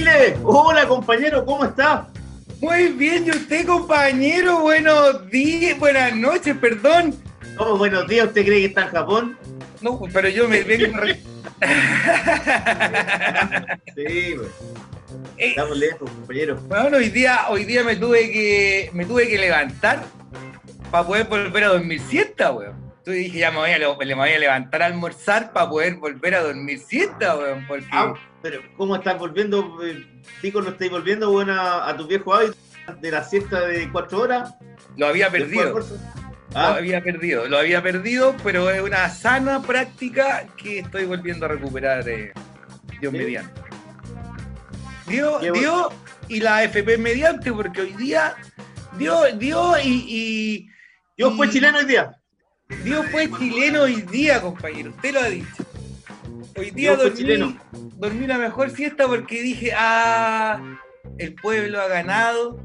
Chile, 0.00 0.36
hola 0.44 0.86
compañero, 0.86 1.42
¿cómo 1.46 1.64
está? 1.64 2.06
Muy 2.60 2.88
bien, 2.88 3.24
¿y 3.26 3.30
usted, 3.30 3.64
compañero? 3.66 4.60
Buenos 4.60 5.26
días, 5.30 5.78
buenas 5.78 6.14
noches, 6.14 6.54
perdón. 6.58 7.14
¿Cómo 7.56 7.78
buenos 7.78 8.06
días? 8.06 8.26
¿Usted 8.26 8.44
cree 8.44 8.60
que 8.60 8.66
está 8.66 8.82
en 8.82 8.88
Japón? 8.90 9.38
No, 9.80 9.98
pero 10.12 10.28
yo 10.28 10.46
me 10.50 10.62
vengo. 10.64 10.98
Sí, 13.94 14.34
pues. 14.36 14.48
Eh, 15.38 15.48
Estamos 15.48 15.78
lejos, 15.78 16.10
compañero. 16.10 16.56
bueno, 16.68 16.98
hoy 16.98 17.08
día, 17.08 17.46
hoy 17.48 17.64
día 17.64 17.82
me 17.82 17.96
tuve 17.96 18.30
que 18.30 18.90
me 18.92 19.06
tuve 19.06 19.26
que 19.28 19.38
levantar 19.38 20.04
para 20.90 21.06
poder 21.06 21.24
volver 21.24 21.64
a 21.64 21.68
dormir 21.68 22.02
siesta, 22.02 22.52
weón. 22.52 22.74
Entonces 22.98 23.24
dije, 23.24 23.38
ya 23.38 23.50
me 23.50 23.56
voy 23.58 23.70
a, 23.70 23.78
le- 23.78 23.96
me 24.04 24.14
voy 24.14 24.28
a 24.30 24.38
levantar 24.38 24.82
a 24.82 24.86
almorzar 24.86 25.54
para 25.54 25.70
poder 25.70 25.94
volver 25.94 26.34
a 26.34 26.42
dormir 26.42 26.80
siesta, 26.80 27.34
weón, 27.38 27.64
porque 27.66 27.86
Ah, 27.92 28.12
pero 28.48 28.62
¿cómo 28.76 28.94
estás 28.94 29.18
volviendo? 29.18 29.80
eh, 29.84 30.06
Tico, 30.40 30.62
¿no 30.62 30.70
estáis 30.70 30.88
volviendo 30.92 31.32
bueno, 31.32 31.52
a, 31.52 31.88
a 31.90 31.96
tu 31.96 32.06
viejo 32.06 32.32
hábito 32.32 32.54
de 33.00 33.10
la 33.10 33.24
siesta 33.24 33.66
de 33.66 33.90
cuatro 33.90 34.20
horas? 34.20 34.54
lo 34.96 35.08
había 35.08 35.28
perdido. 35.30 35.76
Lo 35.80 35.84
Ah, 36.54 36.76
había 36.76 37.02
perdido, 37.02 37.48
lo 37.48 37.58
había 37.58 37.82
perdido, 37.82 38.36
pero 38.44 38.70
es 38.70 38.80
una 38.80 39.10
sana 39.10 39.60
práctica 39.62 40.46
que 40.56 40.78
estoy 40.78 41.04
volviendo 41.04 41.44
a 41.44 41.48
recuperar, 41.48 42.08
eh, 42.08 42.32
Dios 43.00 43.12
Sí. 43.12 43.18
mediante. 43.18 43.60
Dio, 45.08 45.40
Qué 45.40 45.50
bueno. 45.50 45.60
dio 45.60 45.88
y 46.28 46.38
la 46.40 46.62
FP 46.62 46.98
mediante, 46.98 47.52
porque 47.52 47.80
hoy 47.80 47.92
día 47.94 48.36
dio, 48.96 49.24
dio 49.36 49.72
y, 49.82 50.68
y- 51.18 51.30
fue 51.36 51.50
chileno 51.50 51.78
hoy 51.78 51.84
día. 51.84 52.12
y 52.70 52.74
dio 52.76 53.02
fue 53.02 53.28
chileno 53.38 53.82
hoy 53.82 54.02
día, 54.02 54.40
compañero. 54.40 54.90
Usted 54.90 55.14
lo 55.14 55.20
ha 55.20 55.28
dicho. 55.28 55.64
Hoy 56.56 56.70
día 56.70 56.92
Dios 56.92 56.96
fue 56.96 57.04
dormí, 57.10 57.18
chileno. 57.18 57.56
Dormí 57.96 58.26
la 58.26 58.38
mejor 58.38 58.70
siesta 58.70 59.06
porque 59.06 59.42
dije, 59.42 59.72
ah, 59.76 60.78
el 61.18 61.34
pueblo 61.34 61.80
ha 61.80 61.88
ganado 61.88 62.58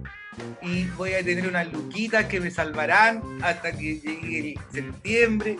y 0.62 0.86
voy 0.98 1.14
a 1.14 1.24
tener 1.24 1.48
unas 1.48 1.72
luquitas 1.72 2.26
que 2.26 2.40
me 2.40 2.50
salvarán 2.52 3.22
hasta 3.44 3.72
que 3.72 4.00
llegue 4.00 4.54
el 4.54 4.60
septiembre. 4.72 5.58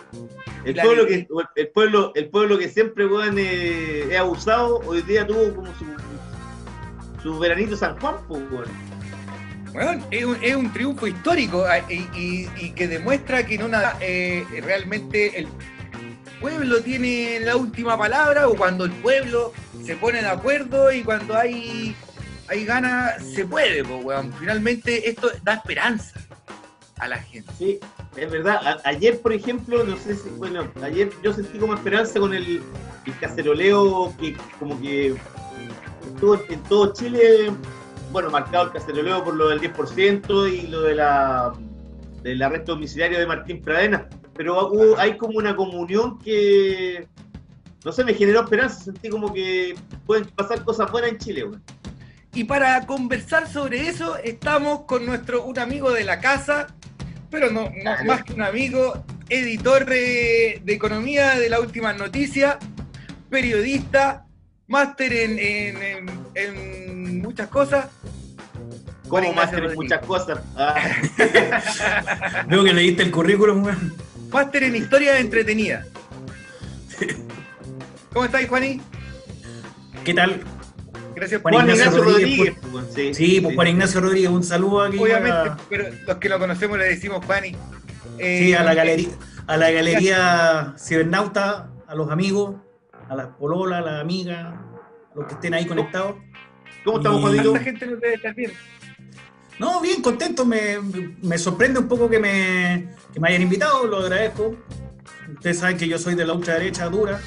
El 0.64 0.76
La 0.76 0.82
pueblo, 0.84 1.06
que, 1.06 1.26
el, 1.56 1.68
pueblo, 1.68 2.12
el 2.14 2.28
pueblo 2.28 2.58
que 2.58 2.68
siempre 2.68 3.06
eh, 3.36 4.08
es 4.10 4.18
abusado, 4.18 4.80
hoy 4.86 5.02
día 5.02 5.26
tuvo 5.26 5.54
como 5.54 5.68
su, 5.74 5.84
su 7.22 7.38
veranito 7.38 7.76
San 7.76 7.98
Juan, 8.00 8.16
pues, 8.28 8.42
weón. 8.50 8.92
Bueno, 9.72 10.06
es 10.10 10.24
un, 10.24 10.36
es 10.42 10.54
un 10.54 10.70
triunfo 10.70 11.06
histórico 11.06 11.64
ah, 11.64 11.78
y, 11.90 11.94
y- 12.14 12.50
y 12.58 12.70
que 12.72 12.86
demuestra 12.88 13.46
que 13.46 13.54
en 13.54 13.62
una 13.62 13.94
eh, 14.00 14.44
realmente 14.62 15.38
el 15.38 15.48
pueblo 16.42 16.80
tiene 16.82 17.40
la 17.40 17.56
última 17.56 17.96
palabra 17.96 18.48
o 18.48 18.54
cuando 18.54 18.84
el 18.84 18.90
pueblo 18.90 19.52
se 19.84 19.96
pone 19.96 20.20
de 20.20 20.28
acuerdo 20.28 20.92
y 20.92 21.02
cuando 21.02 21.36
hay, 21.36 21.96
hay 22.48 22.64
ganas 22.64 23.24
se 23.24 23.46
puede, 23.46 23.84
pues, 23.84 24.04
weón. 24.04 24.32
Finalmente 24.34 25.08
esto 25.08 25.30
da 25.44 25.54
esperanza 25.54 26.20
a 26.98 27.08
la 27.08 27.18
gente. 27.18 27.50
Sí, 27.56 27.78
es 28.16 28.30
verdad. 28.30 28.80
Ayer, 28.84 29.20
por 29.20 29.32
ejemplo, 29.32 29.84
no 29.84 29.96
sé 29.96 30.16
si, 30.16 30.28
bueno, 30.30 30.70
ayer 30.82 31.10
yo 31.22 31.32
sentí 31.32 31.58
como 31.58 31.74
esperanza 31.74 32.18
con 32.18 32.34
el, 32.34 32.60
el 33.06 33.18
caceroleo 33.18 34.12
que 34.20 34.36
como 34.58 34.80
que 34.80 35.14
estuvo 36.06 36.34
en, 36.34 36.52
en 36.52 36.62
todo 36.64 36.92
Chile, 36.92 37.52
bueno, 38.10 38.30
marcado 38.30 38.66
el 38.66 38.72
caceroleo 38.72 39.24
por 39.24 39.34
lo 39.34 39.48
del 39.48 39.60
10% 39.60 40.52
y 40.52 40.66
lo 40.66 40.82
de 40.82 40.94
la 40.96 41.52
del 42.22 42.42
arresto 42.42 42.72
domiciliario 42.72 43.18
de 43.18 43.26
Martín 43.26 43.62
Pradena. 43.62 44.08
Pero 44.34 44.68
hubo- 44.68 44.98
hay 44.98 45.16
como 45.16 45.38
una 45.38 45.54
comunión 45.54 46.18
que, 46.18 47.06
no 47.84 47.92
sé, 47.92 48.04
me 48.04 48.14
generó 48.14 48.40
esperanza. 48.42 48.84
Sentí 48.84 49.08
como 49.08 49.32
que 49.32 49.74
pueden 50.06 50.24
pasar 50.26 50.64
cosas 50.64 50.90
buenas 50.90 51.10
en 51.12 51.18
Chile, 51.18 51.42
güey. 51.44 51.60
Y 52.34 52.44
para 52.44 52.86
conversar 52.86 53.46
sobre 53.46 53.88
eso 53.88 54.16
estamos 54.16 54.82
con 54.84 55.04
nuestro 55.04 55.44
un 55.44 55.58
amigo 55.58 55.92
de 55.92 56.04
la 56.04 56.18
casa, 56.18 56.68
pero 57.30 57.50
no, 57.50 57.70
más 58.06 58.22
que 58.24 58.32
un 58.32 58.40
amigo, 58.42 59.04
editor 59.28 59.84
de, 59.84 60.62
de 60.64 60.72
economía 60.72 61.34
de 61.38 61.50
la 61.50 61.60
última 61.60 61.92
noticia, 61.92 62.58
periodista, 63.28 64.24
máster 64.66 65.12
en, 65.12 65.38
en- 65.38 65.82
en- 65.82 66.26
en 66.34 67.20
muchas 67.22 67.48
cosas. 67.48 67.88
Ignacio 69.04 69.32
máster 69.34 69.64
en 69.64 69.74
muchas 69.74 70.00
cosas. 70.06 70.40
Ah, 70.56 70.74
Veo 72.48 72.64
que 72.64 72.72
leíste 72.72 73.02
el 73.02 73.10
currículum, 73.10 73.62
weón. 73.64 73.92
Máster 74.32 74.62
en 74.64 74.76
historia 74.76 75.18
entretenida. 75.18 75.84
¿Cómo 78.12 78.24
estáis, 78.24 78.48
Juaní? 78.48 78.80
¿Qué 80.04 80.14
tal? 80.14 80.40
Gracias 81.14 81.40
por 81.40 81.52
Juan 81.52 81.66
Juan 81.66 81.76
Ignacio 81.76 81.98
Ignacio 82.00 82.12
Rodríguez, 82.14 82.56
Rodríguez. 82.72 82.94
sí, 82.94 83.14
Sí, 83.14 83.40
pues 83.40 83.54
Juan 83.54 83.68
Ignacio 83.68 84.00
Rodríguez, 84.00 84.30
un 84.30 84.42
saludo 84.44 84.82
aquí. 84.82 84.98
Obviamente, 84.98 85.30
a- 85.50 85.56
pero 85.68 85.84
los 86.06 86.16
que 86.16 86.28
lo 86.28 86.38
conocemos 86.38 86.78
le 86.78 86.84
decimos 86.84 87.24
Juani. 87.24 87.54
Eh, 88.18 88.38
sí, 88.40 88.54
a 88.54 88.62
la 88.62 88.74
galería, 88.74 89.08
a 89.46 89.56
la 89.56 89.70
galería 89.70 90.74
cibernauta, 90.78 91.70
a 91.86 91.94
los 91.94 92.10
amigos, 92.10 92.56
a 93.08 93.14
las 93.14 93.26
pololas, 93.38 93.78
a 93.78 93.82
las 93.82 94.00
amigas, 94.00 94.38
a 94.46 95.14
los 95.14 95.26
que 95.26 95.34
estén 95.34 95.54
ahí 95.54 95.66
conectados. 95.66 96.16
¿Cómo 96.84 96.98
estamos, 96.98 97.20
Juanito? 97.20 97.50
¿Cuánta 97.50 97.64
gente 97.64 97.86
nos 97.86 98.00
debe 98.00 98.14
estar 98.14 98.34
viendo? 98.34 98.56
No, 99.62 99.80
bien 99.80 100.02
contento, 100.02 100.44
me, 100.44 100.78
me 101.22 101.38
sorprende 101.38 101.78
un 101.78 101.86
poco 101.86 102.10
que 102.10 102.18
me, 102.18 102.88
que 103.14 103.20
me 103.20 103.28
hayan 103.28 103.42
invitado, 103.42 103.86
lo 103.86 103.98
agradezco. 103.98 104.56
Ustedes 105.34 105.60
saben 105.60 105.76
que 105.76 105.86
yo 105.86 105.98
soy 106.00 106.16
de 106.16 106.26
la 106.26 106.32
ultraderecha 106.32 106.88
dura 106.88 107.20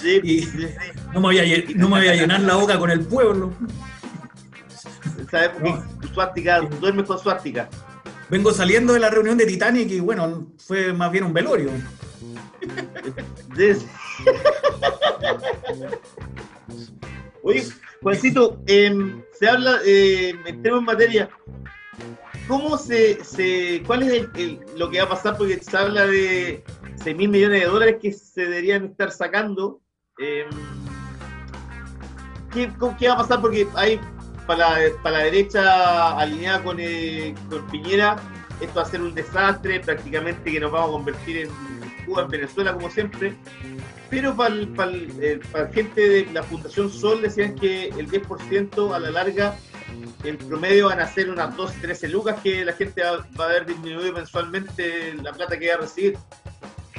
Sí, 0.00 0.20
y- 0.22 0.42
sí, 0.42 0.50
sí. 0.58 0.68
no 1.12 1.14
me 1.20 1.26
voy 1.26 1.38
a, 1.40 1.64
no 1.74 1.88
me 1.88 1.98
voy 1.98 2.06
a 2.08 2.14
llenar 2.14 2.40
la 2.42 2.54
boca 2.54 2.78
con 2.78 2.88
el 2.92 3.00
pueblo. 3.00 3.52
Sabemos 5.28 5.84
No. 5.84 6.00
que 6.00 6.06
suástica, 6.14 6.60
duermes 6.60 7.06
con 7.06 7.18
suástica. 7.18 7.68
Vengo 8.30 8.52
saliendo 8.52 8.92
de 8.92 9.00
la 9.00 9.10
reunión 9.10 9.36
de 9.38 9.44
Titanic 9.46 9.90
y 9.90 9.98
bueno, 9.98 10.46
fue 10.64 10.92
más 10.92 11.10
bien 11.10 11.24
un 11.24 11.32
velorio. 11.32 11.70
Oye, 17.42 17.66
Juancito, 18.02 18.60
em, 18.66 19.22
se 19.38 19.48
habla, 19.48 19.78
eh, 19.84 20.34
entremos 20.46 20.80
en 20.80 20.84
materia. 20.86 21.30
¿Cómo 22.46 22.78
se, 22.78 23.22
se 23.24 23.82
cuál 23.86 24.02
es 24.04 24.12
el- 24.12 24.30
el- 24.36 24.60
lo 24.76 24.88
que 24.90 24.98
va 24.98 25.04
a 25.04 25.08
pasar? 25.10 25.36
Porque 25.36 25.58
se 25.58 25.76
habla 25.76 26.06
de 26.06 26.64
6 26.96 27.16
mil 27.16 27.28
millones 27.28 27.60
de 27.60 27.66
dólares 27.66 27.96
que 28.00 28.12
se 28.12 28.42
deberían 28.42 28.86
estar 28.86 29.10
sacando. 29.10 29.80
Em, 30.18 30.48
¿qué, 32.52 32.70
qué 32.98 33.08
va 33.08 33.14
a 33.14 33.18
pasar? 33.18 33.40
Porque 33.40 33.66
hay 33.74 34.00
para 34.46 34.76
para 35.02 35.18
la 35.18 35.24
derecha 35.24 36.18
alineada 36.18 36.62
con, 36.62 36.78
eh, 36.80 37.34
con 37.50 37.66
Piñera, 37.68 38.16
esto 38.60 38.76
va 38.80 38.82
a 38.82 38.90
ser 38.90 39.02
un 39.02 39.14
desastre, 39.14 39.80
prácticamente 39.80 40.50
que 40.50 40.58
nos 40.58 40.72
vamos 40.72 40.88
a 40.88 40.92
convertir 40.92 41.36
en 41.38 41.50
Cuba, 42.06 42.22
en 42.22 42.28
Venezuela, 42.28 42.72
como 42.72 42.88
siempre. 42.90 43.36
Pero 44.10 44.34
para 44.34 44.54
la 44.54 45.68
gente 45.72 46.00
de 46.00 46.28
la 46.32 46.42
Fundación 46.42 46.90
Sol 46.90 47.20
decían 47.20 47.54
que 47.54 47.88
el 47.88 48.08
10% 48.10 48.94
a 48.94 48.98
la 48.98 49.10
larga, 49.10 49.56
en 50.24 50.38
promedio 50.38 50.86
van 50.86 51.00
a 51.00 51.06
ser 51.06 51.28
unas 51.28 51.54
12, 51.56 51.80
13 51.80 52.08
lucas 52.08 52.36
que 52.42 52.64
la 52.64 52.72
gente 52.72 53.02
va, 53.02 53.44
a 53.44 53.48
ver 53.48 53.66
disminuido 53.66 54.12
mensualmente 54.12 55.14
la 55.22 55.32
plata 55.32 55.58
que 55.58 55.68
va 55.68 55.74
a 55.74 55.78
recibir. 55.78 56.16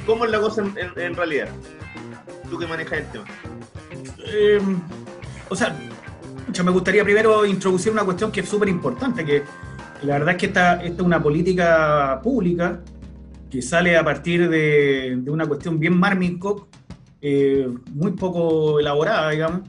¿Cómo 0.05 0.25
es 0.25 0.31
la 0.31 0.39
cosa 0.39 0.63
en, 0.63 1.15
realidad? 1.15 1.49
Tú 2.49 2.59
que 2.59 2.67
manejas 2.67 2.99
el 2.99 3.05
tema. 3.07 3.25
Eh, 4.25 4.59
o 5.49 5.55
sea, 5.55 5.75
pucha, 6.45 6.63
me 6.63 6.71
gustaría 6.71 7.03
primero 7.03 7.43
introducir 7.45 7.91
una 7.91 8.03
cuestión 8.03 8.31
que 8.31 8.41
es 8.41 8.49
súper 8.49 8.69
importante, 8.69 9.25
que 9.25 9.43
la 10.03 10.19
verdad 10.19 10.35
es 10.35 10.37
que 10.37 10.45
esta, 10.45 10.83
esta 10.83 11.01
es 11.01 11.05
una 11.05 11.21
política 11.21 12.19
pública 12.23 12.81
que 13.49 13.63
sale 13.63 13.97
a 13.97 14.03
partir 14.03 14.47
de, 14.47 15.17
de 15.17 15.31
una 15.31 15.47
cuestión 15.47 15.79
bien 15.79 15.97
Marmincock, 15.97 16.67
eh, 17.21 17.67
muy 17.91 18.11
poco 18.11 18.79
elaborada, 18.79 19.29
digamos, 19.29 19.61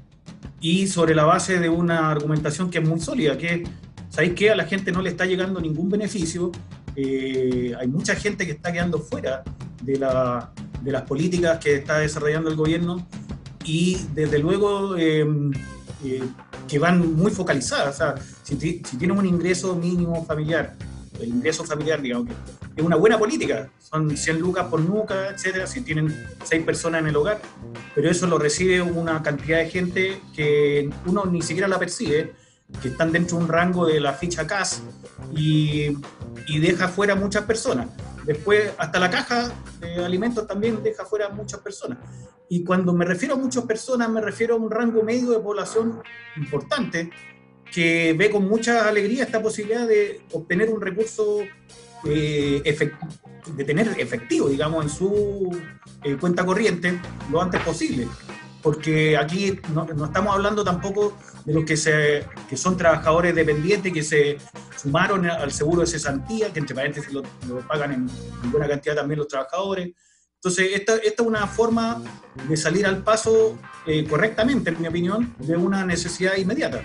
y 0.60 0.86
sobre 0.86 1.14
la 1.14 1.24
base 1.24 1.58
de 1.58 1.68
una 1.68 2.10
argumentación 2.10 2.70
que 2.70 2.78
es 2.78 2.88
muy 2.88 3.00
sólida, 3.00 3.38
que 3.38 3.64
¿sabéis 4.10 4.34
qué? 4.34 4.50
A 4.50 4.56
la 4.56 4.64
gente 4.64 4.92
no 4.92 5.00
le 5.00 5.10
está 5.10 5.24
llegando 5.24 5.60
ningún 5.60 5.88
beneficio, 5.88 6.52
eh, 6.96 7.74
hay 7.78 7.88
mucha 7.88 8.14
gente 8.14 8.44
que 8.44 8.52
está 8.52 8.72
quedando 8.72 8.98
fuera 8.98 9.42
de, 9.82 9.98
la, 9.98 10.52
de, 10.82 10.92
las 10.92 11.02
políticas 11.02 11.58
que 11.58 11.76
está 11.76 11.98
desarrollando 11.98 12.50
el 12.50 12.56
gobierno 12.56 13.06
y 13.64 13.98
desde 14.14 14.38
luego 14.38 14.96
eh, 14.96 15.26
eh, 16.04 16.22
que 16.68 16.78
van 16.78 17.14
muy 17.14 17.30
focalizadas. 17.30 17.94
O 17.94 17.98
sea, 17.98 18.14
si, 18.42 18.56
si 18.58 18.96
tienes 18.96 19.16
un 19.16 19.26
ingreso 19.26 19.74
mínimo 19.76 20.24
familiar, 20.24 20.74
el 21.20 21.28
ingreso 21.28 21.64
familiar, 21.64 22.00
digamos, 22.00 22.28
que 22.28 22.80
es 22.80 22.84
una 22.84 22.96
buena 22.96 23.18
política, 23.18 23.70
son 23.78 24.16
100 24.16 24.40
lucas 24.40 24.66
por 24.66 24.80
nuca, 24.80 25.28
etcétera, 25.28 25.66
si 25.66 25.82
tienen 25.82 26.26
6 26.44 26.64
personas 26.64 27.02
en 27.02 27.08
el 27.08 27.16
hogar, 27.16 27.40
pero 27.94 28.10
eso 28.10 28.26
lo 28.26 28.38
recibe 28.38 28.80
una 28.82 29.22
cantidad 29.22 29.58
de 29.58 29.68
gente 29.68 30.20
que 30.34 30.90
uno 31.06 31.26
ni 31.26 31.42
siquiera 31.42 31.68
la 31.68 31.78
percibe, 31.78 32.34
que 32.80 32.88
están 32.88 33.10
dentro 33.12 33.36
de 33.36 33.44
un 33.44 33.48
rango 33.48 33.86
de 33.86 34.00
la 34.00 34.12
ficha 34.12 34.46
CAS 34.46 34.82
y, 35.34 35.96
y 36.46 36.58
deja 36.60 36.88
fuera 36.88 37.14
muchas 37.14 37.44
personas. 37.44 37.88
Después, 38.24 38.72
hasta 38.78 39.00
la 39.00 39.10
caja 39.10 39.50
de 39.80 40.04
alimentos 40.04 40.46
también 40.46 40.82
deja 40.82 41.04
fuera 41.04 41.30
muchas 41.30 41.60
personas. 41.60 41.98
Y 42.48 42.64
cuando 42.64 42.92
me 42.92 43.04
refiero 43.04 43.34
a 43.34 43.38
muchas 43.38 43.64
personas, 43.64 44.10
me 44.10 44.20
refiero 44.20 44.54
a 44.54 44.58
un 44.58 44.70
rango 44.70 45.02
medio 45.02 45.30
de 45.30 45.38
población 45.38 46.02
importante 46.36 47.10
que 47.72 48.14
ve 48.14 48.30
con 48.30 48.48
mucha 48.48 48.88
alegría 48.88 49.24
esta 49.24 49.42
posibilidad 49.42 49.86
de 49.86 50.22
obtener 50.32 50.70
un 50.70 50.80
recurso 50.80 51.40
eh, 52.04 52.62
de 53.56 53.64
tener 53.64 53.88
efectivo, 53.98 54.48
digamos, 54.48 54.84
en 54.84 54.90
su 54.90 55.50
eh, 56.02 56.16
cuenta 56.16 56.44
corriente 56.44 56.98
lo 57.30 57.40
antes 57.40 57.60
posible. 57.62 58.08
Porque 58.62 59.16
aquí 59.16 59.58
no, 59.72 59.86
no, 59.86 60.04
estamos 60.04 60.34
hablando 60.34 60.62
tampoco 60.62 61.16
de 61.46 61.54
los 61.54 61.64
que, 61.64 61.78
se, 61.78 62.26
que 62.48 62.56
son 62.58 62.76
trabajadores 62.76 63.34
dependientes 63.34 63.92
que 63.92 64.02
se 64.02 64.36
sumaron 64.76 65.28
al 65.28 65.50
seguro 65.50 65.80
de 65.80 65.86
cesantía, 65.86 66.52
que 66.52 66.58
entre 66.58 66.74
paréntesis 66.74 67.10
lo, 67.10 67.22
lo 67.48 67.66
pagan 67.66 67.92
en, 67.92 68.10
en, 68.44 68.50
buena 68.50 68.68
cantidad 68.68 68.96
también 68.96 69.18
los 69.18 69.28
trabajadores. 69.28 69.92
Entonces, 70.34 70.70
esta, 70.74 70.96
esta 70.96 71.22
es 71.22 71.28
una 71.28 71.46
forma 71.46 72.02
de 72.48 72.56
salir 72.56 72.86
al 72.86 73.02
paso 73.02 73.58
eh, 73.86 74.06
correctamente, 74.06 74.70
en 74.70 74.80
mi 74.80 74.88
opinión, 74.88 75.34
de 75.38 75.56
una 75.56 75.84
necesidad 75.84 76.36
inmediata. 76.36 76.82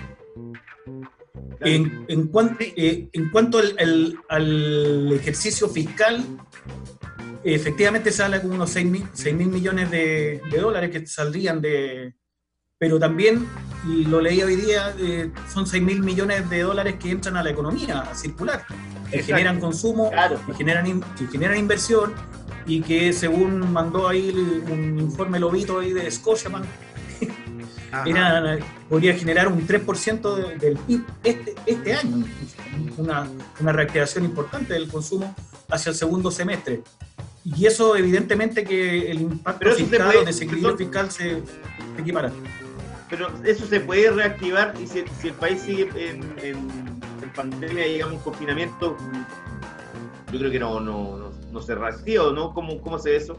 En, 1.62 2.06
en, 2.08 2.28
cuan, 2.28 2.58
eh, 2.60 3.10
en, 3.12 3.30
cuanto 3.30 3.58
al, 3.58 3.76
al, 3.80 4.20
al, 4.30 5.14
ejercicio 5.14 5.68
fiscal, 5.68 6.24
efectivamente 7.44 8.12
sale 8.12 8.42
como 8.42 8.56
unos 8.56 8.70
6 8.72 8.86
mil, 8.86 9.08
6 9.14 9.36
mil 9.36 9.48
millones 9.48 9.92
de, 9.92 10.42
de, 10.50 10.58
dólares 10.60 10.92
que 10.92 11.06
saldrían 11.06 11.62
de... 11.62 12.16
Pero 12.78 13.00
también, 13.00 13.48
y 13.88 14.06
lo 14.06 14.20
leí 14.20 14.42
hoy 14.44 14.58
día, 14.58 14.94
eh, 15.00 15.32
son 15.52 15.66
6 15.66 15.82
mil 15.82 16.02
millones 16.02 16.50
de 16.50 16.62
dólares 16.62 16.96
que 17.00 17.10
entran 17.10 17.38
a 17.38 17.44
la 17.44 17.50
economía, 17.50 18.02
a 18.02 18.16
circular, 18.16 18.66
que 18.68 19.18
Exacto. 19.18 19.26
generan 19.26 19.60
consumo, 19.60 20.12
claro. 20.12 20.40
que, 20.46 20.54
generan, 20.54 21.02
que 21.18 21.28
generan 21.28 21.58
inversión 21.58 22.14
y 22.68 22.82
que 22.82 23.14
según 23.14 23.72
mandó 23.72 24.08
ahí 24.08 24.30
un 24.70 25.00
informe 25.00 25.40
lobito 25.40 25.80
ahí 25.80 25.94
de 25.94 26.10
Scotiabank, 26.12 26.66
era, 28.06 28.58
podría 28.90 29.14
generar 29.14 29.48
un 29.48 29.66
3% 29.66 30.36
de, 30.36 30.58
del 30.58 30.78
PIB 30.78 31.04
este, 31.24 31.56
este 31.66 31.94
año, 31.94 32.26
una, 32.98 33.28
una, 33.60 33.72
reactivación 33.72 34.26
importante 34.26 34.74
del 34.74 34.88
consumo 34.88 35.36
hacia 35.70 35.92
el 35.92 35.96
segundo 35.96 36.32
semestre. 36.32 36.82
Y 37.44 37.66
eso 37.66 37.96
evidentemente 37.96 38.64
que 38.64 39.12
el 39.12 39.22
impacto 39.22 39.72
fiscal 39.72 40.08
puede, 40.08 40.18
o 40.20 40.26
desequilibrio 40.26 40.78
fiscal 40.78 41.12
se, 41.12 41.42
se 41.96 42.02
equipara. 42.02 42.32
Pero 43.10 43.30
eso 43.44 43.68
se 43.68 43.80
puede 43.80 44.10
reactivar 44.10 44.74
y 44.82 44.88
si, 44.88 45.04
si 45.22 45.28
el 45.28 45.34
país 45.36 45.62
sigue 45.62 45.84
en, 45.96 46.24
en, 46.42 46.58
en, 47.22 47.34
pandemia, 47.36 47.86
digamos, 47.86 48.22
confinamiento, 48.24 48.98
yo 50.32 50.40
creo 50.40 50.52
que 50.52 50.60
no, 50.60 50.80
no, 50.80 51.18
no, 51.18 51.32
no 51.52 51.62
se 51.62 51.76
reactiva, 51.76 52.32
¿no? 52.32 52.54
¿Cómo, 52.54 52.82
¿Cómo 52.82 52.98
se 52.98 53.12
ve 53.12 53.18
eso? 53.18 53.38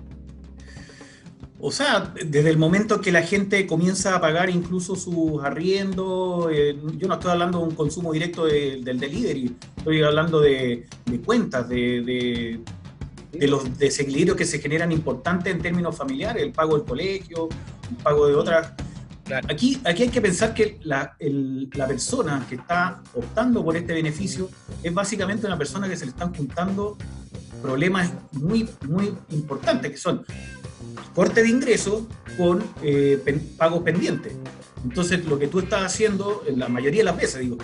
O 1.58 1.70
sea, 1.70 2.12
desde 2.14 2.50
el 2.50 2.58
momento 2.58 3.00
que 3.00 3.10
la 3.10 3.22
gente 3.22 3.66
comienza 3.66 4.14
a 4.14 4.20
pagar 4.20 4.50
incluso 4.50 4.94
sus 4.94 5.42
arriendos, 5.42 6.48
eh, 6.52 6.76
yo 6.98 7.08
no 7.08 7.14
estoy 7.14 7.30
hablando 7.30 7.60
de 7.60 7.64
un 7.64 7.74
consumo 7.74 8.12
directo 8.12 8.44
de, 8.44 8.82
del 8.82 9.00
delivery, 9.00 9.56
estoy 9.78 10.02
hablando 10.02 10.40
de, 10.40 10.86
de 11.06 11.20
cuentas, 11.20 11.66
de, 11.68 12.60
de, 13.32 13.46
los 13.48 13.78
desequilibrios 13.78 14.36
que 14.36 14.44
se 14.44 14.58
generan 14.58 14.92
importantes 14.92 15.52
en 15.54 15.60
términos 15.62 15.96
familiares, 15.96 16.42
el 16.42 16.52
pago 16.52 16.76
del 16.76 16.86
colegio, 16.86 17.48
el 17.90 17.96
pago 18.02 18.26
de 18.26 18.34
otras... 18.34 18.72
Claro. 19.24 19.48
Aquí, 19.50 19.80
aquí 19.84 20.04
hay 20.04 20.08
que 20.08 20.20
pensar 20.20 20.54
que 20.54 20.78
la, 20.84 21.16
el, 21.18 21.68
la 21.74 21.88
persona 21.88 22.46
que 22.48 22.54
está 22.54 23.02
optando 23.12 23.64
por 23.64 23.76
este 23.76 23.92
beneficio 23.92 24.48
es 24.84 24.94
básicamente 24.94 25.46
una 25.46 25.58
persona 25.58 25.88
que 25.88 25.96
se 25.96 26.04
le 26.04 26.12
están 26.12 26.32
juntando 26.32 26.96
problemas 27.60 28.12
muy, 28.32 28.68
muy 28.86 29.12
importantes, 29.30 29.90
que 29.90 29.96
son 29.96 30.24
corte 31.14 31.42
de 31.42 31.48
ingresos 31.48 32.04
con 32.36 32.62
eh, 32.82 33.20
pen, 33.24 33.54
pagos 33.56 33.82
pendientes. 33.82 34.34
Entonces, 34.84 35.24
lo 35.24 35.38
que 35.38 35.48
tú 35.48 35.58
estás 35.60 35.82
haciendo, 35.82 36.44
en 36.46 36.58
la 36.58 36.68
mayoría 36.68 37.00
de 37.00 37.04
las 37.04 37.16
veces, 37.16 37.40
digo, 37.40 37.56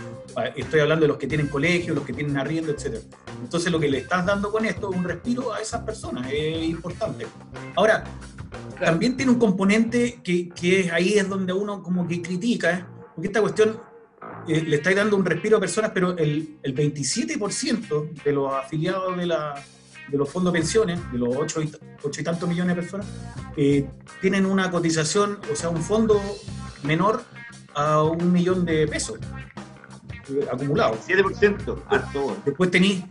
estoy 0.57 0.81
hablando 0.81 1.05
de 1.05 1.09
los 1.09 1.19
que 1.19 1.27
tienen 1.27 1.47
colegio, 1.49 1.95
los 1.95 2.05
que 2.05 2.13
tienen 2.13 2.37
arriendo, 2.37 2.73
etc. 2.73 2.99
Entonces, 3.41 3.71
lo 3.71 3.79
que 3.79 3.89
le 3.89 3.99
estás 3.99 4.27
dando 4.27 4.51
con 4.51 4.65
esto 4.65 4.91
es 4.91 4.97
un 4.97 5.05
respiro 5.05 5.53
a 5.53 5.61
esas 5.61 5.83
personas, 5.83 6.27
es 6.33 6.65
importante. 6.65 7.27
Ahora, 7.77 8.05
claro. 8.77 8.93
también 8.93 9.17
tiene 9.17 9.31
un 9.31 9.39
componente 9.39 10.21
que, 10.25 10.49
que 10.49 10.91
ahí 10.91 11.15
es 11.15 11.29
donde 11.29 11.53
uno 11.53 11.83
como 11.83 12.09
que 12.09 12.21
critica, 12.23 12.73
¿eh? 12.73 12.85
porque 13.15 13.29
esta 13.29 13.41
cuestión 13.41 13.79
eh, 14.49 14.63
le 14.63 14.77
estáis 14.77 14.97
dando 14.97 15.17
un 15.17 15.25
respiro 15.25 15.59
a 15.59 15.61
personas, 15.61 15.93
pero 15.95 16.17
el, 16.17 16.59
el 16.63 16.75
27% 16.75 18.23
de 18.25 18.33
los 18.33 18.53
afiliados 18.53 19.17
de 19.17 19.27
la, 19.27 19.55
de 20.13 20.19
los 20.19 20.29
fondos 20.29 20.53
de 20.53 20.59
pensiones, 20.59 21.01
de 21.11 21.19
los 21.19 21.35
8 21.35 21.63
y, 21.63 21.73
8 22.03 22.21
y 22.21 22.25
tantos 22.25 22.49
millones 22.49 22.77
de 22.77 22.83
personas, 22.83 23.07
eh, 23.57 23.89
tienen 24.21 24.45
una 24.45 24.71
cotización, 24.71 25.39
o 25.51 25.57
sea, 25.57 25.71
un 25.71 25.83
fondo 25.83 26.21
menor 26.83 27.25
a 27.75 28.03
un 28.03 28.31
millón 28.31 28.67
de 28.67 28.87
pesos 28.87 29.19
eh, 30.29 30.47
acumulado. 30.53 30.99
7%, 31.07 31.83
harto. 31.89 32.37
Después 32.45 32.71
tenéis 32.71 33.03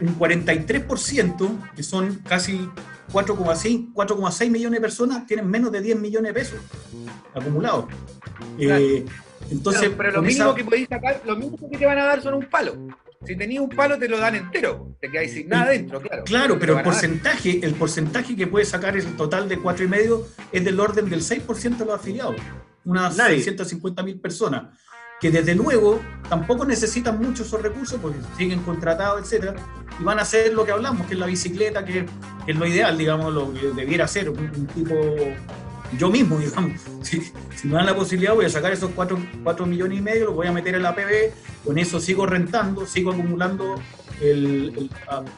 un 0.00 0.18
43%, 0.18 1.74
que 1.76 1.82
son 1.84 2.16
casi 2.28 2.68
4,6 3.12 4.50
millones 4.50 4.78
de 4.78 4.80
personas, 4.80 5.26
tienen 5.26 5.48
menos 5.48 5.70
de 5.70 5.80
10 5.80 6.00
millones 6.00 6.34
de 6.34 6.40
pesos 6.40 6.58
acumulados. 7.34 7.86
Claro. 8.58 8.82
Eh, 8.82 9.06
entonces, 9.50 9.82
pero, 9.82 9.96
pero 9.96 10.12
lo 10.12 10.22
mínimo 10.22 10.46
esa... 10.46 10.54
que 10.56 10.64
podéis 10.64 10.88
sacar, 10.88 11.22
lo 11.24 11.36
mínimo 11.36 11.70
que 11.70 11.78
te 11.78 11.86
van 11.86 11.98
a 11.98 12.04
dar 12.04 12.20
son 12.20 12.34
un 12.34 12.46
palo. 12.46 12.74
Si 13.26 13.36
tenías 13.36 13.62
un 13.62 13.70
palo, 13.70 13.98
te 13.98 14.08
lo 14.08 14.18
dan 14.18 14.36
entero. 14.36 14.96
Te 15.00 15.10
quedáis 15.10 15.32
sin 15.32 15.48
nada 15.48 15.70
dentro, 15.70 16.00
claro. 16.00 16.24
Claro, 16.24 16.58
pero 16.58 16.78
el 16.78 16.84
porcentaje, 16.84 17.60
el 17.62 17.74
porcentaje 17.74 18.36
que 18.36 18.46
puedes 18.46 18.68
sacar 18.68 18.96
es 18.96 19.06
el 19.06 19.16
total 19.16 19.48
de 19.48 19.58
4,5 19.58 20.24
es 20.52 20.64
del 20.64 20.78
orden 20.78 21.10
del 21.10 21.20
6% 21.20 21.76
de 21.76 21.84
los 21.84 21.94
afiliados. 21.94 22.36
Unas 22.84 23.16
650 23.16 24.02
mil 24.02 24.20
personas. 24.20 24.78
Que 25.20 25.32
desde 25.32 25.56
luego 25.56 26.00
tampoco 26.28 26.64
necesitan 26.64 27.18
mucho 27.18 27.42
esos 27.42 27.60
recursos 27.60 27.98
porque 28.00 28.18
siguen 28.36 28.60
contratados, 28.62 29.20
etcétera, 29.20 29.56
y 29.98 30.04
van 30.04 30.20
a 30.20 30.22
hacer 30.22 30.54
lo 30.54 30.64
que 30.64 30.70
hablamos, 30.70 31.08
que 31.08 31.14
es 31.14 31.18
la 31.18 31.26
bicicleta, 31.26 31.84
que, 31.84 32.06
que 32.46 32.52
es 32.52 32.56
lo 32.56 32.64
ideal, 32.64 32.96
digamos, 32.96 33.34
lo 33.34 33.52
que 33.52 33.72
debiera 33.74 34.06
ser 34.06 34.30
un, 34.30 34.38
un 34.38 34.66
tipo 34.68 34.94
yo 35.96 36.10
mismo, 36.10 36.38
digamos, 36.38 36.80
si, 37.02 37.20
si, 37.54 37.68
me 37.68 37.74
dan 37.74 37.86
la 37.86 37.94
posibilidad 37.94 38.34
voy 38.34 38.44
a 38.44 38.50
sacar 38.50 38.72
esos 38.72 38.90
4, 38.94 39.18
4, 39.42 39.66
millones 39.66 39.98
y 39.98 40.02
medio, 40.02 40.26
los 40.26 40.34
voy 40.34 40.46
a 40.46 40.52
meter 40.52 40.74
en 40.74 40.82
la 40.82 40.90
APB, 40.90 41.32
con 41.64 41.78
eso 41.78 42.00
sigo 42.00 42.26
rentando, 42.26 42.86
sigo 42.86 43.12
acumulando 43.12 43.80
el, 44.20 44.90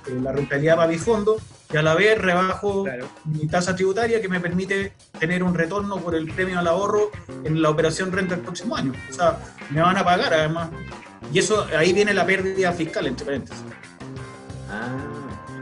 el, 0.09 0.25
la 0.25 0.33
rentabilidad 0.33 0.77
para 0.77 0.89
mi 0.89 0.99
fondo 0.99 1.37
y 1.73 1.77
a 1.77 1.83
la 1.83 1.95
vez 1.95 2.19
rebajo 2.19 2.85
claro. 2.85 3.09
mi 3.25 3.47
tasa 3.47 3.77
tributaria 3.77 4.21
que 4.21 4.29
me 4.29 4.41
permite 4.41 4.93
tener 5.19 5.43
un 5.43 5.55
retorno 5.55 5.99
por 5.99 6.15
el 6.15 6.27
premio 6.33 6.59
al 6.59 6.67
ahorro 6.67 7.11
en 7.45 7.63
la 7.63 7.71
operación 7.71 8.11
renta 8.11 8.35
el 8.35 8.41
próximo 8.41 8.75
año. 8.75 8.93
O 9.09 9.13
sea, 9.13 9.39
me 9.71 9.81
van 9.81 9.97
a 9.97 10.05
pagar 10.05 10.35
además. 10.35 10.71
Y 11.33 11.39
eso, 11.39 11.67
ahí 11.77 11.93
viene 11.93 12.13
la 12.13 12.27
pérdida 12.27 12.73
fiscal, 12.73 13.07
entre 13.07 13.25
paréntesis. 13.25 13.63
Ah. 14.69 15.20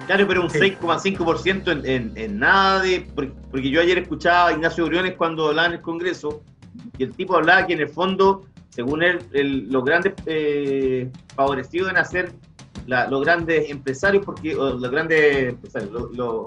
Claro, 0.09 0.27
pero 0.27 0.43
un 0.43 0.49
sí. 0.49 0.59
6,5% 0.59 1.71
en, 1.71 1.87
en, 1.87 2.13
en, 2.17 2.39
nada 2.39 2.81
de. 2.81 3.07
Porque 3.15 3.69
yo 3.69 3.83
ayer 3.83 3.99
escuchaba 3.99 4.49
a 4.49 4.53
Ignacio 4.53 4.87
Briones 4.87 5.17
cuando 5.19 5.49
hablaba 5.49 5.69
en 5.69 5.75
el 5.75 5.81
Congreso, 5.83 6.43
y 6.97 7.03
el 7.03 7.13
tipo 7.13 7.37
hablaba 7.37 7.67
que 7.67 7.75
en 7.75 7.81
el 7.81 7.91
fondo, 7.91 8.47
según 8.71 9.03
él, 9.03 9.19
el, 9.35 9.71
los 9.71 9.85
grandes 9.85 10.15
eh, 10.25 11.11
favorecidos 11.37 11.91
en 11.91 11.99
hacer 11.99 12.33
la, 12.87 13.07
los 13.07 13.23
grandes 13.23 13.69
empresarios, 13.69 14.25
porque 14.25 14.55
los 14.55 14.91
grandes 14.91 15.51
empresarios, 15.51 15.93
lo, 15.93 16.09
lo, 16.15 16.45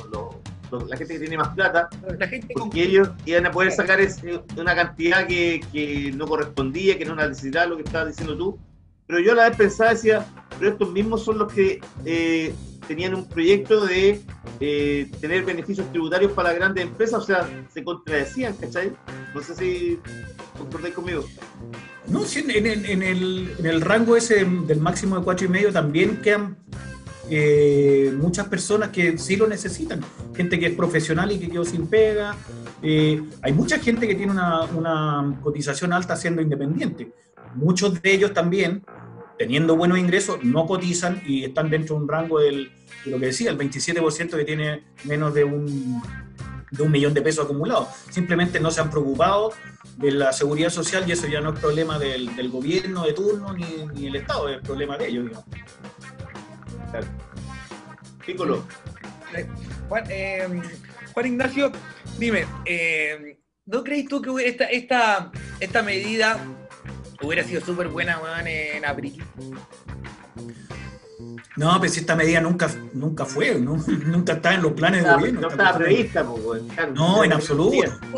lo, 0.71 0.87
la 0.87 0.97
gente 0.97 1.13
que 1.13 1.19
tiene 1.19 1.37
más 1.37 1.49
plata, 1.49 1.87
la 2.17 2.27
gente 2.27 2.55
porque 2.57 2.81
con... 2.81 2.89
ellos 2.89 3.09
iban 3.27 3.45
a 3.45 3.51
poder 3.51 3.71
sacar 3.73 4.01
ese, 4.01 4.41
una 4.57 4.73
cantidad 4.73 5.27
que, 5.27 5.63
que, 5.71 6.11
no 6.15 6.25
correspondía, 6.25 6.97
que 6.97 7.05
no 7.05 7.15
necesitaba 7.15 7.67
lo 7.67 7.77
que 7.77 7.83
estabas 7.83 8.07
diciendo 8.07 8.35
tú, 8.35 8.57
pero 9.05 9.19
yo 9.19 9.33
a 9.33 9.35
la 9.35 9.49
vez 9.49 9.57
pensaba, 9.57 9.91
decía, 9.91 10.25
pero 10.57 10.71
estos 10.71 10.91
mismos 10.91 11.23
son 11.23 11.37
los 11.37 11.53
que 11.53 11.79
eh, 12.05 12.55
tenían 12.91 13.15
un 13.15 13.25
proyecto 13.25 13.85
de 13.85 14.19
eh, 14.59 15.09
tener 15.21 15.45
beneficios 15.45 15.89
tributarios 15.91 16.33
para 16.33 16.51
grandes 16.51 16.83
empresas, 16.83 17.23
o 17.23 17.25
sea, 17.25 17.47
se 17.73 17.85
contradecían, 17.85 18.53
¿cachai? 18.57 18.91
No 19.33 19.41
sé 19.41 19.55
si 19.55 19.99
concordáis 20.57 20.93
conmigo. 20.93 21.23
No, 22.09 22.25
en, 22.35 23.01
el, 23.01 23.81
rango 23.81 24.17
ese 24.17 24.43
del 24.43 24.81
máximo 24.81 25.17
de 25.17 25.23
cuatro 25.23 25.45
y 25.45 25.49
medio 25.49 25.71
también 25.71 26.17
quedan 26.17 26.57
eh, 27.29 28.13
muchas 28.17 28.47
personas 28.49 28.89
que 28.89 29.17
sí 29.17 29.37
lo 29.37 29.47
necesitan. 29.47 30.01
Gente 30.35 30.59
que 30.59 30.65
es 30.65 30.75
profesional 30.75 31.31
y 31.31 31.39
que 31.39 31.47
quedó 31.47 31.63
sin 31.63 31.87
pega. 31.87 32.35
Eh, 32.83 33.23
hay 33.41 33.53
mucha 33.53 33.79
gente 33.79 34.05
que 34.05 34.15
tiene 34.15 34.33
una 34.33 35.39
cotización 35.41 35.93
alta 35.93 36.17
siendo 36.17 36.41
independiente. 36.41 37.13
Muchos 37.55 38.01
de 38.01 38.13
ellos 38.13 38.33
también, 38.33 38.83
teniendo 39.41 39.75
buenos 39.75 39.97
ingresos, 39.97 40.43
no 40.43 40.67
cotizan 40.67 41.19
y 41.25 41.45
están 41.45 41.71
dentro 41.71 41.95
de 41.95 42.03
un 42.03 42.07
rango 42.07 42.39
del, 42.39 42.71
de 43.03 43.09
lo 43.09 43.19
que 43.19 43.25
decía, 43.25 43.49
el 43.49 43.57
27% 43.57 44.37
que 44.37 44.45
tiene 44.45 44.83
menos 45.03 45.33
de 45.33 45.43
un, 45.43 45.99
de 46.69 46.83
un 46.83 46.91
millón 46.91 47.15
de 47.15 47.23
pesos 47.23 47.45
acumulados. 47.45 47.87
Simplemente 48.11 48.59
no 48.59 48.69
se 48.69 48.81
han 48.81 48.91
preocupado 48.91 49.51
de 49.97 50.11
la 50.11 50.31
seguridad 50.31 50.69
social 50.69 51.05
y 51.07 51.13
eso 51.13 51.25
ya 51.25 51.41
no 51.41 51.55
es 51.55 51.59
problema 51.59 51.97
del, 51.97 52.35
del 52.35 52.49
gobierno 52.49 53.03
de 53.03 53.13
turno 53.13 53.51
ni, 53.51 53.65
ni 53.95 54.05
el 54.05 54.17
Estado, 54.17 54.47
es 54.47 54.61
problema 54.61 54.95
de 54.95 55.07
ellos. 55.07 55.25
digamos. 55.25 55.45
Piccolo, 58.23 58.63
Juan, 59.89 60.03
eh, 60.07 60.47
Juan 61.15 61.25
Ignacio, 61.25 61.71
dime, 62.19 62.45
eh, 62.65 63.39
¿no 63.65 63.83
crees 63.83 64.07
tú 64.07 64.21
que 64.21 64.47
esta, 64.47 64.65
esta, 64.65 65.31
esta 65.59 65.81
medida 65.81 66.39
hubiera 67.21 67.43
sido 67.43 67.61
súper 67.65 67.87
buena 67.89 68.19
weón, 68.19 68.47
en 68.47 68.85
abril? 68.85 69.23
No, 71.57 71.79
pero 71.79 71.91
si 71.93 71.99
esta 71.99 72.15
medida 72.15 72.39
nunca, 72.41 72.69
nunca 72.93 73.25
fue, 73.25 73.55
¿no? 73.59 73.75
nunca 74.05 74.33
está 74.33 74.53
en 74.53 74.61
los 74.61 74.71
planes 74.73 75.03
de 75.03 75.09
no, 75.09 75.17
gobierno. 75.17 75.41
no 75.41 75.47
esta 75.49 75.63
estaba 75.63 75.77
prevista, 75.77 76.23
pues. 76.25 76.63
Claro, 76.73 76.93
No, 76.93 77.23
en 77.23 77.33
absoluto. 77.33 77.75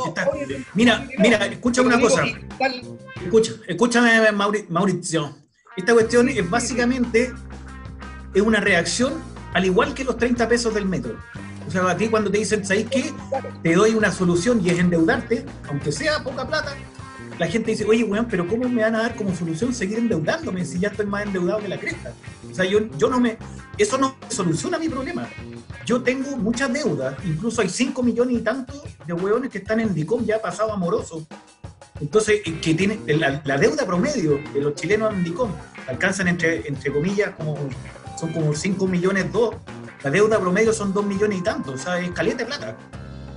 Está- 0.07 0.29
Mira, 0.75 1.07
mira, 1.17 1.45
escucha 1.48 1.81
una 1.81 2.00
cosa. 2.00 2.24
Escucha, 3.24 3.53
escúchame, 3.67 4.31
Mauri- 4.31 4.65
Mauricio. 4.69 5.36
Esta 5.75 5.93
cuestión 5.93 6.29
es 6.29 6.48
básicamente 6.48 7.33
es 8.33 8.41
una 8.41 8.60
reacción 8.60 9.13
al 9.53 9.65
igual 9.65 9.93
que 9.93 10.03
los 10.03 10.17
30 10.17 10.48
pesos 10.48 10.74
del 10.74 10.86
metro. 10.86 11.17
O 11.67 11.72
sea, 11.72 11.89
a 11.89 11.98
ti 11.98 12.10
cuando 12.10 12.29
te 12.29 12.38
dicen, 12.38 12.63
¿sabes 12.65 12.86
qué? 12.89 13.12
Te 13.63 13.74
doy 13.74 13.95
una 13.95 14.12
solución 14.12 14.62
y 14.63 14.69
es 14.69 14.79
endeudarte, 14.79 15.45
aunque 15.69 15.91
sea 15.91 16.24
poca 16.24 16.48
plata, 16.48 16.75
la 17.45 17.50
gente 17.51 17.71
dice, 17.71 17.83
oye, 17.83 18.05
weón, 18.05 18.25
pero 18.29 18.47
¿cómo 18.47 18.69
me 18.69 18.81
van 18.83 18.95
a 18.95 19.01
dar 19.01 19.15
como 19.15 19.35
solución 19.35 19.73
seguir 19.73 19.97
endeudándome 19.97 20.63
si 20.63 20.79
ya 20.79 20.88
estoy 20.88 21.05
más 21.05 21.23
endeudado 21.25 21.59
que 21.59 21.67
la 21.67 21.77
cresta? 21.77 22.13
O 22.50 22.53
sea, 22.55 22.63
yo, 22.63 22.79
yo 22.97 23.09
no 23.09 23.19
me... 23.19 23.38
Eso 23.77 23.97
no 23.97 24.15
soluciona 24.29 24.79
mi 24.79 24.88
problema. 24.88 25.27
Yo 25.85 26.01
tengo 26.01 26.38
muchas 26.38 26.71
deudas, 26.71 27.15
incluso 27.25 27.62
hay 27.62 27.67
5 27.67 28.01
millones 28.01 28.38
y 28.38 28.41
tantos 28.41 28.81
de 29.05 29.12
hueones 29.12 29.50
que 29.51 29.57
están 29.57 29.81
en 29.81 29.93
DICOM 29.93 30.23
ya 30.25 30.41
pasado 30.41 30.71
amoroso. 30.71 31.27
Entonces, 32.00 32.41
eh, 32.45 32.59
que 32.62 32.73
tiene 32.75 33.00
la, 33.07 33.41
la 33.43 33.57
deuda 33.57 33.85
promedio 33.85 34.39
de 34.53 34.62
los 34.62 34.75
chilenos 34.75 35.13
en 35.13 35.25
DICOM 35.25 35.51
alcanzan 35.89 36.29
entre, 36.29 36.65
entre 36.65 36.93
comillas 36.93 37.31
como 37.35 37.57
son 38.17 38.31
como 38.31 38.53
5 38.55 38.88
millones 38.88 39.25
2. 39.33 39.55
La 40.05 40.09
deuda 40.12 40.39
promedio 40.39 40.71
son 40.71 40.93
2 40.93 41.05
millones 41.05 41.39
y 41.39 41.41
tantos, 41.41 41.73
o 41.75 41.77
sea, 41.83 42.00
es 42.00 42.09
caliente 42.12 42.45
plata. 42.45 42.77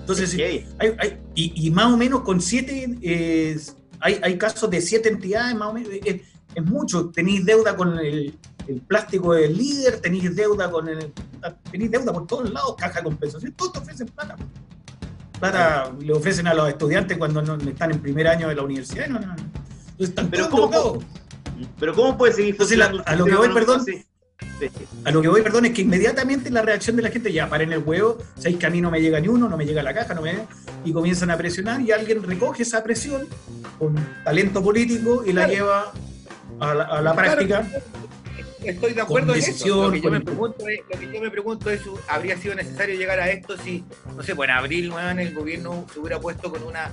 Entonces, 0.00 0.30
sí, 0.30 0.36
Ok. 0.40 0.74
hay- 0.78 0.96
hay- 1.00 1.18
y, 1.34 1.66
y 1.66 1.70
más 1.72 1.86
o 1.92 1.96
menos 1.96 2.20
con 2.20 2.40
siete, 2.40 2.96
eh, 3.02 3.58
hay, 4.00 4.20
hay 4.22 4.38
casos 4.38 4.68
de 4.70 4.80
siete 4.80 5.08
entidades, 5.08 5.54
más 5.54 5.68
o 5.68 5.72
menos, 5.72 5.90
es, 6.04 6.22
es 6.54 6.64
mucho. 6.64 7.10
Tenéis 7.10 7.44
deuda 7.44 7.76
con 7.76 7.98
el, 7.98 8.38
el 8.66 8.80
plástico 8.82 9.32
del 9.34 9.56
líder, 9.56 10.00
tenéis 10.00 10.34
deuda 10.34 10.70
con 10.70 10.88
el. 10.88 11.12
Tenéis 11.70 11.90
deuda 11.90 12.12
por 12.12 12.26
todos 12.26 12.50
lados, 12.50 12.74
caja 12.76 13.00
de 13.00 13.04
compensación, 13.04 13.52
todos 13.52 13.72
te 13.74 13.78
ofrecen 13.80 14.06
plata. 14.08 14.36
Plata 15.38 15.92
le 16.00 16.12
ofrecen 16.12 16.46
a 16.46 16.54
los 16.54 16.68
estudiantes 16.68 17.18
cuando 17.18 17.42
no, 17.42 17.56
están 17.56 17.90
en 17.92 18.00
primer 18.00 18.26
año 18.26 18.48
de 18.48 18.54
la 18.54 18.62
universidad. 18.62 19.06
No, 19.08 19.20
no, 19.20 19.26
no. 19.26 19.32
Entonces 19.34 20.08
están 20.08 20.30
Pero 20.30 20.48
todos 20.48 20.70
¿cómo-. 20.70 21.02
Pero 21.78 21.94
¿cómo 21.94 22.16
puede 22.18 22.32
seguir 22.32 22.52
Entonces, 22.52 22.78
la- 22.78 22.86
a 23.04 23.16
lo 23.16 23.24
que 23.24 23.34
voy, 23.34 23.52
perdón, 23.52 23.80
así? 23.80 24.04
A 25.04 25.10
lo 25.10 25.22
que 25.22 25.28
voy, 25.28 25.42
perdón, 25.42 25.66
es 25.66 25.72
que 25.72 25.82
inmediatamente 25.82 26.50
la 26.50 26.62
reacción 26.62 26.96
de 26.96 27.02
la 27.02 27.10
gente, 27.10 27.32
ya 27.32 27.48
paren 27.48 27.72
el 27.72 27.80
huevo, 27.80 28.18
sabéis 28.36 28.58
que 28.58 28.66
a 28.66 28.70
mí 28.70 28.80
no 28.80 28.90
me 28.90 29.00
llega 29.00 29.20
ni 29.20 29.28
uno, 29.28 29.48
no 29.48 29.56
me 29.56 29.64
llega 29.64 29.82
la 29.82 29.94
caja, 29.94 30.14
no 30.14 30.22
me 30.22 30.34
y 30.84 30.92
comienzan 30.92 31.30
a 31.30 31.36
presionar 31.36 31.80
y 31.80 31.92
alguien 31.92 32.22
recoge 32.22 32.62
esa 32.62 32.82
presión 32.82 33.26
con 33.78 33.94
talento 34.24 34.62
político 34.62 35.22
y 35.26 35.32
la 35.32 35.44
Claro. 35.46 35.52
lleva 35.52 35.92
a 36.60 36.74
la, 36.74 36.84
a 36.84 37.02
la 37.02 37.12
Claro, 37.12 37.32
práctica. 37.32 37.68
Estoy 38.62 38.94
de 38.94 39.00
acuerdo 39.00 39.32
en 39.34 39.38
eso. 39.40 39.84
Lo 39.84 39.92
que, 39.92 40.00
yo 40.00 40.10
me 40.10 40.20
pregunto 40.20 40.66
es, 40.68 40.80
lo 40.90 40.98
que 40.98 41.12
yo 41.12 41.20
me 41.20 41.30
pregunto 41.30 41.70
es, 41.70 41.80
¿habría 42.08 42.36
sido 42.36 42.54
necesario 42.54 42.96
llegar 42.96 43.20
a 43.20 43.30
esto 43.30 43.56
si, 43.56 43.84
no 44.16 44.22
sé, 44.22 44.34
pues 44.34 44.48
en 44.48 44.56
abril 44.56 44.90
weón, 44.90 45.20
el 45.20 45.34
gobierno 45.34 45.86
se 45.92 46.00
hubiera 46.00 46.18
puesto 46.20 46.50
con 46.50 46.62
una, 46.64 46.90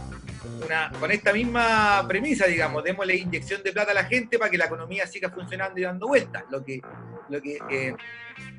una 0.64 0.92
con 1.00 1.10
esta 1.12 1.34
misma 1.34 2.06
premisa, 2.08 2.46
digamos, 2.46 2.84
démosle 2.84 3.16
inyección 3.16 3.64
de 3.64 3.72
plata 3.72 3.92
a 3.92 3.96
la 3.96 4.04
gente 4.06 4.38
para 4.38 4.52
que 4.52 4.58
la 4.58 4.66
economía 4.66 5.08
siga 5.08 5.32
funcionando 5.32 5.80
y 5.80 5.84
dando 5.84 6.08
vueltas? 6.08 6.44
Lo 6.52 6.64
que, 6.64 6.80
lo 7.30 7.42
que 7.42 7.60
eh, 7.70 7.96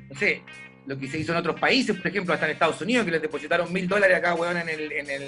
no 0.09 0.19
sé, 0.19 0.43
lo 0.85 0.97
que 0.97 1.07
se 1.07 1.17
hizo 1.17 1.31
en 1.31 1.39
otros 1.39 1.59
países, 1.59 1.95
por 1.95 2.07
ejemplo, 2.07 2.33
hasta 2.33 2.45
en 2.45 2.53
Estados 2.53 2.79
Unidos, 2.81 3.05
que 3.05 3.11
les 3.11 3.21
depositaron 3.21 3.71
mil 3.73 3.87
dólares 3.87 4.17
a 4.17 4.21
cada 4.21 4.35
weón 4.35 4.57
en, 4.57 4.69
el, 4.69 4.91
en, 4.91 5.09
el, 5.09 5.23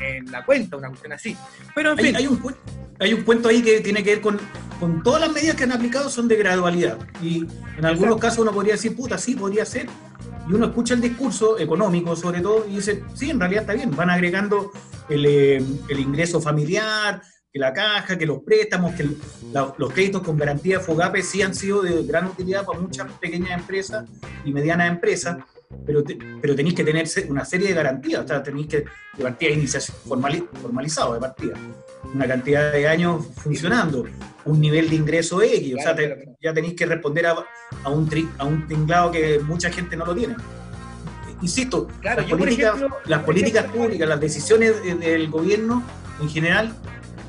en 0.00 0.30
la 0.30 0.44
cuenta, 0.44 0.76
una 0.76 0.88
cuestión 0.88 1.12
así. 1.12 1.36
Pero 1.74 1.92
en 1.92 1.98
Hay, 1.98 2.04
fin, 2.04 2.16
hay 2.16 2.26
un, 2.26 2.54
hay 2.98 3.14
un 3.14 3.22
cuento 3.22 3.48
ahí 3.48 3.62
que 3.62 3.80
tiene 3.80 4.04
que 4.04 4.10
ver 4.10 4.20
con, 4.20 4.38
con 4.78 5.02
todas 5.02 5.22
las 5.22 5.32
medidas 5.32 5.56
que 5.56 5.64
han 5.64 5.72
aplicado 5.72 6.10
son 6.10 6.28
de 6.28 6.36
gradualidad. 6.36 6.98
Y 7.22 7.46
en 7.78 7.84
algunos 7.84 8.18
casos 8.18 8.40
uno 8.40 8.52
podría 8.52 8.74
decir, 8.74 8.94
puta, 8.94 9.16
sí, 9.16 9.34
podría 9.34 9.64
ser. 9.64 9.86
Y 10.48 10.52
uno 10.52 10.66
escucha 10.66 10.94
el 10.94 11.00
discurso 11.00 11.58
económico, 11.58 12.14
sobre 12.16 12.40
todo, 12.40 12.66
y 12.68 12.76
dice, 12.76 13.02
sí, 13.14 13.30
en 13.30 13.38
realidad 13.40 13.62
está 13.62 13.74
bien. 13.74 13.94
Van 13.96 14.10
agregando 14.10 14.72
el, 15.08 15.24
eh, 15.24 15.62
el 15.88 15.98
ingreso 15.98 16.40
familiar, 16.40 17.22
que 17.52 17.58
la 17.58 17.72
caja, 17.72 18.16
que 18.16 18.26
los 18.26 18.42
préstamos, 18.42 18.94
que 18.94 19.08
la- 19.52 19.74
los 19.76 19.92
créditos 19.92 20.22
con 20.22 20.36
garantía 20.38 20.78
de 20.78 20.84
FOGAPE 20.84 21.22
sí 21.22 21.42
han 21.42 21.54
sido 21.54 21.82
de 21.82 22.04
gran 22.04 22.26
utilidad 22.26 22.64
para 22.64 22.78
muchas 22.78 23.10
pequeñas 23.14 23.58
empresas 23.58 24.04
y 24.44 24.52
medianas 24.52 24.88
empresas, 24.88 25.36
pero, 25.84 26.04
te- 26.04 26.16
pero 26.40 26.54
tenéis 26.54 26.76
que 26.76 26.84
tener 26.84 27.08
una 27.28 27.44
serie 27.44 27.68
de 27.68 27.74
garantías, 27.74 28.24
o 28.24 28.28
sea, 28.28 28.42
tenéis 28.42 28.68
que, 28.68 28.76
de 29.16 29.22
partida, 29.22 29.50
iniciación 29.50 29.96
formali- 30.06 30.46
formalizado 30.62 31.14
de 31.14 31.20
partida, 31.20 31.54
una 32.14 32.26
cantidad 32.28 32.72
de 32.72 32.86
años 32.86 33.26
funcionando, 33.36 34.04
un 34.44 34.60
nivel 34.60 34.88
de 34.88 34.94
ingreso 34.96 35.42
X, 35.42 35.74
o 35.74 35.82
sea, 35.82 35.94
te- 35.96 36.36
ya 36.40 36.54
tenéis 36.54 36.74
que 36.74 36.86
responder 36.86 37.26
a, 37.26 37.34
a 37.82 37.88
un 37.90 38.08
tri- 38.08 38.30
a 38.38 38.44
un 38.44 38.66
tinglado 38.68 39.10
que 39.10 39.40
mucha 39.40 39.70
gente 39.72 39.96
no 39.96 40.06
lo 40.06 40.14
tiene. 40.14 40.36
Insisto, 41.42 41.88
Claro, 42.00 42.22
las 42.22 42.30
políticas, 42.30 42.76
ejemplo, 42.76 42.96
las 43.06 43.18
por 43.20 43.26
políticas 43.26 43.64
ejemplo, 43.64 43.82
públicas, 43.82 44.08
las 44.08 44.20
decisiones 44.20 44.82
de- 44.84 44.94
del 44.94 45.28
gobierno 45.30 45.82
en 46.20 46.28
general 46.28 46.74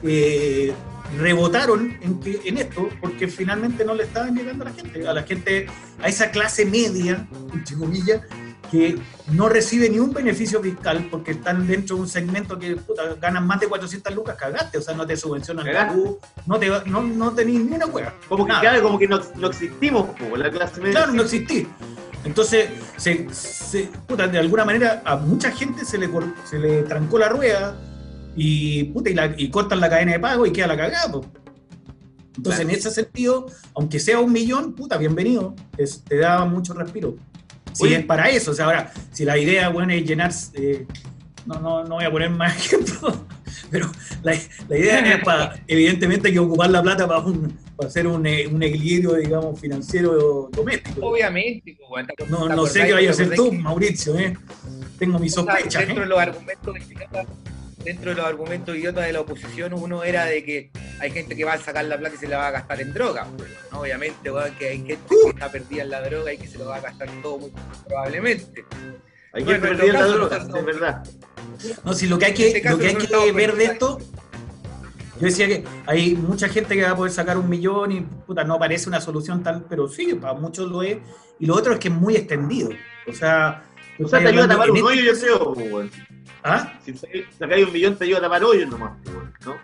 eh, 0.03 0.73
rebotaron 1.17 1.97
en, 2.01 2.57
esto 2.57 2.87
porque 3.01 3.27
finalmente 3.27 3.83
no 3.85 3.93
le 3.93 4.03
estaban 4.03 4.35
llegando 4.35 4.65
a 4.65 4.69
la 4.69 4.73
gente, 4.75 5.07
a 5.07 5.13
la 5.13 5.23
gente, 5.23 5.67
a 6.01 6.07
esa 6.07 6.31
clase 6.31 6.65
media, 6.65 7.27
entre 7.53 7.75
comillas, 7.75 8.21
que 8.71 8.97
no 9.33 9.49
recibe 9.49 9.89
ni 9.89 9.99
un 9.99 10.13
beneficio 10.13 10.61
fiscal 10.61 11.05
porque 11.11 11.31
están 11.31 11.67
dentro 11.67 11.97
de 11.97 12.03
un 12.03 12.07
segmento 12.07 12.57
que 12.57 12.77
puta, 12.77 13.15
ganan 13.19 13.45
más 13.45 13.59
de 13.59 13.67
400 13.67 14.15
lucas, 14.15 14.37
cagaste, 14.37 14.77
o 14.77 14.81
sea, 14.81 14.93
no 14.95 15.05
te 15.05 15.17
subvencionan 15.17 15.65
la 15.65 15.73
Cagaste. 15.73 15.97
luz, 15.97 16.15
no, 16.45 16.57
te, 16.57 16.69
no, 16.85 17.01
no 17.01 17.31
tenés 17.33 17.55
ni 17.65 17.75
una 17.75 17.85
hueá. 17.87 18.13
Como 18.29 18.45
que, 18.45 18.53
claro, 18.61 18.81
como 18.81 18.97
que 18.97 19.07
no, 19.09 19.19
no 19.35 19.47
existimos, 19.49 20.17
como 20.17 20.37
la 20.37 20.49
clase 20.49 20.79
media. 20.79 20.93
Claro, 20.99 21.11
no 21.11 21.23
existí. 21.23 21.67
Entonces, 22.23 22.69
se, 22.95 23.27
se- 23.33 23.89
puta, 24.07 24.27
de 24.27 24.39
alguna 24.39 24.63
manera 24.63 25.01
a 25.03 25.17
mucha 25.17 25.51
gente 25.51 25.83
se 25.83 25.97
le, 25.97 26.09
se 26.45 26.57
le 26.57 26.83
trancó 26.83 27.19
la 27.19 27.27
rueda 27.27 27.75
y, 28.35 28.85
puta, 28.85 29.09
y, 29.09 29.13
la- 29.13 29.33
y 29.37 29.49
cortan 29.49 29.79
la 29.79 29.89
cadena 29.89 30.13
de 30.13 30.19
pago 30.19 30.45
y 30.45 30.51
queda 30.51 30.67
la 30.67 30.77
cagada. 30.77 31.11
po. 31.11 31.25
Entonces, 32.37 32.61
Claro. 32.61 32.69
en 32.69 32.75
ese 32.75 32.91
sentido, 32.91 33.45
aunque 33.75 33.99
sea 33.99 34.19
un 34.19 34.31
millón, 34.31 34.73
puta, 34.73 34.97
bienvenido, 34.97 35.53
es- 35.77 36.03
te 36.03 36.17
da 36.17 36.45
mucho 36.45 36.73
respiro. 36.73 37.15
Si 37.73 37.83
Oye. 37.83 37.97
es 37.97 38.05
para 38.05 38.29
eso, 38.29 38.51
o 38.51 38.53
sea, 38.53 38.65
ahora, 38.65 38.91
si 39.11 39.25
la 39.25 39.37
idea, 39.37 39.69
bueno, 39.69 39.93
es 39.93 40.03
llenar, 40.05 40.31
eh, 40.53 40.85
no, 41.45 41.55
no, 41.59 41.83
no 41.83 41.95
voy 41.95 42.05
a 42.05 42.11
poner 42.11 42.29
más 42.29 42.55
ejemplos, 42.73 43.15
pero 43.69 43.89
la, 44.23 44.33
la 44.69 44.77
idea 44.77 44.99
es 45.15 45.23
para, 45.23 45.55
evidentemente, 45.67 46.27
hay 46.29 46.33
que 46.33 46.39
ocupar 46.39 46.69
la 46.69 46.81
plata 46.81 47.07
para, 47.07 47.19
un- 47.21 47.57
para 47.75 47.89
hacer 47.89 48.07
un, 48.07 48.25
eh, 48.25 48.47
un 48.47 48.61
equilibrio, 48.63 49.13
digamos, 49.15 49.59
financiero 49.59 50.49
doméstico. 50.51 51.05
Obviamente, 51.07 51.75
pues, 51.77 51.89
weón, 51.89 52.07
¿te 52.07 52.25
No, 52.27 52.47
no 52.49 52.65
sé 52.65 52.85
qué 52.85 52.93
vaya 52.93 53.09
a 53.09 53.11
hacer 53.11 53.33
tú, 53.35 53.51
Mauricio, 53.51 54.17
¿eh? 54.17 54.37
Tengo 54.99 55.17
mis 55.19 55.33
sospechas. 55.33 55.85
dentro 55.85 56.03
de 56.03 56.09
los 56.09 56.19
argumentos 56.19 56.75
idiotas, 56.89 57.25
dentro 57.83 58.11
de 58.11 58.17
los 58.17 58.25
argumentos 58.25 58.75
idiotas 58.75 59.05
de 59.05 59.13
la 59.13 59.21
oposición, 59.21 59.73
uno 59.73 60.03
era 60.03 60.25
de 60.25 60.43
que 60.43 60.71
hay 60.99 61.11
gente 61.11 61.35
que 61.35 61.43
va 61.43 61.53
a 61.53 61.57
sacar 61.57 61.85
la 61.85 61.97
plata 61.97 62.15
y 62.15 62.17
se 62.19 62.27
la 62.27 62.37
va 62.37 62.47
a 62.47 62.51
gastar 62.51 62.81
en 62.81 62.93
droga. 62.93 63.27
pues, 63.37 63.49
¿no? 63.71 63.79
Obviamente, 63.81 64.31
weón, 64.31 64.53
que 64.55 64.69
hay 64.69 64.77
gente 64.85 64.99
que 65.09 65.29
está 65.29 65.51
perdida 65.51 65.83
en 65.83 65.89
la 65.89 66.01
droga 66.01 66.33
y 66.33 66.37
que 66.37 66.47
se 66.47 66.57
lo 66.57 66.65
va 66.67 66.77
a 66.77 66.81
gastar 66.81 67.09
todo 67.21 67.39
muy 67.39 67.51
probablemente. 67.87 68.65
Hay 69.33 69.43
que 69.43 69.45
Bueno, 69.45 69.65
en 69.67 69.77
perder 69.77 69.93
los 69.93 70.01
la 70.01 70.07
droga, 70.07 70.37
nosotros- 70.39 70.59
es 70.59 70.65
verdad. 70.65 71.03
No, 71.85 71.93
si 71.93 72.07
lo 72.07 72.17
que 72.19 72.25
hay 72.25 72.31
En 72.31 72.37
que, 72.37 72.47
este 72.47 72.69
lo 72.69 72.77
que, 72.77 72.87
hay 72.87 72.95
que 72.95 73.31
ver 73.31 73.55
de 73.55 73.65
esto 73.65 73.99
Yo 75.19 75.27
decía 75.27 75.47
que 75.47 75.63
hay 75.85 76.15
mucha 76.15 76.49
gente 76.49 76.75
que 76.75 76.81
va 76.81 76.91
a 76.91 76.95
poder 76.95 77.11
sacar 77.11 77.37
un 77.37 77.47
millón 77.47 77.91
y 77.91 78.01
puta, 78.01 78.43
no 78.43 78.57
parece 78.57 78.89
una 78.89 78.99
solución 78.99 79.43
tan, 79.43 79.65
pero 79.69 79.87
sí, 79.87 80.15
para 80.15 80.33
muchos 80.33 80.69
lo 80.71 80.81
es. 80.81 80.97
Y 81.39 81.45
lo 81.45 81.55
otro 81.55 81.73
es 81.73 81.79
que 81.79 81.89
es 81.89 81.93
muy 81.93 82.15
extendido. 82.15 82.71
O 83.07 83.13
sea, 83.13 83.63
o 84.03 84.07
sea, 84.07 84.19
te 84.19 84.27
ayuda 84.29 84.45
a 84.45 84.47
tapar 84.47 84.71
un 84.71 84.81
hoyo, 84.81 85.01
yo 85.13 85.19
creo, 85.19 85.89
¿Ah? 86.43 86.73
Si 86.83 86.93
sacáis 87.37 87.65
un 87.65 87.73
millón, 87.73 87.95
te 87.97 88.05
ayuda 88.05 88.19
a 88.19 88.21
tapar 88.21 88.43
hoyos 88.43 88.69
nomás, 88.69 88.93
pues, 89.03 89.15
¿no? 89.45 89.55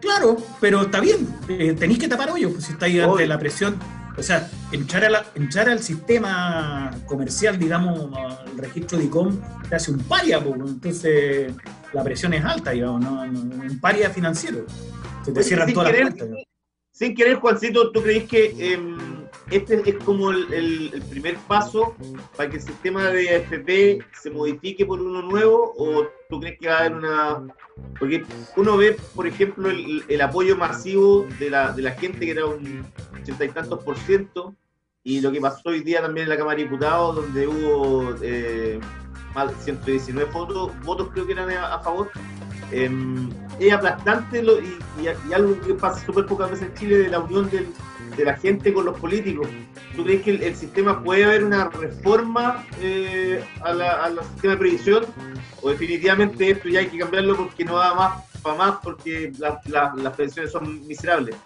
Claro, 0.00 0.36
pero 0.60 0.82
está 0.82 1.00
bien, 1.00 1.26
eh, 1.48 1.74
tenéis 1.78 1.98
que 1.98 2.08
tapar 2.08 2.30
hoyos, 2.30 2.52
pues, 2.52 2.64
si 2.64 2.72
estáis 2.72 3.02
ante 3.02 3.26
la 3.26 3.38
presión. 3.38 3.78
O 4.18 4.22
sea, 4.22 4.48
entrar, 4.72 5.04
a 5.04 5.10
la, 5.10 5.26
entrar 5.34 5.68
al 5.68 5.82
sistema 5.82 6.90
comercial, 7.04 7.58
digamos, 7.58 8.10
al 8.16 8.56
registro 8.56 8.96
de 8.98 9.04
ICOM, 9.04 9.38
te 9.68 9.76
hace 9.76 9.90
un 9.90 9.98
paria, 10.00 10.42
pues, 10.42 10.58
entonces 10.58 11.52
la 11.92 12.02
presión 12.02 12.32
es 12.34 12.44
alta, 12.44 12.70
digamos, 12.70 13.02
¿no? 13.02 13.22
un 13.22 13.78
paria 13.80 14.10
financiero. 14.10 14.64
Se 15.22 15.32
te 15.32 15.42
cierran 15.42 15.72
todas 15.72 15.92
las 15.92 16.00
puertas. 16.14 16.28
Sin 16.92 17.14
querer, 17.14 17.36
Juancito, 17.36 17.90
¿tú 17.92 18.02
crees 18.02 18.24
que 18.24 18.54
eh, 18.58 18.80
este 19.50 19.88
es 19.88 20.04
como 20.04 20.30
el, 20.30 21.02
primer 21.08 21.36
paso 21.48 21.94
para 22.36 22.50
que 22.50 22.56
el 22.56 22.62
sistema 22.62 23.04
de 23.10 23.36
AFP 23.36 24.04
se 24.20 24.30
modifique 24.30 24.84
por 24.84 25.00
uno 25.00 25.22
nuevo 25.22 25.72
o 25.78 26.06
tú 26.28 26.40
crees 26.40 26.58
que 26.58 26.68
va 26.68 26.74
a 26.74 26.78
haber 26.80 26.94
una... 26.94 27.46
Porque 27.98 28.24
uno 28.56 28.76
ve, 28.76 28.96
por 29.14 29.26
ejemplo, 29.26 29.70
el, 29.70 30.02
el 30.08 30.20
apoyo 30.20 30.56
masivo 30.56 31.26
de 31.38 31.50
la, 31.50 31.72
de 31.72 31.82
la 31.82 31.92
gente, 31.92 32.20
que 32.20 32.30
era 32.30 32.46
un 32.46 32.84
ochenta 33.20 33.44
y 33.44 33.48
tantos 33.50 33.84
por 33.84 33.96
ciento, 33.98 34.54
y 35.04 35.20
lo 35.20 35.30
que 35.30 35.40
pasó 35.40 35.68
hoy 35.68 35.82
día 35.82 36.02
también 36.02 36.24
en 36.24 36.30
la 36.30 36.36
Cámara 36.36 36.56
de 36.56 36.64
Diputados, 36.64 37.14
donde 37.14 37.46
hubo 37.46 38.14
eh, 38.22 38.80
más 39.34 39.56
de 39.56 39.64
119 39.64 40.32
votos, 40.32 40.72
votos 40.82 41.10
creo 41.12 41.26
que 41.26 41.32
eran 41.32 41.50
a, 41.50 41.78
favor. 41.78 42.10
Eh, 42.72 42.90
es 43.60 43.72
aplastante 43.72 44.42
lo, 44.42 44.58
y, 44.60 44.76
y, 45.00 45.32
algo 45.32 45.60
que 45.60 45.74
pasa 45.74 46.04
súper 46.04 46.26
pocas 46.26 46.50
veces 46.50 46.68
en 46.68 46.74
Chile 46.74 46.98
de 46.98 47.08
la 47.08 47.20
unión 47.20 47.48
del, 47.50 47.68
de 48.16 48.24
la 48.24 48.36
gente 48.36 48.72
con 48.72 48.84
los 48.84 48.98
políticos. 48.98 49.48
¿Tú 49.94 50.04
crees 50.04 50.22
que 50.22 50.30
el, 50.30 50.56
sistema 50.56 51.02
puede 51.02 51.24
haber 51.24 51.44
una 51.44 51.68
reforma 51.68 52.64
eh, 52.80 53.44
al 53.62 54.18
sistema 54.32 54.54
de 54.54 54.58
previsión? 54.58 55.04
¿O 55.62 55.70
definitivamente 55.70 56.50
esto 56.50 56.68
ya 56.68 56.80
hay 56.80 56.86
que 56.86 56.98
cambiarlo 56.98 57.36
porque 57.36 57.64
no 57.64 57.76
da 57.76 57.94
más 57.94 58.22
para 58.42 58.56
más 58.56 58.76
porque 58.82 59.32
las 59.38 60.16
pensiones 60.16 60.52
son 60.52 60.86
miserables? 60.86 61.36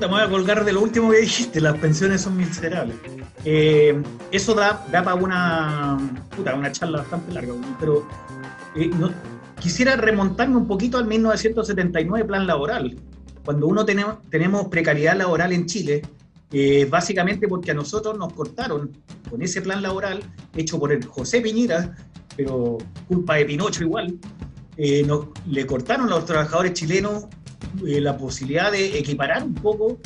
Me 0.00 0.06
voy 0.06 0.22
a 0.22 0.30
colgar 0.30 0.64
de 0.64 0.72
lo 0.72 0.80
último 0.80 1.10
que 1.10 1.18
dijiste, 1.18 1.60
las 1.60 1.76
pensiones 1.76 2.22
son 2.22 2.34
miserables. 2.36 2.96
Eh, 3.44 4.00
eso 4.32 4.54
da, 4.54 4.82
da 4.90 5.02
para 5.02 5.14
una, 5.14 5.98
puta, 6.34 6.54
una 6.54 6.72
charla 6.72 6.98
bastante 6.98 7.32
larga, 7.34 7.52
pero 7.78 8.08
eh, 8.76 8.90
quisiera 9.60 9.96
remontarme 9.96 10.56
un 10.56 10.66
poquito 10.66 10.96
al 10.96 11.04
1979 11.06 12.26
plan 12.26 12.46
laboral, 12.46 12.96
cuando 13.50 13.66
uno 13.66 13.84
tenemos, 13.84 14.18
tenemos 14.30 14.68
precariedad 14.68 15.16
laboral 15.16 15.52
en 15.52 15.66
Chile, 15.66 16.02
eh, 16.52 16.86
básicamente 16.88 17.48
porque 17.48 17.72
a 17.72 17.74
nosotros 17.74 18.16
nos 18.16 18.32
cortaron 18.32 18.92
con 19.28 19.42
ese 19.42 19.60
plan 19.60 19.82
laboral 19.82 20.22
hecho 20.54 20.78
por 20.78 20.92
el 20.92 21.04
José 21.04 21.40
Piñera, 21.40 21.96
pero 22.36 22.78
culpa 23.08 23.34
de 23.34 23.46
Pinocho 23.46 23.82
igual, 23.82 24.16
eh, 24.76 25.04
le 25.48 25.66
cortaron 25.66 26.06
a 26.06 26.10
los 26.10 26.26
trabajadores 26.26 26.74
chilenos 26.74 27.24
eh, 27.84 28.00
la 28.00 28.16
posibilidad 28.16 28.70
de 28.70 28.96
equiparar 28.96 29.42
un 29.42 29.54
poco 29.54 29.98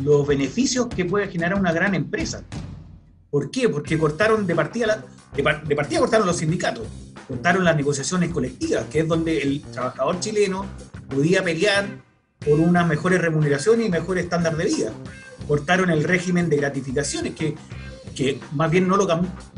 los 0.00 0.24
beneficios 0.24 0.86
que 0.86 1.04
puede 1.04 1.26
generar 1.26 1.58
una 1.58 1.72
gran 1.72 1.96
empresa. 1.96 2.44
¿Por 3.28 3.50
qué? 3.50 3.68
Porque 3.68 3.98
cortaron 3.98 4.46
de 4.46 4.54
partida, 4.54 5.04
de, 5.34 5.42
de 5.42 5.74
partida 5.74 5.98
cortaron 5.98 6.28
los 6.28 6.36
sindicatos, 6.36 6.86
cortaron 7.26 7.64
las 7.64 7.74
negociaciones 7.74 8.30
colectivas, 8.30 8.84
que 8.84 9.00
es 9.00 9.08
donde 9.08 9.42
el 9.42 9.62
trabajador 9.62 10.20
chileno 10.20 10.64
podía 11.08 11.42
pelear 11.42 12.03
por 12.44 12.60
unas 12.60 12.86
mejores 12.86 13.20
remuneraciones 13.20 13.86
y 13.86 13.90
mejor 13.90 14.18
estándar 14.18 14.56
de 14.56 14.64
vida. 14.64 14.92
Cortaron 15.48 15.90
el 15.90 16.04
régimen 16.04 16.48
de 16.48 16.56
gratificaciones, 16.56 17.34
que, 17.34 17.54
que 18.14 18.40
más 18.52 18.70
bien 18.70 18.88
no 18.88 18.96
lo, 18.96 19.06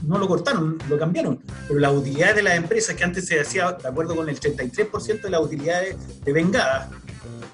no 0.02 0.18
lo 0.18 0.28
cortaron, 0.28 0.78
lo 0.88 0.98
cambiaron. 0.98 1.40
Pero 1.68 1.80
las 1.80 1.92
utilidades 1.92 2.36
de 2.36 2.42
las 2.42 2.56
empresas, 2.56 2.96
que 2.96 3.04
antes 3.04 3.26
se 3.26 3.40
hacía 3.40 3.72
de 3.72 3.88
acuerdo 3.88 4.16
con 4.16 4.28
el 4.28 4.38
33% 4.38 5.22
de 5.22 5.30
las 5.30 5.40
utilidades 5.40 5.96
de 6.24 6.32
vengada, 6.32 6.90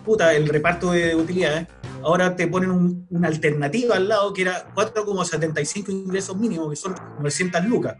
puta, 0.04 0.34
el 0.34 0.48
reparto 0.48 0.92
de 0.92 1.14
utilidades, 1.14 1.68
ahora 2.02 2.34
te 2.34 2.46
ponen 2.46 3.06
una 3.10 3.28
alternativa 3.28 3.96
al 3.96 4.08
lado 4.08 4.32
que 4.32 4.42
era 4.42 4.72
4,75 4.74 5.90
ingresos 5.90 6.36
mínimos, 6.36 6.70
que 6.70 6.76
son 6.76 6.94
900 7.18 7.64
lucas. 7.64 7.96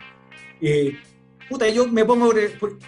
Eh, 0.61 0.97
puta, 1.49 1.69
yo 1.69 1.87
me 1.89 2.05
pongo. 2.05 2.33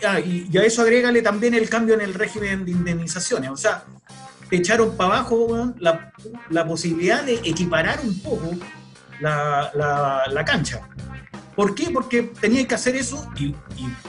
Ah, 0.07 0.21
y, 0.21 0.49
y, 0.51 0.59
a 0.59 0.65
eso 0.65 0.83
agrégale 0.83 1.23
también 1.23 1.55
el 1.55 1.69
cambio 1.69 1.95
en 1.95 2.01
el 2.01 2.15
régimen 2.15 2.65
de 2.65 2.73
indemnizaciones. 2.73 3.51
O 3.51 3.57
sea, 3.57 3.85
echaron 4.51 4.97
para 4.97 5.19
abajo 5.19 5.75
la, 5.79 6.13
la, 6.51 6.67
posibilidad 6.67 7.25
de 7.25 7.35
equiparar 7.35 8.01
un 8.03 8.19
poco 8.21 8.51
la, 9.21 9.71
la, 10.31 10.45
cancha. 10.45 10.81
¿Por 11.57 11.75
qué? 11.75 11.91
Porque 11.91 12.23
tenía 12.41 12.67
que 12.67 12.75
hacer 12.75 12.97
eso 12.97 13.31
y, 13.37 13.55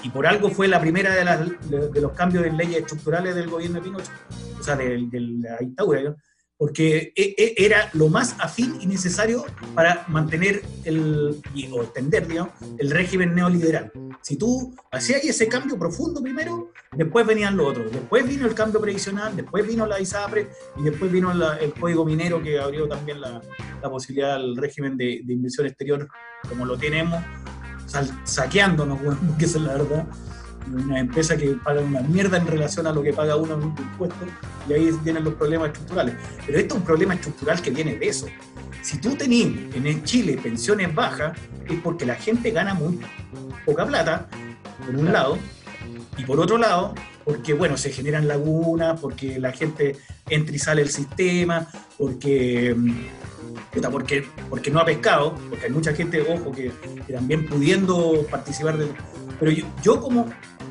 y, 0.03 0.09
por 0.09 0.25
algo 0.25 0.49
fue 0.49 0.67
la 0.67 0.79
primera 0.79 1.13
de, 1.13 1.25
las, 1.25 1.39
de, 1.69 2.01
los 2.01 2.11
cambios 2.13 2.45
en 2.45 2.57
leyes 2.57 2.77
estructurales 2.77 3.35
del 3.35 3.49
gobierno 3.49 3.79
de 3.79 3.81
Pinochet, 3.81 4.11
o 4.59 4.63
sea, 4.63 4.75
de, 4.75 5.07
de 5.09 5.19
la 5.19 5.57
dictadura 5.57 6.15
porque 6.57 7.11
e, 7.15 7.35
e, 7.37 7.53
era 7.57 7.89
lo 7.93 8.07
más 8.07 8.35
afín 8.39 8.77
y 8.79 8.87
necesario 8.87 9.45
para 9.73 10.05
mantener 10.07 10.61
el, 10.85 11.41
o 11.71 11.83
extender 11.83 12.27
digamos, 12.27 12.53
el 12.77 12.91
régimen 12.91 13.35
neoliberal. 13.35 13.91
Si 14.21 14.37
tú 14.37 14.73
hacías 14.91 15.23
ese 15.23 15.47
cambio 15.47 15.77
profundo 15.77 16.21
primero, 16.21 16.71
después 16.95 17.25
venían 17.25 17.57
los 17.57 17.67
otros. 17.69 17.91
Después 17.91 18.27
vino 18.27 18.47
el 18.47 18.55
cambio 18.55 18.79
previsional, 18.79 19.35
después 19.35 19.67
vino 19.67 19.85
la 19.85 19.99
ISAPRE 19.99 20.47
y 20.77 20.83
después 20.83 21.11
vino 21.11 21.31
el 21.31 21.73
código 21.73 22.05
minero 22.05 22.41
que 22.41 22.59
abrió 22.59 22.87
también 22.87 23.19
la, 23.19 23.41
la 23.81 23.89
posibilidad 23.89 24.35
al 24.35 24.55
régimen 24.55 24.95
de, 24.97 25.21
de, 25.23 25.33
inversión 25.33 25.67
exterior 25.67 26.07
como 26.47 26.65
lo 26.65 26.77
tenemos, 26.77 27.21
saqueándonos, 28.23 29.03
bueno, 29.03 29.19
esa 29.39 29.57
es 29.57 29.63
la 29.63 29.73
verdad 29.73 30.07
una 30.73 30.99
empresa 30.99 31.37
que 31.37 31.51
paga 31.51 31.81
una 31.81 32.01
mierda 32.01 32.37
en 32.37 32.47
relación 32.47 32.87
a 32.87 32.91
lo 32.91 33.01
que 33.01 33.13
paga 33.13 33.35
uno 33.35 33.55
en 33.55 33.63
un 33.63 33.75
impuesto, 33.77 34.25
y 34.67 34.73
ahí 34.73 34.91
vienen 35.03 35.23
los 35.23 35.33
problemas 35.35 35.67
estructurales. 35.67 36.15
Pero 36.45 36.57
esto 36.57 36.75
es 36.75 36.79
un 36.81 36.85
problema 36.85 37.13
estructural 37.13 37.61
que 37.61 37.71
viene 37.71 37.95
de 37.95 38.07
eso. 38.07 38.27
Si 38.81 38.99
tú 38.99 39.15
tenés 39.15 39.47
en 39.73 40.03
Chile 40.03 40.39
pensiones 40.41 40.93
bajas, 40.93 41.37
es 41.67 41.79
porque 41.81 42.05
la 42.05 42.15
gente 42.15 42.51
gana 42.51 42.73
muy 42.73 42.99
poca 43.65 43.85
plata, 43.85 44.27
por 44.85 44.95
un 44.95 45.11
lado, 45.11 45.37
y 46.17 46.23
por 46.23 46.39
otro 46.39 46.57
lado, 46.57 46.93
porque 47.25 47.53
bueno, 47.53 47.75
se 47.77 47.91
generan 47.91 48.27
lagunas, 48.27 48.99
porque 48.99 49.39
la 49.39 49.51
gente 49.51 49.97
entra 50.29 50.55
y 50.55 50.59
sale 50.59 50.81
del 50.81 50.91
sistema, 50.91 51.67
porque 51.97 52.75
porque, 53.91 54.25
porque 54.49 54.71
no 54.71 54.79
ha 54.79 54.85
pescado, 54.85 55.35
porque 55.49 55.65
hay 55.65 55.71
mucha 55.71 55.93
gente, 55.93 56.21
ojo, 56.21 56.51
que, 56.51 56.71
también 57.11 57.45
pudiendo 57.45 58.25
participar 58.31 58.77
de... 58.77 58.87
Pero 59.37 59.51
yo, 59.83 59.99
como 59.99 60.27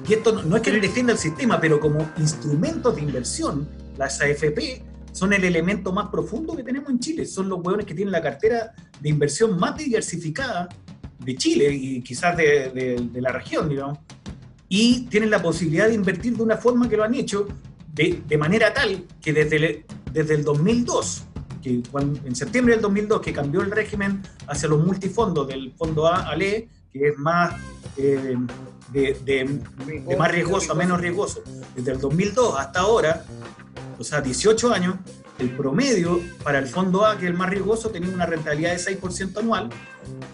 y 0.09 0.12
esto 0.12 0.43
no, 0.43 0.57
es 0.57 0.62
que 0.62 0.71
defienda 0.73 1.12
el 1.12 1.19
sistema, 1.19 1.61
pero 1.61 1.81
como 1.81 2.11
instrumentos 2.19 2.97
de 2.97 3.03
inversión, 3.03 3.69
las 3.97 4.21
AFP 4.21 4.83
son 5.12 5.33
el 5.33 5.45
elemento 5.45 5.93
más 5.93 6.09
profundo 6.11 6.55
que 6.55 6.62
tenemos 6.62 6.90
en 6.90 6.99
Chile. 6.99 7.25
Son 7.25 7.49
los 7.49 7.61
hueones 7.64 7.87
que 7.87 7.95
tienen 7.95 8.12
la 8.12 8.21
cartera 8.21 8.75
de 9.01 9.09
inversión 9.09 9.59
más 9.59 9.77
diversificada 9.77 10.69
de 11.21 11.37
Chile 11.37 11.73
y 11.73 12.03
quizás 12.03 12.37
de, 12.37 13.09
la 13.14 13.33
región, 13.33 13.69
digamos. 13.69 13.99
Y 14.77 15.03
tienen 15.03 15.31
la 15.31 15.41
posibilidad 15.41 15.87
de 15.87 15.95
invertir 15.95 16.37
de 16.37 16.43
una 16.43 16.57
forma 16.57 16.89
que 16.89 16.97
lo 16.97 17.05
han 17.05 17.15
hecho 17.15 17.47
de, 17.93 18.37
manera 18.37 18.75
tal 18.75 19.05
que 19.23 19.33
desde, 19.33 19.87
desde 20.13 20.35
el 20.35 20.43
2002, 20.43 21.23
que 21.63 21.81
en 21.95 22.35
septiembre 22.35 22.75
del 22.75 22.83
2002, 22.83 23.21
que 23.21 23.33
cambió 23.33 23.61
el 23.61 23.71
régimen 23.71 24.21
hacia 24.49 24.69
los 24.69 24.85
multifondos 24.85 25.47
del 25.47 25.73
fondo 25.79 26.09
A 26.09 26.29
al 26.29 26.43
E, 26.43 26.69
que 26.93 27.11
es 27.11 27.17
más 27.17 27.55
eh, 27.97 28.37
de, 28.93 29.61
más 30.19 30.33
riesgoso 30.33 30.73
a 30.73 30.75
menos 30.75 31.01
riesgoso. 31.01 31.45
Desde 31.77 31.93
el 31.93 32.01
2002 32.01 32.59
hasta 32.59 32.81
ahora, 32.81 33.25
o 33.97 34.03
sea, 34.03 34.23
18 34.23 34.73
años, 34.73 34.97
el 35.39 35.51
promedio 35.57 36.21
para 36.43 36.59
el 36.59 36.67
fondo 36.67 37.07
A, 37.07 37.17
que 37.17 37.27
es 37.27 37.31
el 37.31 37.37
más 37.37 37.49
riesgoso, 37.49 37.91
tenía 37.91 38.13
una 38.13 38.27
rentabilidad 38.27 38.73
de 38.73 38.79
6% 38.79 39.39
anual 39.39 39.71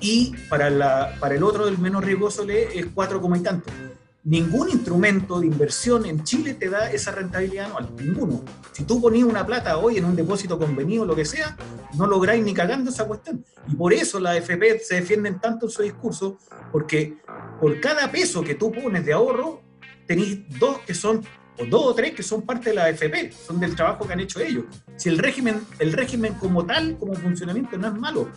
y 0.00 0.34
para, 0.48 0.70
la, 0.70 1.14
para 1.20 1.34
el 1.34 1.42
otro, 1.42 1.68
el 1.68 1.76
menos 1.76 2.02
riesgoso, 2.02 2.48
es 2.48 2.86
4, 2.94 3.20
y 3.36 3.40
tanto. 3.40 3.70
Ningún 4.22 4.68
instrumento 4.68 5.40
de 5.40 5.46
inversión 5.46 6.04
en 6.04 6.22
Chile 6.24 6.52
te 6.52 6.68
da 6.68 6.90
esa 6.90 7.10
rentabilidad 7.10 7.66
anual, 7.66 7.88
ninguno. 7.96 8.44
Si 8.72 8.84
tú 8.84 9.00
ponías 9.00 9.26
una 9.26 9.46
plata 9.46 9.78
hoy 9.78 9.96
en 9.96 10.04
un 10.04 10.14
depósito 10.14 10.58
convenido, 10.58 11.06
lo 11.06 11.16
que 11.16 11.24
sea, 11.24 11.56
no 11.96 12.06
lográis 12.06 12.44
ni 12.44 12.52
cagando 12.52 12.90
esa 12.90 13.06
cuestión. 13.06 13.42
Y 13.66 13.74
por 13.76 13.94
eso 13.94 14.20
las 14.20 14.36
FP 14.36 14.80
se 14.80 14.96
defienden 14.96 15.40
tanto 15.40 15.66
en 15.66 15.72
su 15.72 15.82
discurso, 15.82 16.38
porque 16.70 17.16
por 17.58 17.80
cada 17.80 18.12
peso 18.12 18.42
que 18.42 18.54
tú 18.54 18.70
pones 18.70 19.06
de 19.06 19.14
ahorro, 19.14 19.62
tenéis 20.06 20.40
dos 20.58 20.80
que 20.80 20.92
son 20.92 21.24
o 21.60 21.66
dos 21.66 21.86
o 21.86 21.94
tres 21.94 22.12
que 22.12 22.22
son 22.22 22.42
parte 22.42 22.70
de 22.70 22.76
la 22.76 22.84
AFP, 22.84 23.32
son 23.32 23.60
del 23.60 23.74
trabajo 23.74 24.06
que 24.06 24.12
han 24.12 24.20
hecho 24.20 24.40
ellos. 24.40 24.64
Si 24.96 25.08
el 25.08 25.18
régimen, 25.18 25.60
el 25.78 25.92
régimen 25.92 26.34
como 26.34 26.64
tal, 26.64 26.96
como 26.98 27.14
funcionamiento, 27.14 27.76
no 27.76 27.88
es 27.88 27.94
malo, 27.94 28.28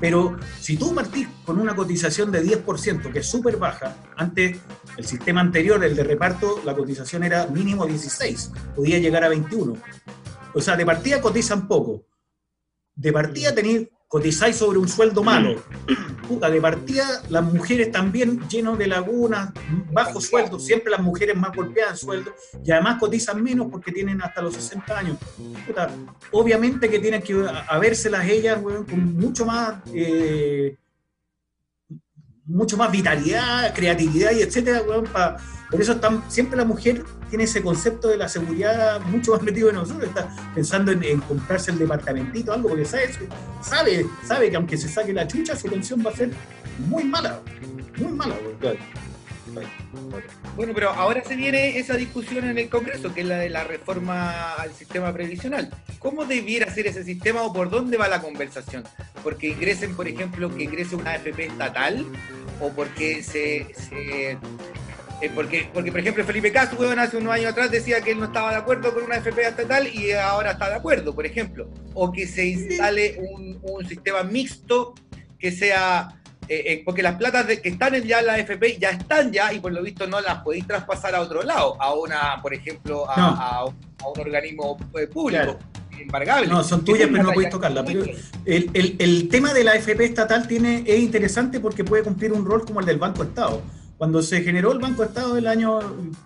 pero 0.00 0.36
si 0.60 0.76
tú 0.76 0.94
partís 0.94 1.28
con 1.44 1.60
una 1.60 1.74
cotización 1.74 2.30
de 2.32 2.42
10%, 2.42 3.12
que 3.12 3.20
es 3.20 3.26
súper 3.26 3.56
baja, 3.56 3.96
antes 4.16 4.58
el 4.96 5.06
sistema 5.06 5.40
anterior, 5.40 5.82
el 5.84 5.96
de 5.96 6.04
reparto, 6.04 6.60
la 6.64 6.74
cotización 6.74 7.24
era 7.24 7.46
mínimo 7.46 7.86
16, 7.86 8.52
podía 8.76 8.98
llegar 8.98 9.24
a 9.24 9.28
21. 9.28 9.76
O 10.54 10.60
sea, 10.60 10.76
de 10.76 10.84
partida 10.84 11.20
cotizan 11.20 11.66
poco. 11.66 12.04
De 12.94 13.12
partida 13.12 13.54
tenéis 13.54 13.88
cotizáis 14.12 14.56
sobre 14.56 14.78
un 14.78 14.90
sueldo 14.90 15.22
malo. 15.22 15.62
Puta, 16.28 16.50
de 16.50 16.60
partida, 16.60 17.22
las 17.30 17.42
mujeres 17.42 17.90
también 17.90 18.46
llenos 18.46 18.76
de 18.76 18.86
lagunas, 18.86 19.52
bajo 19.90 20.20
sueldo, 20.20 20.58
siempre 20.58 20.90
las 20.90 21.00
mujeres 21.00 21.34
más 21.34 21.56
golpeadas 21.56 21.92
en 21.92 21.96
sueldo, 21.96 22.34
y 22.62 22.70
además 22.70 22.98
cotizan 23.00 23.42
menos 23.42 23.68
porque 23.70 23.90
tienen 23.90 24.20
hasta 24.20 24.42
los 24.42 24.54
60 24.54 24.98
años. 24.98 25.16
Puta, 25.66 25.90
obviamente 26.30 26.90
que 26.90 26.98
tienen 26.98 27.22
que 27.22 27.42
habérselas 27.66 28.28
ellas, 28.28 28.60
weón, 28.62 28.84
con 28.84 29.14
mucho 29.14 29.46
más, 29.46 29.76
eh, 29.94 30.76
mucho 32.46 32.76
más 32.76 32.90
vitalidad, 32.90 33.74
creatividad 33.74 34.32
y 34.32 34.42
etcétera, 34.42 34.82
weón, 34.82 35.04
para 35.04 35.38
por 35.72 35.80
eso 35.80 35.92
están, 35.92 36.22
siempre 36.28 36.58
la 36.58 36.66
mujer 36.66 37.02
tiene 37.30 37.44
ese 37.44 37.62
concepto 37.62 38.08
de 38.08 38.18
la 38.18 38.28
seguridad 38.28 39.00
mucho 39.06 39.32
más 39.32 39.40
metido 39.40 39.70
en 39.70 39.76
nosotros, 39.76 40.04
está 40.04 40.28
pensando 40.54 40.92
en, 40.92 41.20
comprarse 41.22 41.70
el 41.70 41.78
departamentito, 41.78 42.52
algo, 42.52 42.68
porque 42.68 42.84
sabe, 42.84 43.08
sabe, 43.62 44.06
sabe 44.22 44.50
que 44.50 44.56
aunque 44.56 44.76
se 44.76 44.86
saque 44.86 45.14
la 45.14 45.26
chucha, 45.26 45.56
su 45.56 45.68
pensión 45.68 46.04
va 46.04 46.10
a 46.10 46.14
ser 46.14 46.30
muy 46.90 47.04
mala, 47.04 47.40
muy 47.96 48.12
mala. 48.12 48.34
Bueno, 50.56 50.72
pero 50.74 50.90
ahora 50.90 51.22
se 51.24 51.36
viene 51.36 51.78
esa 51.78 51.94
discusión 51.94 52.44
en 52.44 52.58
el 52.58 52.68
Congreso, 52.68 53.14
que 53.14 53.22
es 53.22 53.26
la 53.26 53.38
de 53.38 53.50
la 53.50 53.64
reforma 53.64 54.54
al 54.54 54.72
sistema 54.72 55.12
previsional. 55.12 55.70
¿Cómo 55.98 56.24
debiera 56.24 56.72
ser 56.72 56.86
ese 56.86 57.04
sistema 57.04 57.42
o 57.42 57.52
por 57.52 57.70
dónde 57.70 57.96
va 57.96 58.08
la 58.08 58.20
conversación? 58.20 58.84
Porque 59.22 59.48
ingresen, 59.48 59.94
por 59.94 60.08
ejemplo, 60.08 60.54
que 60.54 60.64
ingrese 60.64 60.96
una 60.96 61.12
AFP 61.12 61.46
estatal 61.46 62.06
o 62.60 62.70
porque 62.70 63.22
se, 63.22 63.66
se 63.74 64.38
eh, 65.22 65.30
porque, 65.32 65.68
porque, 65.72 65.92
por 65.92 66.00
ejemplo, 66.00 66.24
Felipe 66.24 66.50
Castro, 66.50 66.90
hace 66.98 67.16
unos 67.16 67.32
años 67.32 67.52
atrás 67.52 67.70
decía 67.70 68.00
que 68.00 68.10
él 68.10 68.18
no 68.18 68.26
estaba 68.26 68.50
de 68.50 68.56
acuerdo 68.56 68.92
con 68.92 69.04
una 69.04 69.18
FP 69.18 69.46
estatal 69.46 69.86
y 69.86 70.10
ahora 70.10 70.50
está 70.50 70.68
de 70.68 70.74
acuerdo, 70.74 71.14
por 71.14 71.24
ejemplo. 71.24 71.70
O 71.94 72.10
que 72.10 72.26
se 72.26 72.44
instale 72.44 73.20
un, 73.62 73.86
sistema 73.88 74.24
mixto 74.24 74.94
que 75.38 75.52
sea. 75.52 76.20
Eh, 76.48 76.64
eh, 76.66 76.82
porque 76.84 77.02
las 77.02 77.14
platas 77.16 77.46
de, 77.46 77.62
que 77.62 77.68
están 77.68 77.94
ya 78.02 78.20
en 78.20 78.26
la 78.26 78.38
FP 78.38 78.78
ya 78.78 78.90
están 78.90 79.32
ya 79.32 79.52
y 79.52 79.60
por 79.60 79.72
lo 79.72 79.82
visto 79.82 80.06
no 80.06 80.20
las 80.20 80.42
podéis 80.42 80.66
traspasar 80.66 81.14
a 81.14 81.20
otro 81.20 81.42
lado, 81.42 81.80
a 81.80 81.94
una, 81.94 82.40
por 82.42 82.52
ejemplo, 82.52 83.04
a, 83.08 83.64
un 83.64 84.20
organismo 84.20 84.76
público. 85.12 85.58
Embargable. 85.96 86.48
No, 86.48 86.64
son 86.64 86.84
tuyas, 86.84 87.08
pero 87.12 87.22
no 87.22 87.32
podéis 87.32 87.50
tocarlas. 87.50 87.88
el, 87.88 88.70
el, 88.74 88.96
el, 88.98 89.28
tema 89.28 89.54
de 89.54 89.62
la 89.62 89.76
FP 89.76 90.04
estatal 90.04 90.48
tiene, 90.48 90.82
es 90.84 91.00
interesante 91.00 91.60
porque 91.60 91.84
puede 91.84 92.02
cumplir 92.02 92.32
un 92.32 92.44
rol 92.44 92.64
como 92.64 92.80
el 92.80 92.86
del 92.86 92.98
Banco 92.98 93.22
Estado 93.22 93.62
cuando 93.98 94.22
se 94.22 94.42
generó 94.42 94.72
el 94.72 94.78
Banco 94.78 95.04
Estado 95.04 95.34
del 95.34 95.46
año 95.46 95.78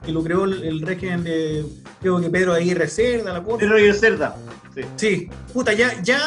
que 0.05 0.13
lo 0.13 0.23
creó 0.23 0.45
el, 0.45 0.81
régimen 0.81 1.25
de, 1.25 1.65
creo 2.01 2.21
que 2.21 2.31
Pedro 2.31 2.55
Aguirre 2.55 2.89
Cerda, 2.89 3.33
la 3.33 3.43
cosa. 3.43 3.59
Pedro 3.59 3.77
Aguirre 3.77 3.95
Cerda. 3.95 4.37
Sí. 4.75 4.83
sí, 4.97 5.31
puta, 5.55 5.73
ya, 5.73 6.03
ya 6.03 6.21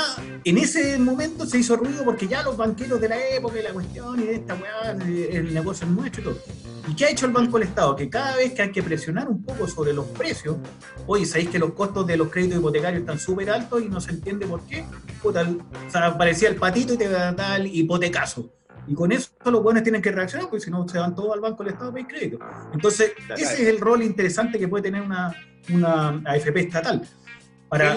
en 0.43 0.57
ese 0.57 0.97
momento 0.97 1.45
se 1.45 1.59
hizo 1.59 1.75
ruido 1.75 2.03
porque 2.03 2.27
ya 2.27 2.41
los 2.41 2.57
banqueros 2.57 2.99
de 2.99 3.09
la 3.09 3.27
época 3.27 3.59
y 3.59 3.63
la 3.63 3.73
cuestión 3.73 4.19
y 4.19 4.23
de 4.23 4.35
esta 4.35 4.55
weá, 4.55 4.91
el 4.91 5.53
negocio 5.53 5.85
es 5.85 5.93
nuestro 5.93 6.21
y 6.21 6.23
todo. 6.25 6.37
¿Y 6.87 6.95
qué 6.95 7.05
ha 7.05 7.09
hecho 7.11 7.27
el 7.27 7.31
Banco 7.31 7.59
del 7.59 7.67
Estado? 7.67 7.95
Que 7.95 8.09
cada 8.09 8.35
vez 8.35 8.53
que 8.53 8.63
hay 8.63 8.71
que 8.71 8.81
presionar 8.81 9.27
un 9.27 9.43
poco 9.43 9.67
sobre 9.67 9.93
los 9.93 10.05
precios, 10.07 10.57
oye, 11.05 11.25
sabéis 11.25 11.49
que 11.49 11.59
los 11.59 11.73
costos 11.73 12.07
de 12.07 12.17
los 12.17 12.29
créditos 12.29 12.57
hipotecarios 12.57 13.01
están 13.01 13.19
súper 13.19 13.51
altos 13.51 13.83
y 13.83 13.89
no 13.89 14.01
se 14.01 14.11
entiende 14.11 14.47
por 14.47 14.61
qué. 14.63 14.85
Puta, 15.21 15.47
o 15.87 15.91
sea, 15.91 16.07
aparecía 16.07 16.49
el 16.49 16.55
patito 16.55 16.95
y 16.95 16.97
te 16.97 17.07
da 17.07 17.57
el 17.57 17.67
hipotecazo. 17.67 18.51
Y 18.89 18.95
con 18.95 19.11
eso 19.11 19.29
los 19.45 19.61
buenos 19.61 19.83
tienen 19.83 20.01
que 20.01 20.11
reaccionar, 20.11 20.49
porque 20.49 20.65
si 20.65 20.71
no 20.71 20.87
se 20.87 20.97
van 20.97 21.15
todos 21.15 21.33
al 21.33 21.39
Banco 21.39 21.63
del 21.63 21.73
Estado 21.73 21.91
a 21.91 21.93
pedir 21.93 22.07
crédito. 22.07 22.39
Entonces, 22.73 23.11
ese 23.37 23.53
es 23.53 23.67
el 23.67 23.79
rol 23.79 24.01
interesante 24.01 24.57
que 24.57 24.67
puede 24.67 24.83
tener 24.83 25.03
una, 25.03 25.33
una 25.71 26.21
AFP 26.25 26.59
estatal. 26.61 27.07
Para, 27.69 27.95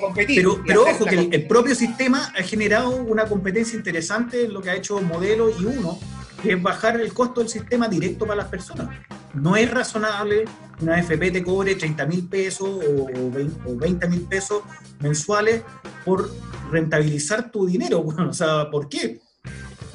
competir. 0.00 0.36
Pero, 0.36 0.62
pero 0.66 0.82
ojo, 0.84 1.04
que 1.04 1.28
el, 1.30 1.46
propio 1.46 1.74
sistema 1.74 2.32
ha 2.34 2.42
generado 2.42 2.96
una 2.96 3.26
competencia 3.26 3.76
interesante 3.76 4.46
en 4.46 4.54
lo 4.54 4.62
que 4.62 4.70
ha 4.70 4.74
hecho 4.74 4.98
Modelo 5.02 5.50
y 5.50 5.66
Uno, 5.66 5.98
que 6.42 6.54
es 6.54 6.62
bajar 6.62 6.98
el 6.98 7.12
costo 7.12 7.42
del 7.42 7.50
sistema 7.50 7.86
directo 7.86 8.24
para 8.24 8.36
las 8.36 8.48
personas. 8.48 8.88
No 9.34 9.56
es 9.56 9.70
razonable 9.70 10.46
una 10.80 10.96
AFP 10.96 11.30
te 11.30 11.42
cobre 11.42 11.74
30 11.74 12.06
mil 12.06 12.28
pesos 12.28 12.68
o 12.68 13.76
20 13.76 14.08
mil 14.08 14.22
pesos 14.22 14.62
mensuales 15.00 15.62
por 16.04 16.30
rentabilizar 16.70 17.50
tu 17.50 17.66
dinero. 17.66 18.02
Bueno, 18.14 18.30
o 18.30 18.32
sea, 18.32 18.70
¿por 18.70 18.88
qué? 18.88 19.20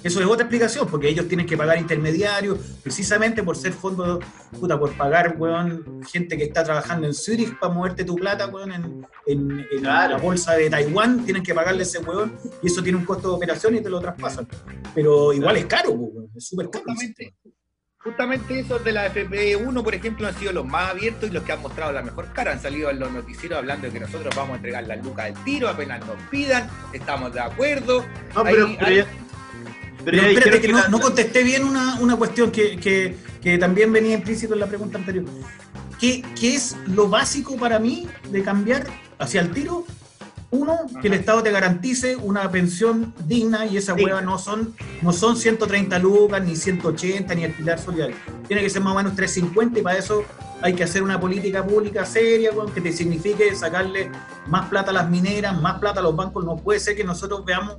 Eso 0.03 0.19
es 0.21 0.25
otra 0.25 0.43
explicación, 0.43 0.87
porque 0.87 1.09
ellos 1.09 1.27
tienen 1.27 1.45
que 1.45 1.57
pagar 1.57 1.77
intermediarios, 1.77 2.57
precisamente 2.81 3.43
por 3.43 3.57
ser 3.57 3.73
fondos, 3.73 4.23
puta, 4.59 4.79
por 4.79 4.93
pagar, 4.93 5.35
weón, 5.37 6.01
gente 6.03 6.37
que 6.37 6.45
está 6.45 6.63
trabajando 6.63 7.07
en 7.07 7.13
Zurich 7.13 7.57
para 7.59 7.73
moverte 7.73 8.03
tu 8.03 8.15
plata, 8.15 8.47
weón, 8.47 9.05
en, 9.25 9.67
la 9.81 10.17
bolsa 10.17 10.53
de 10.53 10.69
Taiwán, 10.69 11.25
tienen 11.25 11.43
que 11.43 11.53
pagarle 11.53 11.83
ese 11.83 11.99
weón, 11.99 12.37
y 12.61 12.67
eso 12.67 12.81
tiene 12.81 12.97
un 12.97 13.05
costo 13.05 13.29
de 13.29 13.35
operación 13.35 13.75
y 13.75 13.81
te 13.81 13.89
lo 13.89 13.99
traspasan. 13.99 14.47
Pero 14.95 15.33
igual 15.33 15.57
es 15.57 15.65
caro, 15.65 15.91
weón, 15.91 16.29
es 16.35 16.47
súper 16.47 16.69
caro. 16.69 16.85
Justamente, 18.01 18.61
esos 18.61 18.81
de 18.85 18.93
la 18.93 19.13
FP1, 19.13 19.83
por 19.83 19.93
ejemplo, 19.93 20.25
han 20.25 20.33
sido 20.35 20.53
los 20.53 20.65
más 20.65 20.91
abiertos 20.91 21.29
y 21.29 21.33
los 21.33 21.43
que 21.43 21.51
han 21.51 21.61
mostrado 21.61 21.91
la 21.91 22.01
mejor 22.01 22.31
cara. 22.31 22.53
Han 22.53 22.61
salido 22.61 22.89
en 22.89 22.97
los 22.97 23.11
noticieros 23.11 23.57
hablando 23.57 23.87
de 23.87 23.93
que 23.93 23.99
nosotros 23.99 24.33
vamos 24.33 24.53
a 24.53 24.55
entregar 24.55 24.87
la 24.87 24.95
lucas 24.95 25.25
del 25.25 25.43
tiro 25.43 25.67
apenas 25.67 25.99
nos 26.07 26.15
pidan, 26.31 26.69
estamos 26.93 27.33
de 27.33 27.41
acuerdo. 27.41 28.05
No, 28.33 28.43
pero, 28.45 28.69
pero, 28.79 29.05
espérate, 30.13 30.61
que, 30.61 30.67
no, 30.67 30.99
contesté 30.99 31.43
bien 31.43 31.63
una, 31.63 31.99
una 31.99 32.15
cuestión 32.15 32.51
que, 32.51 32.77
que, 32.77 33.15
que, 33.41 33.57
también 33.57 33.91
venía 33.91 34.15
implícito 34.15 34.53
en 34.53 34.59
la 34.59 34.67
pregunta 34.67 34.97
anterior. 34.97 35.25
¿Qué, 35.99 36.23
¿Qué, 36.39 36.55
es 36.55 36.75
lo 36.87 37.09
básico 37.09 37.57
para 37.57 37.79
mí 37.79 38.07
de 38.29 38.43
cambiar 38.43 38.87
hacia 39.17 39.41
el 39.41 39.51
tiro? 39.51 39.85
Uno, 40.51 40.79
que 40.99 41.09
el 41.09 41.13
Estado 41.13 41.43
te 41.43 41.51
garantice 41.51 42.15
una 42.15 42.49
pensión 42.49 43.13
digna 43.25 43.67
y 43.67 43.77
esa 43.77 43.93
hueva 43.93 44.21
no 44.21 44.39
son, 44.39 44.73
no 45.01 45.13
son 45.13 45.37
130 45.37 45.99
lucas, 45.99 46.43
ni 46.43 46.55
180, 46.55 47.35
ni 47.35 47.43
el 47.43 47.53
pilar 47.53 47.77
solidario. 47.77 48.15
Tiene 48.47 48.63
que 48.63 48.69
ser 48.69 48.81
más 48.81 48.93
o 48.93 48.97
menos 48.97 49.15
350 49.15 49.79
y 49.79 49.83
para 49.83 49.99
eso 49.99 50.25
hay 50.61 50.73
que 50.73 50.83
hacer 50.83 51.03
una 51.03 51.19
política 51.19 51.63
pública 51.63 52.03
seria, 52.03 52.49
que 52.73 52.81
te 52.81 52.91
signifique 52.91 53.55
sacarle 53.55 54.09
más 54.47 54.67
plata 54.69 54.89
a 54.89 54.93
las 54.93 55.09
mineras, 55.09 55.61
más 55.61 55.79
plata 55.79 55.99
a 55.99 56.03
los 56.03 56.15
bancos. 56.15 56.43
No 56.43 56.57
puede 56.57 56.79
ser 56.79 56.95
que 56.95 57.03
nosotros 57.03 57.45
veamos 57.45 57.77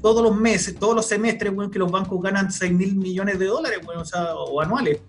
todos 0.00 0.22
los 0.22 0.36
meses, 0.36 0.76
todos 0.76 0.94
los 0.94 1.06
semestres, 1.06 1.54
bueno, 1.54 1.70
que 1.70 1.78
los 1.78 1.90
bancos 1.90 2.22
ganan 2.22 2.50
6 2.50 2.72
mil 2.72 2.94
millones 2.96 3.38
de 3.38 3.46
dólares, 3.46 3.80
o, 3.86 4.04
sea, 4.04 4.34
o 4.34 4.60
anuales. 4.60 5.00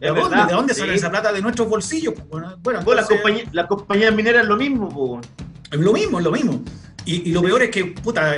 ¿De 0.00 0.08
dónde, 0.08 0.36
¿De 0.36 0.52
dónde 0.52 0.74
sale 0.74 0.94
esa 0.94 1.10
plata? 1.10 1.32
De 1.32 1.40
nuestros 1.40 1.68
bolsillos. 1.68 2.14
Bueno, 2.28 2.56
bueno 2.60 2.82
las, 2.92 3.06
compañías, 3.06 4.14
mineras 4.14 4.42
es 4.42 4.48
lo 4.48 4.56
mismo. 4.56 4.88
Pues. 4.88 5.28
Es 5.70 5.78
lo 5.78 5.92
mismo, 5.92 6.18
es 6.18 6.24
lo 6.24 6.32
mismo. 6.32 6.60
Y, 7.04 7.30
y, 7.30 7.32
lo 7.32 7.42
peor 7.42 7.62
es 7.62 7.70
que, 7.70 7.84
puta, 7.86 8.34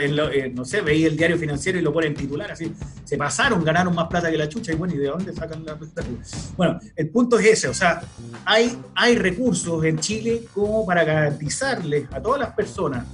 no 0.53 0.65
sé, 0.65 0.83
veía 0.83 1.07
el 1.07 1.17
diario 1.17 1.39
financiero 1.39 1.79
y 1.79 1.83
lo 1.83 1.93
ponen 1.93 2.15
titular 2.15 2.51
así. 2.51 2.71
Se 3.05 3.17
pasaron, 3.17 3.65
ganaron 3.65 3.95
más 3.95 4.09
plata 4.09 4.31
que 4.31 4.37
la 4.37 4.49
chucha 4.49 4.73
y 4.73 4.75
bueno, 4.75 4.95
¿y 4.95 4.99
de 4.99 5.09
dónde 5.09 5.33
sacan 5.33 5.65
la 5.65 5.77
plata? 5.77 6.03
Bueno, 6.57 6.79
el 6.97 7.09
punto 7.09 7.39
es 7.39 7.47
ese, 7.47 7.69
o 7.69 7.75
sea, 7.75 8.03
hay, 8.45 8.79
hay 8.95 9.17
recursos 9.17 9.85
en 9.85 9.99
Chile 9.99 10.45
como 10.53 10.87
para 10.87 11.05
garantizarles 11.05 12.09
a 12.11 12.23
todas 12.23 12.41
las 12.41 12.55
personas 12.55 13.07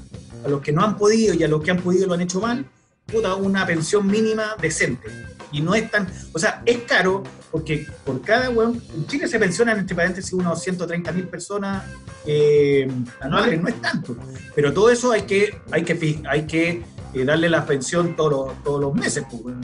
a 0.45 0.49
los 0.49 0.61
que 0.61 0.73
no 0.73 0.83
han 0.83 0.97
podido 0.97 1.35
y 1.35 1.43
a 1.43 1.49
los 1.49 1.63
que 1.63 1.71
han 1.71 1.81
podido 1.81 2.07
lo 2.07 2.15
han 2.15 2.21
hecho 2.21 2.41
mal, 2.41 2.67
puta, 3.07 3.35
una 3.35 3.67
pensión 3.67 4.07
mínima 4.07 4.57
decente. 4.61 5.09
Y 5.53 5.61
no 5.61 5.75
es 5.75 5.91
tan, 5.91 6.07
o 6.33 6.39
sea, 6.39 6.63
es 6.65 6.79
caro 6.83 7.25
porque 7.51 7.87
por 8.05 8.21
cada 8.23 8.51
weón, 8.51 8.81
en 8.95 9.07
Chile 9.07 9.27
se 9.27 9.39
pensionan 9.39 9.79
entre 9.79 9.97
paréntesis 9.97 10.33
unos 10.33 10.63
130 10.63 11.11
mil 11.13 11.27
personas 11.27 11.85
eh, 12.25 12.89
anuales, 13.21 13.61
no 13.61 13.69
es 13.69 13.81
tanto, 13.81 14.17
pero 14.55 14.73
todo 14.73 14.91
eso 14.91 15.11
hay 15.11 15.23
que, 15.23 15.61
hay 15.73 15.83
que, 15.83 16.23
hay 16.29 16.47
que 16.47 16.83
eh, 17.15 17.25
darle 17.25 17.49
la 17.49 17.67
pensión 17.67 18.15
todos 18.15 18.31
los, 18.31 18.63
todos 18.63 18.81
los 18.81 18.95
meses. 18.95 19.25
Pues, 19.31 19.57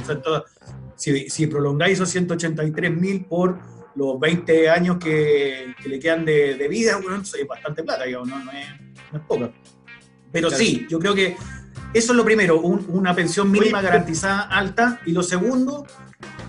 si, 0.96 1.30
si, 1.30 1.46
prolongáis 1.46 1.94
esos 1.94 2.08
183 2.10 2.96
mil 2.96 3.24
por 3.26 3.58
los 3.94 4.18
20 4.18 4.68
años 4.68 4.98
que, 4.98 5.74
le 5.84 5.98
quedan 6.00 6.24
de, 6.24 6.66
vida, 6.68 6.98
bueno, 7.00 7.22
es 7.22 7.46
bastante 7.46 7.84
plata, 7.84 8.04
digamos, 8.04 8.28
no, 8.28 8.44
no 8.44 8.50
es 8.50 9.20
poca. 9.28 9.52
Pero 10.40 10.50
sí, 10.50 10.86
yo 10.88 10.98
creo 10.98 11.14
que 11.14 11.36
eso 11.94 12.12
es 12.12 12.16
lo 12.16 12.24
primero, 12.24 12.60
una 12.60 13.14
pensión 13.14 13.50
mínima 13.50 13.80
garantizada 13.80 14.42
alta. 14.42 15.00
Y 15.06 15.12
lo 15.12 15.22
segundo, 15.22 15.86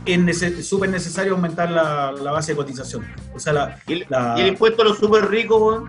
es 0.06 0.68
súper 0.68 0.90
necesario 0.90 1.34
aumentar 1.34 1.70
la, 1.72 2.32
base 2.32 2.54
de 2.54 2.58
cotización. 2.58 3.06
O 3.34 3.40
sea, 3.40 3.54
la, 3.54 3.82
¿Y, 3.88 3.94
el, 3.94 4.48
impuesto 4.48 4.82
a 4.82 4.86
los 4.86 4.98
súper 4.98 5.30
ricos, 5.30 5.84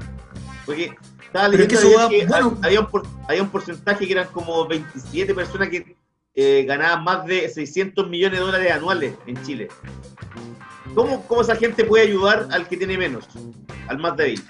porque 0.64 0.94
estaba 1.24 1.48
leyendo 1.48 2.08
que, 2.08 2.26
había, 2.62 3.42
un, 3.42 3.48
porcentaje 3.50 4.06
que 4.06 4.12
eran 4.12 4.28
como 4.28 4.66
27 4.66 5.34
personas 5.34 5.68
que 5.68 5.96
eh, 6.34 6.64
ganaban 6.66 7.04
más 7.04 7.26
de 7.26 7.48
600 7.48 8.08
millones 8.08 8.38
de 8.38 8.44
dólares 8.44 8.72
anuales 8.72 9.14
en 9.26 9.42
Chile. 9.42 9.68
¿Cómo, 10.94 11.26
¿Cómo 11.26 11.42
esa 11.42 11.56
gente 11.56 11.84
puede 11.84 12.04
ayudar 12.04 12.48
al 12.50 12.66
que 12.66 12.76
tiene 12.76 12.96
menos? 12.96 13.28
al 13.88 13.98
más 13.98 14.16
débil. 14.16 14.42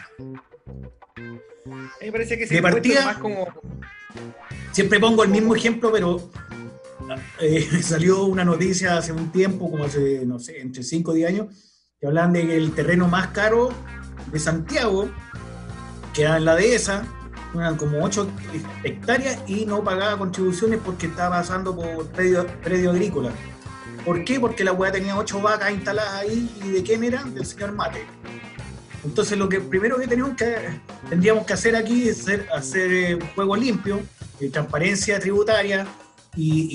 A 1.72 1.76
mí 1.76 2.06
me 2.06 2.12
parece 2.12 2.36
que 2.38 2.44
impuesto 2.44 2.62
partida- 2.70 3.04
más 3.04 3.18
como. 3.18 3.46
Siempre 4.72 5.00
pongo 5.00 5.24
el 5.24 5.30
mismo 5.30 5.54
ejemplo, 5.54 5.90
pero 5.92 6.30
eh, 7.40 7.66
salió 7.82 8.24
una 8.24 8.44
noticia 8.44 8.96
hace 8.98 9.12
un 9.12 9.30
tiempo, 9.32 9.70
como 9.70 9.84
hace, 9.84 10.24
no 10.26 10.38
sé, 10.38 10.60
entre 10.60 10.82
5 10.82 11.10
o 11.10 11.14
10 11.14 11.28
años, 11.28 11.46
que 12.00 12.06
hablan 12.06 12.32
de 12.32 12.46
que 12.46 12.56
el 12.56 12.72
terreno 12.72 13.08
más 13.08 13.28
caro 13.28 13.70
de 14.30 14.38
Santiago 14.38 15.08
queda 16.14 16.36
en 16.36 16.44
la 16.44 16.54
dehesa, 16.54 17.04
eran 17.54 17.76
como 17.76 18.04
8 18.04 18.30
hectáreas 18.84 19.38
y 19.46 19.64
no 19.66 19.82
pagaba 19.82 20.18
contribuciones 20.18 20.80
porque 20.84 21.06
estaba 21.06 21.36
pasando 21.38 21.74
por 21.74 22.06
predio, 22.08 22.46
predio 22.62 22.90
agrícola. 22.90 23.30
¿Por 24.04 24.24
qué? 24.24 24.38
Porque 24.38 24.64
la 24.64 24.72
weá 24.72 24.92
tenía 24.92 25.16
8 25.16 25.40
vacas 25.40 25.72
instaladas 25.72 26.14
ahí 26.14 26.50
y 26.64 26.68
de 26.70 26.82
quién 26.82 27.04
eran? 27.04 27.34
Del 27.34 27.44
señor 27.46 27.72
Mate. 27.72 28.04
Entonces 29.04 29.38
lo 29.38 29.48
que 29.48 29.60
primero 29.60 29.96
que 29.98 30.06
tenemos 30.08 30.32
que, 30.36 30.56
tendríamos 31.08 31.46
que 31.46 31.52
hacer 31.52 31.76
aquí 31.76 32.08
es 32.08 32.20
hacer, 32.20 32.48
hacer 32.52 32.92
eh, 32.92 33.18
juego 33.34 33.56
limpio, 33.56 34.00
eh, 34.40 34.50
transparencia 34.50 35.18
tributaria 35.20 35.86
y, 36.36 36.68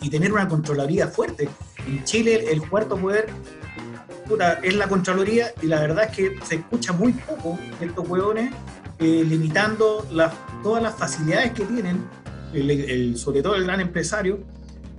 y- 0.00 0.06
y 0.06 0.10
tener 0.10 0.32
una 0.32 0.46
Contraloría 0.48 1.08
fuerte. 1.08 1.48
En 1.86 2.04
Chile 2.04 2.46
el 2.50 2.68
cuarto 2.68 2.96
poder 2.96 3.26
puta, 4.28 4.54
es 4.62 4.74
la 4.76 4.88
Contraloría 4.88 5.52
y 5.62 5.66
la 5.66 5.80
verdad 5.80 6.04
es 6.10 6.16
que 6.16 6.36
se 6.46 6.56
escucha 6.56 6.92
muy 6.92 7.12
poco 7.12 7.58
de 7.80 7.86
estos 7.86 8.08
hueones 8.08 8.52
eh, 8.98 9.24
limitando 9.28 10.06
las- 10.12 10.32
todas 10.62 10.82
las 10.82 10.94
facilidades 10.94 11.52
que 11.52 11.64
tienen, 11.64 12.04
el- 12.52 12.70
el- 12.70 13.18
sobre 13.18 13.42
todo 13.42 13.56
el 13.56 13.64
gran 13.64 13.80
empresario, 13.80 14.38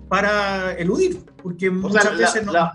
para 0.10 0.74
eludir, 0.74 1.20
porque 1.42 1.70
muchas 1.72 2.04
sea, 2.04 2.12
la- 2.12 2.18
veces 2.18 2.46
no, 2.46 2.52
la- 2.52 2.74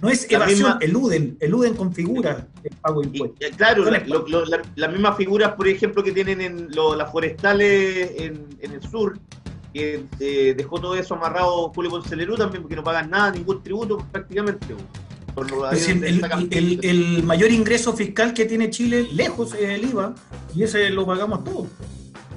no 0.00 0.08
es 0.08 0.30
evasión, 0.30 0.58
misma- 0.72 0.78
eluden, 0.80 1.36
eluden 1.40 1.74
con 1.74 1.92
figuras 1.92 2.44
el 2.62 2.74
pago 2.76 3.00
de 3.00 3.06
impuestos. 3.08 3.38
eh, 3.40 3.50
claro, 3.56 3.84
la- 3.84 4.02
las- 4.06 4.60
la- 4.76 4.88
mismas 4.88 5.16
figuras, 5.16 5.52
por 5.54 5.66
ejemplo, 5.68 6.02
que 6.04 6.12
tienen 6.12 6.40
en 6.40 6.68
lo- 6.74 6.94
las 6.94 7.10
forestales 7.10 8.12
en, 8.16 8.46
en 8.60 8.72
el 8.72 8.82
sur, 8.82 9.18
que 9.74 10.04
eh, 10.20 10.54
dejó 10.56 10.80
todo 10.80 10.94
eso 10.96 11.14
amarrado 11.14 11.70
Julio 11.74 11.90
Ponce 11.90 12.14
Lerú 12.16 12.36
también, 12.36 12.62
porque 12.62 12.76
no 12.76 12.82
pagan 12.84 13.10
nada, 13.10 13.32
ningún 13.32 13.62
tributo 13.62 13.98
prácticamente. 14.12 14.66
Por 15.34 15.50
lo- 15.50 15.68
Pues 15.68 15.86
el, 15.88 16.80
el- 16.82 17.22
mayor 17.22 17.50
ingreso 17.52 17.92
fiscal 17.92 18.32
que 18.34 18.44
tiene 18.44 18.70
Chile, 18.70 19.08
lejos 19.12 19.54
es 19.54 19.68
el 19.68 19.84
IVA, 19.84 20.14
y 20.54 20.62
ese 20.64 20.90
lo 20.90 21.06
pagamos 21.06 21.44
todos. 21.44 21.66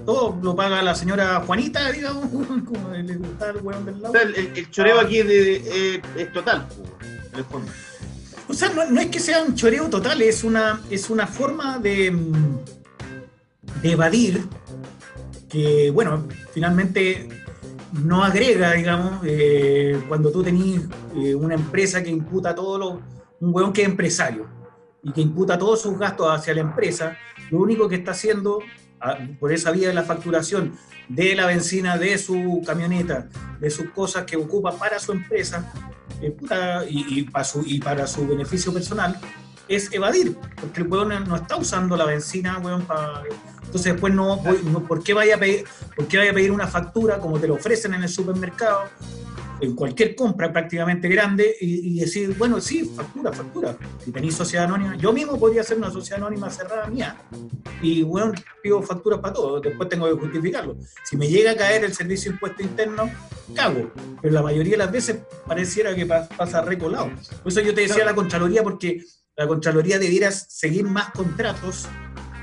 Todo 0.06 0.38
lo 0.41 0.56
paga 0.56 0.82
la 0.82 0.95
señora 0.95 1.41
Juanita, 1.45 1.91
digamos, 1.91 2.26
como 2.65 2.89
le 2.91 3.15
gusta 3.17 3.50
el 3.52 3.58
hueón 3.62 3.86
del 3.86 3.95
O 3.95 4.00
lado. 4.00 4.13
sea, 4.13 4.21
el, 4.24 4.69
choreo 4.71 5.00
aquí 5.00 5.19
es, 5.19 5.28
de- 5.28 5.60
de- 5.60 6.02
es 6.24 6.34
total, 6.34 6.67
O 8.48 8.54
sea, 8.54 8.70
no, 8.70 9.00
es 9.00 9.08
que 9.08 9.20
sea 9.20 9.44
un 9.44 9.56
choreo 9.56 9.89
total, 9.89 10.22
es 10.22 10.44
una, 10.44 10.82
es 10.89 11.10
una 11.10 11.26
forma 11.26 11.80
de, 11.80 12.15
de 13.82 13.91
evadir 13.91 14.44
que, 15.50 15.91
bueno, 15.91 16.28
finalmente 16.54 17.30
no 17.94 18.24
agrega, 18.24 18.74
digamos, 18.74 19.22
eh, 19.26 20.02
cuando 20.08 20.32
tú 20.32 20.44
tenés 20.44 20.82
eh, 21.15 21.36
una 21.36 21.56
empresa 21.56 22.02
que 22.02 22.10
imputa 22.10 22.56
todo 22.56 22.78
lo, 22.78 23.02
un 23.39 23.54
hueón 23.54 23.74
que 23.74 23.82
es 23.82 23.88
empresario 23.88 24.48
y 25.04 25.12
que 25.12 25.22
imputa 25.22 25.58
todos 25.58 25.82
sus 25.82 25.98
gastos 25.98 26.28
hacia 26.30 26.54
la 26.54 26.62
empresa, 26.62 27.17
lo 27.50 27.60
único 27.60 27.89
que 27.89 27.96
está 27.96 28.12
haciendo 28.12 28.60
ah, 29.00 29.17
por 29.39 29.52
esa 29.52 29.72
vía 29.72 29.89
de 29.89 29.94
la 29.94 30.04
facturación 30.04 30.74
de 31.15 31.36
la 31.36 31.45
benzina, 31.45 31.97
de 31.97 32.17
su 32.17 32.62
camioneta, 32.65 33.28
de 33.60 33.69
sus 33.69 33.89
cosas 33.91 34.26
que 34.26 34.38
ocupa 34.38 34.71
para 34.78 35.00
su 35.00 35.12
empresa, 35.12 35.71
eh, 36.21 36.36
y, 36.89 37.24
para 37.24 37.43
su, 37.43 37.63
y 37.65 37.80
para 37.80 38.08
su 38.08 38.28
beneficio 38.28 38.74
personal, 38.74 39.19
es 39.67 39.91
evadir, 39.93 40.36
porque 40.60 40.82
el 40.82 40.88
weón 40.88 41.10
no 41.28 41.36
está 41.36 41.56
usando 41.56 41.95
la 41.95 42.06
benzina, 42.06 42.58
weón, 42.60 42.84
para... 42.84 43.24
Entonces 43.63 43.93
después 43.93 44.13
no, 44.13 44.38
voy- 44.38 44.60
no- 44.65 44.84
¿por, 44.84 45.02
qué 45.02 45.13
vaya 45.13 45.36
a 45.36 45.38
pedir, 45.38 45.63
¿por 45.95 46.08
qué 46.08 46.17
vaya 46.17 46.32
a 46.32 46.34
pedir 46.34 46.52
una 46.52 46.67
factura 46.67 47.19
como 47.19 47.39
te 47.39 47.47
lo 47.47 47.54
ofrecen 47.56 47.93
en 47.93 48.04
el 48.04 48.10
supermercado, 48.10 48.84
en 49.62 49.76
cualquier 49.76 50.15
compra 50.15 50.52
prácticamente 50.52 51.08
grande, 51.08 51.56
y, 51.62 51.95
y 51.95 52.00
decir, 52.00 52.36
bueno, 52.38 52.60
sí, 52.60 52.91
factura, 52.95 53.32
factura. 53.32 53.78
Si 54.04 54.12
tenéis 54.12 54.36
sociedad 54.36 54.65
anónima, 54.65 54.95
yo 54.97 55.13
mismo 55.13 55.39
podría 55.39 55.62
hacer 55.62 55.78
una 55.78 55.91
sociedad 55.91 56.19
anónima 56.21 56.50
cerrada 56.50 56.88
mía, 56.88 57.15
y 57.82 58.04
bueno, 58.04 58.34
pido 58.63 58.82
facturas 58.82 59.19
para 59.19 59.34
todo, 59.34 59.60
después 59.62 59.88
tengo 59.88 60.08
que 60.08 60.19
justificarlo. 60.19 60.78
Si 61.04 61.15
me 61.15 61.28
llega 61.28 61.52
a 61.52 61.56
caer 61.56 61.84
el 61.84 61.93
servicio 61.93 62.32
de 62.32 62.36
impuesto 62.36 62.63
interno, 62.63 63.10
cago, 63.56 63.91
pero 64.21 64.34
la 64.34 64.41
mayoría 64.41 64.71
de 64.74 64.78
las 64.80 64.91
veces 64.91 65.17
pareciera 65.45 65.93
que 65.95 66.06
pa- 66.06 66.28
pasa 66.30 66.62
recolado. 66.62 67.12
Por 67.43 67.52
eso 67.52 67.62
yo 67.62 67.74
te 67.74 67.82
decía 67.82 68.04
la 68.06 68.15
Contraloría, 68.15 68.63
porque 68.63 69.04
la 69.36 69.47
Contraloría 69.47 70.00
debiera 70.00 70.32
seguir 70.32 70.86
más 70.86 71.12
contratos 71.12 71.88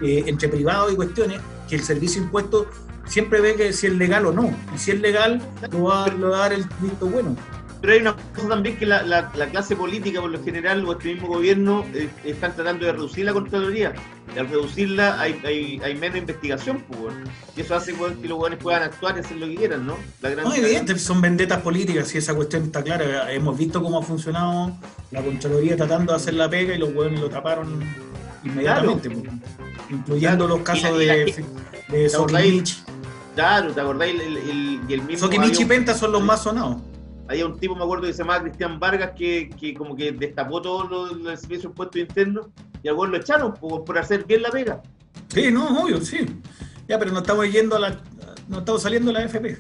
eh, 0.03 0.25
entre 0.27 0.49
privados 0.49 0.93
y 0.93 0.97
cuestiones, 0.97 1.41
que 1.69 1.77
el 1.77 1.83
servicio 1.83 2.21
de 2.21 2.27
impuestos 2.27 2.67
siempre 3.09 3.41
ve 3.41 3.55
que 3.57 3.73
si 3.73 3.87
es 3.89 3.95
legal 3.95 4.27
o 4.27 4.33
no, 4.33 4.55
y 4.75 4.79
si 4.79 4.93
es 4.93 5.01
legal, 5.01 5.41
lo 5.73 5.85
va, 5.85 6.07
lo 6.09 6.31
va 6.31 6.37
a 6.37 6.41
dar 6.41 6.53
el 6.53 6.65
visto 6.81 7.07
bueno. 7.07 7.37
Pero 7.81 7.93
hay 7.93 8.01
una 8.01 8.17
cosa 8.35 8.49
también 8.49 8.77
que 8.77 8.87
la, 8.87 9.03
la- 9.03 9.31
la 9.37 9.47
clase 9.51 9.77
política, 9.77 10.21
por 10.21 10.31
lo 10.31 10.43
general, 10.43 10.85
o 10.85 10.93
este 10.93 11.13
mismo 11.15 11.29
gobierno, 11.29 11.85
eh, 11.95 12.09
están 12.25 12.53
tratando 12.57 12.85
de 12.87 12.93
reducir 12.93 13.25
la 13.25 13.33
Contraloría. 13.33 13.93
Y 14.35 14.39
al 14.39 14.49
reducirla 14.49 15.19
hay, 15.21 15.41
hay, 15.45 15.81
hay 15.85 15.95
menos 15.95 16.19
investigación, 16.19 16.85
pues. 16.89 17.15
Y 17.57 17.61
eso 17.61 17.77
hace 17.77 17.95
que 17.95 18.29
los 18.29 18.39
hueones 18.39 18.59
puedan 18.61 18.83
actuar 18.83 19.17
y 19.17 19.21
hacer 19.21 19.37
lo 19.37 19.47
que 19.47 19.55
quieran, 19.55 19.87
¿no? 19.87 19.95
La 20.21 20.31
gran 20.31 20.45
No, 20.47 20.55
evidente, 20.55 20.99
son 20.99 21.21
vendetas 21.21 21.63
políticas, 21.63 22.09
si 22.09 22.19
esa 22.19 22.35
cuestión 22.35 22.65
está 22.65 22.83
clara. 22.83 23.33
Hemos 23.33 23.57
visto 23.57 23.81
cómo 23.81 23.99
ha 23.99 24.03
funcionado 24.03 24.73
la 25.13 25.23
Contraloría 25.23 25.77
tratando 25.77 26.13
de 26.13 26.17
hacer 26.17 26.35
la 26.35 26.51
pega 26.51 26.75
y 26.75 26.79
los 26.79 26.93
hueones 26.93 27.21
lo 27.21 27.31
taparon 27.31 27.81
inmediatamente, 28.45 29.09
pues, 29.09 29.25
incluyendo 29.91 30.47
Claro. 30.47 30.57
los 30.57 30.61
casos 30.67 30.91
Y 31.01 31.07
la- 31.07 31.17
y 31.17 31.19
de, 31.19 31.25
de 31.27 31.45
¿te 31.89 32.09
Sokimich. 32.09 32.83
Claro, 33.39 33.73
¿te 33.73 33.81
acordáis? 33.81 34.21
El, 34.21 34.37
el- 34.37 34.81
y 34.89 34.95
el 34.95 35.03
mismo 35.03 35.27
Sokimich 35.27 35.51
había 35.53 35.63
y 35.63 35.65
Penta 35.65 35.95
son 35.95 36.11
los 36.11 36.21
más 36.25 36.43
sonados. 36.43 36.79
Había 37.29 37.47
un 37.47 37.57
tipo, 37.57 37.77
me 37.77 37.85
acuerdo, 37.85 38.07
que 38.09 38.13
se 38.13 38.19
llamaba 38.19 38.43
Cristian 38.43 38.81
Vargas, 38.81 39.13
que, 39.17 39.49
que 39.61 39.75
como 39.75 39.95
que 39.95 40.11
destapó 40.11 40.61
todo 40.61 40.89
lo 40.89 41.15
lo 41.15 41.29
del 41.31 41.39
servicio 41.39 41.69
de 41.69 41.73
impuestos 41.73 42.01
internos 42.01 42.47
y 42.83 42.89
al 42.89 42.97
lo 42.97 43.17
echaron 43.17 43.55
por, 43.55 43.85
por 43.85 43.97
hacer 43.97 44.25
bien 44.25 44.43
la 44.43 44.51
pega. 44.51 44.83
Sí, 45.29 45.53
no, 45.53 45.85
obvio, 45.85 46.01
sí. 46.01 46.19
Ya, 46.89 46.99
pero 46.99 47.13
no 47.13 47.21
estamos 47.21 47.49
yendo 47.53 47.77
a 47.77 47.79
la. 47.79 48.01
No 48.49 48.59
estamos 48.59 48.83
saliendo 48.83 49.13
a 49.13 49.15
la 49.15 49.23
FP. 49.27 49.59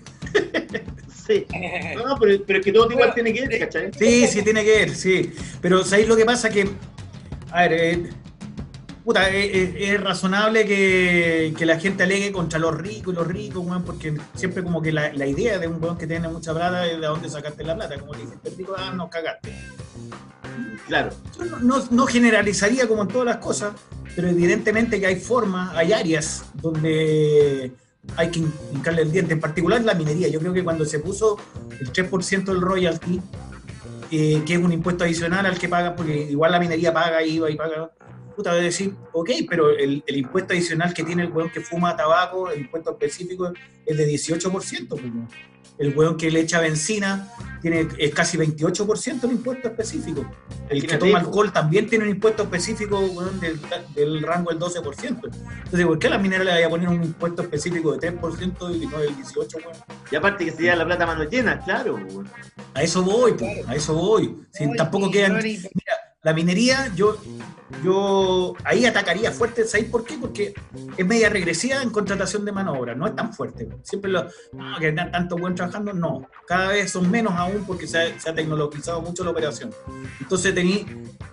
Sí. 1.24 1.46
No, 1.94 2.04
no, 2.04 2.16
pero, 2.18 2.42
pero 2.44 2.58
es 2.58 2.64
que 2.64 2.72
todo 2.72 2.90
igual 2.90 3.14
tiene 3.14 3.32
que 3.32 3.46
ver, 3.46 3.58
¿cachai? 3.60 3.92
Sí, 3.96 4.26
sí, 4.26 4.42
tiene 4.42 4.64
que 4.64 4.70
ver, 4.70 4.90
sí. 4.96 5.32
Pero 5.60 5.84
¿sabéis 5.84 6.08
lo 6.08 6.16
que 6.16 6.24
pasa? 6.24 6.48
Que, 6.50 6.68
a 7.52 7.60
ver, 7.62 7.72
eh, 7.74 8.10
puta, 9.08 9.26
es, 9.30 9.54
es- 9.56 9.74
es 9.94 10.00
razonable 10.02 10.66
que, 10.66 11.54
que 11.56 11.64
la 11.64 11.80
gente 11.80 12.02
alegue 12.02 12.30
contra 12.30 12.58
los 12.58 12.76
ricos 12.76 13.14
y 13.14 13.16
los 13.16 13.26
ricos, 13.26 13.64
weón, 13.66 13.82
porque 13.82 14.14
siempre 14.34 14.62
como 14.62 14.82
que 14.82 14.92
la, 14.92 15.10
la 15.14 15.24
idea 15.26 15.58
de 15.58 15.66
un 15.66 15.82
weón 15.82 15.96
que 15.96 16.06
tiene 16.06 16.28
mucha 16.28 16.52
plata 16.52 16.86
es 16.86 17.00
de 17.00 17.06
dónde 17.06 17.30
sacaste 17.30 17.64
la 17.64 17.74
plata. 17.74 17.98
Como 17.98 18.12
le 18.12 18.20
dijiste, 18.26 18.50
rico, 18.58 18.74
ah, 18.76 18.92
nos 18.94 19.08
cagaste. 19.08 19.50
Claro. 20.86 21.08
Yo 21.38 21.44
no, 21.46 21.58
no- 21.60 21.84
no 21.90 22.06
generalizaría 22.06 22.86
como 22.86 23.00
en 23.02 23.08
todas 23.08 23.24
las 23.24 23.38
cosas, 23.38 23.72
pero 24.14 24.28
evidentemente 24.28 25.00
que 25.00 25.06
hay 25.06 25.16
formas, 25.16 25.74
hay 25.74 25.94
áreas 25.94 26.44
donde 26.54 27.72
hay 28.14 28.30
que 28.30 28.40
hincarle 28.74 29.02
el 29.02 29.10
diente, 29.12 29.32
en 29.32 29.40
particular 29.40 29.82
la 29.84 29.94
minería. 29.94 30.28
Yo 30.28 30.38
creo 30.38 30.52
que 30.52 30.62
cuando 30.64 30.84
se 30.84 30.98
puso 30.98 31.38
el 31.80 31.90
3% 31.92 32.44
del 32.52 32.60
royalty, 32.60 33.22
eh, 34.10 34.42
que 34.46 34.52
es 34.54 34.58
un 34.58 34.72
impuesto 34.72 35.04
adicional 35.04 35.46
al 35.46 35.58
que 35.58 35.68
paga, 35.68 35.96
porque 35.96 36.14
igual 36.30 36.52
la 36.52 36.60
minería 36.60 36.92
paga 36.92 37.22
IVA 37.22 37.50
y 37.50 37.56
paga, 37.56 37.90
puta, 38.38 38.53
voy 38.53 38.61
a 38.61 38.64
decir, 38.64 38.94
ok, 39.12 39.31
pero 39.51 39.70
el, 39.70 40.05
el 40.07 40.16
impuesto 40.16 40.53
adicional 40.53 40.94
que 40.94 41.03
tiene 41.03 41.24
el 41.24 41.33
weón 41.33 41.51
que 41.51 41.61
fuma 41.61 41.96
tabaco, 41.96 42.51
el 42.51 42.61
impuesto 42.61 42.92
específico, 42.92 43.53
es 43.85 43.96
de 43.96 44.09
18%. 44.09 44.88
pues, 44.88 45.03
el 45.79 45.96
weón 45.96 46.16
que 46.16 46.31
le 46.31 46.40
echa 46.40 46.61
benzina 46.61 47.33
tiene 47.61 47.88
es 47.98 48.14
casi 48.14 48.38
28% 48.38 49.24
el 49.24 49.33
impuesto 49.33 49.68
específico. 49.68 50.24
El 50.68 50.87
que 50.87 50.96
toma 50.98 51.20
po. 51.20 51.27
alcohol 51.27 51.53
también 51.53 51.88
tiene 51.88 52.05
un 52.05 52.11
impuesto 52.11 52.44
específico 52.44 53.01
weón, 53.01 53.40
del, 53.40 53.61
del 53.94 54.22
rango 54.22 54.51
del 54.51 54.61
12%. 54.61 54.85
Entonces, 55.05 55.87
¿por 55.87 55.98
qué 55.98 56.07
a 56.07 56.11
la 56.11 56.18
minera 56.18 56.44
le 56.44 56.53
vaya 56.53 56.66
a 56.66 56.70
poner 56.70 56.88
un 56.88 57.03
impuesto 57.03 57.42
específico 57.42 57.96
de 57.96 58.12
3% 58.12 58.83
y 58.83 58.87
no 58.87 58.98
del 58.98 59.16
18%? 59.16 59.55
weón? 59.57 59.77
Y 60.12 60.14
aparte 60.14 60.44
que 60.44 60.53
se 60.53 60.62
lleva 60.62 60.77
la 60.77 60.87
plata 60.87 61.03
a 61.03 61.07
mano 61.09 61.24
llena, 61.24 61.59
claro. 61.59 61.96
weón. 61.96 62.29
A 62.74 62.83
eso 62.85 63.03
voy, 63.03 63.33
po, 63.33 63.46
a 63.66 63.74
eso 63.74 63.94
voy. 63.94 64.37
Si 64.53 64.70
tampoco 64.77 65.07
sí, 65.07 65.12
quedan. 65.12 65.35
Mira, 65.42 66.09
la 66.28 66.34
minería, 66.34 66.92
yo, 66.94 67.16
yo 67.82 68.52
ahí 68.64 68.84
atacaría 68.84 69.32
fuerte, 69.32 69.64
¿sabéis 69.64 69.88
por 69.90 70.04
qué? 70.04 70.18
Porque 70.20 70.52
es 70.94 71.06
media 71.06 71.30
regresiva 71.30 71.82
en 71.82 71.88
contratación 71.88 72.44
de 72.44 72.52
mano 72.52 72.74
de 72.74 72.78
obra, 72.80 72.94
no 72.94 73.06
es 73.06 73.16
tan 73.16 73.32
fuerte. 73.32 73.66
Siempre 73.82 74.10
lo, 74.10 74.24
no, 74.52 74.78
que 74.78 74.92
tan- 74.92 75.10
tanto 75.10 75.36
buen 75.38 75.54
trabajando, 75.54 75.94
no. 75.94 76.26
Cada 76.46 76.68
vez 76.68 76.90
son 76.92 77.10
menos 77.10 77.32
aún 77.34 77.64
porque 77.66 77.86
se 77.86 77.96
ha, 77.98 78.20
se 78.20 78.28
ha 78.28 78.34
tecnologizado 78.34 79.00
mucho 79.00 79.24
la 79.24 79.30
operación. 79.30 79.70
Entonces 80.20 80.54
tení, 80.54 80.84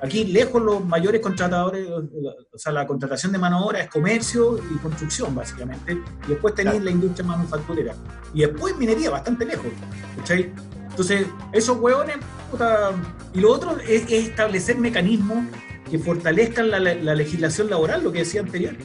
aquí 0.02 0.24
lejos 0.24 0.62
los 0.62 0.86
mayores 0.86 1.20
contratadores, 1.20 1.90
o 1.90 2.58
sea, 2.58 2.72
la 2.72 2.88
contratación 2.88 3.34
de 3.34 3.38
mano 3.38 3.60
de 3.60 3.66
obra 3.66 3.80
es 3.82 3.90
comercio 3.90 4.58
y 4.74 4.78
construcción, 4.78 5.36
básicamente. 5.36 5.98
Y 6.26 6.30
después 6.30 6.56
tenéis 6.56 6.76
Claro. 6.76 6.86
la 6.86 6.92
industria 6.92 7.28
manufacturera. 7.28 7.96
Y 8.34 8.40
después 8.46 8.78
minería, 8.78 9.10
bastante 9.10 9.44
lejos. 9.46 9.68
¿cachai? 10.16 10.54
Entonces, 10.96 11.28
esos 11.52 11.78
hueones, 11.78 12.16
puta, 12.50 12.92
y 13.34 13.42
lo 13.42 13.52
otro 13.52 13.78
es, 13.80 14.04
es 14.04 14.30
establecer 14.30 14.78
mecanismos 14.78 15.46
que 15.92 16.00
fortalezcan 16.00 16.72
la, 16.72 16.80
la- 16.80 16.96
la 16.96 17.14
legislación 17.16 17.70
laboral, 17.70 18.02
lo 18.02 18.14
que 18.14 18.20
decía 18.20 18.40
anterior. 18.40 18.78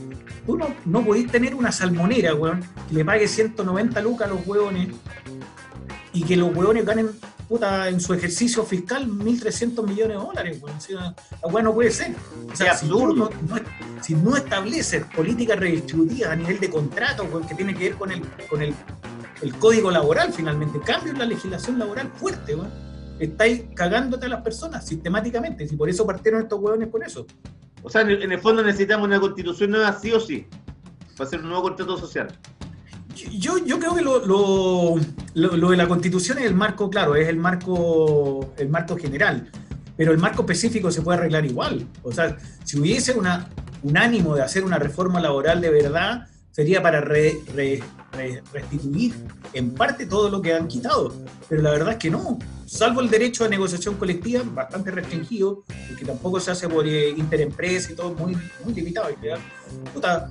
Tú 0.44 0.57
no, 0.59 0.75
no 0.87 1.05
podés 1.05 1.31
tener 1.31 1.55
una 1.55 1.70
salmonera, 1.70 2.35
weón, 2.35 2.64
que 2.88 2.94
le 2.96 3.05
pague 3.05 3.29
190 3.29 4.01
lucas 4.01 4.27
a 4.29 4.35
los 4.35 4.44
hueones 4.44 4.88
y 6.12 6.25
que 6.25 6.37
los 6.37 6.53
hueones 6.55 6.85
ganen 6.85 7.11
puta, 7.49 7.88
en 7.88 8.01
su 8.01 8.12
ejercicio 8.12 8.64
fiscal 8.64 9.07
1.300 9.09 9.85
millones 9.87 10.09
de 10.18 10.25
dólares, 10.25 10.59
weón. 10.61 10.77
O 10.77 10.81
sea, 10.81 11.14
la 11.55 11.62
no 11.62 11.73
puede 11.73 11.92
ser. 11.92 12.12
O 12.53 12.57
sea, 12.57 12.77
si, 12.77 12.88
tú 12.88 13.14
no- 13.14 13.31
si 14.03 14.14
no 14.16 14.37
estableces 14.37 15.05
políticas 15.14 15.61
redistributivas 15.61 16.31
a 16.33 16.37
nivel 16.37 16.59
de 16.59 16.70
contrato, 16.70 17.23
weón, 17.25 17.46
que 17.46 17.55
tiene 17.55 17.73
que 17.73 17.90
ver 17.90 17.94
con 17.94 18.11
el, 18.11 18.20
con 18.49 18.62
el, 18.62 18.75
el 19.42 19.55
código 19.57 19.90
laboral 19.90 20.33
finalmente, 20.33 20.81
cambio 20.81 21.12
en 21.12 21.18
la 21.18 21.24
legislación 21.26 21.79
laboral 21.79 22.11
fuerte, 22.14 22.55
weón. 22.55 22.70
Estáis 23.18 23.64
cagándote 23.74 24.26
a 24.26 24.29
las 24.31 24.42
personas 24.42 24.87
sistemáticamente. 24.87 25.64
Y 25.70 25.76
por 25.76 25.88
eso 25.90 26.07
partieron 26.07 26.42
estos 26.42 26.59
hueones 26.59 26.88
con 26.88 27.03
eso. 27.03 27.26
O 27.83 27.90
sea, 27.90 28.00
en 28.03 28.11
el, 28.11 28.22
en 28.22 28.33
el 28.33 28.38
fondo 28.40 28.62
necesitamos 28.62 29.07
una 29.07 29.20
constitución 29.20 29.70
nueva 29.70 29.92
sí 29.98 30.11
o 30.12 30.20
sí, 30.20 30.46
para 31.16 31.29
hacer 31.29 31.40
un 31.40 31.48
nuevo 31.48 31.62
contrato 31.64 31.98
social. 31.98 32.29
Yo, 33.33 33.59
yo 33.59 33.79
creo 33.79 33.94
que 33.94 34.00
lo, 34.03 34.24
lo, 34.24 34.96
lo- 35.35 35.57
lo 35.57 35.70
de 35.70 35.76
la 35.76 35.87
constitución 35.88 36.38
es 36.38 36.44
el 36.44 36.55
marco, 36.55 36.88
claro, 36.88 37.14
es 37.16 37.29
el 37.29 37.37
marco, 37.37 38.55
el 38.57 38.68
marco 38.70 38.96
general, 38.96 39.50
pero 39.96 40.12
el 40.12 40.18
marco 40.18 40.42
específico 40.42 40.90
se 40.90 41.03
puede 41.03 41.18
arreglar 41.18 41.44
igual. 41.44 41.87
O 42.03 42.12
sea, 42.12 42.38
si 42.64 42.79
hubiese 42.79 43.12
una, 43.12 43.48
un 43.83 43.98
ánimo 43.98 44.35
de 44.37 44.42
hacer 44.42 44.64
una 44.64 44.79
reforma 44.79 45.20
laboral 45.20 45.61
de 45.61 45.68
verdad, 45.70 46.29
sería 46.51 46.83
para 46.83 47.01
re- 47.01 47.39
re- 47.55 47.83
re- 48.13 48.43
restituir 48.53 49.15
en 49.53 49.73
parte 49.75 50.07
todo 50.07 50.29
lo 50.31 50.43
que 50.43 50.53
han 50.55 50.69
quitado. 50.69 51.15
Pero 51.49 51.63
la 51.63 51.71
verdad 51.71 51.91
es 51.93 51.97
que 51.97 52.11
no, 52.11 52.39
salvo 52.67 53.01
el 53.01 53.11
derecho 53.11 53.45
a 53.45 53.49
negociación 53.49 53.97
colectiva, 53.97 54.43
bastante 54.45 54.91
restringido, 54.91 55.63
porque 55.89 56.05
tampoco 56.05 56.41
se 56.41 56.51
hace 56.51 56.69
por 56.69 56.87
eh, 56.87 57.11
interempresa 57.11 57.93
y 57.93 57.95
todo 57.95 58.13
muy, 58.15 58.37
limitado. 58.75 59.09
puta, 59.95 60.29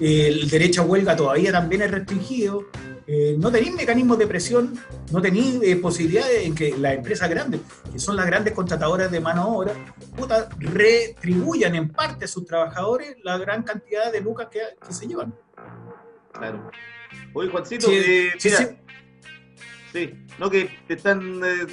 el 0.00 0.48
derecho 0.48 0.82
a 0.82 0.84
huelga 0.84 1.16
todavía 1.16 1.52
también 1.52 1.82
es 1.82 1.90
restringido. 1.90 2.66
Eh, 3.10 3.36
no 3.38 3.50
tenéis 3.50 3.74
mecanismos 3.74 4.18
de 4.18 4.26
presión, 4.26 4.78
no 5.10 5.22
tenéis 5.22 5.60
eh, 5.62 5.76
posibilidades 5.76 6.44
en 6.44 6.54
que 6.54 6.76
las 6.76 6.92
empresas 6.94 7.30
grandes, 7.30 7.62
que 7.90 7.98
son 7.98 8.16
las 8.16 8.26
grandes 8.26 8.52
contratadoras 8.52 9.10
de 9.10 9.18
mano 9.18 9.44
de 9.44 9.56
obra, 9.56 9.72
puta, 10.14 10.46
retribuyan 10.58 11.74
en 11.74 11.88
parte 11.88 12.26
a 12.26 12.28
sus 12.28 12.44
trabajadores 12.44 13.16
la 13.24 13.38
gran 13.38 13.62
cantidad 13.62 14.12
de 14.12 14.20
lucas 14.20 14.48
que 14.50 14.92
se 14.92 15.06
llevan. 15.06 15.32
Claro. 16.38 16.70
Oye, 17.34 17.50
Juancito, 17.50 17.88
Sí, 17.88 17.94
eh, 17.94 18.32
sí, 18.38 18.48
mira, 18.48 18.58
sí. 18.58 18.76
Sí, 19.92 20.14
no 20.38 20.50
que 20.50 20.70
te 20.86 20.94
están. 20.94 21.40
Eh, 21.44 21.66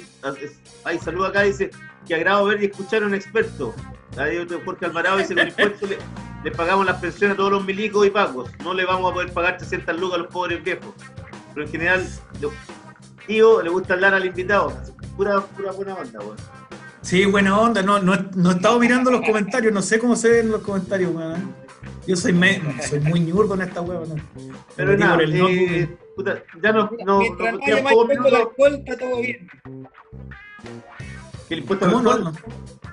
hay 0.84 0.98
saludo 0.98 1.26
acá, 1.26 1.42
dice 1.42 1.70
que 2.06 2.14
agrado 2.14 2.46
ver 2.46 2.62
y 2.62 2.66
escuchar 2.66 3.02
a 3.02 3.06
un 3.06 3.14
experto. 3.14 3.74
Ahí 4.16 4.38
otro 4.38 4.60
Jorge 4.64 4.86
Alvarado 4.86 5.18
dice: 5.18 5.34
con 5.34 5.46
impuestos 5.46 5.90
le, 5.90 5.98
le 6.44 6.50
pagamos 6.50 6.86
las 6.86 7.00
pensiones 7.00 7.34
a 7.34 7.36
todos 7.36 7.50
los 7.52 7.64
milicos 7.64 8.06
y 8.06 8.10
pagos. 8.10 8.50
No 8.64 8.72
le 8.72 8.84
vamos 8.86 9.10
a 9.10 9.14
poder 9.14 9.32
pagar 9.32 9.58
300 9.58 9.98
lucas 10.00 10.18
a 10.18 10.22
los 10.22 10.32
pobres 10.32 10.64
viejos. 10.64 10.94
Pero 11.52 11.66
en 11.66 11.72
general, 11.72 12.08
los 12.40 12.52
tíos 13.26 13.62
le 13.62 13.70
gusta 13.70 13.94
hablar 13.94 14.14
al 14.14 14.24
invitado. 14.24 14.72
Pura, 15.16 15.40
pura 15.40 15.72
buena 15.72 15.94
banda, 15.94 16.18
weón. 16.20 16.36
Sí, 17.02 17.24
buena 17.26 17.58
onda. 17.58 17.82
No, 17.82 17.98
no, 18.00 18.16
no 18.34 18.50
he 18.50 18.54
estado 18.54 18.78
mirando 18.78 19.10
los 19.10 19.20
comentarios, 19.20 19.72
no 19.72 19.82
sé 19.82 19.98
cómo 19.98 20.16
se 20.16 20.28
ven 20.28 20.50
los 20.50 20.62
comentarios, 20.62 21.14
weón. 21.14 21.54
Yo 22.06 22.16
soy, 22.16 22.32
me- 22.32 22.60
soy 22.88 23.00
muy 23.00 23.20
ñurdo 23.20 23.54
en 23.54 23.62
esta 23.62 23.80
weón. 23.80 24.14
Me 24.14 24.22
Pero 24.76 24.90
metí 24.92 25.02
nada, 25.02 25.22
el 25.22 25.34
eh, 25.34 25.96
puta, 26.14 26.42
ya 26.62 26.72
no. 26.72 26.90
no, 27.04 27.18
Mientras 27.18 27.52
no 27.52 27.58
no 27.58 27.64
haya 27.64 27.82
más 27.82 27.92
impuesto 27.92 28.26
al 28.28 28.34
alcohol, 28.36 28.74
está 28.84 28.96
todo 28.98 29.20
bien. 29.20 29.48
El 31.50 31.58
impuesto 31.58 31.84
al 31.86 31.90
¿Cómo 31.92 32.02
no? 32.02 32.10
alcohol. 32.12 32.34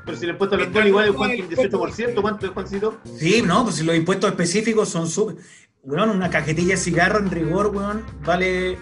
Pero 0.06 0.18
si 0.18 0.24
el 0.26 0.32
impuesto 0.32 0.56
al 0.56 0.62
alcohol 0.64 0.88
igual 0.88 1.10
es 1.10 1.16
Juan, 1.16 1.32
un 1.32 1.50
18%, 1.50 2.22
¿cuánto 2.22 2.46
es, 2.46 2.52
Juancito? 2.52 2.98
Sí, 3.18 3.42
no, 3.46 3.64
pues 3.64 3.76
si 3.76 3.84
los 3.84 3.96
impuestos 3.96 4.30
específicos 4.30 4.90
son 4.90 5.08
súper. 5.08 5.38
Weón, 5.84 6.10
una 6.10 6.30
cajetilla 6.30 6.72
de 6.76 6.78
cigarro 6.78 7.20
en 7.20 7.30
rigor, 7.32 7.68
weón, 7.68 8.04
vale. 8.26 8.78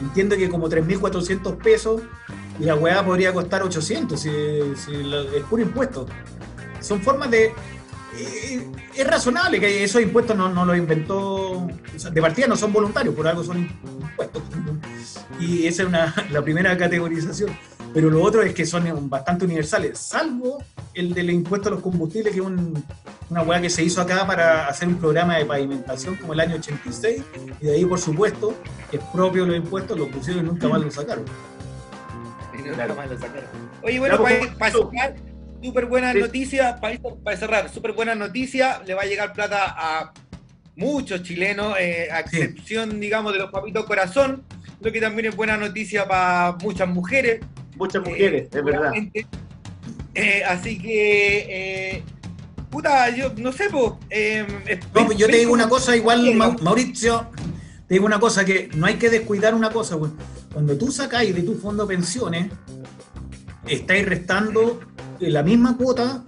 Entiendo 0.00 0.36
que 0.36 0.48
como 0.48 0.68
3.400 0.68 1.56
pesos 1.58 2.02
y 2.58 2.64
la 2.64 2.74
weá 2.74 3.04
podría 3.04 3.32
costar 3.32 3.62
800 3.62 4.20
si, 4.20 4.30
si 4.76 4.92
la- 5.04 5.24
puro 5.48 5.62
impuesto. 5.62 6.06
Son 6.80 7.00
formas 7.00 7.30
de. 7.30 7.52
Es 8.96 9.06
razonable 9.06 9.60
que 9.60 9.84
esos 9.84 10.00
impuestos 10.02 10.36
no, 10.36 10.48
no 10.48 10.64
los 10.64 10.76
inventó. 10.76 11.16
o 11.62 11.68
sea, 11.96 12.10
de 12.10 12.20
partida 12.20 12.46
no 12.46 12.56
son 12.56 12.72
voluntarios, 12.72 13.14
por 13.14 13.26
algo 13.26 13.42
son 13.44 13.58
impuestos. 13.58 14.42
Y 15.40 15.66
esa 15.66 15.82
es 15.82 15.88
una, 15.88 16.14
la 16.30 16.42
primera 16.42 16.76
categorización. 16.76 17.50
Pero 17.92 18.10
lo 18.10 18.22
otro 18.22 18.42
es 18.42 18.52
que 18.54 18.66
son 18.66 19.08
bastante 19.08 19.44
universales, 19.44 19.98
salvo 19.98 20.62
el 20.94 21.14
del 21.14 21.30
impuesto 21.30 21.68
a 21.68 21.72
los 21.72 21.80
combustibles, 21.80 22.32
que 22.34 22.40
es 22.40 22.46
un- 22.46 22.84
una 23.30 23.42
weá 23.42 23.60
que 23.60 23.70
se 23.70 23.82
hizo 23.84 24.00
acá 24.00 24.26
para 24.26 24.66
hacer 24.66 24.88
un 24.88 24.96
programa 24.96 25.36
de 25.38 25.44
pavimentación 25.46 26.16
como 26.16 26.32
el 26.34 26.40
año 26.40 26.56
86, 26.56 27.22
y 27.60 27.64
de 27.66 27.72
ahí, 27.74 27.84
por 27.84 27.98
supuesto, 28.00 28.52
es 28.92 29.00
propio 29.12 29.46
los 29.46 29.56
impuestos, 29.56 29.96
lo 29.98 30.08
pusieron 30.08 30.44
y 30.44 30.48
nunca 30.48 30.68
más 30.68 30.80
lo 30.82 30.90
sacaron. 30.90 31.24
Y 32.52 32.58
nunca 32.58 32.74
Claro. 32.74 32.94
más 32.96 33.10
lo 33.10 33.18
sacaron. 33.18 33.48
Oye, 33.82 33.98
bueno, 34.00 34.16
Ya, 34.16 34.22
para, 34.22 34.38
pues, 34.38 34.54
para 34.56 34.72
súper 35.64 35.86
buenas 35.86 36.12
Sí. 36.12 36.20
noticias, 36.20 36.78
para, 36.78 36.98
para 37.24 37.36
cerrar, 37.36 37.72
súper 37.72 37.92
buenas 37.92 38.16
noticias, 38.18 38.86
le 38.86 38.92
va 38.94 39.02
a 39.02 39.06
llegar 39.06 39.32
plata 39.32 39.74
a 39.76 40.12
muchos 40.76 41.22
chilenos, 41.22 41.74
eh, 41.80 42.08
a 42.12 42.18
Sí. 42.28 42.36
excepción, 42.36 43.00
digamos, 43.00 43.32
de 43.32 43.38
los 43.38 43.50
papitos 43.50 43.86
corazón, 43.86 44.42
lo 44.80 44.92
que 44.92 45.00
también 45.00 45.26
es 45.28 45.36
buena 45.36 45.56
noticia 45.56 46.06
para 46.06 46.56
muchas 46.62 46.86
mujeres. 46.88 47.40
Muchas 47.76 48.04
mujeres, 48.04 48.42
eh, 48.42 48.48
es 48.52 48.64
verdad. 48.64 48.92
Eh, 50.14 50.42
así 50.46 50.78
que, 50.78 52.02
puta, 52.70 53.08
yo 53.10 53.32
no 53.36 53.50
sé, 53.50 53.64
pues... 53.70 53.92
No, 54.94 55.06
pues 55.06 55.16
yo 55.16 55.26
te 55.28 55.38
digo 55.38 55.52
una 55.52 55.68
cosa, 55.68 55.96
igual. 55.96 56.34
Mauricio, 56.62 57.26
te 57.88 57.94
digo 57.94 58.04
una 58.04 58.20
cosa, 58.20 58.44
que 58.44 58.68
no 58.74 58.84
hay 58.86 58.94
que 58.96 59.08
descuidar 59.08 59.54
una 59.54 59.70
cosa, 59.70 59.96
weón. 59.96 60.16
Cuando 60.52 60.76
tú 60.76 60.92
sacáis 60.92 61.34
de 61.34 61.42
tu 61.42 61.54
fondo 61.56 61.86
pensiones, 61.86 62.48
estáis 63.66 64.04
restando 64.06 64.80
la 65.30 65.42
misma 65.42 65.76
cuota 65.76 66.24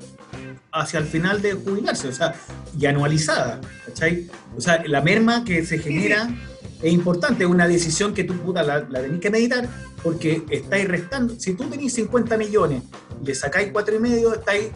hacia 0.72 1.00
el 1.00 1.06
final 1.06 1.40
de 1.40 1.54
jubilarse, 1.54 2.08
o 2.08 2.12
sea, 2.12 2.34
y 2.78 2.86
anualizada, 2.86 3.60
¿cachai? 3.86 4.28
O 4.56 4.60
sea, 4.60 4.82
la 4.86 5.00
merma 5.00 5.44
que 5.44 5.64
se 5.64 5.78
genera 5.78 6.28
es 6.82 6.92
importante, 6.92 7.44
es 7.44 7.50
una 7.50 7.66
decisión 7.66 8.12
que 8.12 8.24
tú, 8.24 8.34
puta, 8.34 8.62
la, 8.62 8.80
la 8.80 9.00
tenés 9.00 9.20
que 9.20 9.30
meditar, 9.30 9.68
porque 10.02 10.44
estáis 10.50 10.86
restando, 10.86 11.38
si 11.38 11.54
tú 11.54 11.64
tenés 11.64 11.94
50 11.94 12.36
millones 12.36 12.82
y 13.22 13.26
le 13.26 13.34
sacáis 13.34 13.70
cuatro 13.72 13.96
y 13.96 13.98
medio, 13.98 14.34
estáis 14.34 14.70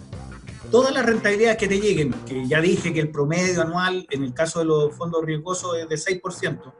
todas 0.70 0.94
las 0.94 1.04
rentabilidades 1.04 1.58
que 1.58 1.68
te 1.68 1.80
lleguen, 1.80 2.14
que 2.26 2.46
ya 2.46 2.60
dije 2.60 2.92
que 2.92 3.00
el 3.00 3.10
promedio 3.10 3.62
anual 3.62 4.06
en 4.10 4.24
el 4.24 4.32
caso 4.32 4.60
de 4.60 4.66
los 4.66 4.94
fondos 4.96 5.24
riesgosos 5.24 5.76
es 5.76 5.88
de 5.88 6.20
6%. 6.20 6.72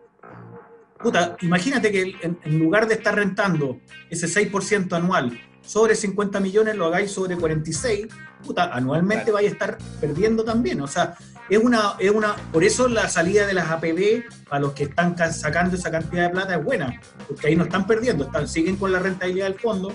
Puta, 1.02 1.36
imagínate 1.40 1.90
que 1.90 2.14
en, 2.22 2.38
en 2.44 2.58
lugar 2.58 2.86
de 2.86 2.94
estar 2.94 3.14
rentando 3.14 3.80
ese 4.10 4.26
6% 4.26 4.92
anual 4.92 5.38
sobre 5.62 5.94
50 5.94 6.40
millones, 6.40 6.76
lo 6.76 6.86
hagáis 6.86 7.12
sobre 7.12 7.36
46, 7.36 8.06
puta, 8.44 8.64
anualmente 8.74 9.24
Claro. 9.24 9.34
vais 9.34 9.48
a 9.48 9.52
estar 9.52 9.78
perdiendo 10.00 10.44
también. 10.44 10.80
O 10.80 10.86
sea, 10.86 11.14
es 11.48 11.58
una, 11.58 11.94
es 11.98 12.10
una, 12.10 12.36
por 12.52 12.62
eso 12.64 12.88
la 12.88 13.08
salida 13.08 13.46
de 13.46 13.54
las 13.54 13.70
APB 13.70 14.24
a 14.50 14.58
los 14.58 14.72
que 14.72 14.84
están 14.84 15.14
ca- 15.14 15.32
sacando 15.32 15.76
esa 15.76 15.90
cantidad 15.90 16.24
de 16.24 16.30
plata 16.30 16.56
es 16.56 16.64
buena, 16.64 17.00
porque 17.28 17.48
ahí 17.48 17.56
no 17.56 17.64
están 17.64 17.86
perdiendo, 17.86 18.24
están, 18.24 18.46
siguen 18.48 18.76
con 18.76 18.92
la 18.92 18.98
rentabilidad 19.00 19.46
del 19.46 19.58
fondo 19.58 19.92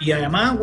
y 0.00 0.12
además, 0.12 0.56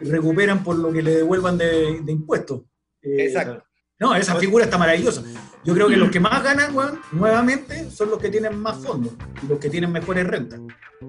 recuperan 0.00 0.62
por 0.62 0.76
lo 0.78 0.92
que 0.92 1.02
le 1.02 1.16
devuelvan 1.16 1.58
de, 1.58 2.00
de 2.02 2.12
impuestos. 2.12 2.62
Eh, 3.02 3.26
Exacto. 3.26 3.64
No, 3.98 4.14
esa 4.14 4.36
figura 4.36 4.64
está 4.64 4.76
maravillosa. 4.76 5.22
Yo 5.64 5.74
creo 5.74 5.88
que 5.88 5.96
los 5.96 6.10
que 6.10 6.20
más 6.20 6.42
ganan, 6.44 6.76
weón, 6.76 7.00
nuevamente, 7.12 7.90
son 7.90 8.10
los 8.10 8.18
que 8.20 8.28
tienen 8.28 8.58
más 8.60 8.76
fondos 8.84 9.12
y 9.42 9.46
los 9.46 9.58
que 9.58 9.68
tienen 9.70 9.90
mejores 9.90 10.26
rentas. 10.26 10.60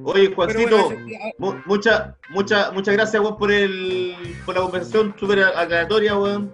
Oye, 0.04 0.34
Juancito, 0.34 0.86
bueno, 0.86 1.02
mu- 1.38 1.56
mucha, 1.66 2.16
mucha, 2.30 2.72
muchas 2.72 2.94
gracias, 2.96 3.22
weón, 3.22 3.38
por, 3.38 3.52
el, 3.52 4.16
por 4.46 4.56
la 4.56 4.62
conversación 4.62 5.14
súper 5.20 5.44
aclaratoria, 5.44 6.18
weón. 6.18 6.54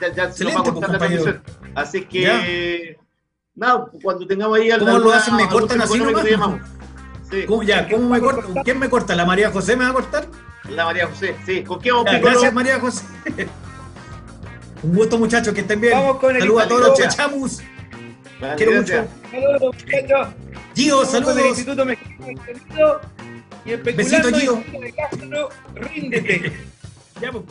Ya, 0.00 0.12
ya 0.12 0.32
se 0.32 0.44
nos 0.44 0.56
va 0.56 0.60
a 0.60 0.62
pues, 0.64 0.74
la 0.80 0.86
compañero. 0.88 1.22
transmisión. 1.22 1.42
Así 1.74 2.04
que, 2.06 2.98
nada, 3.54 3.86
cuando 4.02 4.26
tengamos 4.26 4.58
ahí 4.58 4.70
¿Cómo 4.78 4.98
lo 4.98 5.12
hacen? 5.12 5.36
¿Me 5.36 5.46
cortan 5.48 5.82
así 5.82 5.98
nomás? 5.98 6.24
Sí, 7.30 7.44
¿Cómo, 7.46 7.62
ya, 7.62 7.88
¿cómo 7.88 8.08
me 8.08 8.20
corta? 8.20 8.62
¿Quién 8.64 8.78
me 8.78 8.88
corta? 8.88 9.14
¿La 9.14 9.24
María 9.26 9.50
José 9.50 9.76
me 9.76 9.84
va 9.84 9.90
a 9.90 9.94
cortar? 9.94 10.26
la 10.70 10.84
María 10.84 11.06
José, 11.06 11.36
sí. 11.46 11.62
¿Con 11.62 11.80
qué 11.80 11.92
vamos, 11.92 12.10
Ya, 12.10 12.18
gracias, 12.18 12.52
María 12.52 12.80
José. 12.80 13.04
Un 14.86 14.94
gusto, 14.94 15.18
muchachos, 15.18 15.52
que 15.52 15.62
estén 15.62 15.80
bien. 15.80 15.94
Vamos 15.94 16.18
con 16.18 16.34
el 16.36 16.42
Saludos 16.42 16.62
a 16.62 16.68
todos 16.68 16.80
los 16.80 16.88
Instituto. 17.00 17.16
chachamus. 17.16 17.62
Vale, 18.40 18.56
Quiero 18.56 18.72
gracias. 18.72 19.06
mucho. 19.08 19.30
Saludos, 19.30 19.74
muchachos. 19.84 20.28
Gio, 20.76 21.02
el 21.02 21.08
saludos. 21.08 21.46
Instituto 21.48 21.84
Mexicano 21.84 22.26
del 22.26 22.36
Sonido 22.60 23.00
y 23.64 23.72
especulando 23.72 24.30
Besito, 24.30 24.38
Gio. 24.38 24.52
Instituto 24.56 24.80
de 24.80 24.92
Castro, 24.92 25.48
ríndete. 25.74 26.52
Ya, 27.18 27.32
pues, 27.32 27.44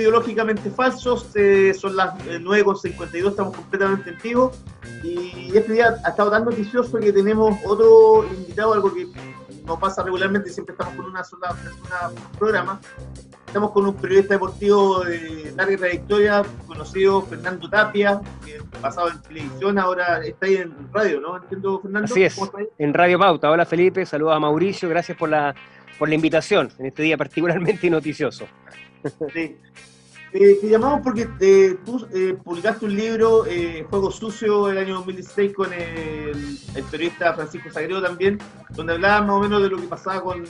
Ideológicamente 0.00 0.70
Falsos. 0.70 1.30
Eh, 1.34 1.74
son 1.74 1.96
las 1.96 2.14
eh, 2.26 2.38
9.52, 2.40 3.30
estamos 3.30 3.56
completamente 3.56 4.10
en 4.10 4.18
vivo. 4.22 4.52
Y 5.02 5.56
este 5.56 5.74
día 5.74 5.96
ha 6.04 6.08
estado 6.08 6.30
tan 6.30 6.44
noticioso 6.44 6.98
que 6.98 7.12
tenemos 7.12 7.56
otro 7.64 8.24
invitado, 8.32 8.74
algo 8.74 8.92
que 8.92 9.06
no 9.64 9.78
pasa 9.78 10.02
regularmente, 10.02 10.50
siempre 10.50 10.72
estamos 10.72 10.94
con 10.94 11.06
una 11.06 11.22
sola 11.22 11.54
persona 11.54 12.10
por 12.14 12.38
programa. 12.38 12.80
Estamos 13.46 13.72
con 13.72 13.86
un 13.86 13.94
periodista 13.94 14.34
deportivo 14.34 15.00
de 15.00 15.52
larga 15.56 15.76
trayectoria, 15.76 16.42
conocido 16.66 17.22
Fernando 17.22 17.68
Tapia, 17.68 18.20
que 18.44 18.60
pasado 18.80 19.10
en 19.10 19.20
televisión, 19.22 19.78
ahora 19.78 20.24
está 20.24 20.46
ahí 20.46 20.56
en 20.56 20.72
radio, 20.92 21.20
¿no? 21.20 21.36
Entiendo, 21.36 21.80
Fernando. 21.80 22.04
Así 22.04 22.22
es, 22.22 22.40
en 22.78 22.94
Radio 22.94 23.18
Pauta. 23.18 23.50
Hola 23.50 23.66
Felipe, 23.66 24.06
saludos 24.06 24.36
a 24.36 24.40
Mauricio, 24.40 24.88
gracias 24.88 25.18
por 25.18 25.28
la, 25.28 25.54
por 25.98 26.08
la 26.08 26.14
invitación 26.14 26.70
en 26.78 26.86
este 26.86 27.02
día 27.02 27.16
particularmente 27.16 27.90
noticioso. 27.90 28.46
Sí. 29.32 29.56
Eh, 30.32 30.58
te 30.60 30.68
llamamos 30.68 31.00
porque 31.02 31.28
eh, 31.40 31.76
tú 31.84 32.06
eh, 32.14 32.36
publicaste 32.44 32.84
un 32.84 32.94
libro, 32.94 33.46
eh, 33.46 33.84
Juego 33.90 34.12
Sucio, 34.12 34.70
el 34.70 34.78
año 34.78 34.94
2016, 34.94 35.52
con 35.52 35.72
el, 35.72 36.56
el 36.76 36.84
periodista 36.88 37.34
Francisco 37.34 37.68
Sagredo 37.70 38.00
también, 38.00 38.38
donde 38.70 38.92
hablaba 38.92 39.22
más 39.22 39.36
o 39.36 39.40
menos 39.40 39.60
de 39.60 39.68
lo 39.70 39.76
que 39.80 39.88
pasaba 39.88 40.22
con, 40.22 40.44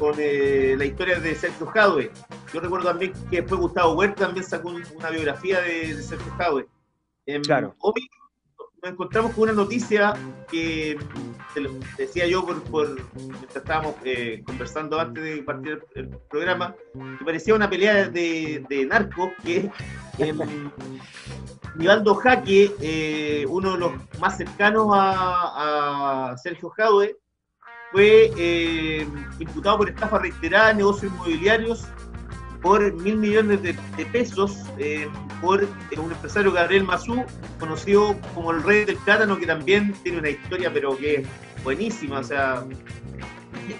con 0.00 0.14
eh, 0.18 0.74
la 0.76 0.84
historia 0.84 1.20
de 1.20 1.36
Sergio 1.36 1.66
Jadwe. 1.66 2.10
Yo 2.52 2.60
recuerdo 2.60 2.88
también 2.88 3.12
que 3.30 3.40
después 3.42 3.60
Gustavo 3.60 3.92
Huerta 3.94 4.24
también 4.26 4.44
sacó 4.44 4.70
un- 4.70 4.82
una 4.96 5.10
biografía 5.10 5.60
de, 5.60 5.94
de 5.94 6.02
Sergio 6.02 6.32
Jadwe. 6.36 6.66
Em, 7.26 7.42
Claro. 7.42 7.76
Hoy 7.78 8.08
nos 8.82 8.92
encontramos 8.92 9.32
con 9.32 9.44
una 9.44 9.52
noticia 9.52 10.14
que 10.50 10.98
te 11.54 11.60
lo 11.60 11.70
decía 11.98 12.26
yo 12.26 12.44
por, 12.44 12.62
por 12.64 12.96
mientras 13.14 13.56
estábamos 13.56 13.94
eh, 14.04 14.42
conversando 14.44 14.98
antes 14.98 15.22
de 15.22 15.42
partir 15.42 15.82
el, 15.94 16.08
programa, 16.30 16.74
que 17.18 17.24
parecía 17.24 17.54
una 17.54 17.68
pelea 17.68 18.08
de, 18.08 18.64
de 18.68 18.86
narcos 18.86 19.30
que 19.44 19.70
em, 20.18 20.38
Nivaldo 21.76 22.14
Jaque, 22.16 22.74
eh, 22.80 23.46
uno 23.48 23.72
de 23.72 23.78
los 23.78 23.92
más 24.18 24.36
cercanos 24.36 24.88
a, 24.92 26.32
a 26.32 26.38
Sergio 26.38 26.70
Jadwe, 26.70 27.16
fue 27.92 28.30
eh, 28.36 29.06
imputado 29.38 29.78
por 29.78 29.88
estafa 29.88 30.18
reiterada, 30.18 30.72
negocios 30.72 31.12
inmobiliarios, 31.12 31.86
por 32.62 32.92
mil 32.92 33.16
millones 33.16 33.62
de, 33.62 33.74
pesos, 34.06 34.64
eh, 34.78 35.08
por 35.40 35.62
eh, 35.62 35.68
un 35.98 36.12
empresario 36.12 36.52
Gabriel 36.52 36.84
Mazú, 36.84 37.24
conocido 37.58 38.16
como 38.34 38.50
el 38.52 38.62
rey 38.62 38.84
del 38.84 38.96
plátano, 38.96 39.38
que 39.38 39.46
también 39.46 39.94
tiene 40.02 40.18
una 40.18 40.30
historia, 40.30 40.70
pero 40.72 40.96
que 40.96 41.14
es 41.16 41.28
buenísima. 41.64 42.18
O 42.20 42.24
sea, 42.24 42.64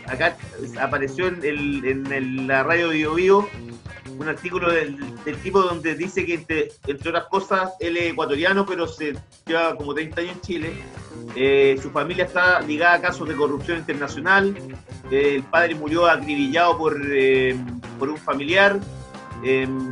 acá 0.07 0.37
apareció 0.81 1.26
en, 1.28 1.41
el- 1.45 1.85
en 1.85 2.12
el- 2.12 2.47
la 2.47 2.62
radio 2.62 2.89
Bio 2.91 3.14
Bio 3.14 3.49
un 4.20 4.28
artículo 4.28 4.70
del, 4.70 4.98
del 5.24 5.36
tipo 5.38 5.62
donde 5.62 5.94
dice 5.94 6.26
que, 6.26 6.34
entre, 6.34 6.72
entre 6.86 7.08
otras 7.08 7.24
cosas, 7.28 7.72
él 7.80 7.96
es 7.96 8.12
ecuatoriano, 8.12 8.66
pero 8.66 8.86
se 8.86 9.14
lleva 9.46 9.74
como 9.76 9.94
30 9.94 10.20
años 10.20 10.34
en 10.34 10.40
Chile. 10.42 10.72
Eh, 11.34 11.78
su 11.82 11.90
familia 11.90 12.24
está 12.26 12.60
ligada 12.60 12.94
a 12.96 13.00
casos 13.00 13.26
de 13.28 13.34
corrupción 13.34 13.78
internacional. 13.78 14.54
Eh, 15.10 15.36
el 15.36 15.42
padre 15.44 15.74
murió 15.74 16.06
acribillado 16.06 16.76
por, 16.76 17.00
eh, 17.10 17.58
un 18.00 18.16
familiar. 18.18 18.78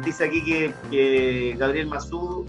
Dice 0.05 0.25
aquí 0.25 0.45
que, 0.91 1.55
Gabriel 1.59 1.87
Mazú 1.87 2.45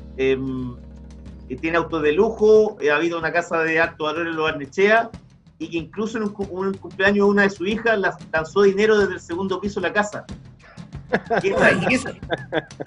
tiene 1.61 1.77
autos 1.77 2.01
de 2.03 2.11
lujo, 2.11 2.77
ha 2.91 2.95
habido 2.95 3.17
una 3.17 3.32
casa 3.32 3.63
de 3.63 3.80
alto 3.80 4.03
valor 4.03 4.27
en 4.27 4.36
los 4.36 4.43
Barnechea 4.43 5.09
y 5.57 5.69
que 5.69 5.77
incluso 5.77 6.17
en 6.17 6.23
un, 6.25 6.30
cu- 6.30 6.47
un 6.51 6.73
cumpleaños 6.73 7.27
una 7.27 7.43
de 7.43 7.49
sus 7.49 7.67
hijas 7.69 7.97
lanzó 8.32 8.61
dinero 8.63 8.97
desde 8.97 9.13
el 9.13 9.19
segundo 9.21 9.59
piso 9.61 9.80
de 9.80 9.88
la 9.88 9.93
casa. 9.93 10.25
¿Qué 11.41 11.47
Y, 11.89 11.93
eso- 11.93 12.10
y 12.10 12.14
a- 12.14 12.16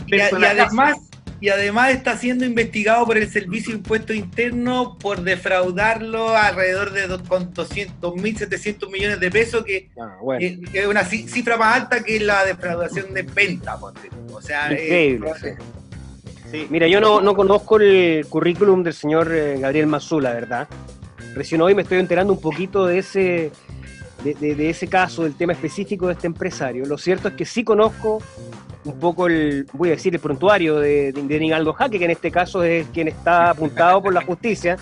y 0.06 0.10
Personajes. 0.30 0.60
además, 0.60 0.96
y 1.40 1.48
además 1.48 1.90
está 1.90 2.16
siendo 2.16 2.44
investigado 2.44 3.04
por 3.04 3.18
el 3.18 3.28
Servicio 3.28 3.72
de 3.72 3.78
Impuesto 3.78 4.12
Interno 4.14 4.96
por 4.98 5.22
defraudarlo 5.22 6.36
alrededor 6.36 6.92
de 6.92 7.08
dos- 7.08 7.22
con 7.22 7.52
200 7.52 7.98
2.700 8.00 8.90
millones 8.90 9.18
de 9.20 9.30
pesos, 9.30 9.64
que, 9.64 9.90
Ah, 10.00 10.16
bueno. 10.22 10.40
que 10.70 10.80
es 10.80 10.86
una 10.86 11.02
ci- 11.02 11.26
cifra 11.26 11.56
más 11.56 11.76
alta 11.82 12.02
que 12.04 12.20
la 12.20 12.44
defraudación 12.44 13.12
de 13.12 13.24
Penta. 13.24 13.76
O 14.32 14.40
sea, 14.40 14.70
eh, 14.72 15.14
Increíble, 15.16 15.30
sí. 15.40 15.48
Sí. 16.52 16.66
Mira, 16.70 16.86
yo 16.86 17.00
no, 17.00 17.20
no 17.22 17.34
conozco 17.34 17.78
el 17.80 18.26
currículum 18.28 18.82
del 18.82 18.92
señor 18.92 19.32
eh, 19.32 19.56
Gabriel 19.58 19.86
Mazú, 19.86 20.20
la 20.20 20.34
verdad. 20.34 20.68
Recién 21.34 21.62
hoy 21.62 21.74
me 21.74 21.80
estoy 21.82 21.98
enterando 21.98 22.34
un 22.34 22.40
poquito 22.42 22.84
de 22.86 22.98
ese, 22.98 23.50
de, 24.24 24.34
de- 24.34 24.54
de 24.54 24.70
ese 24.70 24.86
caso, 24.88 25.24
del 25.24 25.34
tema 25.34 25.52
específico 25.52 26.06
de 26.06 26.14
este 26.14 26.26
empresario. 26.26 26.84
Lo 26.86 26.98
cierto 26.98 27.28
es 27.28 27.34
que 27.34 27.44
sí 27.44 27.64
conozco 27.64 28.22
un 28.84 28.98
poco 28.98 29.26
el, 29.26 29.66
voy 29.72 29.90
a 29.90 29.92
decir, 29.92 30.12
el 30.14 30.20
prontuario 30.20 30.78
de, 30.80 31.12
de, 31.12 31.72
Jaque, 31.76 31.98
que 31.98 32.04
en 32.04 32.10
este 32.10 32.30
caso 32.30 32.62
es 32.64 32.86
quien 32.88 33.08
está 33.08 33.50
apuntado 33.50 34.02
por 34.02 34.12
la 34.12 34.22
justicia 34.22 34.76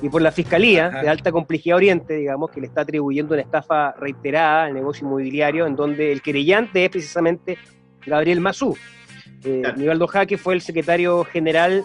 y 0.00 0.08
por 0.08 0.22
la 0.22 0.32
Fiscalía 0.32 0.88
de 0.90 1.08
Alta 1.08 1.30
Complejidad 1.30 1.76
Oriente, 1.76 2.14
digamos, 2.14 2.50
que 2.50 2.60
le 2.60 2.66
está 2.66 2.80
atribuyendo 2.80 3.34
una 3.34 3.42
estafa 3.42 3.92
reiterada 3.92 4.64
al 4.64 4.74
negocio 4.74 5.06
inmobiliario, 5.06 5.66
en 5.66 5.76
donde 5.76 6.12
el 6.12 6.22
querellante 6.22 6.84
es 6.84 6.90
precisamente 6.90 7.58
Gabriel 8.04 8.40
Mazú. 8.40 8.76
Eh. 9.44 9.62
Nivaldo 9.76 10.06
Jaque 10.06 10.38
fue 10.38 10.54
el 10.54 10.60
secretario 10.60 11.24
general 11.24 11.84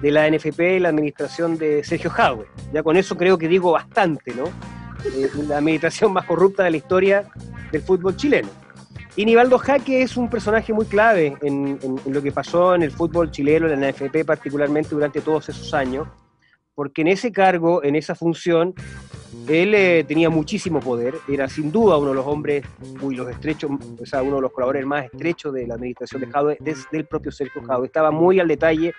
de 0.00 0.10
la 0.10 0.28
NFP 0.28 0.60
en 0.76 0.82
la 0.84 0.88
administración 0.88 1.56
de 1.58 1.84
Sergio 1.84 2.10
Jadwe. 2.10 2.46
Ya 2.72 2.82
con 2.82 2.96
eso 2.96 3.16
creo 3.16 3.38
que 3.38 3.48
digo 3.48 3.72
bastante, 3.72 4.34
¿no? 4.34 4.44
La 5.48 5.58
administración 5.58 6.12
más 6.12 6.24
corrupta 6.26 6.64
de 6.64 6.70
la 6.70 6.76
historia 6.76 7.28
del 7.70 7.82
fútbol 7.82 8.16
chileno. 8.16 8.48
Y 9.14 9.26
Nivaldo 9.26 9.58
Jaque 9.58 10.02
es 10.02 10.16
un 10.16 10.30
personaje 10.30 10.72
muy 10.72 10.86
clave 10.86 11.36
en 11.42 11.78
lo 12.06 12.22
que 12.22 12.32
pasó 12.32 12.74
en 12.74 12.82
el 12.82 12.90
fútbol 12.90 13.30
chileno, 13.30 13.68
en 13.68 13.80
la 13.80 13.90
NFP 13.90 14.24
particularmente 14.24 14.90
durante 14.90 15.20
todos 15.20 15.48
esos 15.48 15.74
años, 15.74 16.08
porque 16.74 17.02
en 17.02 17.08
ese 17.08 17.32
cargo, 17.32 17.82
en 17.84 17.96
esa 17.96 18.14
función, 18.14 18.74
él 19.48 19.74
eh, 19.74 20.04
tenía 20.06 20.30
muchísimo 20.30 20.80
poder, 20.80 21.14
era 21.28 21.48
sin 21.48 21.72
duda 21.72 21.96
uno 21.96 22.10
de 22.10 22.14
los 22.14 22.26
hombres, 22.26 22.64
uy, 23.00 23.16
los 23.16 23.28
estrechos, 23.30 23.70
o 24.00 24.06
sea, 24.06 24.22
uno 24.22 24.36
de 24.36 24.42
los 24.42 24.52
colaboradores 24.52 24.86
más 24.86 25.04
estrechos 25.06 25.52
de 25.52 25.66
la 25.66 25.74
administración 25.74 26.22
de 26.22 26.56
desde 26.60 26.98
el 26.98 27.06
propio 27.06 27.32
Sergio 27.32 27.62
Jadwe. 27.62 27.86
Estaba 27.86 28.10
muy 28.10 28.40
al 28.40 28.48
detalle 28.48 28.94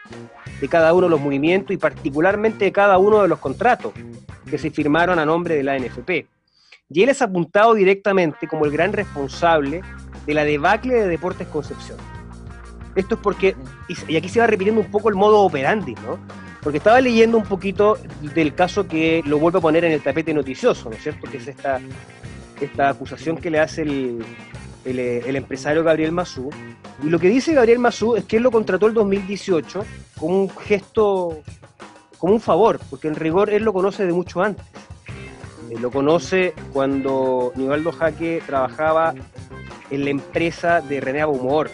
de 0.60 0.68
cada 0.68 0.94
uno 0.94 1.08
de 1.08 1.12
los 1.12 1.22
movimientos 1.22 1.74
y 1.74 1.78
particularmente 1.78 2.66
de 2.66 2.72
cada 2.72 2.98
uno 2.98 3.22
de 3.22 3.28
los 3.28 3.40
contratos 3.40 3.94
que 4.50 4.58
se 4.58 4.72
firmaron 4.72 5.20
a 5.20 5.26
nombre 5.26 5.56
de 5.56 5.64
la 5.64 5.78
NFP. 5.78 6.28
Y 6.90 7.04
él 7.04 7.10
es 7.10 7.22
apuntado 7.22 7.74
directamente 7.74 8.48
como 8.48 8.66
el 8.66 8.72
gran 8.72 8.94
responsable 8.94 9.82
de 10.26 10.34
la 10.34 10.44
debacle 10.44 10.94
de 10.96 11.08
Deportes 11.08 11.48
Concepción. 11.48 11.98
Esto 12.96 13.16
es 13.16 13.22
porque, 13.22 13.56
y 14.08 14.16
aquí 14.16 14.30
se 14.30 14.40
va 14.40 14.48
repitiendo 14.48 14.82
un 14.82 14.92
poco 14.92 15.10
el 15.10 15.16
modo 15.16 15.40
operandi, 15.40 15.96
¿no? 15.96 16.20
Porque 16.64 16.78
estaba 16.78 17.02
leyendo 17.02 17.38
un 17.38 17.44
poquito 17.44 17.98
del 18.22 18.56
caso 18.56 18.88
que 18.88 19.22
lo 19.26 19.38
vuelve 19.38 19.60
a 19.60 19.62
poner 19.62 19.84
en 19.84 19.92
el 19.92 20.02
tapete 20.02 20.34
noticioso, 20.34 20.90
¿no 20.90 20.96
es 20.96 21.04
cierto? 21.04 21.30
Que 21.30 21.38
es 21.38 21.48
esta, 21.48 21.82
esta 22.62 22.90
acusación 22.90 23.38
que 23.38 23.50
le 23.50 23.60
hace 23.60 23.82
el, 23.82 24.24
el, 24.86 25.00
eh, 25.00 25.38
empresario 25.38 25.84
Gabriel 25.84 26.12
Mazú. 26.12 26.50
Y 27.04 27.10
lo 27.10 27.20
que 27.20 27.30
dice 27.30 27.54
Gabriel 27.54 27.80
Mazú 27.80 28.16
es 28.16 28.26
que 28.26 28.38
él 28.38 28.44
lo 28.44 28.52
contrató 28.52 28.88
el 28.88 28.94
2018 28.94 29.84
como 30.18 30.40
un 30.42 30.50
gesto, 30.50 31.40
como 32.18 32.34
un 32.34 32.40
favor, 32.40 32.80
porque 32.90 33.08
en 33.08 33.16
rigor 33.16 33.50
él 33.50 33.64
lo 33.64 33.74
conoce 33.74 34.06
de 34.06 34.14
mucho 34.14 34.42
antes. 34.42 34.66
Eh, 35.70 35.78
lo 35.80 35.92
conoce 35.92 36.54
cuando 36.72 37.52
Nivaldo 37.56 37.92
Jaque 37.92 38.42
trabajaba 38.46 39.14
en 39.90 40.04
la 40.04 40.10
empresa 40.10 40.82
de 40.82 41.02
René 41.02 41.22
Abumor, 41.22 41.70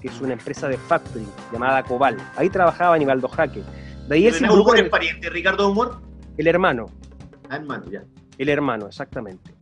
que 0.00 0.08
es 0.08 0.20
una 0.20 0.32
empresa 0.32 0.66
de 0.68 0.78
factoring 0.78 1.28
llamada 1.52 1.82
Cobal. 1.82 2.16
Ahí 2.36 2.48
trabajaba 2.48 2.98
Nivaldo 2.98 3.28
Jaque. 3.28 3.62
De 4.10 4.16
ahí 4.16 4.26
él 4.26 4.32
se 4.32 4.40
¿René 4.40 4.46
involucró 4.48 4.72
Humor 4.72 4.84
es 4.84 4.90
pariente 4.90 5.30
Ricardo 5.30 5.70
Humor? 5.70 6.00
el 6.36 6.46
hermano. 6.48 6.86
Ah, 7.48 7.56
hermano, 7.56 7.84
ya. 7.90 8.02
El 8.38 8.48
hermano, 8.48 8.86
exactamente. 8.88 9.52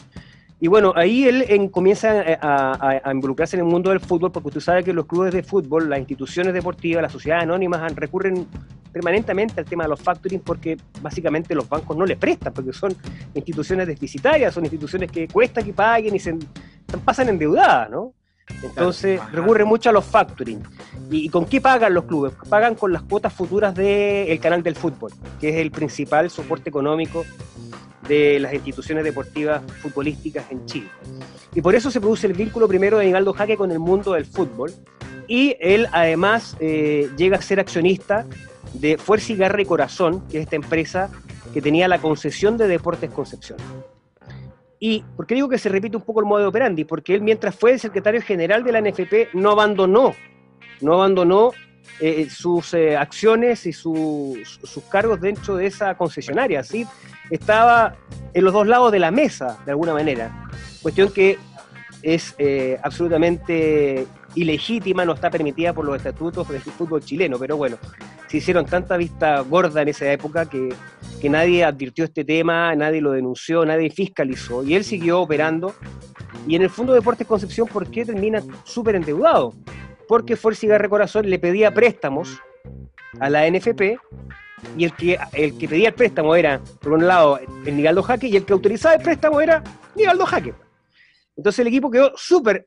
Y 0.61 0.69
bueno, 0.69 0.93
ahí 0.97 1.25
él 1.29 1.45
en- 1.49 1.69
comienza 1.69 2.11
a, 2.41 2.73
a- 2.73 3.01
a 3.05 3.13
involucrarse 3.13 3.57
en 3.57 3.61
el 3.61 3.69
mundo 3.69 3.91
del 3.91 4.01
fútbol, 4.01 4.33
porque 4.33 4.49
usted 4.49 4.61
sabe 4.61 4.83
que 4.85 4.93
los 4.95 5.05
clubes 5.07 5.33
de 5.35 5.43
fútbol, 5.43 5.89
las 5.91 5.99
instituciones 5.99 6.55
deportivas, 6.55 7.03
las 7.03 7.13
sociedades 7.13 7.45
anónimas 7.45 7.95
recurren 7.95 8.47
permanentemente 8.91 9.61
al 9.61 9.67
tema 9.67 9.85
de 9.85 9.91
los 9.91 10.01
factoring 10.01 10.41
porque 10.41 10.79
básicamente 11.03 11.55
los 11.55 11.69
bancos 11.69 11.95
no 11.95 12.07
le 12.07 12.17
prestan, 12.17 12.53
porque 12.55 12.73
son 12.73 12.97
instituciones 13.35 13.87
deficitarias, 13.87 14.55
son 14.55 14.65
instituciones 14.65 15.13
que 15.13 15.29
cuesta 15.29 15.63
que 15.63 15.75
paguen 15.75 16.17
y 16.17 16.19
se 16.19 16.35
pasan 17.05 17.29
endeudadas, 17.29 17.91
¿no? 17.91 18.15
Entonces 18.63 19.21
Ajá. 19.21 19.31
recurren 19.33 19.69
mucho 19.69 19.91
a 19.91 19.93
los 19.93 20.05
factoring. 20.05 20.63
¿Y, 21.11 21.29
con 21.29 21.47
qué 21.47 21.61
pagan 21.61 21.95
los 21.95 22.05
clubes? 22.05 22.33
Pagan 22.49 22.75
con 22.75 22.93
las 22.93 23.03
cuotas 23.03 23.33
futuras 23.33 23.75
del 23.75 24.39
canal 24.41 24.63
del 24.63 24.77
fútbol, 24.77 25.13
que 25.41 25.51
es 25.51 25.57
el 25.57 25.71
principal 25.71 26.31
soporte 26.31 26.69
económico 26.69 27.25
de 28.07 28.39
las 28.41 28.53
instituciones 28.55 29.05
deportivas 29.05 29.63
futbolísticas 29.81 30.51
en 30.51 30.67
Chile. 30.67 30.89
Y 31.55 31.63
por 31.63 31.75
eso 31.75 31.91
se 31.91 32.01
produce 32.01 32.27
el 32.27 32.33
vínculo 32.33 32.69
primero 32.69 32.99
de 32.99 33.07
Nigaldo 33.07 33.33
Jaque 33.33 33.57
con 33.57 33.71
el 33.71 33.79
mundo 33.79 34.13
del 34.13 34.27
fútbol. 34.27 34.73
Y 35.27 35.57
él 35.61 35.89
además 35.93 36.57
eh, 36.61 37.11
llega 37.17 37.37
a 37.37 37.43
ser 37.43 37.61
accionista 37.61 38.27
de 38.73 38.97
Fuerza 38.99 39.33
y 39.33 39.37
Garra 39.37 39.61
y 39.61 39.67
Corazón, 39.67 40.23
que 40.29 40.39
es 40.39 40.45
esta 40.45 40.57
empresa 40.57 41.11
que 41.53 41.63
tenía 41.63 41.89
la 41.89 41.99
concesión 41.99 42.57
de 42.57 42.69
Deportes 42.69 43.11
Concepción. 43.11 43.59
¿Y 44.81 45.03
por 45.17 45.27
qué 45.27 45.35
digo 45.35 45.49
que 45.49 45.59
se 45.59 45.69
repite 45.69 45.97
un 45.97 46.03
poco 46.03 46.21
el 46.21 46.27
modo 46.27 46.41
de 46.41 46.47
operandi? 46.47 46.85
Porque 46.85 47.15
él, 47.15 47.23
mientras 47.23 47.55
fue 47.55 47.73
el 47.73 47.81
secretario 47.81 48.23
general 48.23 48.63
de 48.63 48.73
la 48.73 48.81
NFP, 48.81 49.35
no 49.35 49.51
abandonó, 49.51 50.15
no 50.81 50.95
abandonó 50.95 51.51
eh, 52.01 52.29
sus 52.31 52.75
eh, 52.75 52.97
acciones 52.97 53.67
y 53.67 53.73
sus, 53.73 54.61
sus 54.63 54.85
cargos 54.85 55.21
dentro 55.21 55.57
de 55.57 55.67
esa 55.67 55.97
concesionaria. 55.97 56.63
¿sí? 56.63 56.87
Estaba 57.31 57.97
en 58.35 58.45
los 58.45 58.53
dos 58.53 58.67
lados 58.67 58.93
de 58.93 59.01
la 59.01 59.11
mesa, 59.11 59.59
de 59.65 59.73
alguna 59.73 59.95
manera. 59.95 60.49
Cuestión 60.81 61.13
que 61.13 61.39
es 62.03 62.37
eh, 62.39 62.79
absolutamente 62.83 64.07
ilegítima, 64.35 65.05
no 65.05 65.15
está 65.15 65.31
permitida 65.31 65.73
por 65.73 65.85
los 65.85 65.97
estatutos 65.97 66.49
del 66.49 66.61
fútbol 66.61 67.03
chileno, 67.03 67.39
pero 67.39 67.57
bueno, 67.57 67.77
se 68.27 68.39
hicieron 68.39 68.67
tanta 68.67 68.97
vista 68.97 69.41
gorda 69.41 69.83
en 69.83 69.89
esa 69.89 70.11
época 70.13 70.49
que, 70.49 70.69
que 71.21 71.31
nadie 71.31 71.65
advirtió 71.65 72.05
este 72.05 72.25
tema, 72.25 72.75
nadie 72.75 73.01
lo 73.01 73.13
denunció, 73.13 73.65
nadie 73.65 73.91
fiscalizó, 73.91 74.63
y 74.63 74.75
él 74.75 74.85
siguió 74.85 75.21
operando. 75.21 75.75
Y 76.47 76.57
en 76.57 76.63
el 76.63 76.71
Fondo 76.71 76.93
de 76.93 77.01
Deportes 77.01 77.27
Concepción, 77.27 77.69
¿por 77.69 77.91
qué 77.91 78.05
termina 78.05 78.43
súper 78.65 78.95
endeudado? 78.97 79.55
Porque 80.07 80.37
Fuerza 80.37 80.67
y 80.67 80.69
Garra 80.69 80.89
Corazón 80.89 81.29
le 81.29 81.39
pedía 81.39 81.73
préstamos 81.73 82.41
a 83.21 83.29
la 83.29 83.49
NFP, 83.51 83.99
y 84.77 84.85
el 84.85 84.93
que, 84.93 85.19
el 85.33 85.57
que 85.57 85.69
pedía 85.69 85.89
el 85.89 85.95
préstamo 85.95 86.35
era, 86.35 86.61
por 86.81 86.93
un 86.93 87.07
lado, 87.07 87.39
el 87.65 87.77
Nigaldo 87.77 88.03
Jaque, 88.03 88.29
y 88.29 88.37
el 88.37 88.45
que 88.45 88.53
autorizaba 88.53 88.95
el 88.95 89.03
préstamo 89.03 89.41
era 89.41 89.63
Nigaldo 89.97 90.27
Jaque. 90.27 90.55
Entonces 91.39 91.61
el 91.61 91.69
equipo 91.69 91.89
quedó 91.89 92.13
súper, 92.17 92.67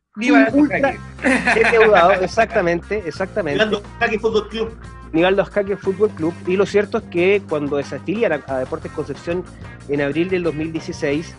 ultra 0.53 0.95
endeudado, 1.55 2.13
exactamente, 2.13 3.03
exactamente. 3.05 3.57
Mirando 3.57 3.83
Jaque 3.99 4.17
Fútbol 4.17 4.47
Club. 4.47 4.77
Nivaldo 5.11 5.45
Fútbol 5.77 6.09
Club. 6.11 6.33
Y 6.47 6.55
lo 6.55 6.65
cierto 6.65 6.99
es 6.99 7.03
que 7.11 7.41
cuando 7.49 7.75
desafilian 7.75 8.31
a, 8.31 8.43
a 8.47 8.59
Deportes 8.59 8.93
Concepción 8.93 9.43
en 9.89 9.99
abril 9.99 10.29
del 10.29 10.43
2016, 10.43 11.35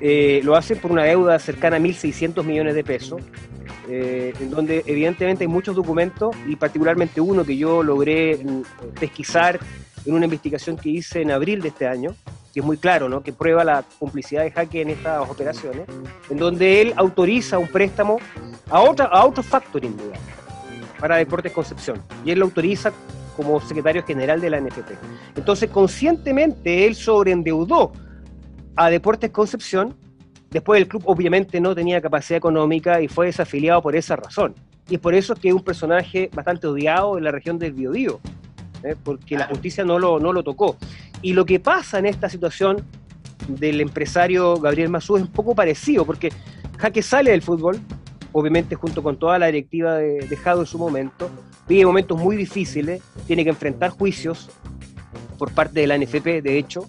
eh, 0.00 0.40
lo 0.42 0.56
hacen 0.56 0.78
por 0.78 0.90
una 0.90 1.04
deuda 1.04 1.38
cercana 1.38 1.76
a 1.76 1.78
1.600 1.78 2.42
millones 2.42 2.74
de 2.74 2.82
pesos, 2.82 3.22
eh, 3.88 4.34
en 4.40 4.50
donde 4.50 4.82
evidentemente 4.86 5.44
hay 5.44 5.48
muchos 5.48 5.76
documentos 5.76 6.34
y 6.48 6.56
particularmente 6.56 7.20
uno 7.20 7.44
que 7.44 7.56
yo 7.56 7.84
logré 7.84 8.38
mm, 8.38 8.62
pesquisar 8.98 9.60
en 10.06 10.14
una 10.14 10.24
investigación 10.24 10.76
que 10.76 10.90
hice 10.90 11.22
en 11.22 11.30
abril 11.30 11.60
de 11.60 11.68
este 11.68 11.86
año, 11.86 12.14
que 12.54 12.60
es 12.60 12.66
muy 12.66 12.76
claro, 12.76 13.08
¿no? 13.08 13.22
que 13.22 13.32
prueba 13.32 13.64
la 13.64 13.84
complicidad 13.98 14.42
de 14.42 14.50
Jaque 14.50 14.82
en 14.82 14.90
estas 14.90 15.28
operaciones, 15.28 15.86
en 16.30 16.38
donde 16.38 16.80
él 16.80 16.94
autoriza 16.96 17.58
un 17.58 17.68
préstamo 17.68 18.18
a, 18.70 18.80
otra, 18.80 19.06
a 19.06 19.24
otro 19.24 19.42
factoring, 19.42 19.96
digamos 19.96 20.36
para 20.98 21.16
Deportes 21.16 21.52
Concepción. 21.52 22.02
Y 22.24 22.30
él 22.30 22.38
lo 22.38 22.46
autoriza 22.46 22.92
como 23.36 23.60
secretario 23.60 24.02
general 24.02 24.40
de 24.40 24.50
la 24.50 24.60
NFP. 24.60 24.92
Entonces, 25.36 25.70
conscientemente, 25.70 26.86
él 26.86 26.94
sobreendeudó 26.94 27.92
a 28.74 28.90
Deportes 28.90 29.30
Concepción. 29.30 29.94
Después 30.50 30.80
el 30.80 30.88
club 30.88 31.02
obviamente 31.06 31.60
no 31.60 31.74
tenía 31.74 32.00
capacidad 32.00 32.38
económica 32.38 33.00
y 33.00 33.08
fue 33.08 33.26
desafiliado 33.26 33.82
por 33.82 33.94
esa 33.94 34.16
razón. 34.16 34.54
Y 34.88 34.94
es 34.94 35.00
por 35.00 35.14
eso 35.14 35.34
que 35.34 35.48
es 35.48 35.54
un 35.54 35.62
personaje 35.62 36.30
bastante 36.32 36.66
odiado 36.66 37.18
en 37.18 37.24
la 37.24 37.32
región 37.32 37.58
del 37.58 37.72
Biobío, 37.72 38.20
¿eh? 38.82 38.94
porque 39.02 39.36
la 39.36 39.46
justicia 39.46 39.84
no 39.84 39.98
lo, 39.98 40.18
no 40.20 40.32
lo 40.32 40.42
tocó. 40.42 40.76
Y 41.22 41.32
lo 41.32 41.44
que 41.44 41.60
pasa 41.60 41.98
en 41.98 42.06
esta 42.06 42.28
situación 42.28 42.84
del 43.48 43.80
empresario 43.80 44.56
Gabriel 44.56 44.88
Mazú 44.88 45.16
es 45.16 45.22
un 45.22 45.28
poco 45.32 45.54
parecido, 45.54 46.04
porque 46.04 46.30
Jaque 46.78 47.02
sale 47.02 47.30
del 47.30 47.42
fútbol, 47.42 47.78
obviamente 48.32 48.74
junto 48.74 49.02
con 49.02 49.16
toda 49.18 49.38
la 49.38 49.46
directiva 49.46 49.94
de, 49.96 50.26
de 50.26 50.36
Jado 50.36 50.60
en 50.60 50.66
su 50.66 50.78
momento, 50.78 51.30
vive 51.68 51.86
momentos 51.86 52.18
muy 52.18 52.36
difíciles, 52.36 53.02
tiene 53.26 53.44
que 53.44 53.50
enfrentar 53.50 53.90
juicios 53.90 54.50
por 55.38 55.52
parte 55.52 55.80
de 55.80 55.86
la 55.86 55.96
NFP, 55.98 56.42
de 56.42 56.58
hecho, 56.58 56.86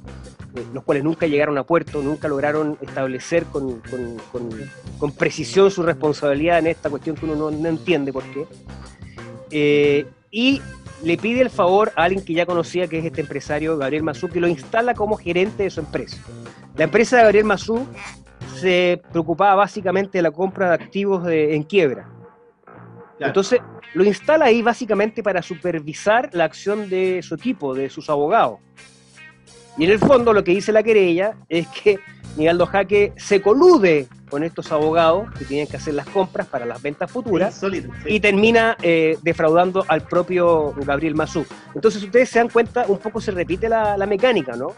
eh, 0.56 0.64
los 0.74 0.84
cuales 0.84 1.04
nunca 1.04 1.26
llegaron 1.28 1.58
a 1.58 1.64
puerto, 1.64 2.02
nunca 2.02 2.28
lograron 2.28 2.78
establecer 2.82 3.44
con, 3.46 3.80
con- 3.82 4.18
con- 4.32 4.50
con 4.98 5.12
precisión 5.12 5.70
su 5.70 5.84
responsabilidad 5.84 6.60
en 6.60 6.68
esta 6.68 6.90
cuestión 6.90 7.16
que 7.16 7.26
uno 7.26 7.36
no, 7.36 7.52
no 7.52 7.70
entiende 7.70 8.12
por 8.12 8.24
qué. 8.24 8.46
Eh, 9.52 10.06
y 10.32 10.62
le 11.04 11.18
pide 11.18 11.42
el 11.42 11.50
favor 11.50 11.92
a 11.96 12.04
alguien 12.04 12.24
que 12.26 12.34
ya 12.34 12.46
conocía, 12.46 12.88
que 12.88 13.00
es 13.00 13.06
este 13.06 13.22
empresario 13.22 13.78
Gabriel 13.78 14.04
Mazú, 14.04 14.30
que 14.30 14.40
lo 14.40 14.48
instala 14.48 14.94
como 14.94 15.16
gerente 15.18 15.64
de 15.64 15.70
su 15.70 15.80
empresa. 15.80 16.18
La 16.76 16.86
empresa 16.86 17.18
de 17.18 17.24
Gabriel 17.24 17.46
Mazú 17.46 17.88
se 18.60 19.02
preocupaba 19.12 19.56
básicamente 19.56 20.18
de 20.18 20.22
la 20.24 20.32
compra 20.32 20.70
de 20.70 20.74
activos 20.76 21.24
de- 21.24 21.56
en 21.56 21.64
quiebra. 21.64 22.10
Claro. 23.18 23.30
Entonces, 23.32 23.60
lo 23.94 24.04
instala 24.04 24.46
ahí 24.46 24.62
básicamente 24.62 25.24
para 25.24 25.42
supervisar 25.42 26.30
la 26.34 26.44
acción 26.46 26.90
de 26.90 27.22
su 27.24 27.36
equipo, 27.36 27.74
de 27.74 27.90
sus 27.90 28.10
abogados. 28.10 28.60
Y 29.78 29.86
en 29.86 29.92
el 29.92 30.00
fondo 30.00 30.34
lo 30.34 30.44
que 30.44 30.52
dice 30.52 30.72
la 30.72 30.84
querella 30.84 31.36
es 31.50 31.68
que 31.68 32.00
Nivaldo 32.36 32.66
Jaque 32.66 33.14
se 33.16 33.42
colude 33.42 34.08
con 34.30 34.44
estos 34.44 34.72
abogados 34.72 35.28
que 35.38 35.46
tienen 35.46 35.68
que 35.68 35.78
hacer 35.78 35.94
las 35.94 36.08
compras 36.08 36.48
para 36.48 36.66
las 36.66 36.82
ventas 36.82 37.10
futuras 37.12 37.56
sí. 38.06 38.14
y 38.16 38.20
termina 38.20 38.76
eh, 38.82 39.18
defraudando 39.22 39.86
al 39.88 40.02
propio 40.02 40.74
Gabriel 40.86 41.16
Mazú. 41.16 41.46
Entonces 41.74 42.04
ustedes 42.04 42.30
se 42.30 42.40
dan 42.40 42.50
cuenta, 42.50 42.86
un 42.88 42.98
poco 43.00 43.22
se 43.22 43.32
repite 43.32 43.70
la, 43.70 43.98
la 43.98 44.06
mecánica, 44.06 44.56
¿no? 44.56 44.74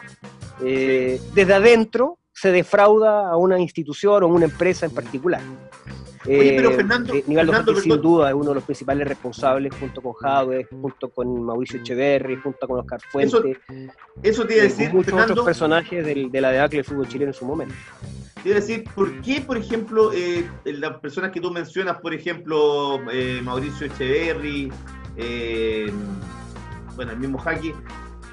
Eh, 0.63 1.19
desde 1.33 1.53
adentro 1.53 2.17
se 2.33 2.51
defrauda 2.51 3.29
a 3.29 3.37
una 3.37 3.59
institución 3.59 4.23
o 4.23 4.27
una 4.27 4.45
empresa 4.45 4.85
en 4.85 4.91
particular. 4.93 5.41
Oye, 6.25 6.53
pero 6.57 6.71
Fernando- 6.73 7.13
Nivaldo 7.27 7.53
Fernando, 7.53 7.81
sin 7.81 8.01
duda 8.01 8.27
es 8.29 8.35
uno 8.35 8.49
de 8.49 8.55
los 8.55 8.63
principales 8.65 9.07
responsables, 9.07 9.73
junto 9.79 10.01
con 10.01 10.13
Jadwe, 10.13 10.65
junto 10.69 11.09
con 11.09 11.41
Mauricio 11.43 11.79
Echeverri, 11.79 12.35
junto 12.35 12.67
con 12.67 12.79
Oscar 12.81 12.99
Fuente, 13.09 13.57
Eso 14.21 14.45
te 14.45 14.53
iba 14.53 14.63
a 14.63 14.65
eh, 14.65 14.69
decir, 14.69 14.89
muchos 14.93 15.05
Fernando, 15.05 15.33
otros 15.33 15.45
personajes 15.45 16.05
del- 16.05 16.29
de 16.29 16.41
la 16.41 16.51
debacle 16.51 16.77
del 16.79 16.85
fútbol 16.85 17.07
chileno 17.07 17.31
en 17.31 17.33
su 17.33 17.45
momento. 17.45 17.73
A 18.45 18.55
decir, 18.55 18.83
¿por 18.95 19.21
qué, 19.21 19.41
por 19.41 19.57
ejemplo, 19.57 20.11
eh, 20.13 20.49
las 20.65 20.97
personas 20.99 21.31
que 21.31 21.41
tú 21.41 21.51
mencionas, 21.51 21.97
por 21.99 22.13
ejemplo, 22.13 22.99
eh, 23.11 23.41
Mauricio 23.43 23.87
Echeverry, 23.87 24.71
eh, 25.17 25.91
bueno, 26.95 27.11
el 27.11 27.19
mismo 27.19 27.37
Jaque, 27.37 27.73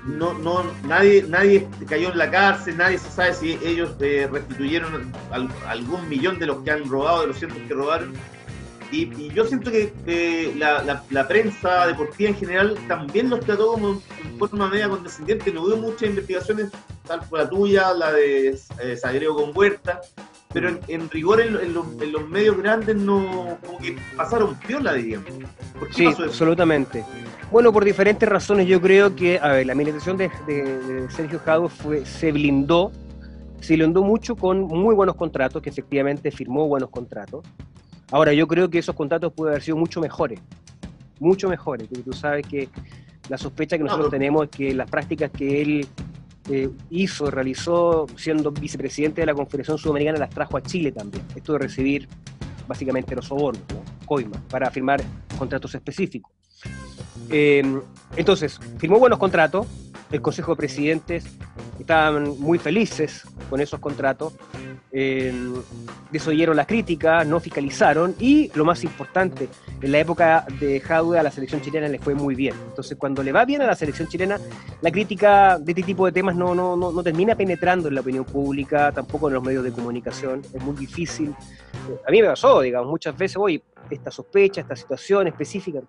no, 0.07 0.35
no, 0.35 0.63
nadie, 0.85 1.25
nadie 1.29 1.67
cayó 1.89 2.13
en 2.13 2.19
la 2.19 2.31
cárcel, 2.31 2.77
nadie 2.77 2.99
se 2.99 3.11
sabe 3.11 3.35
si 3.35 3.59
ellos 3.65 3.97
eh, 4.01 4.29
restituyeron 4.31 5.13
al- 5.33 5.49
algún 5.67 6.09
millón 6.09 6.39
de 6.39 6.47
los 6.47 6.59
que 6.63 6.71
han 6.71 6.89
robado, 6.89 7.23
de 7.23 7.27
los 7.29 7.39
cientos 7.39 7.59
que 7.67 7.75
robaron. 7.75 8.13
Y, 8.93 9.03
y 9.21 9.31
yo 9.35 9.45
siento 9.45 9.71
que 9.71 9.93
la, 10.57 10.83
la- 10.83 11.03
la 11.11 11.27
prensa 11.29 11.87
deportiva 11.87 12.31
en 12.31 12.37
general 12.37 12.77
también 12.89 13.29
los 13.29 13.41
trató 13.41 13.73
como 13.73 13.91
en 13.91 14.39
forma 14.39 14.69
media 14.69 14.89
condescendiente. 14.89 15.53
No 15.53 15.63
hubo 15.63 15.77
muchas 15.77 16.11
investigaciones, 16.11 16.71
tal 17.07 17.21
como 17.21 17.37
la 17.39 17.49
tuya, 17.49 17.93
la 17.95 18.13
de 18.13 18.49
eh, 18.81 18.97
Sagreo 18.97 19.35
con 19.35 19.51
Huerta, 19.57 20.01
pero 20.53 20.69
en, 20.69 20.81
en 20.89 21.11
rigor 21.11 21.41
en, 21.41 21.55
lo- 21.55 21.61
en 21.61 21.75
los, 21.75 21.87
en 22.01 22.13
los 22.13 22.29
medios 22.29 22.57
grandes 22.59 22.97
no 22.97 23.59
como 23.67 23.79
que 23.79 23.97
pasaron 24.17 24.55
piola, 24.55 24.93
diríamos. 24.95 25.29
¿Por 25.79 25.89
qué 25.89 25.95
Sí, 25.95 26.05
pasó 26.05 26.23
eso? 26.23 26.31
absolutamente. 26.31 27.05
Bueno, 27.51 27.73
por 27.73 27.85
diferentes 27.85 28.29
razones, 28.29 28.67
yo 28.67 28.81
creo 28.81 29.15
que, 29.15 29.39
a 29.41 29.49
ver, 29.49 29.67
la 29.67 29.73
administración 29.73 30.17
de, 30.17 30.31
de- 30.47 30.79
de 30.79 31.11
Sergio 31.11 31.41
Jado 31.45 31.69
fue, 31.69 32.05
se 32.07 32.31
blindó, 32.33 32.93
se 33.61 33.75
blindó 33.75 34.03
mucho 34.03 34.37
con 34.37 34.63
muy 34.63 34.95
buenos 34.95 35.17
contratos, 35.17 35.61
que 35.61 35.71
efectivamente 35.71 36.31
firmó 36.31 36.67
buenos 36.69 36.91
contratos. 36.91 37.45
Ahora, 38.11 38.33
yo 38.33 38.47
creo 38.47 38.71
que 38.71 38.79
esos 38.79 38.95
contratos 38.95 39.33
pueden 39.33 39.53
haber 39.53 39.63
sido 39.63 39.77
mucho 39.77 40.01
mejores, 40.01 40.41
mucho 41.19 41.49
mejores, 41.49 41.89
porque 41.89 42.03
tú 42.03 42.13
sabes 42.13 42.47
que 42.47 42.69
la 43.29 43.37
sospecha 43.37 43.77
que 43.77 43.85
nosotros 43.85 44.07
No, 44.07 44.11
tenemos 44.11 44.45
es 44.45 44.51
que 44.51 44.75
las 44.75 44.89
prácticas 44.89 45.31
que 45.31 45.61
él 45.61 45.89
eh, 46.49 46.71
hizo, 46.91 47.31
realizó, 47.31 48.07
siendo 48.17 48.53
vicepresidente 48.53 49.23
de 49.23 49.27
la 49.27 49.35
Confederación 49.35 49.79
Sudamericana, 49.79 50.19
las 50.19 50.31
trajo 50.31 50.57
a 50.57 50.63
Chile 50.63 50.93
también. 50.93 51.25
Esto 51.35 51.55
de 51.55 51.59
recibir 51.59 52.09
básicamente 52.69 53.15
los 53.17 53.27
sobornos, 53.27 53.63
¿no? 53.73 54.07
coima, 54.07 54.41
para 54.49 54.71
firmar 54.71 55.03
contratos 55.37 55.75
específicos. 55.75 56.33
Eh, 57.31 57.65
entonces, 58.17 58.61
firmó 58.79 59.01
buenos 59.01 59.19
contratos, 59.19 59.67
el 60.11 60.21
Consejo 60.23 60.53
de 60.53 60.57
Presidentes 60.57 61.25
estaban 61.79 62.39
muy 62.39 62.59
felices 62.59 63.23
con 63.51 63.61
esos 63.61 63.81
contratos, 63.81 64.35
eh, 64.93 65.33
desoyeron 66.11 66.57
las 66.57 66.67
críticas, 66.67 67.27
no 67.27 67.41
fiscalizaron 67.41 68.15
y 68.19 68.51
lo 68.55 68.65
más 68.65 68.83
importante, 68.85 69.49
en 69.81 69.93
la 69.93 69.99
época 69.99 70.47
de 70.59 70.81
Jadwe 70.81 71.19
a 71.19 71.23
la 71.23 71.31
selección 71.31 71.61
chilena 71.61 71.89
le 71.89 71.99
fue 71.99 72.15
muy 72.15 72.35
bien. 72.35 72.55
Entonces, 72.69 72.97
cuando 72.97 73.23
le 73.23 73.33
va 73.33 73.45
bien 73.45 73.63
a 73.63 73.67
la 73.67 73.75
selección 73.75 74.09
chilena, 74.09 74.39
la 74.81 74.91
crítica 74.91 75.59
de 75.59 75.73
este 75.73 75.83
tipo 75.83 76.07
de 76.07 76.13
temas 76.13 76.35
no, 76.35 76.55
no, 76.55 76.77
no, 76.77 76.93
no 76.93 77.03
termina 77.03 77.35
penetrando 77.35 77.89
en 77.89 77.95
la 77.95 78.01
opinión 78.01 78.25
pública, 78.25 78.93
tampoco 78.93 79.29
en 79.29 79.35
los 79.35 79.43
medios 79.43 79.65
de 79.65 79.73
comunicación, 79.73 80.43
es 80.53 80.63
muy 80.63 80.77
difícil. 80.77 81.35
A 82.07 82.11
mí 82.11 82.23
me 82.23 82.29
pasó, 82.29 82.61
digamos, 82.61 82.89
muchas 82.89 83.17
veces, 83.17 83.37
oye, 83.37 83.63
esta 83.91 84.11
sospecha, 84.11 84.61
esta 84.61 84.77
situación 84.77 85.27
específica, 85.29 85.81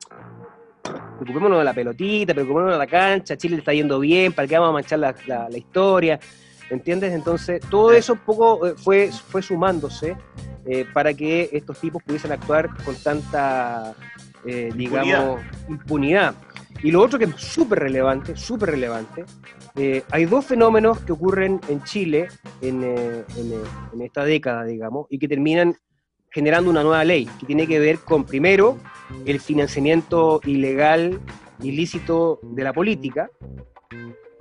preocupémonos 1.18 1.58
de 1.60 1.66
la 1.66 1.74
pelotita, 1.74 2.34
preocupémonos 2.34 2.74
de 2.74 2.78
la 2.80 2.88
cancha, 2.88 3.36
Chile 3.38 3.56
le 3.56 3.60
está 3.60 3.74
yendo 3.74 4.00
bien, 4.00 4.34
¿para 4.34 4.48
qué 4.48 4.56
vamos 4.58 4.70
a 4.70 4.74
manchar 4.74 5.00
la, 5.00 5.16
la- 5.26 5.50
la 5.50 5.58
historia? 5.58 6.20
¿Entiendes? 6.70 7.14
Entonces, 7.14 7.62
todo 7.70 7.92
eso 7.94 8.14
un 8.14 8.20
poco 8.20 8.68
eh, 8.68 8.74
fue, 8.78 9.10
fue 9.12 9.42
sumándose 9.42 10.18
eh, 10.66 10.86
para 10.94 11.14
que 11.14 11.50
estos 11.54 11.80
tipos 11.80 12.04
pudiesen 12.04 12.32
actuar 12.34 12.70
con 12.84 12.94
tanta, 12.96 13.94
eh, 14.46 14.70
digamos, 14.76 15.42
impunidad. 15.70 16.36
Y 16.84 16.92
lo 16.92 17.02
otro 17.02 17.18
que 17.18 17.26
es 17.26 17.36
súper 17.38 17.80
relevante, 17.80 18.36
súper 18.36 18.72
relevante, 18.72 19.24
eh, 19.76 20.04
hay 20.12 20.26
dos 20.26 20.46
fenómenos 20.46 21.00
que 21.00 21.12
ocurren 21.14 21.60
en 21.70 21.84
Chile 21.84 22.28
en, 22.62 22.84
en, 22.84 23.54
en 23.94 24.02
esta 24.02 24.24
década, 24.26 24.64
digamos, 24.66 25.08
y 25.10 25.18
que 25.18 25.28
terminan 25.28 25.76
generando 26.32 26.70
una 26.70 26.84
nueva 26.84 27.04
ley 27.04 27.26
que 27.40 27.46
tiene 27.46 27.68
que 27.68 27.80
ver 27.80 28.00
con, 28.00 28.26
primero, 28.26 28.78
el 29.26 29.40
financiamiento 29.40 30.42
ilegal, 30.46 31.20
ilícito 31.62 32.40
de 32.44 32.64
la 32.64 32.74
política, 32.74 33.30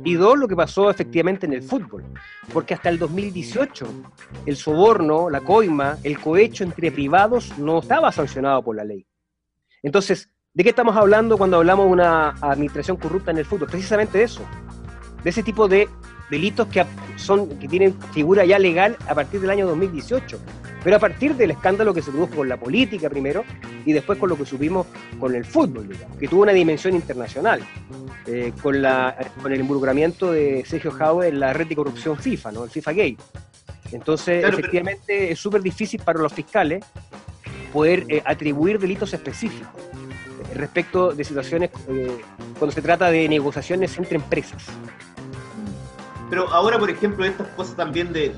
y 0.05 0.15
dos, 0.15 0.39
lo 0.39 0.47
que 0.47 0.57
pasó 0.57 0.91
efectivamente 0.91 1.47
en 1.47 1.55
el 1.55 1.63
fútbol, 1.63 2.05
porque 2.53 2.75
hasta 2.75 2.89
el 2.89 2.99
2018 2.99 3.87
el 4.45 4.57
soborno, 4.57 5.31
la 5.31 5.41
coima, 5.41 5.99
el 6.03 6.21
cohecho 6.21 6.65
entre 6.65 6.93
privados 6.93 7.57
no 7.59 7.79
estaba 7.79 8.13
sancionado 8.13 8.63
por 8.63 8.77
la 8.77 8.85
ley. 8.85 9.07
Entonces, 9.83 10.29
¿de 10.53 10.63
qué 10.63 10.71
estamos 10.71 10.97
hablando 10.97 11.39
cuando 11.39 11.57
hablamos 11.57 11.87
de 11.87 11.93
una 11.93 12.31
administración 12.41 12.97
corrupta 12.99 13.31
en 13.31 13.39
el 13.39 13.47
fútbol? 13.47 13.69
Precisamente 13.69 14.23
eso, 14.23 14.43
de 15.25 15.31
ese 15.31 15.43
tipo 15.43 15.67
de 15.67 15.89
delitos 16.31 16.67
que, 16.69 16.85
son, 17.17 17.49
que 17.59 17.69
tienen 17.69 17.95
figura 18.13 18.45
ya 18.45 18.59
legal 18.59 18.97
a 19.09 19.15
partir 19.15 19.41
del 19.41 19.51
año 19.51 19.67
2018, 19.67 20.39
pero 20.83 20.97
a 20.97 20.99
partir 20.99 21.35
del 21.35 21.51
escándalo 21.53 21.93
que 21.95 22.03
se 22.03 22.11
produjo 22.11 22.37
con 22.37 22.49
la 22.49 22.57
política 22.57 23.09
primero 23.11 23.45
y 23.85 23.93
después 23.93 24.19
con 24.19 24.29
lo 24.29 24.37
que 24.37 24.45
supimos 24.47 24.87
con 25.19 25.35
el 25.35 25.45
fútbol, 25.45 25.89
digamos, 25.89 26.17
que 26.17 26.29
tuvo 26.29 26.43
una 26.43 26.53
dimensión 26.53 26.95
internacional, 26.95 27.61
eh, 28.27 28.53
con, 28.63 28.83
la, 28.83 29.17
con 29.43 29.53
el 29.53 29.61
involucramiento 29.61 30.33
de 30.33 30.65
Sergio 30.67 30.91
Jaume 30.93 31.29
en 31.29 31.41
la 31.41 31.53
red 31.53 31.67
de 31.67 31.77
corrupción 31.77 32.17
FIFA, 32.17 32.53
¿no? 32.53 32.65
el 32.65 32.71
FIFA 32.71 32.93
Gate. 32.93 33.17
Entonces, 33.93 34.41
Claro, 34.41 34.57
pero- 34.57 34.69
efectivamente, 34.69 35.33
es 35.33 35.39
súper 35.39 35.63
difícil 35.63 36.01
para 36.03 36.19
los 36.21 36.33
fiscales 36.33 36.85
poder 37.73 38.05
eh, 38.09 38.23
atribuir 38.25 38.79
delitos 38.79 39.13
específicos 39.15 39.69
eh, 40.51 40.55
respecto 40.55 41.13
de 41.13 41.25
situaciones 41.25 41.71
eh, 41.89 42.19
cuando 42.59 42.73
se 42.75 42.83
trata 42.83 43.11
de 43.11 43.29
negociaciones 43.29 43.97
entre 43.99 44.17
empresas. 44.17 44.65
Pero 46.31 46.49
ahora, 46.53 46.79
por 46.79 46.91
ejemplo, 46.91 47.25
estas 47.25 47.47
cosas 47.49 47.77
también 47.77 48.13
de 48.13 48.33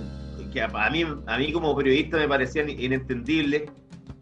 que 0.52 0.62
a 0.62 0.68
mí, 0.90 1.04
a 1.26 1.38
mí 1.38 1.52
como 1.52 1.76
periodista 1.76 2.16
me 2.16 2.28
parecían 2.28 2.68
inentendibles, 2.70 3.64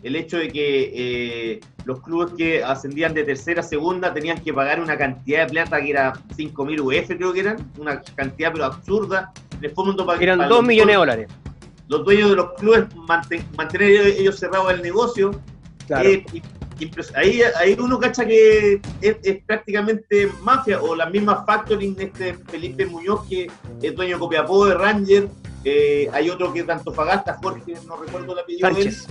el 0.03 0.17
hecho 0.17 0.39
de 0.39 0.49
que 0.49 0.93
eh, 0.95 1.61
los 1.85 2.01
clubes 2.01 2.33
que 2.37 2.63
ascendían 2.63 3.15
de 3.15 3.25
tercera 3.25 3.61
a 3.61 3.65
segunda 3.65 4.13
tenían 4.13 4.39
que 4.43 4.53
pagar 4.53 4.81
una 4.81 4.97
cantidad 4.97 5.47
de 5.47 5.53
plata 5.53 5.81
que 5.81 5.91
era 5.91 6.13
5.000 6.37 6.81
UF, 6.81 7.09
creo 7.17 7.33
que 7.33 7.41
eran, 7.41 7.73
una 7.79 8.01
cantidad 8.03 8.53
pero 8.53 8.65
absurda. 8.67 9.33
En 9.59 9.65
el 9.65 9.71
fondo, 9.73 10.05
para, 10.07 10.21
Eran 10.23 10.39
para 10.39 10.49
2 10.49 10.59
los- 10.59 10.67
millones 10.69 10.93
de 10.93 10.99
dólares. 10.99 11.29
Los 11.89 12.05
dueños 12.05 12.31
de 12.31 12.37
los 12.37 12.53
clubes 12.55 12.85
manten- 13.09 13.45
mantener 13.57 13.91
ellos, 13.91 14.39
cerrados 14.39 14.73
el 14.73 14.83
negocio. 14.83 15.31
Claro. 15.87 16.09
Eh, 16.09 16.25
y- 16.33 16.43
ahí, 17.15 17.41
ahí 17.59 17.77
uno 17.79 17.99
cacha 17.99 18.25
que 18.27 18.81
es, 19.01 19.17
es 19.23 19.43
prácticamente 19.45 20.31
mafia, 20.43 20.81
o 20.83 20.95
la 20.95 21.07
misma 21.07 21.45
factoring, 21.45 21.97
este 21.99 22.35
Felipe 22.35 22.87
Muñoz, 22.87 23.27
que 23.29 23.51
es 23.83 23.95
dueño 23.95 24.17
de 24.17 24.21
Copiapó, 24.21 24.67
de 24.67 24.75
Ranger, 24.75 25.29
eh, 25.65 26.09
hay 26.13 26.31
otro 26.31 26.53
que 26.53 26.61
es 26.61 26.67
de 26.67 26.73
Antofagasta, 26.75 27.39
Jorge, 27.43 27.75
no 27.87 27.97
recuerdo 27.97 28.33
el 28.35 28.39
apellido 28.41 28.69
de 28.71 28.81
él, 28.83 28.93
Sánchez. 28.93 29.09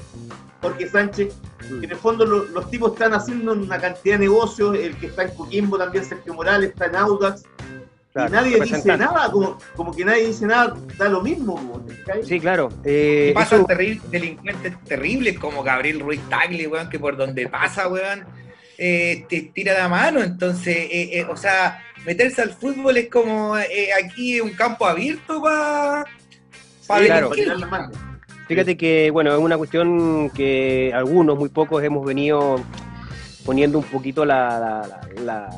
Jorge 0.62 0.90
Sánchez, 0.90 1.36
que 1.80 1.86
en 1.86 1.92
el 1.92 1.98
fondo 1.98 2.26
lo- 2.26 2.46
los 2.46 2.70
tipos 2.72 2.94
están 2.94 3.14
haciendo 3.14 3.54
una 3.54 3.80
cantidad 3.80 4.16
de 4.16 4.26
negocios, 4.26 4.76
el 4.78 4.96
que 4.98 5.08
está 5.08 5.24
en 5.24 5.32
Coquimbo 5.36 5.78
también, 5.78 6.06
Sergio 6.06 6.34
Morales, 6.34 6.70
está 6.72 6.86
en 6.86 6.96
Audax, 6.96 7.44
Claro, 8.16 8.30
y 8.30 8.32
nadie 8.32 8.62
dice 8.62 8.98
nada, 8.98 9.30
como, 9.30 9.58
como 9.76 9.94
que 9.94 10.06
nadie 10.06 10.28
dice 10.28 10.46
nada, 10.46 10.74
da 10.98 11.10
lo 11.10 11.20
mismo. 11.22 11.84
Sí, 12.24 12.40
claro. 12.40 12.70
eh, 12.86 13.32
pasan 13.36 13.60
eso- 13.60 13.68
terri- 13.68 14.02
delincuentes 14.04 14.74
terribles 14.86 15.38
como 15.38 15.62
Gabriel 15.64 16.00
Ruiz 16.00 16.22
Tagle, 16.30 16.66
weón, 16.68 16.90
que 16.90 16.98
por 16.98 17.18
donde 17.18 17.50
pasa, 17.50 17.90
weón, 17.90 18.24
eh, 18.78 19.26
te 19.28 19.42
tira 19.54 19.74
la 19.74 19.90
mano. 19.90 20.24
Entonces, 20.24 20.78
eh, 20.78 21.10
eh, 21.20 21.26
o 21.30 21.36
sea, 21.36 21.84
meterse 22.06 22.42
al 22.42 22.52
fútbol 22.52 22.96
es 22.96 23.10
como 23.10 23.58
eh, 23.58 23.90
aquí 24.02 24.40
un 24.40 24.52
campo 24.52 24.86
abierto 24.86 25.42
para 25.42 26.06
Sí, 26.80 27.06
claro. 27.08 27.30
para 27.30 27.42
tirar 27.42 27.60
la 27.60 27.68
mano. 27.68 27.92
Fíjate 28.48 28.78
que, 28.78 29.12
bueno, 29.12 29.34
es 29.34 29.40
una 29.42 29.58
cuestión 29.58 30.30
que 30.30 30.94
algunos, 30.96 31.38
muy 31.38 31.50
pocos, 31.50 31.84
hemos 31.84 32.06
venido 32.06 32.64
poniendo 33.46 33.78
un 33.80 33.84
poquito 33.84 34.24
la, 34.24 34.58
la- 34.58 35.22
la- 35.22 35.50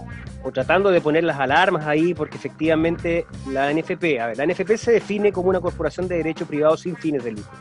o 0.47 0.51
tratando 0.51 0.89
de 0.91 1.01
poner 1.01 1.23
las 1.25 1.39
alarmas 1.39 1.85
ahí, 1.85 2.13
porque 2.13 2.37
efectivamente 2.37 3.25
la 3.51 3.71
NFP, 3.73 4.19
a 4.21 4.27
ver, 4.27 4.37
la 4.37 4.45
NFP 4.45 4.77
se 4.77 4.91
define 4.93 5.31
como 5.33 5.49
una 5.49 5.59
corporación 5.59 6.07
de 6.07 6.17
derecho 6.17 6.45
privado 6.45 6.77
sin 6.77 6.95
fines 6.95 7.23
de 7.23 7.31
lucro. 7.33 7.51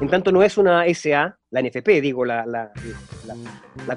En 0.00 0.08
tanto 0.08 0.32
no 0.32 0.42
es 0.42 0.56
una 0.58 0.84
SA, 0.94 1.38
la 1.50 1.62
NFP, 1.62 2.00
digo, 2.00 2.24
la, 2.24 2.44
la- 2.46 2.72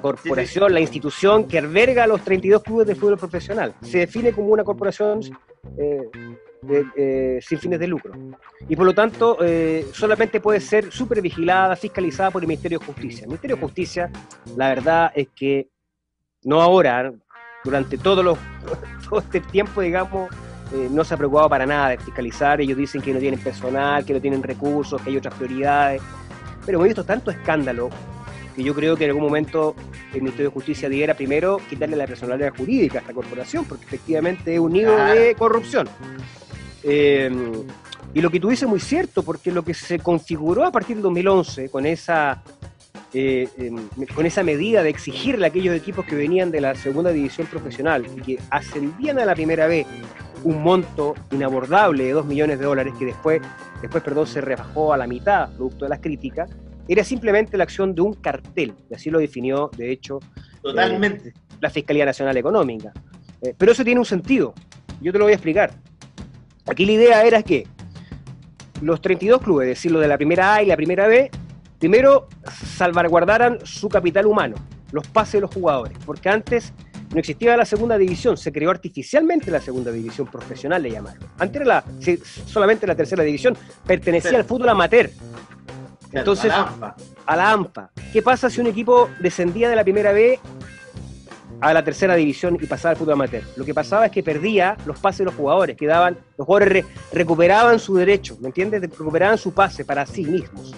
corporación, 0.00 0.72
la 0.72 0.80
institución 0.80 1.48
que 1.48 1.58
alberga 1.58 2.06
los 2.06 2.22
32 2.22 2.62
clubes 2.62 2.86
de 2.86 2.94
fútbol 2.94 3.16
profesional. 3.18 3.74
Se 3.80 3.98
define 3.98 4.32
como 4.32 4.48
una 4.48 4.62
corporación 4.62 5.20
eh, 5.78 6.10
eh, 6.96 7.38
sin 7.40 7.58
fines 7.58 7.80
de 7.80 7.86
lucro. 7.88 8.12
Y 8.68 8.76
por 8.76 8.86
lo 8.86 8.94
tanto, 8.94 9.38
eh, 9.40 9.86
solamente 9.92 10.40
puede 10.40 10.60
ser 10.60 10.92
supervigilada, 10.92 11.74
fiscalizada 11.74 12.30
por 12.30 12.42
el 12.42 12.48
Ministerio 12.48 12.78
de 12.78 12.84
Justicia. 12.86 13.22
El 13.22 13.28
Ministerio 13.28 13.56
de 13.56 13.62
Justicia, 13.62 14.10
la 14.56 14.68
verdad 14.68 15.10
es 15.14 15.28
que 15.34 15.68
no 16.44 16.62
ahora, 16.62 17.12
durante 17.66 17.98
todo, 17.98 18.22
los, 18.22 18.38
todo 19.10 19.20
este 19.20 19.40
tiempo, 19.40 19.82
digamos, 19.82 20.30
eh, 20.72 20.88
no 20.90 21.04
se 21.04 21.12
ha 21.14 21.16
preocupado 21.18 21.48
para 21.50 21.66
nada 21.66 21.90
de 21.90 21.98
fiscalizar. 21.98 22.60
Ellos 22.60 22.78
dicen 22.78 23.02
que 23.02 23.12
no 23.12 23.18
tienen 23.20 23.38
personal, 23.40 24.04
que 24.04 24.14
no 24.14 24.20
tienen 24.20 24.42
recursos, 24.42 25.00
que 25.02 25.10
hay 25.10 25.16
otras 25.18 25.34
prioridades. 25.34 26.00
Pero 26.64 26.78
hemos 26.78 26.86
visto 26.86 27.04
tanto 27.04 27.30
escándalo 27.30 27.90
que 28.56 28.62
yo 28.62 28.74
creo 28.74 28.96
que 28.96 29.04
en 29.04 29.10
algún 29.10 29.24
momento 29.24 29.76
el 30.14 30.22
Ministerio 30.22 30.48
de 30.48 30.54
Justicia 30.54 30.88
debiera 30.88 31.12
primero 31.14 31.60
quitarle 31.68 31.94
la 31.94 32.06
personalidad 32.06 32.54
jurídica 32.56 32.98
a 32.98 33.00
esta 33.02 33.12
corporación, 33.12 33.66
porque 33.66 33.84
efectivamente 33.84 34.54
es 34.54 34.58
un 34.60 34.72
nido 34.72 34.94
Claro. 34.94 35.20
de 35.20 35.34
corrupción. 35.34 35.86
Eh, 36.82 37.30
y 38.14 38.20
lo 38.22 38.30
que 38.30 38.40
tú 38.40 38.48
dices 38.48 38.62
es 38.62 38.68
muy 38.68 38.80
cierto, 38.80 39.22
porque 39.22 39.52
lo 39.52 39.62
que 39.62 39.74
se 39.74 39.98
configuró 39.98 40.64
a 40.64 40.72
partir 40.72 40.96
del 40.96 41.02
2011 41.02 41.68
con 41.68 41.84
esa, 41.84 42.42
eh, 43.14 43.48
em, 43.58 43.76
con 44.14 44.26
esa 44.26 44.42
medida 44.42 44.82
de 44.82 44.90
exigirle 44.90 45.46
a 45.46 45.48
aquellos 45.48 45.74
equipos 45.74 46.04
que 46.04 46.14
venían 46.14 46.50
de 46.50 46.60
la 46.60 46.74
segunda 46.74 47.10
división 47.10 47.46
profesional 47.46 48.06
y 48.16 48.20
que 48.20 48.38
ascendían 48.50 49.18
a 49.18 49.24
la 49.24 49.34
primera 49.34 49.66
vez 49.66 49.86
un 50.44 50.62
monto 50.62 51.14
inabordable 51.32 52.04
de 52.04 52.12
2 52.12 52.26
millones 52.26 52.58
de 52.58 52.64
dólares 52.64 52.94
que 52.98 53.06
después, 53.06 53.40
después 53.80 54.02
perdón, 54.02 54.26
se 54.26 54.40
rebajó 54.40 54.92
a 54.92 54.96
la 54.96 55.06
mitad 55.06 55.50
producto 55.54 55.84
de 55.84 55.88
las 55.88 56.00
críticas, 56.00 56.50
era 56.88 57.02
simplemente 57.02 57.56
la 57.56 57.64
acción 57.64 57.94
de 57.94 58.02
un 58.02 58.14
cartel, 58.14 58.74
y 58.90 58.94
así 58.94 59.10
lo 59.10 59.18
definió, 59.18 59.70
de 59.76 59.90
hecho, 59.90 60.20
Totalmente. 60.62 61.32
la 61.60 61.70
Fiscalía 61.70 62.04
Nacional 62.04 62.36
Económica. 62.36 62.92
Eh, 63.42 63.54
pero 63.56 63.72
eso 63.72 63.84
tiene 63.84 63.98
un 63.98 64.06
sentido, 64.06 64.54
yo 65.00 65.12
te 65.12 65.18
lo 65.18 65.24
voy 65.24 65.32
a 65.32 65.36
explicar. 65.36 65.72
Aquí 66.66 66.86
la 66.86 66.92
idea 66.92 67.24
era 67.24 67.42
que 67.42 67.66
los 68.80 69.00
32 69.00 69.40
clubes, 69.40 69.68
es 69.68 69.78
decir, 69.78 69.90
los 69.90 70.02
de 70.02 70.08
la 70.08 70.16
primera 70.16 70.54
A 70.54 70.62
y 70.62 70.66
la 70.66 70.76
primera 70.76 71.06
B, 71.08 71.30
primero 71.78 72.28
salvaguardaran 72.76 73.58
su 73.64 73.88
capital 73.88 74.26
humano, 74.26 74.56
los 74.92 75.06
pases 75.08 75.34
de 75.34 75.40
los 75.42 75.52
jugadores, 75.54 75.96
porque 76.04 76.28
antes 76.28 76.72
no 77.12 77.18
existía 77.20 77.56
la 77.56 77.64
segunda 77.64 77.96
división, 77.98 78.36
se 78.36 78.52
creó 78.52 78.70
artificialmente 78.70 79.50
la 79.50 79.60
segunda 79.60 79.90
división 79.92 80.26
profesional, 80.26 80.82
le 80.82 80.90
llamaron. 80.90 81.22
Antes 81.38 81.56
era 81.62 81.64
la, 81.66 81.84
solamente 82.46 82.86
la 82.86 82.94
tercera 82.94 83.22
división, 83.22 83.56
pertenecía 83.86 84.30
Sí. 84.30 84.36
al 84.36 84.44
fútbol 84.44 84.68
amateur, 84.70 85.10
entonces- 86.12 86.50
a 86.52 86.56
la 86.58 86.62
ANFA. 86.68 86.96
a 87.26 87.36
la 87.36 87.50
AMPA. 87.52 87.90
¿Qué 88.12 88.22
pasa 88.22 88.48
si 88.50 88.60
un 88.60 88.66
equipo 88.68 89.08
descendía 89.20 89.68
de 89.68 89.76
la 89.76 89.82
primera 89.84 90.12
B 90.12 90.38
a 91.60 91.72
la 91.72 91.82
tercera 91.82 92.14
división 92.14 92.56
y 92.60 92.66
pasaba 92.66 92.90
al 92.92 92.96
fútbol 92.96 93.14
amateur? 93.14 93.42
Lo 93.56 93.64
que 93.64 93.74
pasaba 93.74 94.06
es 94.06 94.12
que 94.12 94.22
perdía 94.22 94.76
los 94.86 94.98
pases 94.98 95.18
de 95.18 95.24
los 95.26 95.34
jugadores, 95.34 95.76
quedaban, 95.76 96.16
los 96.38 96.46
jugadores 96.46 96.68
re- 96.72 96.84
recuperaban 97.12 97.78
su 97.78 97.94
derecho, 97.96 98.36
¿me 98.40 98.48
entiendes? 98.48 98.80
Recuperaban 98.82 99.38
su 99.38 99.52
pase 99.52 99.84
para 99.84 100.06
sí 100.06 100.24
mismos. 100.24 100.74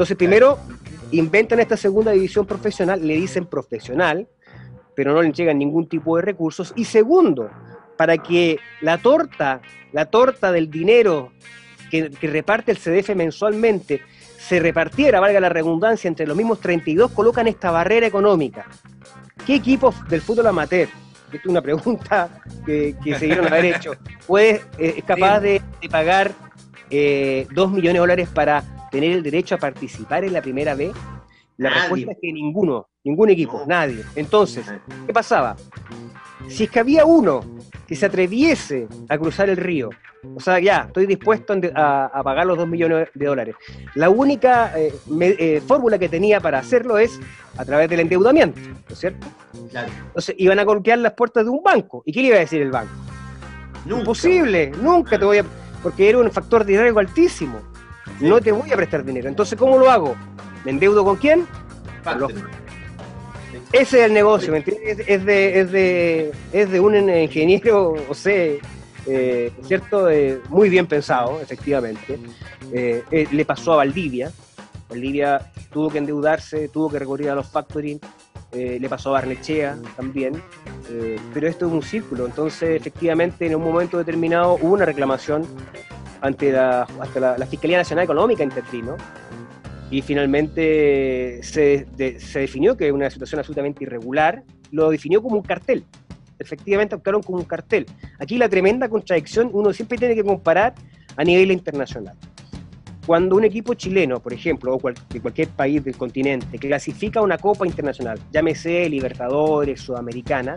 Entonces, 0.00 0.16
primero, 0.16 0.58
inventan 1.10 1.60
esta 1.60 1.76
segunda 1.76 2.12
división 2.12 2.46
profesional, 2.46 3.06
le 3.06 3.16
dicen 3.16 3.44
profesional, 3.44 4.26
pero 4.96 5.12
no 5.12 5.20
le 5.20 5.30
llegan 5.30 5.58
ningún 5.58 5.90
tipo 5.90 6.16
de 6.16 6.22
recursos. 6.22 6.72
Y 6.74 6.86
segundo, 6.86 7.50
para 7.98 8.16
que 8.16 8.58
la 8.80 8.96
torta, 8.96 9.60
la 9.92 10.06
torta 10.06 10.52
del 10.52 10.70
dinero 10.70 11.34
que, 11.90 12.08
que 12.08 12.28
reparte 12.28 12.72
el 12.72 12.78
CDF 12.78 13.14
mensualmente 13.14 14.00
se 14.38 14.58
repartiera, 14.58 15.20
valga 15.20 15.38
la 15.38 15.50
redundancia, 15.50 16.08
entre 16.08 16.26
los 16.26 16.34
mismos 16.34 16.60
32, 16.60 17.10
colocan 17.10 17.46
esta 17.46 17.70
barrera 17.70 18.06
económica. 18.06 18.68
¿Qué 19.44 19.56
equipos 19.56 19.94
del 20.08 20.22
fútbol 20.22 20.46
amateur? 20.46 20.88
Esta 21.26 21.36
es 21.36 21.44
una 21.44 21.60
pregunta 21.60 22.42
que, 22.64 22.96
que 23.04 23.18
se 23.18 23.26
dieron 23.26 23.44
a 23.44 23.48
haber 23.48 23.66
hecho. 23.66 23.92
¿Puede, 24.26 24.62
eh, 24.78 24.94
¿Es 24.96 25.04
capaz 25.04 25.40
de, 25.40 25.60
de 25.82 25.88
pagar 25.90 26.32
eh, 26.88 27.46
2 27.52 27.70
millones 27.70 27.92
de 27.92 27.98
dólares 27.98 28.28
para 28.32 28.64
tener 28.90 29.12
el 29.12 29.22
derecho 29.22 29.54
a 29.54 29.58
participar 29.58 30.24
en 30.24 30.32
la 30.32 30.42
primera 30.42 30.74
B? 30.74 30.92
La 31.56 31.68
Nadie. 31.70 31.80
respuesta 31.82 32.12
es 32.12 32.18
que 32.22 32.32
ninguno, 32.32 32.88
ningún 33.04 33.30
equipo, 33.30 33.58
No. 33.60 33.66
nadie. 33.66 34.02
Entonces, 34.16 34.64
¿qué 35.06 35.12
pasaba? 35.12 35.56
Si 36.48 36.64
es 36.64 36.70
que 36.70 36.80
había 36.80 37.04
uno 37.04 37.40
que 37.86 37.94
se 37.96 38.06
atreviese 38.06 38.88
a 39.08 39.18
cruzar 39.18 39.50
el 39.50 39.56
río, 39.58 39.90
o 40.34 40.40
sea, 40.40 40.58
ya, 40.58 40.84
estoy 40.86 41.06
dispuesto 41.06 41.54
a, 41.74 42.06
a 42.06 42.22
pagar 42.22 42.46
los 42.46 42.56
2 42.58 42.68
millones 42.68 43.08
de 43.14 43.26
dólares. 43.26 43.54
La 43.94 44.10
única 44.10 44.72
eh, 44.78 44.92
eh, 45.20 45.62
fórmula 45.66 45.98
que 45.98 46.08
tenía 46.08 46.40
para 46.40 46.58
hacerlo 46.58 46.98
es 46.98 47.18
a 47.56 47.64
través 47.64 47.88
del 47.88 48.00
endeudamiento, 48.00 48.58
¿no 48.60 48.74
es 48.88 48.98
cierto? 48.98 49.26
Claro. 49.70 49.88
Entonces 50.08 50.34
iban 50.38 50.58
a 50.58 50.64
golpear 50.64 50.98
las 50.98 51.12
puertas 51.12 51.44
de 51.44 51.50
un 51.50 51.62
banco. 51.62 52.02
¿Y 52.06 52.12
qué 52.12 52.20
le 52.22 52.28
iba 52.28 52.36
a 52.36 52.40
decir 52.40 52.60
el 52.62 52.70
banco? 52.70 52.92
Nunca. 53.84 54.00
Imposible, 54.00 54.70
nunca 54.82 55.18
te 55.18 55.24
voy 55.24 55.38
a... 55.38 55.44
Porque 55.82 56.08
era 56.10 56.18
un 56.18 56.30
factor 56.30 56.64
de 56.64 56.80
riesgo 56.80 57.00
altísimo. 57.00 57.60
No 58.20 58.40
te 58.40 58.52
voy 58.52 58.70
a 58.72 58.76
prestar 58.76 59.04
dinero. 59.04 59.28
Entonces, 59.28 59.58
¿cómo 59.58 59.78
lo 59.78 59.90
hago? 59.90 60.14
¿Me 60.64 60.72
endeudo 60.72 61.04
con 61.04 61.16
quién? 61.16 61.46
Factor. 62.02 62.32
Ese 63.72 64.00
es 64.00 64.06
el 64.06 64.12
negocio, 64.12 64.52
¿me 64.52 64.58
entiendes? 64.58 65.06
Es, 65.06 65.24
de, 65.24 65.60
es, 65.60 65.72
de, 65.72 66.32
es 66.52 66.70
de 66.70 66.80
un 66.80 67.08
ingeniero, 67.08 67.94
o 68.08 68.14
sea, 68.14 68.52
eh, 69.06 69.52
¿cierto? 69.64 70.10
Eh, 70.10 70.40
muy 70.48 70.68
bien 70.68 70.86
pensado, 70.86 71.40
efectivamente. 71.40 72.18
Eh, 72.72 73.02
eh, 73.10 73.26
le 73.30 73.44
pasó 73.44 73.74
a 73.74 73.76
Valdivia. 73.76 74.32
Valdivia 74.88 75.52
tuvo 75.72 75.88
que 75.88 75.98
endeudarse, 75.98 76.68
tuvo 76.68 76.90
que 76.90 76.98
recurrir 76.98 77.30
a 77.30 77.34
los 77.34 77.46
factoring. 77.46 78.00
Eh, 78.52 78.78
le 78.80 78.88
pasó 78.88 79.10
a 79.10 79.12
Barnechea 79.12 79.76
también. 79.96 80.42
eh, 80.90 81.16
pero 81.32 81.48
esto 81.48 81.66
es 81.66 81.72
un 81.72 81.82
círculo. 81.82 82.26
Entonces, 82.26 82.70
efectivamente, 82.80 83.46
en 83.46 83.54
un 83.54 83.62
momento 83.62 83.98
determinado 83.98 84.54
hubo 84.60 84.74
una 84.74 84.84
reclamación 84.84 85.46
ante 86.20 86.52
la, 86.52 86.82
hasta 87.00 87.36
la, 87.38 87.46
Fiscalía 87.46 87.78
Nacional 87.78 88.04
Económica 88.04 88.42
intervino 88.44 88.96
y 89.90 90.02
finalmente 90.02 91.40
se, 91.42 91.86
de- 91.96 92.20
se 92.20 92.40
definió 92.40 92.76
que 92.76 92.92
una 92.92 93.08
situación 93.10 93.38
absolutamente 93.38 93.84
irregular, 93.84 94.42
lo 94.70 94.90
definió 94.90 95.22
como 95.22 95.36
un 95.36 95.42
cartel. 95.42 95.84
Efectivamente 96.38 96.94
actuaron 96.94 97.22
como 97.22 97.38
un 97.38 97.44
cartel. 97.44 97.86
Aquí 98.18 98.38
la 98.38 98.48
tremenda 98.48 98.88
contradicción, 98.88 99.50
uno 99.52 99.72
siempre 99.72 99.98
tiene 99.98 100.14
que 100.14 100.22
comparar 100.24 100.74
a 101.16 101.24
nivel 101.24 101.50
internacional. 101.50 102.14
Cuando 103.06 103.36
un 103.36 103.44
equipo 103.44 103.74
chileno, 103.74 104.20
por 104.20 104.32
ejemplo, 104.32 104.74
o 104.74 104.78
cual- 104.78 104.94
de 105.08 105.20
cualquier 105.20 105.48
país 105.48 105.82
del 105.84 105.96
continente, 105.96 106.58
clasifica 106.58 107.22
una 107.22 107.38
copa 107.38 107.66
internacional, 107.66 108.18
llámese 108.32 108.88
Libertadores, 108.88 109.80
Sudamericana, 109.80 110.56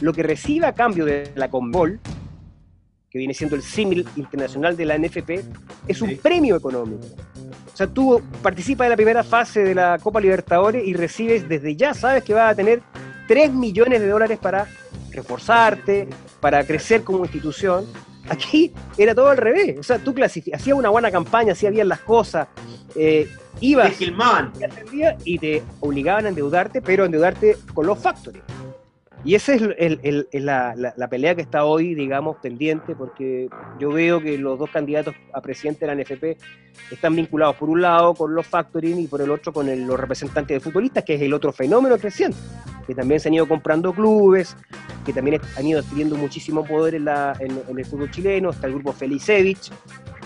lo 0.00 0.12
que 0.12 0.22
recibe 0.22 0.66
a 0.66 0.72
cambio 0.72 1.04
de 1.04 1.30
la 1.34 1.50
Conmebol, 1.50 2.00
que 3.10 3.18
viene 3.18 3.34
siendo 3.34 3.56
el 3.56 3.62
símil 3.62 4.06
internacional 4.16 4.76
de 4.76 4.84
la 4.86 4.94
NFP, 4.94 5.42
es 5.88 6.00
un 6.00 6.16
premio 6.16 6.56
económico. 6.56 7.06
O 7.72 7.76
sea, 7.76 7.88
tú 7.88 8.22
participas 8.40 8.86
de 8.86 8.90
la 8.90 8.96
primera 8.96 9.24
fase 9.24 9.64
de 9.64 9.74
la 9.74 9.98
Copa 10.00 10.20
Libertadores 10.20 10.86
y 10.86 10.94
recibes 10.94 11.48
desde 11.48 11.74
ya, 11.74 11.92
sabes 11.92 12.22
que 12.22 12.34
vas 12.34 12.52
a 12.52 12.54
tener 12.54 12.82
3 13.26 13.52
millones 13.52 14.00
de 14.00 14.06
dólares 14.06 14.38
para 14.38 14.66
reforzarte, 15.10 16.08
para 16.40 16.64
crecer 16.64 17.02
como 17.02 17.24
institución. 17.24 17.84
Aquí 18.30 18.72
era 18.96 19.14
todo 19.14 19.28
al 19.28 19.36
revés. 19.36 19.78
O 19.78 19.82
sea, 19.82 19.98
tú 19.98 20.14
hacías 20.22 20.66
una 20.68 20.88
buena 20.88 21.10
campaña, 21.10 21.52
hacías 21.52 21.72
bien 21.72 21.88
las 21.88 22.00
cosas, 22.00 22.48
eh, 22.94 23.28
Te 23.58 23.66
ibas 23.66 23.92
filmaban. 23.94 24.52
y 25.24 25.38
te 25.38 25.62
obligaban 25.80 26.26
a 26.26 26.28
endeudarte, 26.28 26.80
pero 26.80 27.02
a 27.02 27.06
endeudarte 27.06 27.56
con 27.74 27.86
los 27.86 27.98
factories. 27.98 28.42
Y 29.22 29.34
esa 29.34 29.54
es 29.54 29.62
la, 30.32 31.08
pelea 31.10 31.34
que 31.34 31.42
está 31.42 31.64
hoy, 31.64 31.94
digamos, 31.94 32.36
pendiente, 32.38 32.94
porque 32.96 33.48
yo 33.78 33.90
veo 33.90 34.20
que 34.20 34.38
los 34.38 34.58
dos 34.58 34.70
candidatos 34.70 35.14
a 35.34 35.42
presidente 35.42 35.86
de 35.86 35.94
la 35.94 36.02
NFP 36.02 36.38
están 36.90 37.14
vinculados 37.14 37.56
por 37.56 37.68
un 37.68 37.82
lado 37.82 38.14
con 38.14 38.34
los 38.34 38.46
factoring 38.46 38.98
y 38.98 39.06
por 39.06 39.20
el 39.20 39.30
otro 39.30 39.52
con 39.52 39.66
los 39.86 40.00
representantes 40.00 40.56
de 40.56 40.60
futbolistas, 40.60 41.04
que 41.04 41.14
es 41.16 41.20
el 41.22 41.34
otro 41.34 41.52
fenómeno 41.52 41.98
creciente, 41.98 42.38
que 42.86 42.94
también 42.94 43.20
se 43.20 43.28
han 43.28 43.34
ido 43.34 43.46
comprando 43.46 43.92
clubes, 43.92 44.56
que 45.04 45.12
también 45.12 45.38
han 45.56 45.66
ido 45.66 45.80
adquiriendo 45.80 46.16
muchísimo 46.16 46.64
poder 46.64 46.94
en, 46.94 47.04
la- 47.04 47.36
en 47.40 47.78
el 47.78 47.84
fútbol 47.84 48.10
chileno, 48.10 48.50
está 48.50 48.68
el 48.68 48.72
grupo 48.74 48.92
Felicevich, 48.94 49.70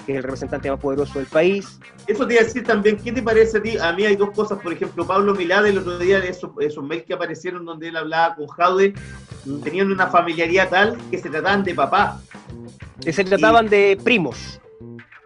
que 0.05 0.13
es 0.13 0.17
el 0.19 0.23
representante 0.23 0.71
más 0.71 0.81
poderoso 0.81 1.19
del 1.19 1.27
país, 1.27 1.79
Eso 2.07 2.27
te 2.27 2.35
iba 2.35 2.43
a 2.43 2.45
decir 2.45 2.65
también, 2.65 2.97
¿qué 2.97 3.13
te 3.13 3.23
parece 3.23 3.59
a 3.59 3.63
ti? 3.63 3.79
A 3.79 3.93
mí 3.93 4.05
hay 4.05 4.17
dos 4.17 4.31
cosas, 4.31 4.59
por 4.63 4.73
ejemplo, 4.73 5.07
Pablo 5.07 5.35
Milad 5.35 5.67
el 5.67 5.79
otro 5.79 5.99
día, 5.99 6.19
esos, 6.19 6.51
esos 6.61 6.85
mails 6.85 7.05
que 7.05 7.15
aparecieron 7.15 7.65
donde 7.65 7.89
él 7.89 7.97
hablaba 7.97 8.35
con 8.35 8.47
Jaude, 8.49 8.95
tenían 9.63 9.91
una 9.91 10.07
familiaridad 10.09 10.69
tal 10.69 10.99
que 11.11 11.19
se 11.19 11.31
trataban 11.31 11.65
de 11.65 11.75
papá. 11.75 12.21
que 13.03 13.13
se 13.13 13.25
trataban 13.25 13.69
de 13.69 13.99
primos. 14.03 14.61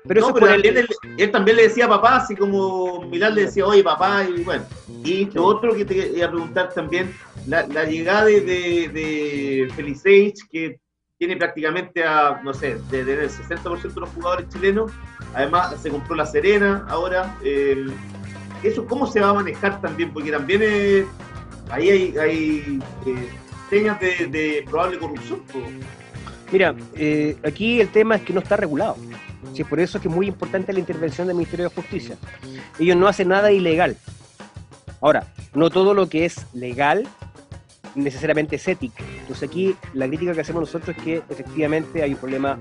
Pero 0.07 0.21
No, 0.23 0.27
eso 0.29 0.35
pero 0.35 0.47
por 0.47 0.67
él, 0.67 0.89
él 1.19 1.31
también 1.31 1.57
le 1.59 1.65
decía 1.65 1.87
papá, 1.87 2.17
así 2.17 2.35
como 2.35 3.03
Milad 3.03 3.33
le 3.33 3.43
decía, 3.47 3.67
oye 3.67 3.83
papá, 3.85 4.25
y 4.25 4.43
bueno. 4.43 4.65
Y 5.05 5.27
lo 5.27 5.45
otro 5.45 5.75
que 5.75 5.85
te 5.85 6.09
iba 6.17 6.27
a 6.27 6.31
preguntar 6.31 6.73
también, 6.73 7.15
la, 7.47 7.67
la 7.67 7.85
llegada 7.85 8.25
de, 8.25 8.41
de, 8.41 8.89
de 8.89 9.73
Felicevich, 9.77 10.49
que 10.51 10.81
tiene 11.19 11.37
prácticamente 11.37 12.05
a, 12.05 12.41
no 12.45 12.55
sé, 12.55 12.77
de, 12.91 13.05
de 13.05 13.25
el 13.25 13.31
60% 13.31 13.95
de 13.95 14.01
los 14.01 14.11
jugadores 14.11 14.49
chilenos. 14.51 14.93
Además, 15.35 15.75
se 15.83 15.91
compró 15.91 16.15
La 16.15 16.25
Serena 16.25 16.87
ahora. 16.89 17.37
eh, 17.43 17.87
¿Eso 18.63 18.87
cómo 18.87 19.07
se 19.07 19.21
va 19.21 19.31
a 19.31 19.35
manejar 19.35 19.81
también? 19.81 20.13
Porque 20.13 20.33
también 20.33 20.61
eh, 20.65 21.07
ahí 21.71 21.91
hay, 21.91 22.19
hay 22.19 22.81
eh, 23.07 23.29
señas 23.71 24.01
de, 24.01 24.65
probable 24.69 24.99
corrupción. 24.99 25.43
Mira, 26.51 26.75
eh, 26.95 27.37
aquí 27.45 27.81
el 27.81 27.89
tema 27.89 28.17
es 28.17 28.23
que 28.23 28.33
no 28.33 28.41
está 28.41 28.57
regulado. 28.57 28.97
Sí, 29.55 29.63
por 29.65 29.79
eso 29.79 29.99
es 29.99 30.03
que 30.03 30.09
es 30.09 30.15
muy 30.15 30.27
importante 30.27 30.73
la 30.73 30.81
intervención 30.81 31.27
del 31.27 31.37
Ministerio 31.37 31.69
de 31.69 31.75
Justicia. 31.75 32.17
Ellos 32.79 32.97
no 32.97 33.07
hacen 33.07 33.29
nada 33.29 33.53
ilegal. 33.53 33.97
Ahora, 35.01 35.33
no 35.55 35.71
todo 35.71 35.95
lo 35.95 36.09
que 36.09 36.25
es 36.25 36.47
legal 36.53 37.07
necesariamente 38.03 38.57
es 38.57 38.69
ético. 38.69 38.97
Entonces 39.21 39.49
aquí 39.49 39.75
la 39.95 40.07
crítica 40.07 40.33
que 40.33 40.41
hacemos 40.41 40.61
nosotros 40.61 40.97
es 40.97 41.03
que 41.03 41.23
efectivamente 41.29 42.03
hay 42.03 42.13
un 42.13 42.19
problema 42.19 42.59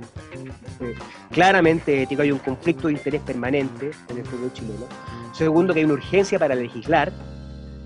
eh, 0.81 0.93
claramente 1.31 2.03
ético, 2.03 2.21
hay 2.21 2.31
un 2.31 2.39
conflicto 2.39 2.87
de 2.87 2.93
interés 2.93 3.21
permanente 3.21 3.91
en 4.09 4.17
el 4.17 4.25
fútbol 4.25 4.51
chileno. 4.53 4.87
Segundo, 5.33 5.73
que 5.73 5.79
hay 5.79 5.85
una 5.85 5.95
urgencia 5.95 6.39
para 6.39 6.55
legislar. 6.55 7.11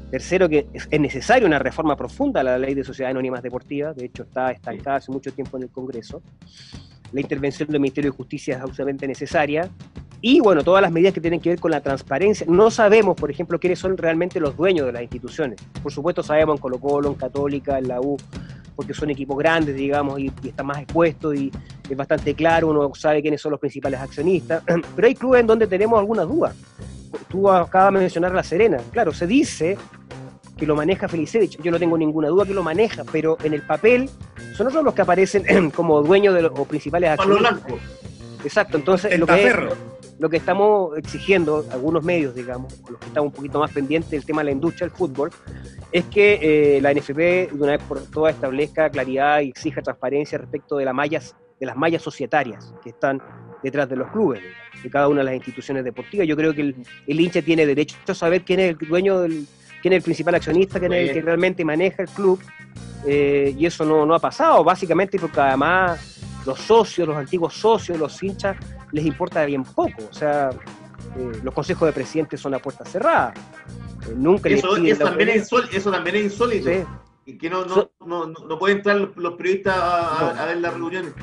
Tercero, 0.10 0.50
que 0.50 0.68
es 0.74 1.00
necesaria 1.00 1.48
una 1.48 1.58
reforma 1.58 1.96
profunda 1.96 2.42
a 2.42 2.44
la 2.44 2.58
ley 2.58 2.74
de 2.74 2.84
sociedades 2.84 3.14
anónimas 3.14 3.42
deportivas, 3.42 3.96
de 3.96 4.06
hecho 4.06 4.24
está 4.24 4.52
estancada 4.52 4.98
hace 4.98 5.10
mucho 5.10 5.32
tiempo 5.32 5.56
en 5.56 5.64
el 5.64 5.70
Congreso. 5.70 6.22
La 7.14 7.22
intervención 7.22 7.70
del 7.70 7.80
Ministerio 7.80 8.12
de 8.12 8.18
Justicia 8.18 8.56
es 8.58 8.62
absolutamente 8.62 9.08
necesaria. 9.08 9.70
Y 10.22 10.40
bueno, 10.40 10.64
todas 10.64 10.84
las 10.84 10.92
medidas 10.92 11.14
que 11.14 11.22
tienen 11.22 11.40
que 11.40 11.50
ver 11.50 11.60
con 11.60 11.72
la 11.72 11.82
transparencia. 11.82 12.46
No 12.48 12.70
sabemos, 12.70 13.16
por 13.16 13.32
ejemplo, 13.32 13.60
quiénes 13.60 13.80
son 13.80 13.98
realmente 13.98 14.40
los 14.40 14.56
dueños 14.56 14.86
de 14.86 14.92
las 14.92 15.02
instituciones. 15.02 15.60
Por 15.82 15.92
supuesto 15.92 16.22
sabemos 16.22 16.56
en 16.56 16.62
Colo 16.62 16.80
Colo, 16.80 17.10
en 17.10 17.16
Católica, 17.16 17.80
en 17.80 17.88
la 17.88 18.00
U, 18.00 18.18
porque 18.76 18.94
son 18.94 19.10
equipos 19.10 19.38
grandes, 19.38 19.76
digamos, 19.76 20.20
y, 20.20 20.32
y 20.44 20.50
están 20.50 20.68
más 20.68 20.78
expuestos 20.78 21.36
y 21.36 21.52
es 21.90 21.98
bastante 21.98 22.34
claro, 22.36 22.70
uno 22.70 22.92
sabe 22.94 23.22
quiénes 23.22 23.42
son 23.42 23.52
los 23.52 23.60
principales 23.60 24.00
accionistas. 24.00 24.64
Pero 24.96 25.08
hay 25.08 25.16
clubes 25.16 25.42
en 25.42 25.48
donde 25.48 25.68
tenemos 25.68 26.00
algunas 26.00 26.28
dudas. 26.28 26.56
Tú 27.28 27.50
acabas 27.50 27.94
de 27.94 28.00
mencionar 28.00 28.34
La 28.34 28.44
Serena. 28.44 28.78
Claro, 28.92 29.12
se 29.14 29.26
dice 29.26 29.78
que 30.58 30.68
lo 30.68 30.76
maneja 30.76 31.08
Felicevich. 31.08 31.60
Yo 31.62 31.72
no 31.72 31.80
tengo 31.80 31.98
ninguna 31.98 32.28
duda 32.28 32.46
que 32.46 32.54
lo 32.54 32.62
maneja, 32.62 33.04
pero 33.12 33.38
en 33.44 33.54
el 33.54 33.64
papel 33.64 34.10
son 34.56 34.68
otros 34.68 34.84
los 34.84 34.94
que 34.94 35.02
aparecen 35.02 35.72
como 35.76 36.02
dueños 36.04 36.36
de 36.36 36.44
los, 36.44 36.52
o 36.56 36.66
principales 36.66 37.18
Pablo 37.18 37.38
accionistas. 37.38 37.66
Blanco. 37.66 37.84
Exacto, 38.44 38.78
entonces 38.78 39.20
lo 39.20 39.28
que, 39.28 39.48
es-. 39.48 39.56
Lo 40.22 40.30
que 40.30 40.38
estamos 40.38 40.96
exigiendo, 41.00 41.66
algunos 41.72 42.04
medios, 42.04 42.36
digamos, 42.36 42.72
los 42.88 43.00
que 43.00 43.08
estamos 43.08 43.30
un 43.30 43.36
poquito 43.36 43.60
más 43.60 43.72
pendientes 43.72 44.12
del 44.12 44.24
tema 44.24 44.42
de 44.42 44.46
la 44.46 44.52
industria 44.52 44.88
del 44.88 44.96
fútbol, 44.96 45.32
es 45.92 46.06
que 46.06 46.78
eh, 46.78 46.80
la 46.80 46.94
NFP 46.94 47.18
de 47.18 47.50
una 47.54 47.72
vez 47.72 47.82
por 47.82 48.06
todas 48.06 48.36
establezca 48.36 48.92
claridad 48.92 49.42
y 49.42 49.50
exija 49.50 49.82
transparencia 49.82 50.38
respecto 50.38 50.78
de, 50.78 50.86
las 50.86 50.94
mallas, 50.94 51.36
de 51.60 51.66
las 51.66 51.76
mallas 51.76 52.04
societarias 52.04 52.72
que 52.84 52.92
están 52.92 53.20
detrás 53.64 53.90
de 53.90 53.96
los 53.96 54.12
clubes, 54.12 54.44
de 54.84 54.90
cada 54.92 55.08
una 55.08 55.22
de 55.22 55.26
las 55.26 55.34
instituciones 55.34 55.84
deportivas. 55.84 56.28
Yo 56.28 56.36
creo 56.36 56.54
que 56.54 56.62
el, 56.62 56.76
el 57.08 57.20
hincha 57.20 57.42
tiene 57.42 57.66
derecho 57.66 57.98
a 58.08 58.14
saber 58.14 58.44
quién 58.44 58.60
es 58.60 58.78
el 58.80 58.88
dueño, 58.88 59.22
del, 59.22 59.48
quién 59.82 59.94
es 59.94 59.98
el 59.98 60.04
principal 60.04 60.36
accionista, 60.36 60.80
quién 60.80 60.94
es 60.94 61.10
el 61.10 61.16
que 61.16 61.22
realmente 61.24 61.66
maneja 61.66 62.04
el 62.04 62.10
club, 62.10 62.40
eh, 63.08 63.56
y 63.58 63.66
eso 63.66 63.86
no, 63.86 64.06
no 64.06 64.14
ha 64.14 64.20
pasado, 64.20 64.64
básicamente 64.64 65.18
porque 65.18 65.40
además 65.40 66.22
los 66.46 66.60
socios, 66.60 67.08
los 67.08 67.18
antiguos 67.18 67.56
socios, 67.56 67.98
los 67.98 68.22
hinchas, 68.22 68.56
les 68.92 69.06
importa 69.06 69.46
bien 69.46 69.64
poco. 69.64 70.04
O 70.10 70.14
sea, 70.14 70.50
eh, 71.18 71.32
los 71.44 71.54
consejos 71.54 71.88
de 71.88 71.94
presidentes 71.94 72.40
son 72.40 72.54
a 72.54 72.60
puerta 72.60 72.86
cerrada. 72.86 73.34
Eh, 74.08 74.14
nunca 74.16 74.50
les 74.50 74.60
Eso, 74.60 74.76
piden 74.76 74.88
eso 74.88 75.04
también 75.04 75.30
es 75.30 75.36
insólito, 75.38 75.78
eso 75.78 75.92
también 75.92 76.16
es 76.18 76.24
insólito. 76.26 76.70
Sí. 76.70 76.84
Y 77.26 77.38
que 77.38 77.50
no, 77.50 77.66
no, 77.66 77.74
So- 77.76 77.92
no, 78.06 78.28
no, 78.28 78.60
pueden 78.60 78.78
entrar 78.78 78.98
los, 78.98 79.34
periodistas 79.36 79.76
a 79.78 80.46
ver 80.48 80.58
las 80.58 80.74
reuniones. 80.74 81.14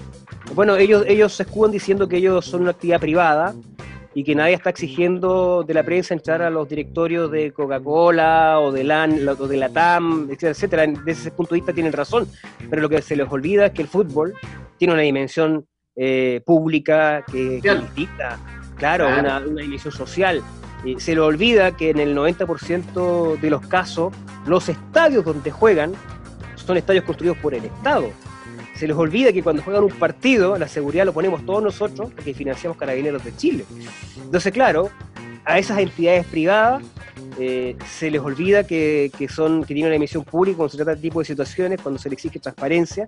Bueno, 0.55 0.77
ellos, 0.77 1.05
ellos 1.07 1.33
se 1.35 1.43
escudan 1.43 1.73
diciendo 1.73 2.09
que 2.09 2.17
ellos 2.17 2.45
son 2.45 2.63
una 2.63 2.71
actividad 2.71 3.01
privada 3.01 3.55
y 4.15 4.25
que 4.25 4.35
nadie 4.35 4.55
está 4.55 4.71
exigiendo 4.71 5.63
de 5.63 5.75
la 5.75 5.83
prensa 5.83 6.15
entrar 6.15 6.41
a 6.43 6.51
los 6.51 6.69
directorios 6.69 7.31
de 7.31 7.53
Coca-Cola 7.53 8.59
o 8.61 8.73
de, 8.73 8.85
LAN, 8.85 9.29
o 9.29 9.47
de 9.47 9.57
la 9.57 9.69
TAM, 9.69 10.29
etcétera, 10.31 10.51
etcétera. 10.53 10.87
Desde 10.87 11.11
ese 11.13 11.31
punto 11.31 11.55
de 11.55 11.61
vista 11.61 11.73
tienen 11.73 11.93
razón, 11.93 12.27
pero 12.71 12.83
lo 12.83 12.89
que 12.89 13.03
se 13.03 13.17
les 13.17 13.31
olvida 13.31 13.67
es 13.67 13.73
que 13.73 13.83
el 13.83 13.89
fútbol 13.89 14.35
tiene 14.79 14.95
una 14.95 15.03
dimensión 15.03 15.67
eh, 15.99 16.41
pública 16.45 17.25
que, 17.27 17.61
que 17.61 17.75
distinta, 17.75 18.39
claro, 18.77 19.07
Claro. 19.07 19.21
Una, 19.21 19.39
una 19.39 19.63
dimensión 19.63 19.93
social. 19.93 20.43
Eh, 20.85 20.95
se 20.99 21.15
le 21.15 21.21
olvida 21.21 21.77
que 21.77 21.91
en 21.91 21.99
el 21.99 22.17
90% 22.17 23.41
de 23.41 23.51
los 23.51 23.67
casos 23.67 24.13
los 24.47 24.69
estadios 24.69 25.25
donde 25.25 25.51
juegan 25.51 25.93
son 26.55 26.77
estadios 26.77 27.05
construidos 27.05 27.39
por 27.39 27.55
el 27.55 27.65
Estado. 27.65 28.11
Se 28.77 28.87
les 28.87 28.97
olvida 28.97 29.33
que 29.33 29.43
cuando 29.43 29.63
juegan 29.63 29.83
un 29.83 29.91
partido, 29.91 30.57
la 30.57 30.69
seguridad 30.69 31.05
lo 31.05 31.13
ponemos 31.13 31.45
todos 31.45 31.63
nosotros, 31.63 32.13
porque 32.15 32.33
financiamos 32.33 32.79
Carabineros 32.79 33.25
de 33.25 33.35
Chile. 33.35 33.65
Entonces, 34.23 34.53
claro, 34.53 34.91
a 35.45 35.59
esas 35.59 35.79
entidades 35.79 36.27
privadas 36.27 36.85
eh, 37.41 37.77
se 37.89 38.11
les 38.11 38.21
olvida 38.21 38.65
que, 38.65 39.11
que 39.19 39.29
son, 39.29 39.63
que 39.63 39.75
tienen 39.75 39.87
una 39.87 39.97
emisión 39.97 40.23
pública 40.23 40.59
cuando 40.59 40.71
se 40.71 40.77
trata 40.77 40.91
de 40.93 40.97
este 40.97 41.09
tipo 41.09 41.19
de 41.19 41.25
situaciones, 41.25 41.81
cuando 41.81 41.99
se 41.99 42.09
les 42.09 42.19
exige 42.19 42.39
transparencia, 42.39 43.07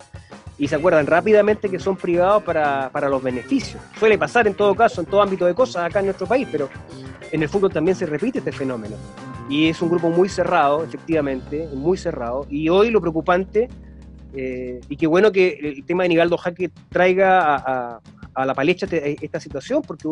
y 0.61 0.69
se 0.69 0.77
acuerdan 0.77 1.07
rápidamente 1.07 1.71
que 1.71 1.79
son 1.81 1.97
privados 1.97 2.43
para, 2.43 2.91
para 2.93 3.09
los 3.09 3.23
beneficios. 3.23 3.83
Suele 3.99 4.19
pasar 4.19 4.47
en 4.47 4.53
todo 4.53 4.75
caso, 4.75 5.01
en 5.01 5.07
todo 5.07 5.23
ámbito 5.23 5.47
de 5.47 5.55
cosas 5.55 5.87
acá 5.87 6.01
en 6.01 6.05
nuestro 6.05 6.27
país, 6.27 6.47
pero 6.53 6.69
en 7.33 7.43
el 7.43 7.49
fútbol 7.49 7.73
también 7.73 7.97
se 7.97 8.05
repite 8.05 8.41
este 8.41 8.53
fenómeno. 8.53 8.95
Y 9.49 9.69
es 9.71 9.81
un 9.81 9.89
grupo 9.89 10.11
muy 10.11 10.29
cerrado, 10.29 10.85
efectivamente, 10.85 11.67
muy 11.75 11.97
cerrado. 11.97 12.47
Y 12.51 12.69
hoy 12.69 12.91
lo 12.91 13.01
preocupante, 13.01 13.71
eh, 14.35 14.81
y 14.87 14.97
qué 14.99 15.07
bueno 15.07 15.33
que 15.33 15.59
el 15.63 15.83
tema 15.87 16.03
de 16.03 16.11
Nivaldo 16.11 16.37
Jaque 16.37 16.71
traiga 16.91 17.41
a, 17.41 17.57
a- 17.95 18.01
a 18.35 18.47
la 18.47 18.55
palestra 18.55 18.87
este- 18.87 19.19
esta 19.25 19.41
situación, 19.41 19.83
porque 19.87 20.09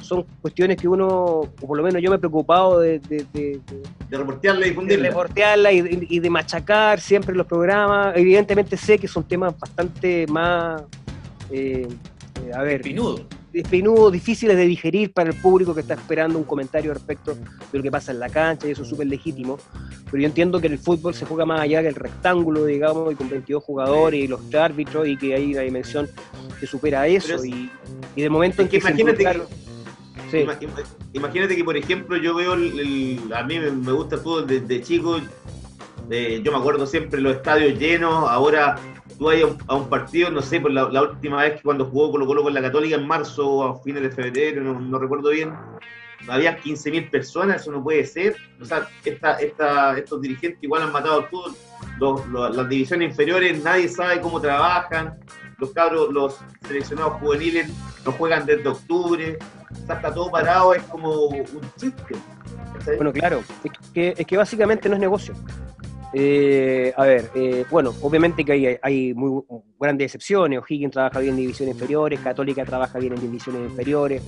son 0.00 0.24
cuestiones 0.40 0.76
que 0.76 0.86
uno, 0.88 1.08
o 1.08 1.50
por 1.50 1.76
lo 1.76 1.82
menos 1.82 2.02
yo 2.02 2.10
me 2.10 2.16
he 2.16 2.18
preocupado 2.18 2.80
de, 2.80 2.98
de- 3.00 3.26
de- 3.32 3.60
de- 3.68 3.82
De 4.10 4.18
reportearla 4.18 4.60
y 4.60 4.64
de 4.64 4.70
difundirla. 4.70 5.08
reportearla 5.08 5.72
y 5.72 5.80
de, 5.80 6.06
y 6.08 6.20
de 6.20 6.30
machacar 6.30 7.00
siempre 7.00 7.34
los 7.34 7.46
programas. 7.46 8.16
Evidentemente 8.16 8.76
sé 8.76 8.98
que 8.98 9.08
son 9.08 9.24
temas 9.24 9.54
bastante 9.58 10.26
más, 10.28 10.82
eh, 11.50 11.88
eh, 12.44 12.52
a 12.54 12.62
ver, 12.62 12.82
Pinudo. 12.82 13.26
Espinudos, 13.54 14.12
difíciles 14.12 14.56
de 14.56 14.64
digerir 14.66 15.12
para 15.12 15.30
el 15.30 15.36
público 15.40 15.74
que 15.74 15.80
está 15.82 15.94
esperando 15.94 16.38
un 16.38 16.44
comentario 16.44 16.92
respecto 16.92 17.34
de 17.34 17.78
lo 17.78 17.82
que 17.82 17.90
pasa 17.90 18.12
en 18.12 18.18
la 18.20 18.28
cancha, 18.28 18.66
y 18.68 18.72
eso 18.72 18.82
es 18.82 18.88
súper 18.88 19.06
legítimo. 19.06 19.58
Pero 20.10 20.18
yo 20.22 20.26
entiendo 20.26 20.60
que 20.60 20.66
el 20.68 20.78
fútbol 20.78 21.14
se 21.14 21.24
juega 21.24 21.44
más 21.46 21.60
allá 21.60 21.82
que 21.82 21.88
el 21.88 21.94
rectángulo, 21.94 22.64
digamos, 22.64 23.12
y 23.12 23.16
con 23.16 23.28
22 23.28 23.62
jugadores 23.62 24.24
y 24.24 24.26
los 24.28 24.54
árbitros, 24.54 25.06
y 25.08 25.16
que 25.16 25.34
hay 25.34 25.52
una 25.52 25.62
dimensión 25.62 26.08
que 26.60 26.66
supera 26.66 27.06
eso. 27.06 27.34
Es- 27.36 27.44
y, 27.44 27.70
y 28.16 28.22
del 28.22 28.30
momento 28.30 28.62
en 28.62 28.68
que 28.68 28.78
que, 28.78 28.80
se 28.82 28.88
imagínate 28.90 29.24
que- 29.24 29.64
Sí. 30.30 30.38
Ima- 30.38 30.58
ima- 30.60 30.82
Imagínate 31.12 31.54
que, 31.54 31.62
por 31.64 31.76
ejemplo, 31.76 32.16
yo 32.16 32.34
veo, 32.34 32.54
el, 32.54 32.78
el- 32.80 33.32
a 33.32 33.44
mí 33.44 33.58
me, 33.60 33.70
me 33.70 33.92
gusta 33.92 34.16
el 34.16 34.20
fútbol 34.22 34.46
desde 34.48 34.82
chico, 34.82 35.18
eh, 36.10 36.40
yo 36.44 36.50
me 36.52 36.58
acuerdo 36.58 36.86
siempre 36.86 37.20
los 37.20 37.36
estadios 37.36 37.78
llenos, 37.78 38.28
ahora 38.28 38.76
tú 39.18 39.24
vas 39.26 39.36
a 39.68 39.74
un, 39.74 39.88
partido, 39.88 40.30
no 40.30 40.42
sé, 40.42 40.60
por 40.60 40.70
la, 40.70 41.02
última 41.02 41.42
vez 41.42 41.54
que 41.54 41.62
cuando 41.62 41.86
jugó 41.86 42.12
Colo 42.12 42.26
Colo 42.26 42.42
con 42.42 42.54
la 42.54 42.62
Católica 42.62 42.96
en 42.96 43.06
marzo 43.06 43.48
o 43.48 43.64
a 43.64 43.82
fines 43.82 44.02
de 44.02 44.10
febrero, 44.10 44.62
no, 44.62 44.98
recuerdo 44.98 45.30
bien, 45.30 45.54
había 46.28 46.58
15.000 46.58 47.10
personas, 47.10 47.62
eso 47.62 47.72
no 47.72 47.82
puede 47.82 48.04
ser, 48.06 48.36
o 48.60 48.64
sea, 48.64 48.88
esta, 49.04 49.34
esta, 49.34 49.98
estos 49.98 50.20
dirigentes 50.20 50.62
igual 50.62 50.82
han 50.82 50.92
matado 50.92 51.20
al 51.20 51.28
fútbol, 51.28 52.54
las 52.56 52.68
divisiones 52.68 53.10
inferiores 53.10 53.62
nadie 53.62 53.88
sabe 53.88 54.20
cómo 54.20 54.40
trabajan, 54.40 55.18
los 55.58 55.70
cabros, 55.70 56.12
los 56.12 56.38
seleccionados 56.66 57.14
juveniles 57.20 57.70
no 58.04 58.12
juegan 58.12 58.44
desde 58.46 58.68
octubre, 58.68 59.38
o 59.70 59.92
está 59.92 60.12
todo 60.12 60.30
parado, 60.30 60.74
es 60.74 60.82
como 60.84 61.26
un 61.26 61.44
chiste. 61.76 62.14
Bueno, 62.96 63.12
claro, 63.12 63.42
es 63.62 63.72
que, 63.92 64.14
es 64.16 64.26
que 64.26 64.36
básicamente 64.36 64.88
no 64.88 64.96
es 64.96 65.00
negocio. 65.00 65.34
Eh, 66.16 66.92
a 66.96 67.04
ver, 67.04 67.30
eh, 67.34 67.64
bueno, 67.70 67.92
obviamente 68.02 68.44
que 68.44 68.52
hay, 68.52 68.76
hay 68.80 69.14
muy 69.14 69.42
grandes 69.80 70.06
excepciones. 70.06 70.60
O'Higgins 70.60 70.92
trabaja 70.92 71.18
bien 71.18 71.34
en 71.34 71.40
divisiones 71.40 71.74
inferiores, 71.74 72.20
Católica 72.20 72.64
trabaja 72.64 72.98
bien 73.00 73.14
en 73.14 73.20
divisiones 73.20 73.68
inferiores, 73.68 74.22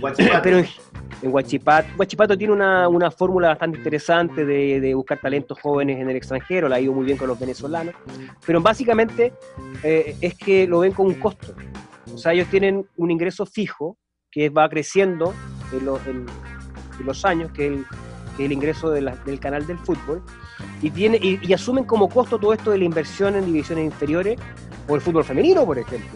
Guachipato. 0.00 0.40
pero 0.42 0.58
en, 0.58 0.66
en 1.22 1.34
Huachipato, 1.34 1.88
Huachipato 1.98 2.38
tiene 2.38 2.52
una, 2.52 2.88
una 2.88 3.10
fórmula 3.10 3.48
bastante 3.48 3.78
interesante 3.78 4.44
de, 4.44 4.80
de 4.80 4.94
buscar 4.94 5.20
talentos 5.20 5.58
jóvenes 5.60 6.00
en 6.00 6.08
el 6.10 6.16
extranjero, 6.16 6.68
la 6.68 6.76
ha 6.76 6.80
ido 6.80 6.92
muy 6.92 7.04
bien 7.04 7.18
con 7.18 7.26
los 7.28 7.38
venezolanos, 7.38 7.94
pero 8.46 8.60
básicamente 8.60 9.32
eh, 9.82 10.16
es 10.20 10.34
que 10.36 10.66
lo 10.68 10.78
ven 10.80 10.92
con 10.92 11.06
un 11.06 11.14
costo. 11.14 11.54
O 12.14 12.18
sea, 12.18 12.32
ellos 12.32 12.46
tienen 12.48 12.86
un 12.96 13.10
ingreso 13.10 13.46
fijo 13.46 13.96
que 14.30 14.48
va 14.48 14.68
creciendo 14.68 15.34
en, 15.72 15.84
lo- 15.86 15.98
en- 16.06 16.26
en 17.00 17.06
los 17.06 17.24
años, 17.24 17.50
que 17.52 17.66
es 17.66 17.72
el, 17.72 17.84
que 18.36 18.44
es 18.44 18.46
el 18.46 18.52
ingreso 18.52 18.90
de 18.90 19.00
la- 19.02 19.16
del 19.16 19.38
canal 19.40 19.66
del 19.66 19.78
fútbol, 19.78 20.22
y, 20.80 20.90
tiene, 20.90 21.16
y, 21.16 21.38
y 21.42 21.52
asumen 21.52 21.84
como 21.84 22.08
costo 22.08 22.38
todo 22.38 22.52
esto 22.52 22.70
de 22.70 22.78
la 22.78 22.84
inversión 22.84 23.34
en 23.36 23.46
divisiones 23.46 23.84
inferiores 23.84 24.38
o 24.88 24.94
el 24.94 25.00
fútbol 25.00 25.24
femenino, 25.24 25.64
por 25.64 25.78
ejemplo. 25.78 26.10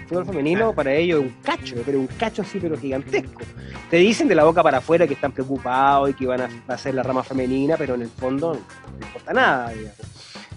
El 0.00 0.06
fútbol 0.08 0.26
femenino 0.26 0.72
para 0.72 0.94
ellos 0.94 1.20
es 1.20 1.26
un 1.30 1.36
cacho, 1.42 1.74
pero 1.84 1.98
un 1.98 2.06
cacho 2.06 2.42
así, 2.42 2.60
pero 2.60 2.76
gigantesco. 2.78 3.42
Te 3.90 3.96
dicen 3.96 4.28
de 4.28 4.34
la 4.36 4.44
boca 4.44 4.62
para 4.62 4.78
afuera 4.78 5.06
que 5.06 5.14
están 5.14 5.32
preocupados 5.32 6.10
y 6.10 6.14
que 6.14 6.26
van 6.26 6.42
a 6.42 6.48
hacer 6.68 6.94
la 6.94 7.02
rama 7.02 7.24
femenina, 7.24 7.76
pero 7.76 7.94
en 7.96 8.02
el 8.02 8.08
fondo 8.08 8.52
no 8.54 9.06
importa 9.06 9.32
nada, 9.32 9.70
digamos. 9.70 9.96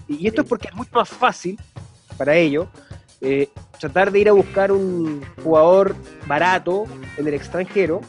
Y 0.08 0.26
esto 0.26 0.42
es 0.42 0.48
porque 0.48 0.68
es 0.68 0.74
mucho 0.74 0.90
más 0.94 1.08
fácil 1.08 1.58
para 2.16 2.34
ellos 2.36 2.66
eh, 3.20 3.48
tratar 3.78 4.10
de 4.12 4.18
ir 4.20 4.28
a 4.28 4.32
buscar 4.32 4.72
un 4.72 5.20
jugador 5.42 5.94
barato 6.26 6.84
en 7.16 7.26
el 7.26 7.34
extranjero 7.34 8.00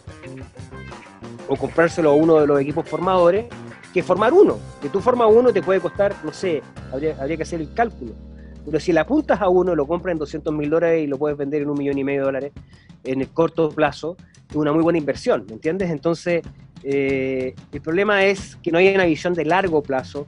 o 1.51 1.57
comprárselo 1.57 2.11
a 2.11 2.13
uno 2.13 2.39
de 2.39 2.47
los 2.47 2.61
equipos 2.61 2.87
formadores 2.87 3.45
que 3.93 4.01
formar 4.01 4.31
uno. 4.31 4.57
Que 4.81 4.87
tú 4.87 5.01
formas 5.01 5.27
uno 5.29 5.51
te 5.51 5.61
puede 5.61 5.81
costar, 5.81 6.15
no 6.23 6.31
sé, 6.31 6.61
habría, 6.93 7.13
habría 7.19 7.35
que 7.35 7.43
hacer 7.43 7.59
el 7.59 7.73
cálculo. 7.73 8.13
Pero 8.63 8.79
si 8.79 8.93
le 8.93 9.01
apuntas 9.01 9.41
a 9.41 9.49
uno, 9.49 9.75
lo 9.75 9.85
compras 9.85 10.13
en 10.13 10.19
200 10.19 10.53
mil 10.53 10.69
dólares 10.69 11.03
y 11.03 11.07
lo 11.07 11.17
puedes 11.17 11.37
vender 11.37 11.63
en 11.63 11.69
un 11.69 11.77
millón 11.77 11.97
y 11.97 12.05
medio 12.05 12.21
de 12.21 12.25
dólares 12.25 12.51
en 13.03 13.19
el 13.19 13.27
corto 13.27 13.69
plazo, 13.69 14.15
es 14.49 14.55
una 14.55 14.71
muy 14.71 14.81
buena 14.81 14.97
inversión, 14.97 15.45
¿me 15.45 15.55
entiendes? 15.55 15.89
Entonces, 15.89 16.41
eh, 16.83 17.53
el 17.73 17.81
problema 17.81 18.23
es 18.23 18.55
que 18.63 18.71
no 18.71 18.77
hay 18.77 18.95
una 18.95 19.03
visión 19.03 19.33
de 19.33 19.43
largo 19.43 19.83
plazo, 19.83 20.27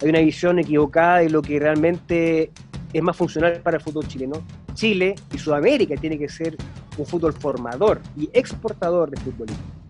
hay 0.00 0.08
una 0.08 0.20
visión 0.20 0.58
equivocada 0.58 1.18
de 1.18 1.28
lo 1.28 1.42
que 1.42 1.58
realmente 1.58 2.50
es 2.94 3.02
más 3.02 3.16
funcional 3.16 3.60
para 3.62 3.76
el 3.76 3.82
fútbol 3.82 4.08
chileno. 4.08 4.42
Chile 4.72 5.16
y 5.34 5.36
Sudamérica 5.36 5.96
tiene 5.96 6.18
que 6.18 6.30
ser 6.30 6.56
un 6.96 7.04
fútbol 7.04 7.34
formador 7.34 8.00
y 8.16 8.30
exportador 8.32 9.10
de 9.10 9.20
futbolistas. 9.20 9.81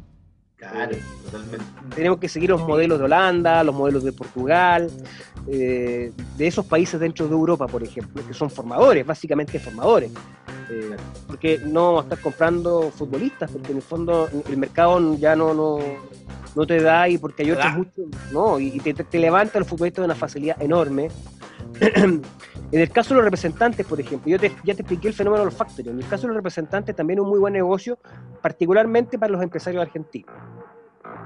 Claro, 0.71 0.97
totalmente. 1.25 1.67
Tenemos 1.97 2.19
que 2.19 2.29
seguir 2.29 2.51
los 2.51 2.61
modelos 2.63 2.99
de 2.99 3.05
Holanda, 3.07 3.65
los 3.65 3.75
modelos 3.75 4.05
de 4.05 4.13
Portugal, 4.13 4.89
eh, 5.49 6.13
de 6.37 6.47
esos 6.47 6.65
países 6.67 7.01
dentro 7.01 7.27
de 7.27 7.33
Europa, 7.33 7.67
por 7.67 7.83
ejemplo, 7.83 8.25
que 8.27 8.33
son 8.33 8.49
formadores, 8.49 9.05
básicamente 9.05 9.59
formadores. 9.59 10.13
Eh, 10.71 10.97
porque 11.27 11.61
no 11.65 11.87
vamos 11.87 12.01
a 12.03 12.05
estar 12.05 12.21
comprando 12.21 12.93
futbolistas, 12.93 13.51
porque 13.51 13.73
en 13.73 13.79
el 13.79 13.83
fondo 13.83 14.29
el 14.49 14.57
mercado 14.57 15.17
ya 15.17 15.35
no, 15.35 15.53
no, 15.53 15.79
no 16.55 16.67
te 16.67 16.81
da 16.81 17.09
y 17.09 17.19
porque 17.19 17.43
hay 17.43 17.51
otros 17.51 17.73
muchos, 17.75 18.05
no, 18.33 18.61
y 18.61 18.79
te, 18.79 18.95
te, 18.95 19.03
te 19.03 19.19
levanta 19.19 19.59
los 19.59 19.67
futbolistas 19.67 20.03
de 20.03 20.07
una 20.07 20.15
facilidad 20.15 20.63
enorme. 20.63 21.09
en 22.73 22.81
el 22.81 22.91
caso 22.91 23.11
de 23.11 23.17
los 23.17 23.25
representantes, 23.25 23.87
por 23.87 24.01
ejemplo, 24.01 24.31
yo 24.31 24.39
ya 24.39 24.75
te 24.75 24.83
expliqué 24.83 25.09
el 25.09 25.15
fenómeno 25.15 25.51
factories. 25.51 25.89
En 25.89 25.99
el 25.99 26.09
caso 26.09 26.23
de 26.23 26.29
los 26.29 26.37
representantes 26.37 26.97
también 26.97 27.21
un 27.21 27.29
muy 27.29 27.39
buen 27.39 27.53
negocio, 27.53 27.99
particularmente 28.41 29.19
para 29.19 29.31
los 29.31 29.43
empresarios 29.43 29.83
argentinos, 29.83 30.35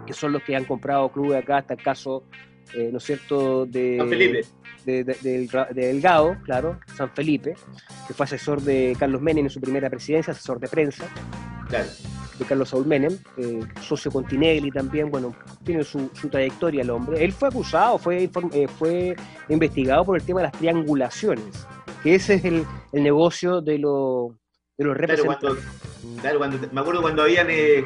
que 0.05 0.12
son 0.12 0.32
los 0.32 0.42
que 0.42 0.57
han 0.57 0.64
comprado 0.64 1.09
clubes 1.12 1.40
acá, 1.40 1.59
hasta 1.59 1.74
el 1.74 1.82
caso, 1.82 2.24
eh, 2.75 2.89
¿no 2.93 2.99
es 2.99 3.05
cierto?, 3.05 3.67
de, 3.67 3.97
San 3.99 4.09
Felipe. 4.09 4.45
de, 4.85 5.05
de- 5.05 5.17
del 5.23 5.49
Ra- 5.49 5.69
de 5.73 5.87
Delgado, 5.89 6.37
claro, 6.45 6.79
San 6.97 7.11
Felipe, 7.11 7.55
que 8.07 8.14
fue 8.14 8.25
asesor 8.25 8.61
de 8.62 8.97
Carlos 8.99 9.21
Menem 9.21 9.45
en 9.47 9.51
su 9.51 9.61
primera 9.61 9.89
presidencia, 9.91 10.33
asesor 10.33 10.59
de 10.61 10.69
prensa 10.69 11.05
Claro. 11.69 11.87
de 12.39 12.45
Carlos 12.45 12.69
Saúl 12.69 12.87
Menem, 12.87 13.17
eh, 13.39 13.61
socio 13.81 14.11
con 14.12 14.25
Tinelli 14.27 14.71
también, 14.71 15.11
bueno, 15.11 15.35
tiene 15.64 15.83
su, 15.85 16.11
su 16.14 16.29
trayectoria 16.29 16.83
el 16.83 16.91
hombre. 16.91 17.25
Él 17.25 17.33
fue 17.33 17.49
acusado, 17.49 17.99
fue, 17.99 18.31
eh, 18.53 18.69
fue 18.69 19.17
investigado 19.49 20.05
por 20.05 20.17
el 20.17 20.23
tema 20.23 20.41
de 20.41 20.45
las 20.49 20.53
triangulaciones, 20.53 21.67
que 22.03 22.14
ese 22.14 22.35
es 22.35 22.45
el, 22.45 22.64
el 22.93 23.03
negocio 23.03 23.61
de, 23.61 23.79
lo- 23.79 24.37
de 24.79 24.85
los 24.85 24.97
Claro, 24.97 25.23
representantes. 25.25 25.64
cuando, 25.64 26.21
claro, 26.21 26.39
cuando, 26.39 26.59
me 26.73 26.81
acuerdo 26.81 27.03
cuando 27.03 27.23
habían 27.23 27.47
eh, 27.51 27.85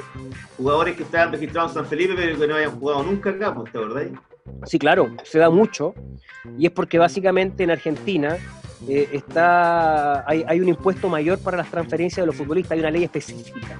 jugadores 0.56 0.96
que 0.96 1.04
estaban 1.04 1.32
registrados 1.32 1.70
en 1.70 1.74
San 1.76 1.86
Felipe, 1.86 2.14
pero 2.16 2.38
que 2.38 2.46
no 2.48 2.54
habían 2.56 2.72
jugado 2.78 3.02
nunca 3.04 3.30
acá, 3.30 3.54
pues, 3.54 3.72
¿te 3.72 3.78
acordás? 3.78 4.08
Sí, 4.64 4.78
claro, 4.78 5.10
se 5.24 5.38
da 5.38 5.50
mucho, 5.50 5.94
y 6.58 6.66
es 6.66 6.72
porque 6.72 6.98
básicamente 6.98 7.64
en 7.64 7.70
Argentina 7.70 8.36
eh, 8.88 9.08
está, 9.12 10.28
hay, 10.28 10.44
hay 10.46 10.60
un 10.60 10.68
impuesto 10.68 11.08
mayor 11.08 11.38
para 11.38 11.56
las 11.56 11.70
transferencias 11.70 12.22
de 12.22 12.26
los 12.26 12.36
futbolistas, 12.36 12.72
hay 12.72 12.80
una 12.80 12.90
ley 12.90 13.04
específica. 13.04 13.78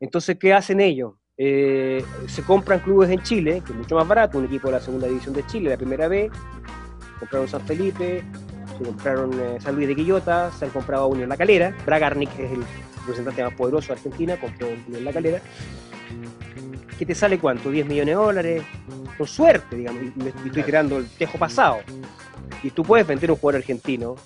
Entonces, 0.00 0.36
¿qué 0.38 0.52
hacen 0.52 0.80
ellos? 0.80 1.14
Eh, 1.36 2.04
se 2.26 2.42
compran 2.42 2.80
clubes 2.80 3.10
en 3.10 3.22
Chile, 3.22 3.62
que 3.64 3.72
es 3.72 3.78
mucho 3.78 3.96
más 3.96 4.06
barato, 4.06 4.38
un 4.38 4.44
equipo 4.44 4.68
de 4.68 4.74
la 4.74 4.80
segunda 4.80 5.06
división 5.06 5.34
de 5.34 5.46
Chile, 5.46 5.70
la 5.70 5.76
primera 5.76 6.08
B, 6.08 6.30
compraron 7.18 7.48
San 7.48 7.62
Felipe, 7.62 8.22
se 8.78 8.84
compraron 8.84 9.32
eh, 9.40 9.58
San 9.60 9.74
Luis 9.74 9.88
de 9.88 9.96
Quillota, 9.96 10.50
se 10.52 10.66
han 10.66 10.70
comprado 10.70 11.04
a 11.04 11.06
Unión 11.06 11.28
La 11.28 11.36
Calera, 11.36 11.74
Bragarnik 11.86 12.30
es 12.38 12.52
el 12.52 12.64
representante 13.00 13.42
más 13.42 13.54
poderoso 13.54 13.88
de 13.88 13.92
Argentina, 13.94 14.36
compró 14.38 14.68
Unión 14.88 15.04
La 15.04 15.12
Calera, 15.12 15.40
que 16.98 17.06
te 17.06 17.14
sale 17.14 17.38
cuánto, 17.38 17.70
10 17.70 17.86
millones 17.86 18.14
de 18.14 18.22
dólares, 18.22 18.62
con 19.16 19.26
suerte, 19.26 19.76
digamos, 19.76 20.02
y 20.02 20.22
me 20.22 20.30
estoy 20.30 20.62
tirando 20.62 20.98
el 20.98 21.08
tejo 21.08 21.38
pasado. 21.38 21.78
Y 22.62 22.70
tú 22.70 22.82
puedes 22.82 23.06
vender 23.06 23.30
un 23.30 23.36
jugador 23.36 23.60
argentino, 23.60 24.16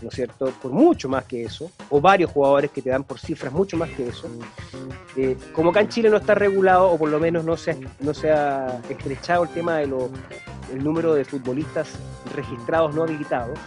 ¿no 0.00 0.08
es 0.08 0.14
cierto?, 0.14 0.52
por 0.62 0.72
mucho 0.72 1.08
más 1.08 1.24
que 1.24 1.44
eso, 1.44 1.70
o 1.90 2.00
varios 2.00 2.30
jugadores 2.30 2.70
que 2.70 2.82
te 2.82 2.90
dan 2.90 3.04
por 3.04 3.18
cifras 3.18 3.52
mucho 3.52 3.76
más 3.76 3.90
que 3.90 4.08
eso. 4.08 4.28
Eh, 5.16 5.36
como 5.52 5.70
acá 5.70 5.80
en 5.80 5.88
Chile 5.88 6.10
no 6.10 6.16
está 6.16 6.34
regulado, 6.34 6.90
o 6.90 6.98
por 6.98 7.10
lo 7.10 7.20
menos 7.20 7.44
no 7.44 7.56
se 7.56 7.72
ha, 7.72 7.76
no 8.00 8.14
se 8.14 8.30
ha 8.30 8.80
estrechado 8.88 9.44
el 9.44 9.50
tema 9.50 9.76
del 9.76 9.92
número 10.82 11.14
de 11.14 11.24
futbolistas 11.24 11.88
registrados 12.34 12.94
no 12.94 13.02
habilitados, 13.02 13.58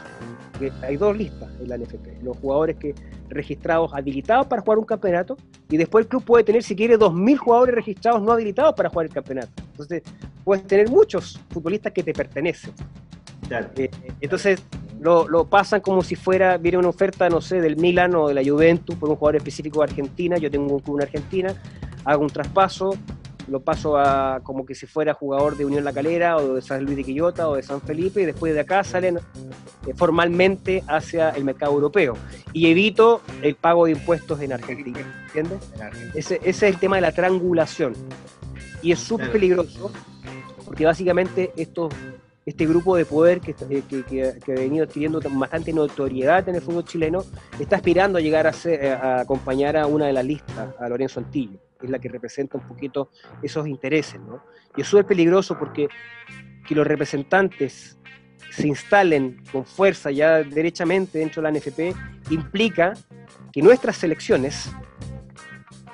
que 0.56 0.72
hay 0.82 0.98
dos 0.98 1.16
listas 1.18 1.50
en 1.60 1.70
la 1.70 1.78
NFP, 1.78 2.24
los 2.24 2.38
jugadores 2.38 2.78
que 2.78 2.96
registrados 3.30 3.94
habilitados 3.94 4.48
para 4.48 4.62
jugar 4.62 4.80
un 4.80 4.86
campeonato, 4.86 5.38
y 5.70 5.78
después 5.78 6.06
el 6.06 6.10
club 6.10 6.24
puede 6.24 6.44
tener, 6.44 6.64
si 6.64 6.76
quiere, 6.76 6.98
2.000 6.98 7.38
jugadores 7.38 7.76
registrados 7.76 8.22
no 8.22 8.32
habilitados 8.32 8.76
para 8.76 8.90
jugar 8.90 9.08
el 9.08 9.14
campeonato. 9.14 9.52
Entonces, 9.72 10.04
puedes 10.44 10.66
tener 10.68 10.90
muchos 10.90 11.40
futbolistas 11.50 11.92
que 11.92 12.04
te 12.04 12.14
pertenecen. 12.14 12.74
Claro. 13.48 13.68
Eh, 13.76 13.90
entonces 14.22 14.64
lo, 15.00 15.28
lo 15.28 15.46
pasan 15.46 15.82
como 15.82 16.02
si 16.02 16.16
fuera, 16.16 16.58
viene 16.58 16.78
una 16.78 16.90
oferta, 16.90 17.30
no 17.30 17.42
sé, 17.42 17.62
del 17.62 17.78
Milan 17.78 18.16
o 18.16 18.28
de 18.28 18.34
la 18.34 18.44
Juventus 18.44 18.96
por 18.96 19.10
un 19.10 19.16
jugador 19.16 19.38
específico 19.38 19.80
de 19.80 19.86
Argentina, 19.86 20.38
yo 20.38 20.50
tengo 20.50 20.74
un 20.74 20.80
club 20.80 20.98
en 20.98 21.04
Argentina, 21.04 21.54
hago 22.06 22.24
un 22.24 22.30
traspaso, 22.30 22.96
lo 23.48 23.60
paso 23.62 23.98
a 23.98 24.40
como 24.44 24.66
que 24.66 24.74
si 24.76 24.88
fuera 24.88 25.14
jugador 25.14 25.56
de 25.58 25.66
Unión 25.66 25.84
La 25.84 25.94
Calera 25.94 26.38
o 26.38 26.56
de 26.56 26.62
San 26.62 26.84
Luis 26.84 26.98
de 26.98 27.04
Quillota 27.04 27.48
o 27.48 27.56
de 27.56 27.64
San 27.64 27.82
Felipe 27.82 28.22
y 28.22 28.26
después 28.26 28.54
de 28.54 28.60
acá 28.62 28.84
salen 28.84 29.18
eh, 29.18 29.94
formalmente 29.96 30.84
hacia 30.88 31.30
el 31.32 31.44
mercado 31.44 31.74
europeo 31.74 32.16
y 32.54 32.68
evito 32.72 33.22
el 33.42 33.56
pago 33.56 33.86
de 33.86 33.92
impuestos 33.92 34.40
en 34.42 34.54
Argentina, 34.54 35.00
¿entiendes? 35.28 35.60
Ese, 36.16 36.36
ese 36.44 36.50
es 36.68 36.74
el 36.74 36.80
tema 36.80 36.96
de 36.98 37.02
la 37.04 37.12
triangulación. 37.12 37.94
Y 38.82 38.92
es 38.92 39.00
súper 39.00 39.32
peligroso 39.32 39.92
porque 40.64 40.86
básicamente 40.86 41.52
estos, 41.56 41.94
este 42.46 42.66
grupo 42.66 42.96
de 42.96 43.06
poder 43.06 43.42
que, 43.42 43.52
eh, 43.70 43.84
que, 43.88 44.04
que- 44.04 44.34
que 44.44 44.52
ha 44.52 44.56
venido 44.56 44.84
adquiriendo 44.86 45.20
bastante 45.32 45.72
notoriedad 45.74 46.48
en 46.50 46.56
el 46.56 46.62
fútbol 46.62 46.86
chileno 46.86 47.24
está 47.60 47.76
aspirando 47.78 48.18
a 48.18 48.22
llegar 48.22 48.48
a, 48.48 48.54
ser- 48.54 48.94
a 48.94 49.22
acompañar 49.22 49.78
a 49.78 49.88
una 49.88 50.08
de 50.08 50.14
las 50.14 50.26
listas, 50.26 50.70
a 50.80 50.90
Lorenzo 50.90 51.20
Antillo, 51.20 51.58
que 51.86 51.88
es 51.88 51.92
la 51.92 52.00
que 52.00 52.10
representa 52.10 52.58
un 52.58 52.68
poquito 52.68 53.12
esos 53.44 53.68
intereses. 53.68 54.20
¿no? 54.20 54.44
Y 54.76 54.82
es 54.82 54.88
súper 54.88 55.06
peligroso 55.06 55.58
porque 55.58 55.88
que 56.68 56.76
los 56.76 56.88
representantes 56.88 58.00
se 58.50 58.68
instalen 58.68 59.44
con 59.52 59.66
fuerza 59.66 60.12
ya 60.12 60.42
derechamente 60.42 61.20
dentro 61.20 61.42
de 61.42 61.52
la 61.52 61.60
NFP 61.60 61.96
implica 62.32 62.94
que 63.52 63.62
nuestras 63.62 63.98
selecciones 63.98 64.72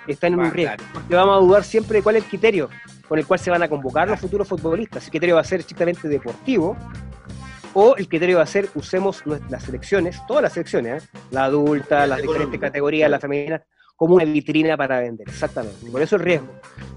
están 0.08 0.34
en 0.34 0.40
un 0.40 0.52
riesgo. 0.52 0.78
Porque 0.94 1.16
vamos 1.16 1.38
a 1.38 1.46
dudar 1.46 1.64
siempre 1.64 1.98
de 1.98 2.04
cuál 2.04 2.16
es 2.16 2.24
el 2.24 2.30
criterio 2.30 2.70
con 3.08 3.20
el 3.20 3.26
cual 3.26 3.40
se 3.40 3.52
van 3.52 3.62
a 3.62 3.68
convocar 3.68 4.08
los 4.08 4.20
futuros 4.20 4.48
futbolistas. 4.48 5.04
Si 5.04 5.08
el 5.08 5.12
criterio 5.12 5.36
va 5.36 5.42
a 5.42 5.44
ser 5.44 5.60
estrictamente 5.60 6.08
deportivo 6.08 6.78
o 7.74 7.96
el 7.98 8.08
criterio 8.08 8.38
va 8.38 8.44
a 8.44 8.48
ser 8.48 8.70
usemos 8.76 9.26
nuestras 9.26 9.64
selecciones, 9.64 10.22
todas 10.28 10.44
las 10.44 10.54
selecciones, 10.54 11.04
¿eh? 11.04 11.08
la 11.32 11.46
adulta, 11.46 12.08
las 12.08 12.22
diferentes 12.22 12.60
categorías, 12.60 13.10
la 13.10 13.20
femenina, 13.20 13.62
como 14.02 14.16
una 14.16 14.26
vitrina 14.26 14.76
para 14.76 15.00
vender, 15.00 15.30
exactamente. 15.30 15.86
Por 15.92 16.02
eso 16.02 16.16
el 16.16 16.24
riesgo. 16.24 16.48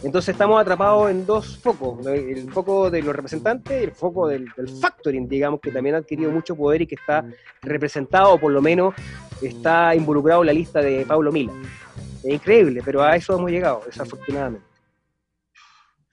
Entonces 0.02 0.30
estamos 0.30 0.58
atrapados 0.58 1.10
en 1.10 1.26
dos 1.26 1.58
focos, 1.58 2.06
el 2.06 2.50
foco 2.50 2.88
de 2.88 3.02
los 3.02 3.14
representantes 3.14 3.78
y 3.78 3.84
el 3.84 3.90
foco 3.90 4.26
del, 4.26 4.46
del 4.56 4.68
factoring, 4.68 5.28
digamos, 5.28 5.60
que 5.60 5.70
también 5.70 5.96
ha 5.96 5.98
adquirido 5.98 6.30
mucho 6.30 6.56
poder 6.56 6.80
y 6.80 6.86
que 6.86 6.94
está 6.94 7.22
representado, 7.60 8.32
o 8.32 8.38
por 8.38 8.52
lo 8.52 8.62
menos 8.62 8.94
está 9.42 9.94
involucrado 9.94 10.40
en 10.40 10.46
la 10.46 10.52
lista 10.54 10.80
de 10.80 11.04
Pablo 11.04 11.30
Mila. 11.30 11.52
Es 12.22 12.32
increíble, 12.32 12.80
pero 12.82 13.02
a 13.02 13.14
eso 13.16 13.36
hemos 13.36 13.50
llegado, 13.50 13.82
desafortunadamente. 13.84 14.66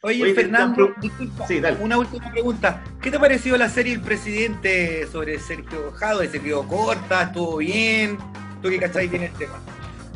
Oye, 0.01 0.23
Oye, 0.23 0.33
Fernando, 0.33 0.93
disculpa, 0.99 1.47
sí, 1.47 1.61
dale. 1.61 1.77
una 1.81 1.99
última 1.99 2.29
pregunta. 2.29 2.83
¿Qué 3.01 3.09
te 3.09 3.17
pareció 3.17 3.55
la 3.55 3.69
serie 3.69 3.93
El 3.93 4.01
Presidente 4.01 5.07
sobre 5.07 5.39
Sergio 5.39 5.93
Jado? 5.93 6.21
¿Se 6.25 6.41
quedó 6.41 6.67
corta? 6.67 7.23
¿Estuvo 7.23 7.55
bien? 7.55 8.17
¿Tú 8.61 8.67
que 8.67 8.77
cacháis 8.77 9.09
bien 9.09 9.23
el 9.23 9.31
tema? 9.31 9.57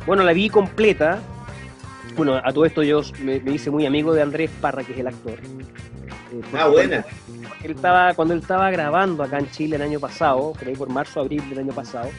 Bueno, 0.06 0.24
la 0.24 0.34
vi 0.34 0.50
completa. 0.50 1.20
Bueno, 2.16 2.36
a 2.36 2.54
todo 2.54 2.66
esto 2.66 2.84
yo 2.84 3.02
me, 3.22 3.40
me 3.40 3.52
hice 3.52 3.70
muy 3.72 3.86
amigo 3.86 4.14
de 4.14 4.22
Andrés 4.22 4.50
Parra, 4.62 4.84
que 4.84 4.94
es 4.94 5.00
el 5.00 5.08
actor. 5.08 5.34
Eh, 5.34 6.42
Ah, 6.58 6.68
buena. 6.68 7.06
Él 7.64 7.72
estaba, 7.72 8.14
cuando 8.14 8.34
él 8.34 8.42
estaba 8.42 8.70
grabando 8.72 9.24
acá 9.24 9.40
en 9.40 9.50
Chile 9.52 9.76
el 9.78 9.82
año 9.82 10.00
pasado, 10.00 10.54
ahí 10.66 10.76
por 10.76 10.90
marzo, 10.90 11.20
abril 11.22 11.48
del 11.50 11.60
año 11.60 11.74
pasado, 11.74 12.10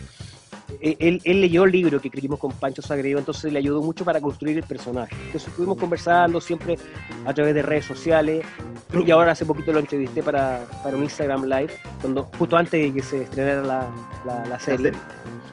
él, 0.81 1.21
él 1.25 1.41
leyó 1.41 1.65
el 1.65 1.73
libro 1.73 2.01
que 2.01 2.09
escribimos 2.09 2.39
con 2.39 2.53
Pancho 2.53 2.83
Sagredo, 2.83 3.19
entonces 3.19 3.53
le 3.53 3.59
ayudó 3.59 3.83
mucho 3.83 4.05
para 4.05 4.21
construir 4.21 4.57
el 4.59 4.65
personaje. 4.65 5.15
Entonces 5.27 5.49
estuvimos 5.49 5.79
conversando 5.79 6.41
siempre 6.41 6.77
a 7.25 7.33
través 7.33 7.55
de 7.55 7.63
redes 7.63 7.85
sociales 7.85 8.45
y 9.05 9.11
ahora 9.11 9.33
hace 9.33 9.45
poquito 9.47 9.73
lo 9.73 9.79
entrevisté 9.79 10.23
para, 10.23 10.65
para 10.83 10.97
un 10.97 11.05
Instagram 11.05 11.45
Live, 11.45 11.73
cuando, 12.01 12.25
justo 12.39 12.57
antes 12.57 12.73
de 12.83 12.93
que 12.93 13.03
se 13.03 13.23
estrenara 13.23 13.63
la, 13.63 13.89
la- 14.25 14.47
la 14.47 14.59
serie. 14.59 14.93
serie. 14.93 14.99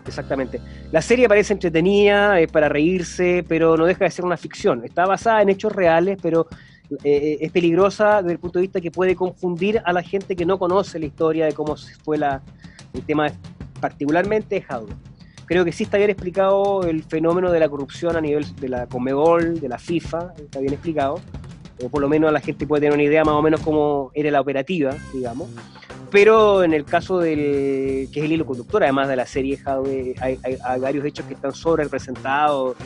Exactamente. 0.05 0.59
La 0.92 1.01
serie 1.01 1.29
parece 1.29 1.54
entretenida, 1.54 2.39
es 2.39 2.51
para 2.51 2.67
reírse, 2.67 3.46
pero 3.47 3.78
no 3.78 3.86
deja 3.86 4.04
de 4.05 4.12
ser 4.12 4.25
una 4.25 4.36
ficción. 4.37 4.83
Está 4.83 5.05
basada 5.05 5.42
en 5.42 5.50
hechos 5.50 5.71
reales, 5.71 6.17
pero 6.21 6.47
eh, 7.04 7.37
es 7.39 7.51
peligrosa 7.51 8.17
desde 8.21 8.33
el 8.33 8.39
punto 8.39 8.59
de 8.59 8.63
vista 8.63 8.82
que 8.82 8.92
puede 8.92 9.16
confundir 9.16 9.82
a 9.86 9.93
la 9.93 10.04
gente 10.04 10.36
que 10.36 10.46
no 10.46 10.59
conoce 10.59 11.00
la 11.00 11.05
historia 11.05 11.46
de 11.46 11.54
cómo 11.54 11.75
fue 12.04 12.17
la, 12.17 12.42
el 12.93 13.01
tema 13.05 13.28
particularmente 13.79 14.55
de 14.55 14.62
Jaude. 14.62 14.93
Creo 15.45 15.65
que 15.65 15.71
sí 15.71 15.83
está 15.83 15.97
bien 15.97 16.09
explicado 16.09 16.83
el 16.83 17.03
fenómeno 17.03 17.51
de 17.51 17.59
la 17.59 17.70
corrupción 17.70 18.15
a 18.15 18.21
nivel 18.21 18.45
de 18.55 18.70
la 18.70 18.87
Comebol, 18.87 19.59
de 19.59 19.70
la 19.70 19.78
FIFA, 19.78 20.33
está 20.37 20.59
bien 20.59 20.74
explicado, 20.74 21.20
o 21.83 21.89
por 21.89 22.01
lo 22.01 22.07
menos 22.07 22.32
la 22.32 22.39
gente 22.39 22.65
puede 22.65 22.82
tener 22.82 22.93
una 22.93 23.03
idea 23.03 23.24
más 23.24 23.36
o 23.36 23.41
menos 23.41 23.59
cómo 23.61 24.11
era 24.13 24.32
la 24.32 24.41
operativa, 24.41 24.95
digamos. 25.13 25.49
Pero 26.11 26.63
en 26.63 26.74
el 26.74 26.86
caso 26.86 27.20
del 27.20 28.07
que 28.11 28.20
es 28.20 28.25
el 28.25 28.32
hilo 28.32 28.45
conductor, 28.45 28.83
además 28.83 29.07
de 29.09 29.15
la 29.15 29.25
serie 29.25 29.57
Jaude, 29.57 30.15
hay, 30.21 30.39
hay 30.43 30.79
varios 30.79 31.03
hechos 31.05 31.25
que 31.25 31.33
están 31.33 31.53
sobre 31.53 31.83
representados, 31.83 32.78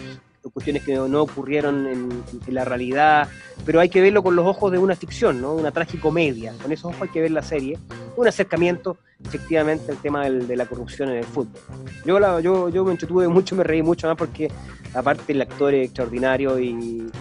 cuestiones 0.52 0.84
que 0.84 0.96
no, 0.96 1.22
ocurrieron 1.22 1.88
en, 1.88 2.24
la 2.48 2.66
realidad, 2.66 3.28
pero 3.66 3.80
hay 3.80 3.90
que 3.90 4.02
verlo 4.02 4.24
con 4.24 4.36
los 4.36 4.46
ojos 4.46 4.72
de 4.72 4.78
una 4.78 4.96
ficción, 4.96 5.42
¿no? 5.42 5.54
una 5.54 5.72
tragicomedia. 5.72 6.54
Con 6.62 6.72
esos 6.72 6.86
ojos 6.86 7.04
hay 7.04 7.10
que 7.10 7.22
ver 7.22 7.32
la 7.32 7.42
serie. 7.42 7.78
Un 8.16 8.28
acercamiento, 8.28 8.98
efectivamente, 9.24 9.92
al 9.92 9.98
tema 9.98 10.30
de 10.30 10.56
la 10.56 10.66
corrupción 10.66 11.10
en 11.10 11.18
el 11.18 11.26
fútbol. 11.26 11.60
Yo, 12.06 12.40
yo, 12.40 12.70
yo 12.70 12.86
me 12.86 12.92
entretuve 12.92 13.28
mucho, 13.28 13.56
me 13.56 13.64
reí 13.64 13.82
mucho 13.82 14.08
más 14.08 14.18
porque, 14.18 14.52
aparte, 14.94 15.34
el 15.34 15.42
actor 15.42 15.74
es 15.74 15.86
extraordinario 15.86 16.60
y, 16.60 17.12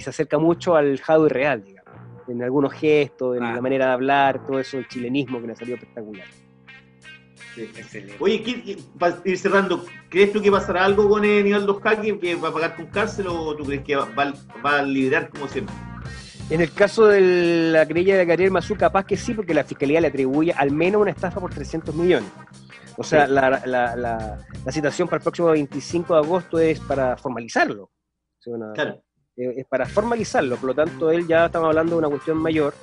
se 0.00 0.10
acerca 0.10 0.38
mucho 0.38 0.76
al 0.76 1.00
Jado 1.00 1.28
real, 1.28 1.64
digamos, 1.64 1.94
en 2.28 2.42
algunos 2.42 2.72
gestos, 2.72 3.36
en 3.36 3.42
ah. 3.42 3.54
la 3.54 3.60
manera 3.60 3.86
de 3.86 3.92
hablar, 3.92 4.46
todo 4.46 4.58
eso, 4.58 4.78
el 4.78 4.88
chilenismo 4.88 5.40
que 5.40 5.48
le 5.48 5.56
salió 5.56 5.74
espectacular. 5.74 6.26
Oye, 8.20 8.76
para 8.98 9.18
ir 9.24 9.38
cerrando, 9.38 9.84
¿crees 10.08 10.32
tú 10.32 10.42
que 10.42 10.50
pasará 10.50 10.84
algo 10.84 11.08
con 11.08 11.24
el 11.24 11.44
Nivaldo 11.44 11.80
Jaque, 11.80 12.18
que 12.18 12.34
va 12.34 12.48
a 12.48 12.52
pagar 12.52 12.76
con 12.76 12.86
cárcel 12.86 13.26
o 13.28 13.54
tú 13.56 13.64
crees 13.64 13.84
que 13.84 13.96
va, 13.96 14.34
a 14.64 14.82
liberar 14.82 15.28
como 15.30 15.48
siempre? 15.48 15.74
En 16.50 16.60
el 16.60 16.72
caso 16.72 17.06
de 17.06 17.20
la 17.72 17.86
querella 17.86 18.16
de 18.16 18.26
Gabriel 18.26 18.50
Mazú, 18.50 18.76
capaz 18.76 19.06
que 19.06 19.16
sí, 19.16 19.34
porque 19.34 19.54
la 19.54 19.64
fiscalía 19.64 20.00
le 20.00 20.08
atribuye 20.08 20.52
al 20.52 20.72
menos 20.72 21.00
una 21.02 21.10
estafa 21.10 21.40
por 21.40 21.52
300 21.54 21.94
millones. 21.94 22.30
O 22.96 23.02
sea, 23.02 23.26
la, 23.26 23.62
la, 23.66 23.96
la, 23.96 24.72
citación 24.72 25.08
para 25.08 25.18
el 25.18 25.22
próximo 25.22 25.48
25 25.48 26.14
de 26.14 26.20
agosto 26.20 26.58
es 26.58 26.80
para 26.80 27.16
formalizarlo. 27.16 27.90
claro. 28.74 29.03
Eh, 29.36 29.54
es 29.56 29.66
para 29.66 29.86
formalizarlo, 29.86 30.56
por 30.56 30.68
lo 30.68 30.74
tanto, 30.74 31.10
él 31.10 31.26
ya 31.26 31.46
estamos 31.46 31.68
hablando 31.68 31.96
de 31.96 31.98
una 31.98 32.08
cuestión 32.08 32.38
mayor 32.38 32.74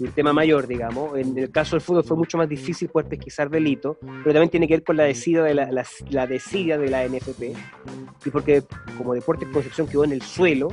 un 0.00 0.12
tema 0.12 0.32
mayor, 0.32 0.66
digamos. 0.66 1.16
En 1.18 1.36
el 1.36 1.50
caso 1.50 1.76
del 1.76 1.80
fútbol 1.80 2.04
fue 2.04 2.16
mucho 2.16 2.38
más 2.38 2.48
difícil 2.48 2.88
poder 2.88 3.08
pesquisar 3.08 3.50
delitos, 3.50 3.96
pero 4.00 4.32
también 4.32 4.48
tiene 4.48 4.66
que 4.66 4.74
ver 4.74 4.84
con 4.84 4.96
la 4.96 5.04
decida 5.04 5.44
de 5.44 5.54
la, 5.54 5.70
la, 5.70 6.26
de 6.26 6.90
la 6.90 7.06
NFP, 7.06 7.42
y 8.24 8.30
porque 8.30 8.62
como 8.96 9.14
Deportes 9.14 9.48
Concepción 9.48 9.86
quedó 9.86 10.04
en 10.04 10.12
el 10.12 10.22
suelo, 10.22 10.68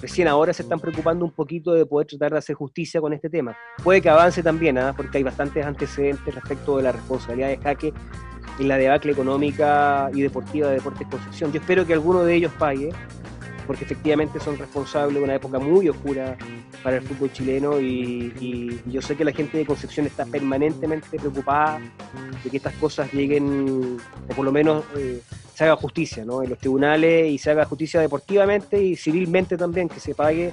recién 0.00 0.28
ahora 0.28 0.52
se 0.52 0.62
están 0.62 0.80
preocupando 0.80 1.24
un 1.24 1.30
poquito 1.30 1.72
de 1.72 1.86
poder 1.86 2.06
tratar 2.06 2.32
de 2.32 2.38
hacer 2.38 2.56
justicia 2.56 3.00
con 3.00 3.12
este 3.12 3.30
tema. 3.30 3.56
Puede 3.82 4.00
que 4.00 4.08
avance 4.08 4.42
también, 4.42 4.78
¿ah? 4.78 4.92
porque 4.96 5.18
hay 5.18 5.24
bastantes 5.24 5.64
antecedentes 5.64 6.34
respecto 6.34 6.76
de 6.76 6.82
la 6.84 6.92
responsabilidad 6.92 7.48
de 7.48 7.58
jaque 7.58 7.92
en 8.58 8.68
la 8.68 8.76
debacle 8.76 9.12
económica 9.12 10.10
y 10.14 10.22
deportiva 10.22 10.68
de 10.68 10.74
Deportes 10.74 11.06
Concepción. 11.08 11.52
Yo 11.52 11.60
espero 11.60 11.86
que 11.86 11.92
alguno 11.92 12.24
de 12.24 12.34
ellos 12.34 12.52
pague, 12.58 12.90
porque 13.66 13.84
efectivamente 13.84 14.40
son 14.40 14.58
responsables 14.58 15.16
de 15.16 15.22
una 15.22 15.34
época 15.34 15.58
muy 15.58 15.88
oscura 15.88 16.36
para 16.82 16.96
el 16.96 17.02
fútbol 17.02 17.32
chileno 17.32 17.80
y, 17.80 18.80
yo 18.86 19.00
sé 19.02 19.16
que 19.16 19.24
la 19.24 19.32
gente 19.32 19.58
de 19.58 19.66
Concepción 19.66 20.06
está 20.06 20.24
permanentemente 20.26 21.18
preocupada 21.18 21.80
de 22.42 22.50
que 22.50 22.56
estas 22.56 22.74
cosas 22.74 23.12
lleguen, 23.12 23.98
o 24.28 24.34
por 24.34 24.44
lo 24.44 24.52
menos 24.52 24.84
eh, 24.96 25.20
se 25.54 25.64
haga 25.64 25.76
justicia 25.76 26.24
¿no? 26.24 26.42
en 26.42 26.50
los 26.50 26.58
tribunales 26.58 27.30
y 27.30 27.38
se 27.38 27.50
haga 27.50 27.64
justicia 27.64 28.00
deportivamente 28.00 28.82
y 28.82 28.96
civilmente 28.96 29.56
también, 29.56 29.88
que 29.88 30.00
se 30.00 30.14
pague 30.14 30.52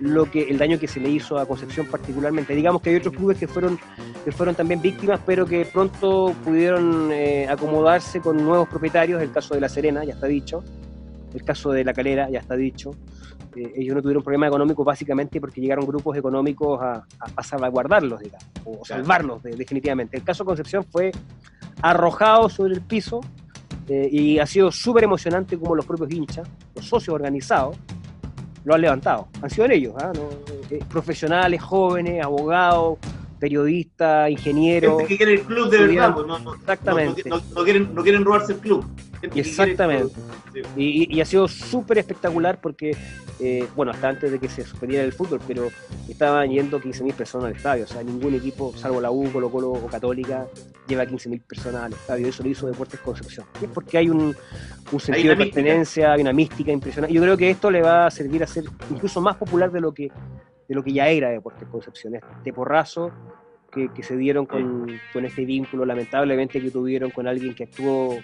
lo 0.00 0.30
que 0.30 0.42
el 0.42 0.58
daño 0.58 0.78
que 0.78 0.86
se 0.86 1.00
le 1.00 1.08
hizo 1.08 1.38
a 1.38 1.46
Concepción 1.46 1.86
particularmente. 1.86 2.54
Digamos 2.54 2.82
que 2.82 2.90
hay 2.90 2.96
otros 2.96 3.14
clubes 3.14 3.38
que 3.38 3.48
fueron, 3.48 3.78
que 4.24 4.32
fueron 4.32 4.54
también 4.54 4.82
víctimas, 4.82 5.20
pero 5.24 5.46
que 5.46 5.64
pronto 5.64 6.34
pudieron 6.44 7.10
eh, 7.12 7.48
acomodarse 7.48 8.20
con 8.20 8.36
nuevos 8.36 8.68
propietarios, 8.68 9.22
el 9.22 9.32
caso 9.32 9.54
de 9.54 9.60
La 9.60 9.68
Serena, 9.68 10.04
ya 10.04 10.12
está 10.12 10.26
dicho, 10.26 10.62
el 11.36 11.44
caso 11.44 11.70
de 11.70 11.84
La 11.84 11.92
Calera, 11.92 12.28
ya 12.30 12.40
está 12.40 12.56
dicho. 12.56 12.90
Eh, 13.54 13.72
ellos 13.76 13.94
no 13.94 14.02
tuvieron 14.02 14.22
problema 14.22 14.46
económico 14.46 14.84
básicamente 14.84 15.40
porque 15.40 15.60
llegaron 15.60 15.86
grupos 15.86 16.16
económicos 16.16 16.80
a, 16.82 17.06
a, 17.36 17.42
salvaguardarlos, 17.42 18.20
digamos, 18.20 18.46
o 18.64 18.84
salvarlos 18.84 19.42
definitivamente. 19.42 20.16
El 20.16 20.24
caso 20.24 20.44
Concepción 20.44 20.84
fue 20.84 21.12
arrojado 21.82 22.48
sobre 22.48 22.74
el 22.74 22.82
piso 22.82 23.20
eh, 23.88 24.08
y 24.10 24.38
ha 24.38 24.46
sido 24.46 24.72
súper 24.72 25.04
emocionante 25.04 25.58
como 25.58 25.74
los 25.74 25.86
propios 25.86 26.10
hinchas, 26.10 26.48
los 26.74 26.86
socios 26.86 27.14
organizados, 27.14 27.76
lo 28.64 28.74
han 28.74 28.80
levantado. 28.80 29.28
Han 29.42 29.50
sido 29.50 29.66
ellos, 29.66 29.94
¿ah? 29.98 30.12
eh, 30.70 30.80
profesionales, 30.88 31.62
jóvenes, 31.62 32.24
abogados, 32.24 32.98
periodistas, 33.38 34.30
ingenieros. 34.30 34.98
Gente 34.98 35.08
que 35.08 35.16
quiere 35.16 35.32
el 35.34 35.42
club 35.42 35.70
de 35.70 35.78
verdad, 35.86 36.14
pues, 36.14 36.26
no, 36.26 36.54
exactamente. 36.54 37.22
No, 37.28 37.64
quieren, 37.64 37.94
no 37.94 38.02
quieren 38.02 38.24
robarse 38.24 38.52
el 38.52 38.58
club. 38.58 38.84
Exactamente. 39.34 40.14
Y, 40.76 41.20
ha 41.20 41.24
sido 41.24 41.48
súper 41.48 41.98
espectacular 41.98 42.60
porque, 42.60 42.96
eh, 43.40 43.66
bueno, 43.74 43.92
hasta 43.92 44.08
antes 44.08 44.30
de 44.30 44.38
que 44.38 44.48
se 44.48 44.64
suspendiera 44.64 45.04
el 45.04 45.12
fútbol, 45.12 45.40
pero 45.46 45.68
estaban 46.08 46.50
yendo 46.50 46.80
15.000 46.80 47.14
personas 47.14 47.48
al 47.48 47.56
estadio. 47.56 47.84
O 47.84 47.86
sea, 47.86 48.02
ningún 48.02 48.34
equipo, 48.34 48.72
salvo 48.76 49.00
la 49.00 49.10
U, 49.10 49.30
Colo 49.32 49.50
Colo 49.50 49.70
o 49.72 49.86
Católica, 49.86 50.46
lleva 50.86 51.04
15.000 51.04 51.42
personas 51.42 51.82
al 51.82 51.92
estadio. 51.92 52.28
Eso 52.28 52.42
lo 52.42 52.48
hizo 52.48 52.66
Deportes 52.66 53.00
Concepción. 53.00 53.46
Es 53.60 53.68
porque 53.68 53.98
hay 53.98 54.08
un, 54.08 54.34
sentido 54.98 55.30
de 55.30 55.36
pertenencia, 55.36 56.12
hay 56.12 56.20
una 56.22 56.32
mística 56.32 56.72
impresionante. 56.72 57.14
Yo 57.14 57.22
creo 57.22 57.36
que 57.36 57.50
esto 57.50 57.70
le 57.70 57.82
va 57.82 58.06
a 58.06 58.10
servir 58.10 58.42
a 58.42 58.46
ser 58.46 58.64
incluso 58.90 59.20
más 59.20 59.36
popular 59.36 59.70
de 59.70 59.80
lo 59.80 59.92
que, 59.92 60.10
de 60.68 60.74
lo 60.74 60.82
que 60.82 60.92
ya 60.92 61.08
era 61.08 61.30
Deportes 61.30 61.68
Concepción. 61.68 62.14
Este 62.14 62.52
porrazo 62.52 63.12
que, 63.72 64.02
se 64.02 64.16
dieron 64.16 64.46
con, 64.46 64.98
con 65.12 65.24
este 65.24 65.44
vínculo 65.44 65.84
lamentablemente 65.84 66.60
que 66.60 66.70
tuvieron 66.70 67.10
con 67.10 67.26
alguien 67.26 67.54
que 67.54 67.64
actuó 67.64 68.18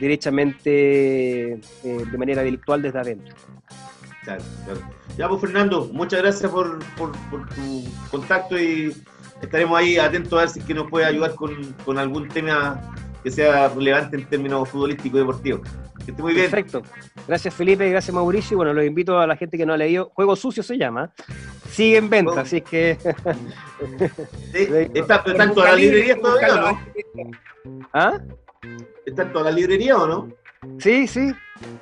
derechamente 0.00 1.54
eh, 1.54 1.58
de 1.82 2.18
manera 2.18 2.42
delictual 2.42 2.82
desde 2.82 2.98
adentro. 2.98 3.34
Claro, 4.22 4.42
claro. 4.64 4.80
Ya, 5.16 5.28
pues 5.28 5.40
Fernando, 5.40 5.88
muchas 5.92 6.20
gracias 6.20 6.50
por, 6.50 6.78
por, 6.96 7.12
tu 7.48 7.84
contacto 8.10 8.58
y 8.58 8.92
estaremos 9.40 9.78
ahí 9.78 9.96
atentos 9.96 10.32
a 10.34 10.42
ver 10.42 10.48
si 10.48 10.60
que 10.60 10.74
nos 10.74 10.90
puede 10.90 11.06
ayudar 11.06 11.34
con, 11.34 11.72
con 11.84 11.98
algún 11.98 12.28
tema 12.28 12.80
que 13.26 13.32
sea 13.32 13.68
relevante 13.70 14.16
en 14.16 14.24
términos 14.24 14.68
futbolísticos 14.68 15.16
y 15.16 15.18
deportivos. 15.18 15.60
Que 16.04 16.12
esté 16.12 16.22
muy 16.22 16.32
bien. 16.32 16.48
Perfecto. 16.48 16.82
Gracias 17.26 17.52
Felipe, 17.52 17.90
gracias 17.90 18.14
Mauricio. 18.14 18.54
Y 18.54 18.56
bueno, 18.58 18.72
los 18.72 18.84
invito 18.84 19.18
a 19.18 19.26
la 19.26 19.36
gente 19.36 19.58
que 19.58 19.66
no 19.66 19.72
ha 19.72 19.76
leído. 19.76 20.12
Juego 20.14 20.36
Sucio 20.36 20.62
se 20.62 20.78
llama. 20.78 21.12
Sigue 21.68 21.96
en 21.96 22.08
venta, 22.08 22.42
así 22.42 22.60
que. 22.60 22.96
sí, 24.52 24.68
está, 24.94 25.24
tanto 25.24 25.64
la 25.64 25.74
librería 25.74 26.16
todavía, 26.20 26.54
¿no? 26.54 27.88
¿Ah? 27.92 28.20
¿Está 29.04 29.22
en 29.22 29.32
toda 29.32 29.46
la 29.46 29.50
librería 29.50 29.96
o 29.96 30.06
no? 30.06 30.28
Sí, 30.78 31.08
sí. 31.08 31.34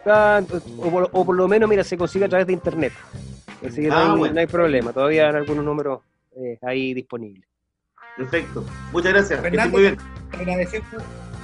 o, 0.07 1.25
por, 1.27 1.37
lo 1.37 1.47
menos, 1.47 1.69
mira, 1.69 1.85
se 1.85 1.99
consigue 1.99 2.25
a 2.25 2.29
través 2.31 2.47
de 2.47 2.55
internet. 2.55 2.95
Así 3.63 3.83
que 3.83 3.89
no, 3.89 3.97
ah, 3.97 4.33
hay, 4.35 4.47
problema. 4.47 4.95
Todavía 4.95 5.29
hay 5.29 5.35
algunos 5.35 5.63
números 5.63 6.01
eh, 6.39 6.59
ahí 6.63 6.95
disponibles. 6.95 7.47
Perfecto. 8.17 8.65
Muchas 8.93 9.13
gracias. 9.13 9.71
muy 9.71 9.83
bien. 9.83 9.99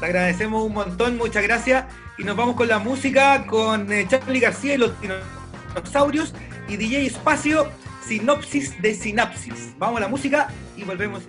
Te 0.00 0.06
agradecemos, 0.06 0.64
un 0.64 0.72
montón. 0.72 1.18
Muchas 1.18 1.42
gracias. 1.42 1.84
Y 2.16 2.24
nos 2.24 2.34
vamos 2.34 2.56
con 2.56 2.68
la 2.68 2.78
música 2.78 3.46
con 3.46 3.92
eh, 3.92 4.06
Charlie 4.08 4.40
García 4.40 4.74
y 4.74 4.78
los 4.78 4.92
dinosaurios 5.00 6.34
y 6.68 6.78
DJ 6.78 7.06
Espacio, 7.06 7.70
Sinopsis 8.02 8.80
de 8.80 8.94
Sinapsis. 8.94 9.74
Vamos 9.78 9.98
a 9.98 10.00
la 10.00 10.08
música 10.08 10.48
y 10.74 10.84
volvemos. 10.84 11.22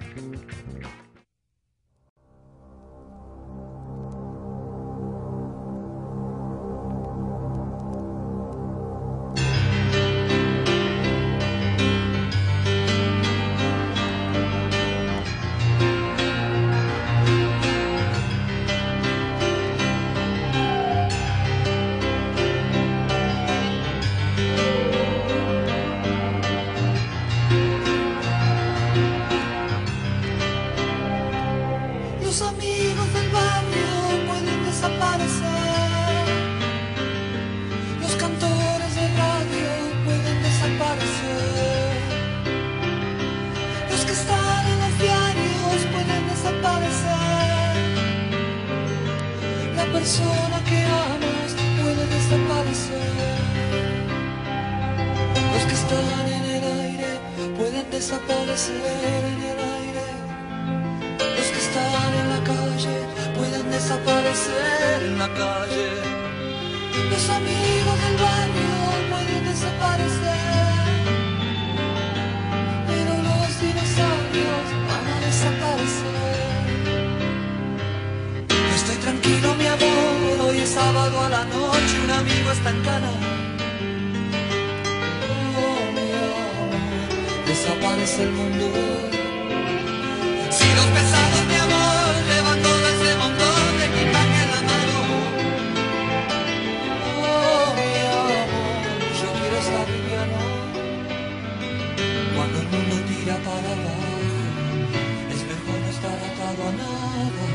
desaparece 87.61 88.23
el 88.23 88.31
mundo. 88.31 88.65
Si 90.49 90.67
los 90.77 90.87
pesados 90.97 91.47
de 91.47 91.57
amor 91.67 92.09
levantó 92.33 92.69
de 92.83 92.89
ese 92.95 93.11
montón 93.21 93.77
de 93.77 93.85
equipaje 93.91 94.39
en 94.45 94.49
la 94.55 94.61
mano. 94.69 94.97
Oh, 97.21 97.65
mi 97.77 97.91
amor, 98.17 98.47
yo 99.21 99.29
quiero 99.37 99.57
estar 99.65 99.87
liviano. 99.93 100.41
Cuando 102.35 102.57
el 102.63 102.67
mundo 102.73 102.95
tira 103.09 103.35
para 103.47 103.69
abajo, 103.77 104.11
es 105.33 105.41
mejor 105.51 105.77
no 105.83 105.89
estar 105.95 106.17
atado 106.29 106.61
a 106.69 106.73
nada. 106.81 107.45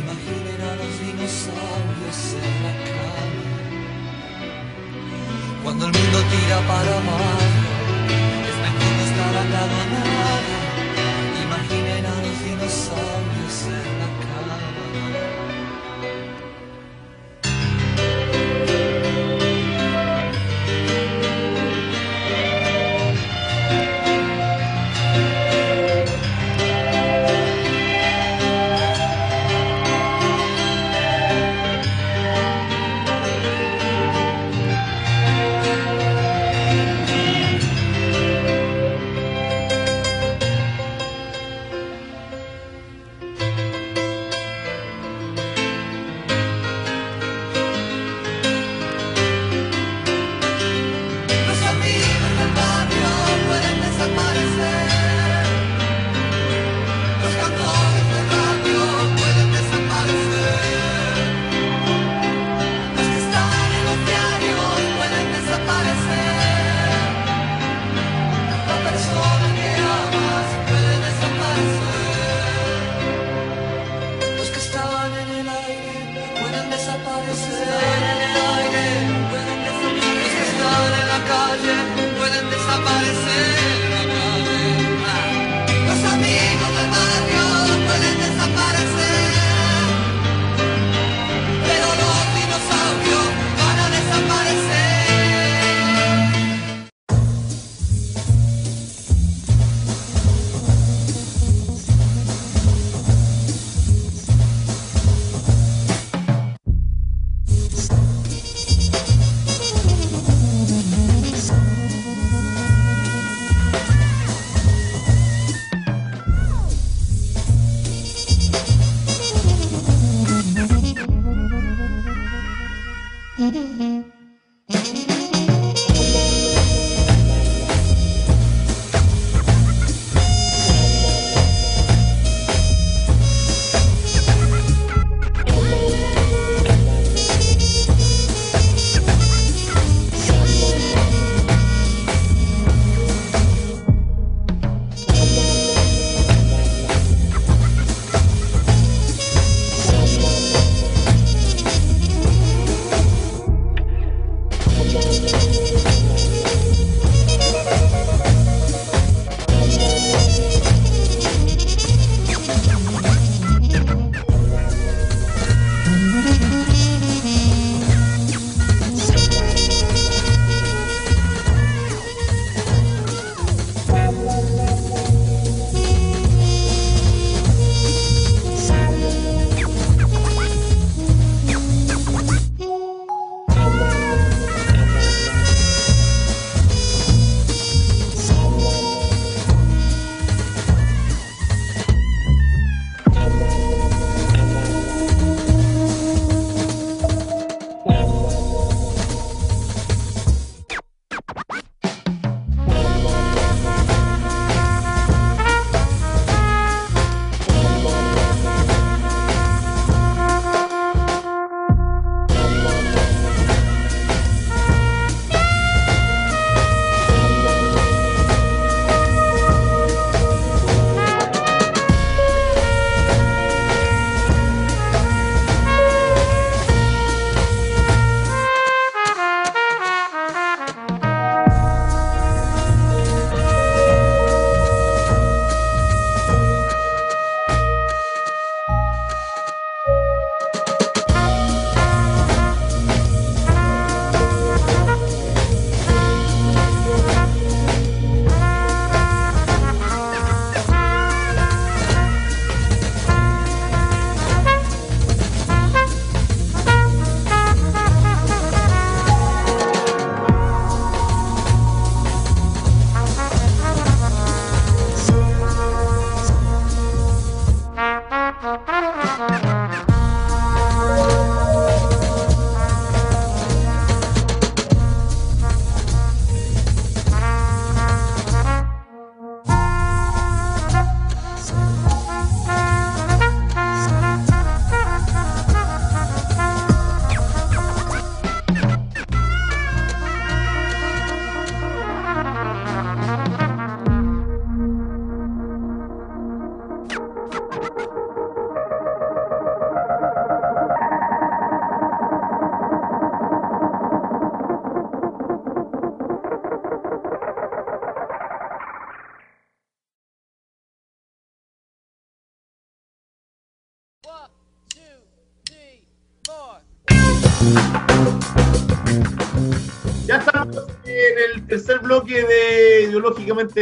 Imaginen 0.00 0.60
a 0.70 0.72
los 0.80 0.92
dinosaurios 1.04 2.20
en 2.46 2.54
la 2.64 2.74
cama. 2.88 3.44
Cuando 5.62 5.82
el 5.86 5.92
mundo 5.92 6.18
tira 6.32 6.58
para 6.66 6.92
abajo 6.98 7.49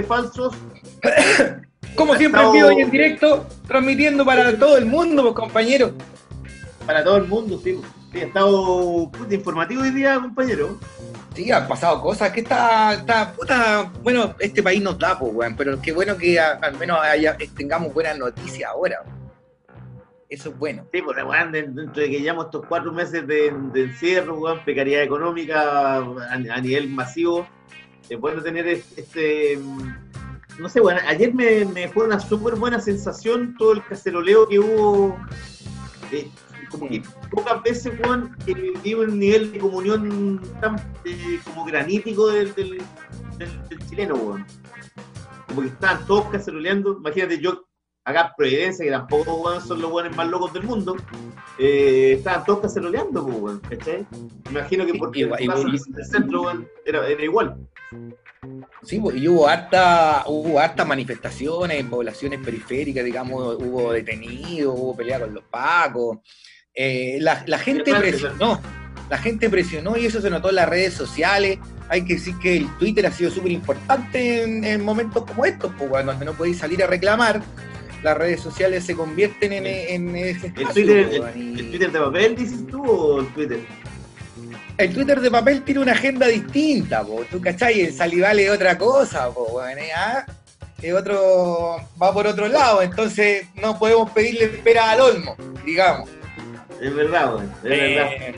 Falsos. 0.06 0.54
Como 1.94 2.14
siempre 2.16 2.42
en 2.42 2.52
vivo 2.52 2.72
y 2.72 2.80
en 2.82 2.90
directo, 2.90 3.46
transmitiendo 3.66 4.24
para 4.24 4.56
todo 4.58 4.76
el 4.76 4.86
mundo, 4.86 5.22
pues, 5.22 5.34
compañeros. 5.34 5.92
Para 6.86 7.02
todo 7.02 7.16
el 7.16 7.24
mundo, 7.26 7.60
sí. 7.62 7.80
Sí, 8.12 8.20
ha 8.20 8.26
estado 8.26 9.10
puta, 9.10 9.34
informativo 9.34 9.82
hoy 9.82 9.90
día, 9.90 10.14
compañero. 10.20 10.78
Sí, 11.34 11.50
han 11.50 11.68
pasado 11.68 12.00
cosas 12.00 12.30
que 12.32 12.40
está, 12.40 12.94
está 12.94 13.32
puta, 13.32 13.92
bueno, 14.02 14.34
este 14.38 14.62
país 14.62 14.80
nos 14.82 14.98
da, 14.98 15.18
pues, 15.18 15.32
weón, 15.34 15.56
pero 15.56 15.80
qué 15.80 15.92
bueno 15.92 16.16
que 16.16 16.38
a- 16.40 16.52
al 16.62 16.76
menos 16.78 16.98
haya- 17.02 17.36
tengamos 17.56 17.92
buenas 17.92 18.16
noticias 18.18 18.70
ahora. 18.70 19.02
weón. 19.04 19.18
Eso 20.30 20.50
es 20.50 20.58
bueno. 20.58 20.84
Sí, 20.92 21.02
porque 21.02 21.22
weón, 21.22 21.52
de- 21.52 21.62
dentro 21.62 22.02
de 22.02 22.10
que 22.10 22.20
llevamos 22.20 22.46
estos 22.46 22.64
cuatro 22.66 22.92
meses 22.92 23.26
de, 23.26 23.52
de 23.72 23.82
encierro, 23.84 24.38
weón, 24.38 24.60
precariedad 24.64 25.02
económica 25.02 25.96
a, 25.96 25.98
a 26.32 26.60
nivel 26.60 26.88
masivo, 26.90 27.46
es 28.14 28.20
bueno 28.20 28.42
tener 28.42 28.66
es- 28.66 28.96
este. 28.96 29.56
mm, 29.58 29.94
No 30.60 30.68
sé, 30.68 30.80
bueno, 30.80 31.00
ayer 31.06 31.32
me, 31.34 31.64
me 31.66 31.88
fue 31.88 32.04
una 32.06 32.18
súper 32.18 32.56
buena 32.56 32.80
sensación 32.80 33.54
todo 33.58 33.72
el 33.72 33.84
caceroleo 33.84 34.48
que 34.48 34.58
hubo. 34.58 35.16
eh, 36.10 36.28
como 36.70 36.88
que 36.88 37.02
pocas 37.30 37.62
veces, 37.62 37.92
weón, 38.00 38.36
que 38.44 38.52
viví 38.54 38.94
un 38.94 39.18
nivel 39.18 39.52
de 39.52 39.58
comunión 39.58 40.40
tan 40.60 40.76
eh, 41.04 41.38
como 41.44 41.64
granítico 41.64 42.26
del, 42.28 42.52
chileno, 43.88 44.14
weón. 44.16 44.44
Como 45.46 45.62
que 45.62 45.68
estaban 45.68 46.04
todos 46.06 46.26
caceroleando. 46.26 46.96
Imagínate, 46.98 47.38
yo 47.40 47.67
acá 48.10 48.20
en 48.28 48.32
Providencia, 48.36 48.84
que 48.84 48.90
tampoco 48.90 49.60
son 49.60 49.80
los 49.80 49.90
buenos 49.90 50.16
más 50.16 50.28
locos 50.28 50.52
del 50.52 50.62
mundo, 50.64 50.96
eh, 51.58 52.14
estaban 52.18 52.44
todos 52.44 52.60
caceroleando, 52.60 53.24
pues, 53.26 53.36
weón, 53.38 53.60
¿cachai? 53.60 54.06
Imagino 54.50 54.86
que 54.86 54.94
porque 54.94 55.20
igual- 55.20 55.38
casa, 55.46 55.60
igual- 55.60 55.80
el 55.98 56.04
centro, 56.06 56.42
weón, 56.42 56.68
era, 56.84 57.06
era 57.08 57.22
igual. 57.22 57.56
Sí, 58.82 59.00
pues, 59.00 59.16
y 59.16 59.26
hubo 59.28 59.48
harta, 59.48 60.22
hubo 60.26 60.58
hartas 60.60 60.86
manifestaciones 60.86 61.80
en 61.80 61.90
poblaciones 61.90 62.40
periféricas, 62.40 63.04
digamos, 63.04 63.56
hubo 63.60 63.92
detenidos, 63.92 64.74
hubo 64.78 64.96
pelea 64.96 65.20
con 65.20 65.34
los 65.34 65.44
pacos. 65.44 66.18
Eh, 66.74 67.18
la, 67.20 67.42
la 67.46 67.58
gente 67.58 67.92
presionó, 67.94 68.60
la 69.10 69.18
gente 69.18 69.50
presionó 69.50 69.96
y 69.96 70.06
eso 70.06 70.20
se 70.20 70.30
notó 70.30 70.50
en 70.50 70.54
las 70.56 70.68
redes 70.68 70.94
sociales. 70.94 71.58
Hay 71.88 72.04
que 72.04 72.14
decir 72.14 72.34
que 72.38 72.56
el 72.58 72.68
Twitter 72.78 73.04
ha 73.06 73.10
sido 73.10 73.30
súper 73.30 73.50
importante 73.50 74.44
en, 74.44 74.62
en 74.62 74.84
momentos 74.84 75.24
como 75.24 75.44
estos, 75.44 75.72
pues, 75.76 75.90
cuando 75.90 76.12
no 76.24 76.32
podéis 76.34 76.58
salir 76.58 76.82
a 76.84 76.86
reclamar, 76.86 77.42
las 78.02 78.16
redes 78.16 78.40
sociales 78.40 78.84
se 78.84 78.94
convierten 78.94 79.52
en, 79.52 79.66
en 79.66 80.16
ese 80.16 80.46
¿El 80.48 80.52
espacio, 80.52 80.72
Twitter, 80.72 81.22
el, 81.34 81.42
y- 81.42 81.60
el 81.60 81.70
Twitter 81.70 81.92
de 81.92 81.98
papel, 82.00 82.36
dices 82.36 82.66
tú, 82.70 82.82
o 82.84 83.20
el 83.20 83.26
Twitter? 83.34 83.60
el 84.78 84.94
Twitter 84.94 85.20
de 85.20 85.30
papel 85.30 85.62
tiene 85.62 85.80
una 85.80 85.92
agenda 85.92 86.26
distinta, 86.28 87.02
po. 87.02 87.24
¿tú 87.30 87.40
cachai? 87.40 87.80
El 87.80 87.92
Salivale 87.92 88.44
es 88.44 88.50
otra 88.50 88.78
cosa, 88.78 89.28
po, 89.30 89.44
weón, 89.54 89.78
¿eh? 89.78 89.90
¿Ah? 89.96 90.24
Es 90.80 90.94
otro, 90.94 91.76
va 92.00 92.12
por 92.12 92.26
otro 92.28 92.46
lado, 92.46 92.80
entonces 92.82 93.46
no 93.60 93.76
podemos 93.76 94.08
pedirle 94.12 94.44
espera 94.44 94.92
al 94.92 95.00
olmo, 95.00 95.34
digamos. 95.66 96.08
Es 96.80 96.94
verdad, 96.94 97.34
weón, 97.34 97.52
es 97.56 97.62
verdad. 97.64 98.12
Eh, 98.12 98.34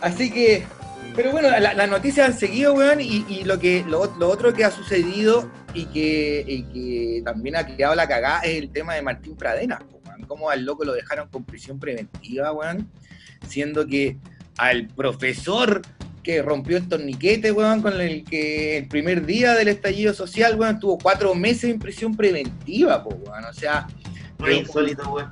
así 0.00 0.30
que, 0.30 0.64
pero 1.14 1.32
bueno, 1.32 1.50
la- 1.50 1.74
las 1.74 1.88
noticias 1.90 2.26
han 2.28 2.38
seguido, 2.38 2.74
weón, 2.74 3.00
y, 3.00 3.24
y 3.28 3.44
lo 3.44 3.58
que 3.58 3.84
lo, 3.86 4.14
lo 4.18 4.28
otro 4.28 4.52
que 4.52 4.64
ha 4.64 4.70
sucedido 4.70 5.50
y 5.74 5.86
que, 5.86 6.44
y 6.46 6.62
que 6.64 7.22
también 7.24 7.56
ha 7.56 7.66
quedado 7.66 7.94
la 7.94 8.06
cagada 8.08 8.40
es 8.40 8.56
el 8.62 8.70
tema 8.70 8.94
de 8.94 9.02
Martín 9.02 9.36
Pradenas, 9.36 9.80
po, 9.82 10.00
weón. 10.06 10.22
Cómo 10.26 10.50
al 10.50 10.64
loco 10.64 10.84
lo 10.84 10.92
dejaron 10.92 11.28
con 11.28 11.44
prisión 11.44 11.78
preventiva, 11.80 12.52
weón, 12.52 12.88
siendo 13.48 13.86
que 13.86 14.16
al 14.58 14.86
profesor 14.88 15.82
que 16.22 16.42
rompió 16.42 16.76
el 16.76 16.86
torniquete, 16.88 17.50
weón, 17.52 17.80
con 17.82 17.98
el 18.00 18.24
que 18.24 18.76
el 18.78 18.88
primer 18.88 19.24
día 19.24 19.54
del 19.54 19.68
estallido 19.68 20.12
social, 20.12 20.58
weón, 20.58 20.78
tuvo 20.78 20.98
cuatro 20.98 21.34
meses 21.34 21.70
en 21.70 21.78
prisión 21.78 22.14
preventiva, 22.16 23.02
po, 23.02 23.10
weón. 23.10 23.44
O 23.44 23.52
sea, 23.54 23.86
No 24.38 24.46
es 24.46 24.58
insólito, 24.58 25.10
weón. 25.12 25.30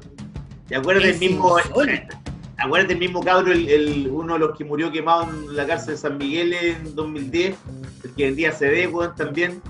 ¿Te 0.66 0.76
acuerdas 0.76 1.04
del 1.04 1.18
mismo, 1.18 1.58
insólito. 1.58 2.16
Acuerdas 2.58 2.88
del 2.88 2.98
mismo 2.98 3.22
cabro, 3.22 3.52
el, 3.52 3.68
el- 3.68 4.08
uno 4.10 4.34
de 4.34 4.38
los 4.40 4.56
que 4.56 4.64
murió 4.64 4.90
quemado 4.90 5.24
en 5.24 5.56
la 5.56 5.66
cárcel 5.66 5.94
de 5.94 5.96
San 5.98 6.18
Miguel 6.18 6.52
en 6.52 6.94
2010? 6.94 7.56
El 8.04 8.14
que 8.14 8.24
vendía 8.26 8.52
CD, 8.52 8.86
weón, 8.86 9.14
también. 9.14 9.60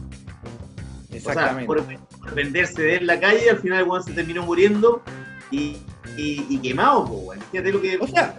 exactamente. 1.11 1.71
O 1.71 1.75
sea, 1.75 1.85
por, 1.85 2.21
por 2.21 2.35
vender 2.35 2.67
CD 2.67 2.97
en 2.97 3.07
la 3.07 3.19
calle, 3.21 3.51
al 3.51 3.59
final, 3.59 3.85
weón, 3.85 4.03
se 4.03 4.13
terminó 4.13 4.43
muriendo 4.45 5.03
y, 5.51 5.77
y, 6.17 6.45
y 6.49 6.59
quemado, 6.59 7.01
weón. 7.05 7.41
Fíjate 7.51 7.73
lo 7.73 7.81
que... 7.81 7.99
O 7.99 8.07
sea, 8.07 8.37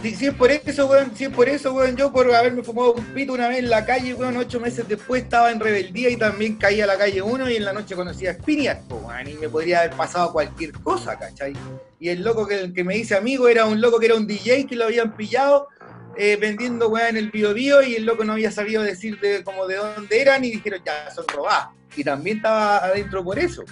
si, 0.00 0.26
es 0.26 0.34
por 0.34 0.50
eso, 0.50 0.86
weón, 0.86 1.12
si 1.14 1.24
es 1.24 1.30
por 1.30 1.48
eso, 1.48 1.74
weón, 1.74 1.96
yo 1.96 2.12
por 2.12 2.32
haberme 2.34 2.62
fumado 2.62 2.94
un 2.94 3.04
pito 3.06 3.32
una 3.32 3.48
vez 3.48 3.58
en 3.58 3.70
la 3.70 3.84
calle, 3.84 4.14
weón, 4.14 4.36
ocho 4.36 4.58
meses 4.58 4.88
después 4.88 5.24
estaba 5.24 5.50
en 5.50 5.60
rebeldía 5.60 6.08
y 6.08 6.16
también 6.16 6.56
caí 6.56 6.80
a 6.80 6.86
la 6.86 6.96
calle 6.96 7.20
uno 7.20 7.50
y 7.50 7.56
en 7.56 7.64
la 7.64 7.72
noche 7.72 7.94
conocí 7.94 8.26
a 8.26 8.34
Spiniak, 8.34 8.82
po, 8.84 8.96
weón, 8.96 9.28
y 9.28 9.34
me 9.34 9.48
podría 9.48 9.80
haber 9.80 9.92
pasado 9.92 10.32
cualquier 10.32 10.72
cosa, 10.72 11.18
¿cachai? 11.18 11.52
Y 12.00 12.08
el 12.08 12.22
loco 12.22 12.46
que, 12.46 12.72
que 12.72 12.84
me 12.84 12.94
dice 12.94 13.16
amigo 13.16 13.48
era 13.48 13.66
un 13.66 13.80
loco 13.80 13.98
que 13.98 14.06
era 14.06 14.14
un 14.14 14.26
DJ 14.26 14.66
que 14.66 14.76
lo 14.76 14.84
habían 14.84 15.14
pillado 15.14 15.68
eh, 16.16 16.36
vendiendo, 16.36 16.88
weón, 16.88 17.08
en 17.08 17.16
el 17.16 17.30
Bio 17.30 17.54
Bio 17.54 17.82
y 17.82 17.94
el 17.94 18.04
loco 18.04 18.24
no 18.24 18.32
había 18.32 18.50
sabido 18.50 18.82
decir 18.82 19.18
de, 19.20 19.42
como 19.44 19.66
de 19.66 19.76
dónde 19.76 20.20
eran 20.20 20.44
y 20.44 20.50
dijeron, 20.50 20.80
ya, 20.84 21.10
son 21.10 21.26
robadas. 21.28 21.68
Y 21.96 22.04
también 22.04 22.38
estaba 22.38 22.78
adentro 22.78 23.24
por 23.24 23.38
eso. 23.38 23.64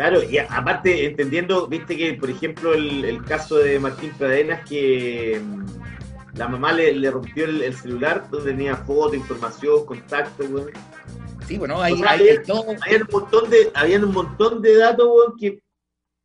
Claro, 0.00 0.22
y 0.22 0.38
aparte, 0.38 1.04
entendiendo, 1.04 1.66
viste 1.66 1.94
que, 1.94 2.14
por 2.14 2.30
ejemplo, 2.30 2.72
el, 2.72 3.04
el 3.04 3.22
caso 3.22 3.58
de 3.58 3.78
Martín 3.78 4.10
Pradenas, 4.16 4.66
que 4.66 5.38
mm, 5.44 6.38
la 6.38 6.48
mamá 6.48 6.72
le, 6.72 6.94
le 6.94 7.10
rompió 7.10 7.44
el, 7.44 7.60
el 7.60 7.74
celular 7.76 8.26
donde 8.30 8.52
tenía 8.52 8.76
fotos, 8.76 9.16
información, 9.16 9.84
contacto, 9.84 10.44
weón. 10.44 10.70
Sí, 11.46 11.58
bueno, 11.58 11.82
hay, 11.82 11.92
O 11.92 11.96
sea, 11.98 12.12
hay 12.12 12.28
hay- 12.30 12.42
todo- 12.46 12.64
Había 12.80 12.96
un 12.96 13.08
montón 13.12 13.50
de, 13.50 13.70
habían 13.74 14.04
un 14.04 14.12
montón 14.14 14.62
de 14.62 14.74
datos, 14.78 15.06
weón, 15.06 15.36
que, 15.38 15.60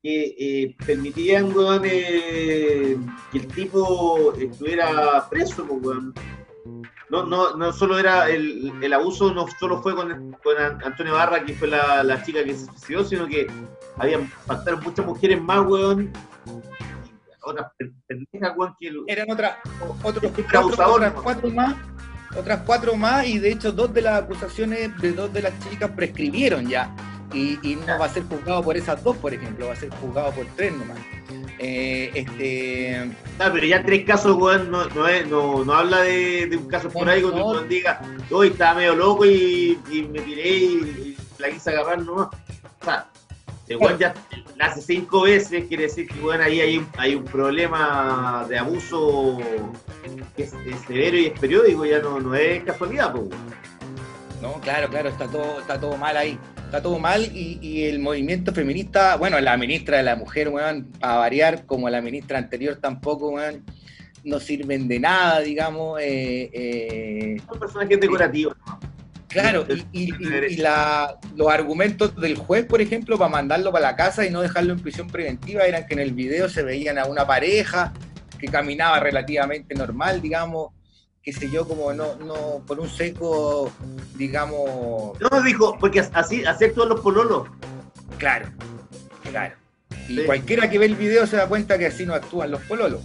que 0.02 0.36
eh, 0.40 0.76
permitían, 0.86 1.54
weón, 1.54 1.82
eh, 1.84 2.96
que 3.30 3.38
el 3.40 3.48
tipo 3.48 4.34
estuviera 4.40 5.28
preso, 5.30 5.66
pues, 5.68 5.82
weón. 5.84 6.14
No, 7.24 7.24
no, 7.26 7.56
no 7.56 7.72
solo 7.72 7.98
era 7.98 8.30
el, 8.30 8.74
el 8.82 8.94
abuso, 8.94 9.34
no 9.34 9.46
solo 9.60 9.82
fue 9.82 9.96
con, 9.96 10.34
con 10.44 10.58
An- 10.58 10.80
Antonio 10.84 11.14
Barra, 11.14 11.44
que 11.46 11.54
fue 11.54 11.68
la, 11.70 12.04
la 12.04 12.22
chica 12.24 12.44
que 12.44 12.54
se 12.56 12.66
suicidó, 12.66 13.04
sino 13.06 13.28
que 13.28 13.48
habían 13.98 14.28
faltaron 14.46 14.82
muchas 14.84 15.06
mujeres 15.06 15.42
más, 15.42 15.66
weón. 15.66 16.12
Otras 17.42 17.72
pendejas, 18.08 18.54
weón, 18.58 18.76
que 18.80 18.92
eran 19.08 19.30
otras 19.32 19.58
otros 20.04 20.32
otras 20.54 21.14
cuatro 21.14 21.50
más 21.52 21.76
otras 22.38 22.60
cuatro 22.66 22.96
más 22.96 23.26
y 23.28 23.40
de 23.40 23.52
hecho 23.52 23.72
dos 23.72 23.94
de 23.94 24.02
las 24.02 24.24
acusaciones 24.24 24.98
de 25.00 25.14
dos 25.14 25.32
de 25.32 25.44
las 25.44 25.54
chicas 25.70 25.92
prescribieron 25.96 26.68
ya 26.68 26.94
y, 27.34 27.58
y 27.62 27.76
no 27.78 27.98
va 28.00 28.06
a 28.06 28.10
ser 28.10 28.24
juzgado 28.24 28.62
por 28.64 28.76
esas 28.76 29.02
dos 29.04 29.16
por 29.18 29.34
ejemplo 29.34 29.68
va 29.68 29.74
a 29.74 29.76
ser 29.78 29.90
juzgado 30.02 30.32
por 30.32 30.46
tres 30.58 30.74
nomás 30.76 30.98
Eh, 31.58 32.12
este 32.14 33.10
Ah, 33.40 33.50
pero 33.54 33.66
ya 33.66 33.84
tres 33.84 34.06
casos, 34.06 34.36
weón, 34.36 34.70
no, 34.72 34.86
no, 34.90 35.08
es- 35.08 35.28
no, 35.28 35.64
no 35.64 35.74
habla 35.74 36.02
de, 36.02 36.48
de 36.48 36.58
un 36.58 36.68
caso 36.68 36.90
por 36.90 37.08
ahí 37.10 37.22
No. 37.22 37.30
uno 37.30 37.62
diga, 37.64 38.02
hoy 38.32 38.48
estaba 38.50 38.76
medio 38.76 38.96
loco 38.96 39.26
y, 39.26 39.80
y 39.92 40.02
me 40.04 40.20
tiré 40.22 40.50
y, 40.50 40.64
y 40.74 41.18
la 41.42 41.50
quise 41.50 41.70
agarrar, 41.72 42.00
no. 42.02 42.14
O 42.14 42.32
sea, 42.84 43.08
el 43.68 43.78
weón 43.78 43.98
ya 43.98 44.14
la 44.58 44.66
hace 44.68 44.82
cinco 44.82 45.22
veces, 45.24 45.66
quiere 45.68 45.84
decir 45.84 46.08
que 46.08 46.20
weón, 46.22 46.42
ahí 46.42 46.60
hay 46.62 46.78
un, 46.78 46.88
hay 46.98 47.16
un 47.16 47.24
problema 47.26 48.46
de 48.50 48.58
abuso 48.58 49.38
que 50.36 50.44
es, 50.44 50.54
es 50.54 50.80
severo 50.88 51.18
y 51.18 51.26
es 51.28 51.40
periódico, 51.40 51.86
ya 51.86 52.00
no, 52.00 52.20
no 52.20 52.36
es 52.36 52.64
casualidad, 52.64 53.12
pues, 53.14 53.24
weón. 53.24 53.56
no 54.42 54.54
claro 54.62 54.90
claro 54.90 55.10
está 55.10 55.28
todo 55.28 55.60
está 55.62 55.80
todo 55.80 55.96
mal 55.98 56.16
ahí 56.18 56.38
está 56.76 56.90
todo 56.90 57.00
mal 57.00 57.24
y, 57.34 57.58
y 57.62 57.84
el 57.86 58.00
movimiento 58.00 58.54
feminista 58.54 59.16
bueno 59.16 59.40
la 59.40 59.56
ministra 59.58 59.98
de 59.98 60.04
la 60.04 60.16
mujer 60.16 60.50
weón 60.50 60.88
a 61.02 61.16
variar 61.18 61.66
como 61.66 61.90
la 61.90 62.02
ministra 62.02 62.38
anterior 62.38 62.76
tampoco 62.82 63.30
weón 63.30 63.64
no 64.24 64.40
sirven 64.40 64.88
de 64.88 65.00
nada 65.00 65.40
digamos 65.40 66.00
eh, 66.02 66.50
eh, 66.54 67.38
Son 67.48 67.60
personajes 67.60 68.00
decorativos. 68.00 68.56
¿no? 68.68 68.80
Claro, 69.28 69.66
y, 69.92 70.04
y- 70.06 70.14
y- 70.20 70.54
y 70.54 70.56
la- 70.58 71.18
los 71.36 71.50
argumentos 71.50 72.16
del 72.16 72.38
juez, 72.38 72.66
por 72.66 72.80
ejemplo, 72.82 73.18
para 73.18 73.30
mandarlo 73.30 73.70
para 73.72 73.88
la 73.92 73.96
casa 73.98 74.26
y 74.26 74.30
no 74.30 74.42
dejarlo 74.42 74.72
en 74.72 74.80
prisión 74.80 75.08
preventiva 75.08 75.64
eran 75.66 75.86
que 75.88 75.94
en 75.94 76.00
el 76.00 76.14
video 76.14 76.48
se 76.48 76.64
veían 76.64 76.98
a 76.98 77.06
una 77.06 77.28
pareja 77.28 77.92
que 78.40 78.48
caminaba 78.48 79.00
relativamente 79.02 79.76
normal, 79.76 80.22
digamos, 80.22 80.70
qué 81.26 81.34
sé 81.34 81.50
yo, 81.50 81.68
como 81.68 81.92
no, 81.92 82.16
no 82.18 82.62
por 82.68 82.80
un 82.80 82.88
seco, 82.88 83.72
digamos, 84.16 85.20
No, 85.20 85.42
dijo, 85.42 85.76
porque 85.80 86.00
así, 86.14 86.46
actúan 86.46 86.90
los 86.90 87.02
pololos. 87.02 87.48
claro, 88.20 88.48
claro. 89.32 89.56
Y 90.08 90.18
Sí. 90.18 90.24
cualquiera 90.26 90.70
que 90.70 90.78
ve 90.78 90.86
el 90.86 90.96
video 90.96 91.26
se 91.26 91.36
da 91.38 91.48
cuenta 91.48 91.80
que 91.80 91.88
así 91.88 92.06
no 92.06 92.14
actúan 92.14 92.52
los 92.52 92.62
pololos. 92.62 93.02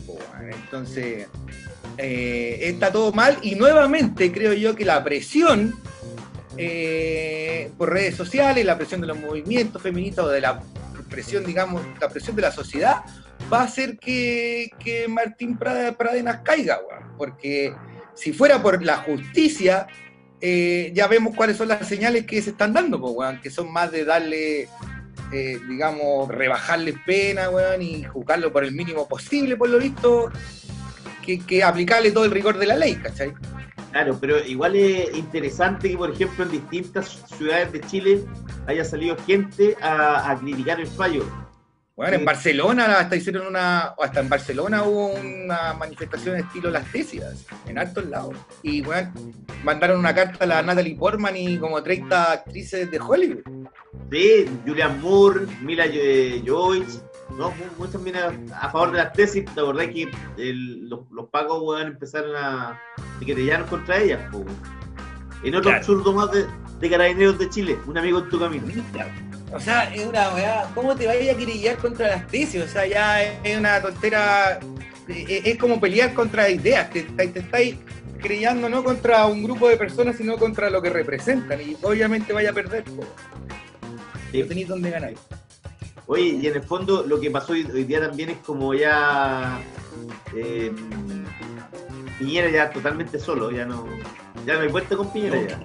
Entonces, 0.65 1.29
eh, 1.97 2.59
está 2.63 2.93
todo 2.93 3.11
mal 3.13 3.39
y 3.41 3.55
nuevamente 3.55 4.31
creo 4.31 4.53
yo 4.53 4.77
que 4.77 4.85
la 4.85 5.03
presión 5.03 5.75
eh, 6.59 7.71
por 7.79 7.91
redes 7.91 8.17
sociales, 8.17 8.67
la 8.67 8.77
presión 8.77 9.01
de 9.01 9.07
los 9.07 9.19
movimientos 9.19 9.81
feministas 9.81 10.27
o 10.27 10.29
de 10.29 10.43
la 10.43 10.61
presión, 11.09 11.45
digamos, 11.47 11.81
la 11.99 12.09
presión 12.11 12.37
de 12.37 12.43
la 12.43 12.53
sociedad 12.53 13.03
va 13.51 13.61
a 13.63 13.65
hacer 13.65 13.99
que, 13.99 14.71
que 14.79 15.09
Martín 15.09 15.57
Pradenas 15.57 16.41
caiga, 16.45 16.81
weón. 16.87 17.17
Porque 17.17 17.75
si 18.21 18.35
fuera 18.35 18.63
por 18.63 18.83
la 18.85 18.99
justicia, 18.99 19.87
eh, 20.43 20.93
ya 20.95 21.09
vemos 21.09 21.35
cuáles 21.35 21.57
son 21.57 21.69
las 21.69 21.89
señales 21.89 22.27
que 22.27 22.43
se 22.43 22.51
están 22.51 22.75
dando, 22.75 23.01
pues, 23.01 23.15
weón, 23.17 23.41
que 23.41 23.51
son 23.51 23.73
más 23.73 23.91
de 23.91 24.05
darle, 24.05 24.69
eh, 25.33 25.59
digamos, 25.67 26.29
rebajarles 26.29 26.97
pena, 27.07 27.49
weón, 27.49 27.81
y 27.81 28.05
juzgarlo 28.05 28.53
por 28.53 28.65
el 28.65 28.73
mínimo 28.73 29.09
posible, 29.09 29.57
por 29.57 29.71
lo 29.71 29.79
visto, 29.79 30.31
que, 31.25 31.63
aplicarle 31.63 32.11
todo 32.11 32.27
el 32.27 32.31
rigor 32.31 32.59
de 32.59 32.67
la 32.67 32.77
ley, 32.77 32.97
¿cachai? 32.97 33.33
Claro, 33.93 34.19
pero 34.21 34.45
igual 34.45 34.77
es 34.77 35.15
interesante 35.17 35.89
que, 35.89 35.97
por 35.97 36.11
ejemplo, 36.11 36.45
en 36.45 36.51
distintas 36.51 37.23
ciudades 37.39 37.73
de 37.73 37.81
Chile 37.81 38.21
haya 38.67 38.85
salido 38.85 39.17
gente 39.27 39.77
a 39.81 40.37
criticar 40.41 40.79
el 40.79 40.87
fallo. 40.87 41.25
Bueno, 42.01 42.16
en. 42.16 42.24
Barcelona 42.24 42.98
hasta 42.98 43.14
hicieron 43.16 43.47
una, 43.47 43.94
hasta 44.01 44.20
en 44.20 44.28
Barcelona 44.31 44.85
hubo 44.85 45.09
una 45.12 45.74
manifestación 45.74 46.36
estilo 46.36 46.70
las 46.70 46.90
tesis, 46.90 47.22
en 47.66 47.77
altos 47.78 48.06
lados. 48.06 48.35
Y 48.62 48.81
bueno, 48.81 49.12
mandaron 49.64 49.98
una 49.98 50.14
carta 50.14 50.44
a 50.44 50.47
la 50.47 50.62
Natalie 50.62 50.97
Portman 50.97 51.36
y 51.36 51.59
como 51.59 51.82
30 51.82 52.32
actrices 52.32 52.90
de 52.90 52.98
Hollywood. 52.98 53.40
Sí, 54.10 54.47
Julian 54.66 54.98
Moore, 55.02 55.47
Mila 55.60 55.85
eh, 55.89 56.43
Jovovich, 56.47 56.89
¿no? 57.36 57.51
Mu- 57.51 57.55
muchos 57.85 58.01
miran 58.01 58.47
a 58.59 58.70
favor 58.70 58.93
de 58.93 58.97
las 58.98 59.12
tesis. 59.12 59.44
¿Te 59.44 59.60
acordás 59.60 59.89
que 59.89 60.09
el- 60.39 60.89
los, 60.89 61.01
los 61.10 61.28
pagos 61.28 61.62
weón, 61.62 61.86
empezaron 61.89 62.35
a 62.35 62.81
querellar 63.24 63.66
contra 63.66 63.98
ellas? 63.98 64.20
po? 64.32 64.43
En 65.43 65.55
otro 65.55 65.70
Claro. 65.70 65.77
absurdo 65.78 66.12
más 66.14 66.31
de, 66.32 66.47
de 66.81 66.90
carabineros 66.90 67.39
de 67.39 67.51
Chile, 67.51 67.78
un 67.86 67.98
amigo 67.98 68.20
en 68.20 68.28
tu 68.31 68.40
camino. 68.40 68.64
O 69.52 69.59
sea, 69.59 69.93
es 69.93 70.06
una 70.06 70.32
weá, 70.32 70.70
¿cómo 70.74 70.94
te 70.94 71.06
vayas 71.06 71.35
a 71.35 71.39
querellar 71.39 71.77
contra 71.78 72.09
las 72.09 72.27
tesis? 72.28 72.62
O 72.62 72.68
sea, 72.68 72.86
ya 72.86 73.22
es 73.22 73.59
una 73.59 73.81
tontera, 73.81 74.60
es, 75.09 75.47
es 75.47 75.59
como 75.59 75.81
pelear 75.81 76.14
contra 76.14 76.48
ideas, 76.48 76.90
te, 76.90 77.02
te, 77.02 77.28
te 77.28 77.40
estáis 77.40 77.77
querellando 78.20 78.68
no 78.68 78.85
contra 78.85 79.27
un 79.27 79.43
grupo 79.43 79.68
de 79.68 79.77
personas, 79.77 80.16
sino 80.16 80.36
contra 80.36 80.70
lo 80.70 80.81
que 80.81 80.90
representan, 80.90 81.60
y 81.60 81.77
obviamente 81.82 82.32
vaya 82.32 82.51
a 82.51 82.52
perder. 82.52 82.85
Sí. 84.31 84.40
no 84.43 84.47
tenéis 84.47 84.68
dónde 84.68 84.90
ganar. 84.90 85.14
Oye, 86.06 86.39
y 86.40 86.47
en 86.47 86.55
el 86.55 86.62
fondo 86.62 87.05
lo 87.06 87.20
que 87.20 87.31
pasó 87.31 87.52
hoy, 87.52 87.66
hoy 87.72 87.85
día 87.85 88.01
también 88.01 88.31
es 88.31 88.39
como 88.39 88.74
ya. 88.74 89.60
Eh, 90.35 90.72
Piñera 92.18 92.51
ya 92.51 92.70
totalmente 92.70 93.18
solo, 93.18 93.51
ya 93.51 93.64
no. 93.64 93.86
Ya 94.47 94.55
no 94.55 94.60
hay 94.60 94.68
vuelta 94.68 94.97
con 94.97 95.12
Piñera 95.12 95.40
ya. 95.40 95.59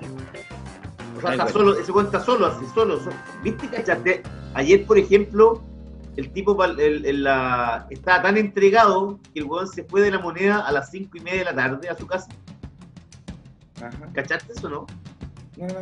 O 1.18 1.22
sea, 1.22 1.32
está 1.32 1.48
solo, 1.50 1.74
ese 1.80 1.92
está 2.06 2.20
solo, 2.20 2.46
así 2.48 2.66
solo. 2.74 3.00
so- 3.00 3.10
¿Viste, 3.44 3.68
cachate? 3.70 4.22
Ayer, 4.54 4.86
por 4.86 4.98
ejemplo, 4.98 5.62
el 6.18 6.32
tipo 6.32 6.62
el- 6.64 7.06
el- 7.06 7.24
la- 7.24 7.88
estaba 7.90 8.22
tan 8.24 8.38
entregado 8.38 9.20
que 9.34 9.40
el 9.40 9.46
weón 9.46 9.68
se 9.68 9.84
fue 9.84 10.02
de 10.02 10.12
la 10.12 10.20
moneda 10.20 10.60
a 10.66 10.72
las 10.72 10.90
cinco 10.92 11.18
y 11.18 11.22
media 11.22 11.40
de 11.40 11.46
la 11.46 11.56
tarde 11.56 11.90
a 11.90 11.96
su 11.96 12.08
casa. 12.08 12.28
Ajá. 13.82 14.10
¿Cachaste 14.14 14.54
eso, 14.54 14.70
no? 14.70 14.86
No, 15.58 15.68
no, 15.68 15.74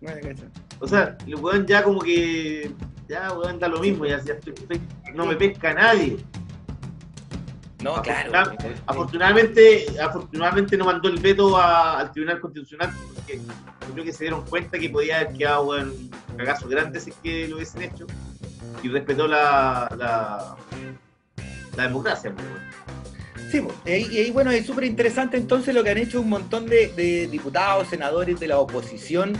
no 0.00 0.14
me 0.14 0.20
cacho. 0.20 0.44
O 0.80 0.86
sea, 0.86 1.16
el 1.26 1.34
weón 1.36 1.66
ya 1.66 1.82
como 1.82 2.00
que. 2.00 2.70
Ya, 3.08 3.32
weón, 3.32 3.58
da 3.58 3.68
lo 3.68 3.80
mismo, 3.80 4.04
ya, 4.04 4.22
ya 4.22 4.34
estoy- 4.34 4.52
estoy- 4.54 4.80
no 5.14 5.24
me 5.24 5.34
pesca 5.36 5.72
nadie. 5.72 6.18
No, 7.82 8.02
claro. 8.02 8.32
Afortuna- 8.32 8.74
Afortunadamente, 8.86 9.86
afortunadamente 10.02 10.76
no 10.76 10.84
mandó 10.86 11.08
el 11.08 11.18
veto 11.20 11.56
a- 11.56 12.00
al 12.00 12.10
Tribunal 12.12 12.40
Constitucional 12.40 12.90
porque 13.14 13.36
yo 13.86 13.92
creo 13.92 14.04
que 14.04 14.12
se 14.12 14.24
dieron 14.24 14.44
cuenta 14.46 14.78
que 14.78 14.90
podía 14.90 15.20
haber 15.20 15.34
quedado 15.36 15.62
weón, 15.66 15.90
un 16.30 16.36
cagazo 16.36 16.68
grande 16.68 16.98
si 17.00 17.10
es 17.10 17.16
que 17.22 17.46
lo 17.48 17.56
hubiesen 17.56 17.82
hecho 17.82 18.06
y 18.82 18.88
respetó 18.88 19.28
la, 19.28 19.88
la, 19.96 20.56
la 21.76 21.82
democracia. 21.84 22.32
pues, 22.34 22.46
weón. 22.46 23.48
Sí, 23.50 23.60
po. 23.62 23.72
y 23.86 23.90
ahí, 23.92 24.18
y 24.26 24.30
bueno, 24.30 24.50
es 24.50 24.66
súper 24.66 24.84
interesante 24.84 25.36
entonces 25.38 25.74
lo 25.74 25.82
que 25.82 25.90
han 25.90 25.98
hecho 25.98 26.20
un 26.20 26.28
montón 26.28 26.66
de, 26.66 26.88
de 26.88 27.28
diputados, 27.28 27.88
senadores 27.88 28.38
de 28.40 28.46
la 28.48 28.58
oposición, 28.58 29.32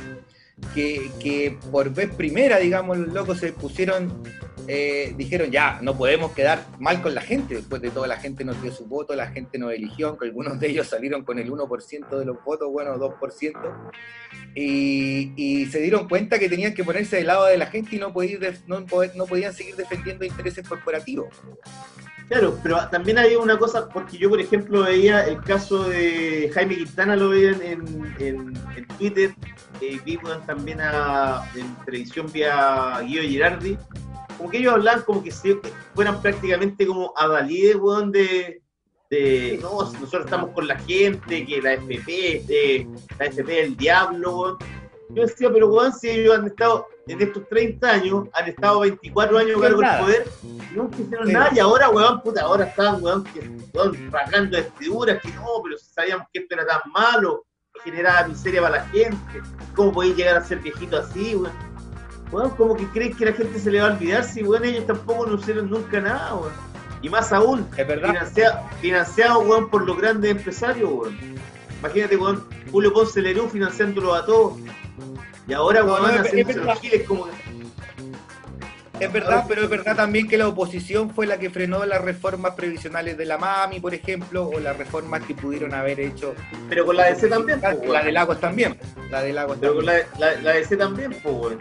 que, 0.75 1.11
que 1.21 1.59
por 1.71 1.91
vez 1.93 2.09
primera, 2.15 2.57
digamos, 2.59 2.97
los 2.97 3.13
locos 3.13 3.39
se 3.39 3.53
pusieron, 3.53 4.23
eh, 4.71 5.15
dijeron 5.17 5.51
ya, 5.51 5.79
no 5.81 5.97
podemos 5.97 6.33
quedar 6.33 6.67
mal 6.79 7.01
con 7.01 7.15
la 7.15 7.23
gente, 7.23 7.55
después 7.55 7.81
de 7.81 7.89
toda 7.91 8.07
la 8.07 8.19
gente 8.19 8.45
nos 8.45 8.61
dio 8.61 8.71
su 8.71 8.85
voto, 8.85 9.15
la 9.15 9.29
gente 9.29 9.59
nos 9.59 9.73
eligió, 9.73 10.09
aunque 10.09 10.27
algunos 10.27 10.61
de 10.61 10.69
ellos 10.69 10.87
salieron 10.89 11.25
con 11.25 11.39
el 11.39 11.51
1% 11.51 12.19
de 12.19 12.25
los 12.27 12.45
votos, 12.45 12.71
bueno, 12.71 12.99
2%, 12.99 13.91
y, 14.55 15.33
y 15.37 15.67
se 15.67 15.81
dieron 15.81 16.07
cuenta 16.07 16.39
que 16.39 16.51
tenían 16.51 16.75
que 16.75 16.85
ponerse 16.85 17.17
del 17.17 17.29
lado 17.29 17.47
de 17.47 17.57
la 17.57 17.65
gente 17.67 17.97
y 17.97 17.99
no, 17.99 18.13
podían, 18.13 18.41
no, 18.67 18.85
podían 19.27 19.55
seguir 19.55 19.75
defendiendo 19.75 20.27
intereses 20.27 20.69
corporativos. 20.69 21.29
Claro, 22.29 22.59
pero 22.63 22.87
también 22.91 23.17
había 23.17 23.39
una 23.39 23.59
cosa, 23.59 23.89
porque 23.89 24.19
yo 24.19 24.29
por 24.29 24.39
ejemplo 24.39 24.83
veía 24.83 25.25
el 25.25 25.41
caso 25.41 25.89
de 25.89 26.51
Jaime 26.53 26.77
Quintana, 26.77 27.17
lo 27.17 27.31
veía 27.31 27.53
en, 27.63 28.53
Twitter, 28.99 29.35
eh, 29.81 29.99
vi 30.05 30.19
también 30.47 30.79
a, 30.83 31.43
en 31.55 31.75
televisión 31.87 32.31
vía 32.31 33.01
Guido 33.01 33.23
Girardi, 33.23 33.79
como 34.39 34.51
que 34.51 34.59
ellos 34.59 34.75
hablaban 34.75 35.03
como 35.03 35.23
que 35.23 35.33
si 35.33 35.59
fueran 35.95 36.23
prácticamente 36.23 36.87
como 36.87 37.13
adalides, 37.17 37.77
weón, 37.77 38.13
de, 38.13 38.63
de, 39.11 39.59
no, 39.61 39.85
si 39.85 39.95
nosotros 39.99 40.25
estamos 40.25 40.51
con 40.51 40.69
la 40.69 40.79
gente, 40.79 41.45
que 41.45 41.61
la 41.61 41.75
FP, 41.75 42.45
eh, 42.49 42.87
la 43.19 43.27
FP 43.27 43.61
es 43.61 43.67
el 43.67 43.77
diablo, 43.77 44.39
weón. 44.39 44.59
Yo 45.11 45.23
decía, 45.23 45.51
pero 45.53 45.69
weón, 45.69 45.93
si 45.93 46.09
ellos 46.09 46.39
han 46.39 46.47
estado, 46.47 46.87
en 47.07 47.21
estos 47.21 47.49
30 47.49 47.91
años, 47.91 48.29
han 48.35 48.49
estado 48.49 48.81
24 48.81 49.39
años 49.39 49.61
cargo 49.61 49.81
del 49.81 49.99
poder, 49.99 50.29
nunca 50.75 50.99
hicieron 50.99 51.33
nada, 51.33 51.51
y 51.55 51.59
ahora, 51.59 51.91
weón, 51.91 52.21
puta, 52.23 52.43
ahora 52.43 52.67
están, 52.67 53.03
weón, 53.03 53.25
que, 53.25 53.41
weón, 53.75 54.11
rasgando 54.13 54.57
vestiduras, 54.57 55.21
que 55.21 55.33
no, 55.33 55.47
pero 55.65 55.79
si 55.79 55.87
sabíamos 55.87 56.29
que 56.33 56.41
esto 56.41 56.55
era 56.55 56.67
tan 56.67 56.81
malo, 56.93 57.45
que 57.75 57.91
generaba 57.91 58.29
miseria 58.29 58.63
para 58.63 58.77
la 58.77 58.85
gente, 58.89 59.43
¿cómo 59.75 59.93
podéis 59.93 60.17
llegar 60.17 60.37
a 60.37 60.45
ser 60.45 60.59
viejito 60.59 60.99
así, 60.99 61.35
weón? 61.35 61.68
Weón, 62.31 62.51
como 62.51 62.77
que 62.77 62.87
creen 62.89 63.17
que 63.17 63.25
la 63.27 63.33
gente 63.33 63.59
se 63.59 63.71
le 63.71 63.81
va 63.81 63.89
a 63.89 63.93
olvidar 63.93 64.23
si, 64.25 64.43
weón, 64.43 64.65
ellos 64.65 64.87
tampoco 64.87 65.27
no 65.27 65.37
hicieron 65.37 65.71
nunca 65.71 66.01
nada. 66.01 66.33
Y 67.01 67.09
más 67.09 67.33
aún, 67.33 67.67
Es 67.77 67.87
verdad. 67.87 68.09
financiado, 68.09 68.61
financiado 68.81 69.69
por 69.71 69.87
los 69.87 69.97
grandes 69.97 70.31
empresarios, 70.33 70.91
weón. 70.93 71.17
Imagínate, 71.81 72.17
weón, 72.17 72.45
Julio 72.73 72.93
Ponce 72.93 73.23
Lerú 73.23 73.49
financiándolo 73.49 74.15
a 74.15 74.27
todos. 74.27 74.55
Y 75.47 75.53
ahora, 75.55 75.81
No, 75.81 75.95
weón, 75.95 76.17
no, 76.17 76.23
es- 76.23 76.35
es 76.35 76.57
los 76.57 76.81
giles 76.81 77.07
como 77.07 77.27
Es 79.01 79.13
verdad, 79.13 79.45
pero 79.47 79.63
es 79.63 79.71
verdad 79.71 79.95
también 79.95 80.27
que 80.27 80.37
la 80.37 80.49
oposición 80.49 81.11
fue 81.11 81.25
la 81.25 81.39
que 81.39 81.51
frenó 81.51 81.85
las 81.87 82.03
reformas 82.03 82.55
previsionales 82.57 83.17
de 83.17 83.27
la 83.27 83.39
MAMI, 83.39 83.79
por 83.79 83.95
ejemplo, 83.95 84.49
o 84.49 84.59
las 84.59 84.77
reformas 84.77 85.23
que 85.23 85.35
pudieron 85.37 85.73
haber 85.73 86.01
hecho. 86.01 86.35
Pero 86.69 86.85
con 86.85 86.97
la 86.97 87.05
DC 87.05 87.29
también, 87.29 87.61
po, 87.61 87.69
La 87.69 87.75
weón. 87.77 88.05
de 88.07 88.13
Lagos 88.13 88.41
también. 88.41 88.77
La 89.09 89.23
de 89.23 89.33
Lagos 89.33 89.57
Pero 89.61 89.77
con 89.77 89.85
también. 89.87 90.07
la, 90.19 90.35
la, 90.35 90.41
la 90.43 90.51
DC 90.55 90.77
también, 90.77 91.13
pues, 91.23 91.33
weón. 91.33 91.59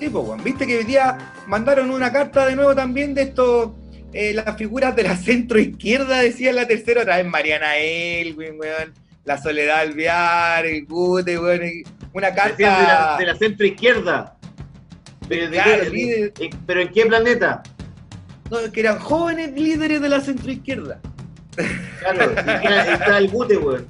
Sí, 0.00 0.08
pues. 0.08 0.42
Viste 0.42 0.66
que 0.66 0.78
hoy 0.78 0.84
día 0.84 1.16
mandaron 1.46 1.90
una 1.90 2.10
carta 2.10 2.46
de 2.46 2.56
nuevo 2.56 2.74
también 2.74 3.14
de 3.14 3.22
estos, 3.22 3.72
eh, 4.12 4.32
las 4.34 4.56
figuras 4.56 4.96
de 4.96 5.02
la 5.04 5.14
centro 5.16 5.58
izquierda, 5.58 6.18
decía 6.20 6.52
la 6.52 6.66
tercera, 6.66 7.02
otra 7.02 7.18
vez 7.18 7.26
Mariana 7.26 7.76
Elwin, 7.76 8.58
weón. 8.58 8.94
La 9.24 9.36
Soledad 9.40 9.80
Alvear, 9.80 10.64
el 10.66 10.86
Gute, 10.86 11.38
weón. 11.38 11.60
Una 12.14 12.30
Decían 12.30 12.56
de 12.56 12.64
la, 12.64 12.86
carta. 12.86 13.16
de 13.18 13.26
la 13.26 13.34
centro 13.36 13.66
izquierda. 13.66 14.36
Pero, 15.28 15.44
¿de 15.50 15.52
Claro, 15.52 15.82
qué- 15.84 15.90
líder. 15.90 16.32
eh, 16.40 16.50
¿Pero 16.66 16.80
en 16.80 16.88
qué 16.88 17.06
planeta? 17.06 17.62
no, 18.50 18.58
que 18.72 18.80
eran 18.80 18.98
jóvenes 18.98 19.52
líderes 19.52 20.00
de 20.00 20.08
la 20.08 20.20
centro 20.20 20.50
izquierda. 20.50 20.98
Claro, 22.00 22.30
está, 22.30 22.92
está 22.94 23.18
el 23.18 23.28
Gute, 23.28 23.58
weón. 23.58 23.86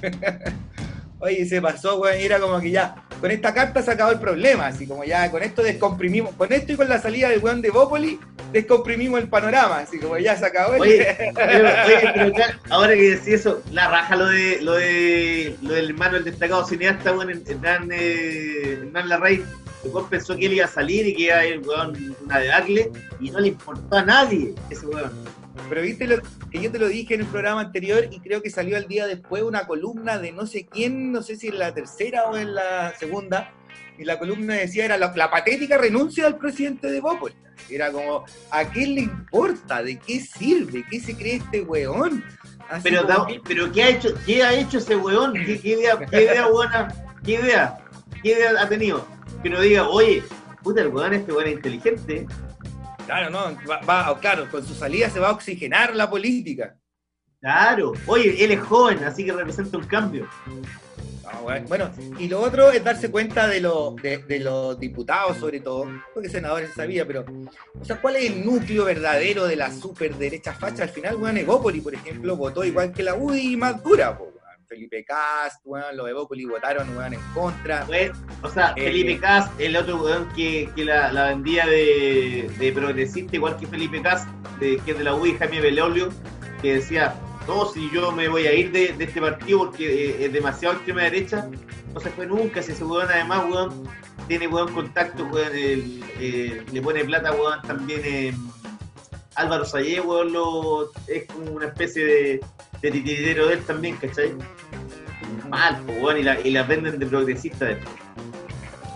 Oye, 1.18 1.44
se 1.46 1.60
pasó, 1.60 2.00
weón, 2.00 2.20
y 2.20 2.24
era 2.24 2.38
como 2.38 2.60
que 2.60 2.70
ya, 2.70 3.03
con 3.20 3.30
esta 3.30 3.54
carta 3.54 3.82
se 3.82 3.90
acabó 3.90 4.12
el 4.12 4.18
problema, 4.18 4.66
así 4.66 4.86
como 4.86 5.04
ya 5.04 5.30
con 5.30 5.42
esto 5.42 5.62
descomprimimos, 5.62 6.34
con 6.34 6.52
esto 6.52 6.72
y 6.72 6.76
con 6.76 6.88
la 6.88 7.00
salida 7.00 7.30
del 7.30 7.40
weón 7.40 7.62
de 7.62 7.70
Bópoli, 7.70 8.18
descomprimimos 8.52 9.20
el 9.20 9.28
panorama, 9.28 9.78
así 9.78 9.98
como 9.98 10.18
ya 10.18 10.36
se 10.36 10.46
acabó 10.46 10.74
el... 10.74 10.80
Oye, 10.82 11.32
pero, 11.34 11.68
oye, 11.68 12.12
pero 12.14 12.32
ya, 12.36 12.60
ahora 12.70 12.94
que 12.94 13.10
decís 13.10 13.28
eso, 13.28 13.62
la 13.72 13.88
raja 13.88 14.16
lo 14.16 14.26
de 14.26 14.60
lo 14.60 14.74
de 14.74 15.56
lo 15.62 15.74
del 15.74 15.90
hermano 15.90 16.14
del 16.14 16.24
destacado 16.24 16.66
cineasta, 16.66 17.12
weón, 17.12 17.30
Hernán, 17.30 17.88
eh, 17.92 18.78
Hernán 18.82 19.08
Larraín, 19.08 19.44
weón 19.84 20.08
pensó 20.08 20.36
que 20.36 20.46
él 20.46 20.54
iba 20.54 20.66
a 20.66 20.68
salir 20.68 21.06
y 21.06 21.14
que 21.14 21.22
iba 21.24 21.36
a 21.36 21.46
ir, 21.46 21.60
weón, 21.60 22.16
una 22.24 22.38
debacle, 22.38 22.90
y 23.20 23.30
no 23.30 23.40
le 23.40 23.48
importó 23.48 23.96
a 23.96 24.04
nadie 24.04 24.54
ese 24.70 24.86
weón. 24.86 25.12
Pero 25.68 25.82
viste 25.82 26.06
lo 26.06 26.16
que 26.50 26.60
yo 26.60 26.70
te 26.70 26.78
lo 26.78 26.88
dije 26.88 27.14
en 27.14 27.20
el 27.20 27.26
programa 27.26 27.60
anterior 27.60 28.08
y 28.10 28.20
creo 28.20 28.42
que 28.42 28.50
salió 28.50 28.76
al 28.76 28.86
día 28.86 29.06
después 29.06 29.42
una 29.42 29.66
columna 29.66 30.18
de 30.18 30.32
no 30.32 30.46
sé 30.46 30.66
quién, 30.66 31.12
no 31.12 31.22
sé 31.22 31.36
si 31.36 31.48
en 31.48 31.58
la 31.58 31.72
tercera 31.72 32.24
o 32.24 32.36
en 32.36 32.54
la 32.54 32.92
segunda, 32.98 33.52
y 33.96 34.04
la 34.04 34.18
columna 34.18 34.54
decía 34.54 34.84
era 34.84 34.98
la, 34.98 35.12
la 35.14 35.30
patética 35.30 35.78
renuncia 35.78 36.24
del 36.24 36.36
presidente 36.36 36.90
de 36.90 37.00
Bópoli. 37.00 37.34
Era 37.70 37.92
como, 37.92 38.24
¿a 38.50 38.70
qué 38.70 38.86
le 38.86 39.02
importa? 39.02 39.82
¿De 39.82 39.98
qué 39.98 40.20
sirve? 40.20 40.84
¿Qué 40.90 41.00
se 41.00 41.16
cree 41.16 41.36
este 41.36 41.62
weón? 41.62 42.24
Así 42.68 42.82
Pero, 42.84 43.06
como 43.06 43.26
pero 43.46 43.72
¿qué 43.72 43.82
ha 43.82 43.88
hecho, 43.90 44.14
qué 44.26 44.42
ha 44.42 44.52
hecho 44.52 44.78
ese 44.78 44.96
weón? 44.96 45.34
¿Qué, 45.34 45.60
qué 45.60 45.68
idea, 45.70 45.98
qué 45.98 46.24
idea 46.24 46.46
buena, 46.52 46.94
qué 47.24 47.34
idea, 47.34 47.78
qué 48.22 48.32
idea 48.32 48.52
ha 48.60 48.68
tenido? 48.68 49.06
Que 49.42 49.50
no 49.50 49.60
diga, 49.60 49.88
oye, 49.88 50.22
puta, 50.62 50.82
el 50.82 50.88
weón 50.88 51.14
este 51.14 51.32
weón 51.32 51.46
es 51.46 51.54
inteligente, 51.54 52.26
Claro, 53.06 53.30
no, 53.30 53.56
va, 53.68 53.80
va- 53.80 54.18
claro, 54.20 54.48
con 54.50 54.64
su 54.66 54.74
salida 54.74 55.10
se 55.10 55.20
va 55.20 55.28
a 55.28 55.32
oxigenar 55.32 55.94
la 55.94 56.08
política. 56.08 56.76
Claro. 57.40 57.92
Oye, 58.06 58.42
él 58.42 58.52
es 58.52 58.60
joven, 58.60 59.04
así 59.04 59.24
que 59.24 59.32
representa 59.32 59.76
un 59.76 59.84
cambio. 59.84 60.26
Ah, 61.26 61.40
bueno. 61.42 61.66
Bueno, 61.68 61.90
y 62.18 62.28
lo 62.28 62.40
otro 62.40 62.70
es 62.70 62.82
darse 62.82 63.10
cuenta 63.10 63.46
de, 63.46 63.60
lo- 63.60 63.94
de, 64.02 64.18
de 64.18 64.38
los 64.40 64.78
diputados, 64.78 65.36
sobre 65.38 65.60
todo, 65.60 65.86
porque 66.14 66.28
senadores 66.28 66.70
se 66.70 66.76
sabía, 66.76 67.06
pero, 67.06 67.24
o 67.80 67.84
sea, 67.84 68.00
¿cuál 68.00 68.16
es 68.16 68.30
el 68.30 68.44
núcleo 68.44 68.84
verdadero 68.84 69.46
de 69.46 69.56
la 69.56 69.70
superderecha 69.72 70.52
facha? 70.54 70.84
Al 70.84 70.90
final, 70.90 71.16
weón, 71.16 71.36
Evópoli, 71.36 71.80
por 71.80 71.94
ejemplo, 71.94 72.36
votó 72.36 72.64
igual 72.64 72.92
que 72.92 73.02
la 73.02 73.14
UDI 73.14 73.52
y 73.52 73.56
más 73.56 73.82
dura, 73.82 74.16
po. 74.16 74.32
Felipe 74.74 75.04
Cast, 75.04 75.60
weón, 75.64 75.96
los 75.96 76.08
Evópoli 76.08 76.44
votaron, 76.46 76.96
weón, 76.96 77.14
en 77.14 77.20
contra. 77.32 77.84
Pues, 77.86 78.10
o 78.42 78.48
sea, 78.50 78.72
Eh, 78.76 78.84
Felipe 78.84 79.18
Cas, 79.20 79.48
el 79.58 79.76
otro 79.76 80.02
weón 80.02 80.28
que, 80.34 80.68
que 80.74 80.84
la, 80.84 81.12
la 81.12 81.28
vendía 81.28 81.64
de, 81.66 82.50
de 82.58 82.72
progresista, 82.72 83.36
igual 83.36 83.56
que 83.56 83.66
Felipe 83.68 84.02
Cas, 84.02 84.26
de, 84.58 84.78
que 84.78 84.90
es 84.92 84.98
de 84.98 85.04
la 85.04 85.14
UI, 85.14 85.34
Jaime 85.38 85.60
Belolio, 85.60 86.08
que 86.60 86.74
decía, 86.74 87.14
no, 87.46 87.66
si 87.66 87.88
yo 87.92 88.10
me 88.10 88.28
voy 88.28 88.46
a 88.46 88.52
ir 88.52 88.72
de, 88.72 88.92
de 88.94 89.04
este 89.04 89.20
partido 89.20 89.58
porque 89.60 90.10
eh, 90.10 90.24
es 90.26 90.32
demasiado 90.32 90.74
extrema 90.74 91.02
derecha, 91.02 91.48
no 91.92 92.00
se 92.00 92.10
fue 92.10 92.26
nunca, 92.26 92.62
si 92.62 92.72
ese 92.72 92.84
weón 92.84 93.08
además, 93.08 93.44
weón, 93.48 93.88
tiene 94.26 94.48
weón 94.48 94.72
contacto, 94.74 95.24
weón, 95.26 95.54
el- 95.54 96.02
eh, 96.18 96.64
le 96.72 96.82
pone 96.82 97.04
plata, 97.04 97.30
weón, 97.32 97.62
también 97.62 98.00
eh, 98.04 98.34
Álvaro 99.36 99.64
Sayé, 99.64 100.00
weón, 100.00 100.32
lo, 100.32 100.90
es 101.06 101.24
como 101.26 101.52
una 101.52 101.66
especie 101.66 102.04
de, 102.04 102.40
de 102.80 102.90
titiritero 102.90 103.46
de 103.46 103.54
él 103.54 103.64
también, 103.64 103.96
¿cachai? 103.96 104.32
Mal, 105.48 105.80
pues, 105.86 106.02
weón, 106.02 106.18
y 106.18 106.50
la, 106.50 106.62
venden 106.62 106.98
de 106.98 107.06
progresista 107.06 107.66
después. 107.66 107.94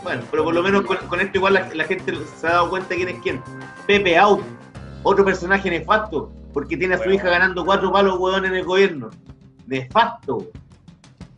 Bueno, 0.03 0.23
pero 0.31 0.45
por 0.45 0.55
lo 0.55 0.63
menos 0.63 0.83
con, 0.83 0.97
con 1.09 1.21
esto 1.21 1.39
igual 1.39 1.55
la, 1.55 1.75
la 1.75 1.85
gente 1.85 2.15
se 2.39 2.47
ha 2.47 2.53
dado 2.53 2.71
cuenta 2.71 2.95
quién 2.95 3.09
es 3.09 3.21
quién. 3.23 3.43
Pepe 3.87 4.17
Out, 4.17 4.43
otro 5.03 5.25
personaje 5.25 5.71
nefasto, 5.71 6.33
porque 6.53 6.77
tiene 6.77 6.95
a 6.95 7.03
su 7.03 7.11
hija 7.11 7.29
ganando 7.29 7.65
cuatro 7.65 7.93
palos, 7.93 8.19
weón, 8.19 8.45
en 8.45 8.55
el 8.55 8.65
gobierno. 8.65 9.11
Nefasto. 9.67 10.51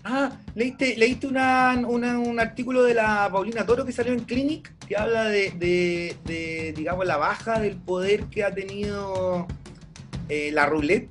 Ah, 0.03 0.33
¿leíste, 0.55 0.97
leíste 0.97 1.27
una- 1.27 1.75
una- 1.87 2.19
un 2.19 2.41
artículo 2.41 2.83
de 2.85 2.95
la 2.95 3.29
Paulina 3.31 3.67
Toro 3.67 3.85
que 3.85 3.93
salió 3.93 4.13
en 4.15 4.21
Clinic 4.21 4.73
que 4.89 4.97
habla 4.97 5.25
de, 5.25 5.51
de- 5.53 6.17
de, 6.25 6.73
digamos, 6.77 7.07
la 7.07 7.19
baja 7.19 7.61
del 7.61 7.77
poder 7.77 8.25
que 8.25 8.43
ha 8.45 8.55
tenido 8.55 9.47
eh, 10.31 10.51
la 10.53 10.65
roulette? 10.67 11.11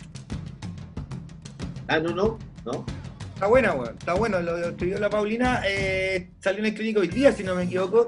Ah, 1.87 1.99
no, 1.99 2.11
no, 2.15 2.39
no. 2.65 2.85
Está 3.33 3.47
buena, 3.47 3.73
weón. 3.73 3.95
Está 3.97 4.13
bueno. 4.15 4.39
Lo 4.41 4.57
escribió 4.57 4.99
la 4.99 5.09
Paulina. 5.09 5.61
eh, 5.65 6.29
salió 6.39 6.59
en 6.59 6.65
el 6.67 6.73
clínico 6.73 6.99
hoy 7.01 7.07
día, 7.07 7.31
si 7.31 7.43
no 7.43 7.55
me 7.55 7.63
equivoco. 7.63 8.07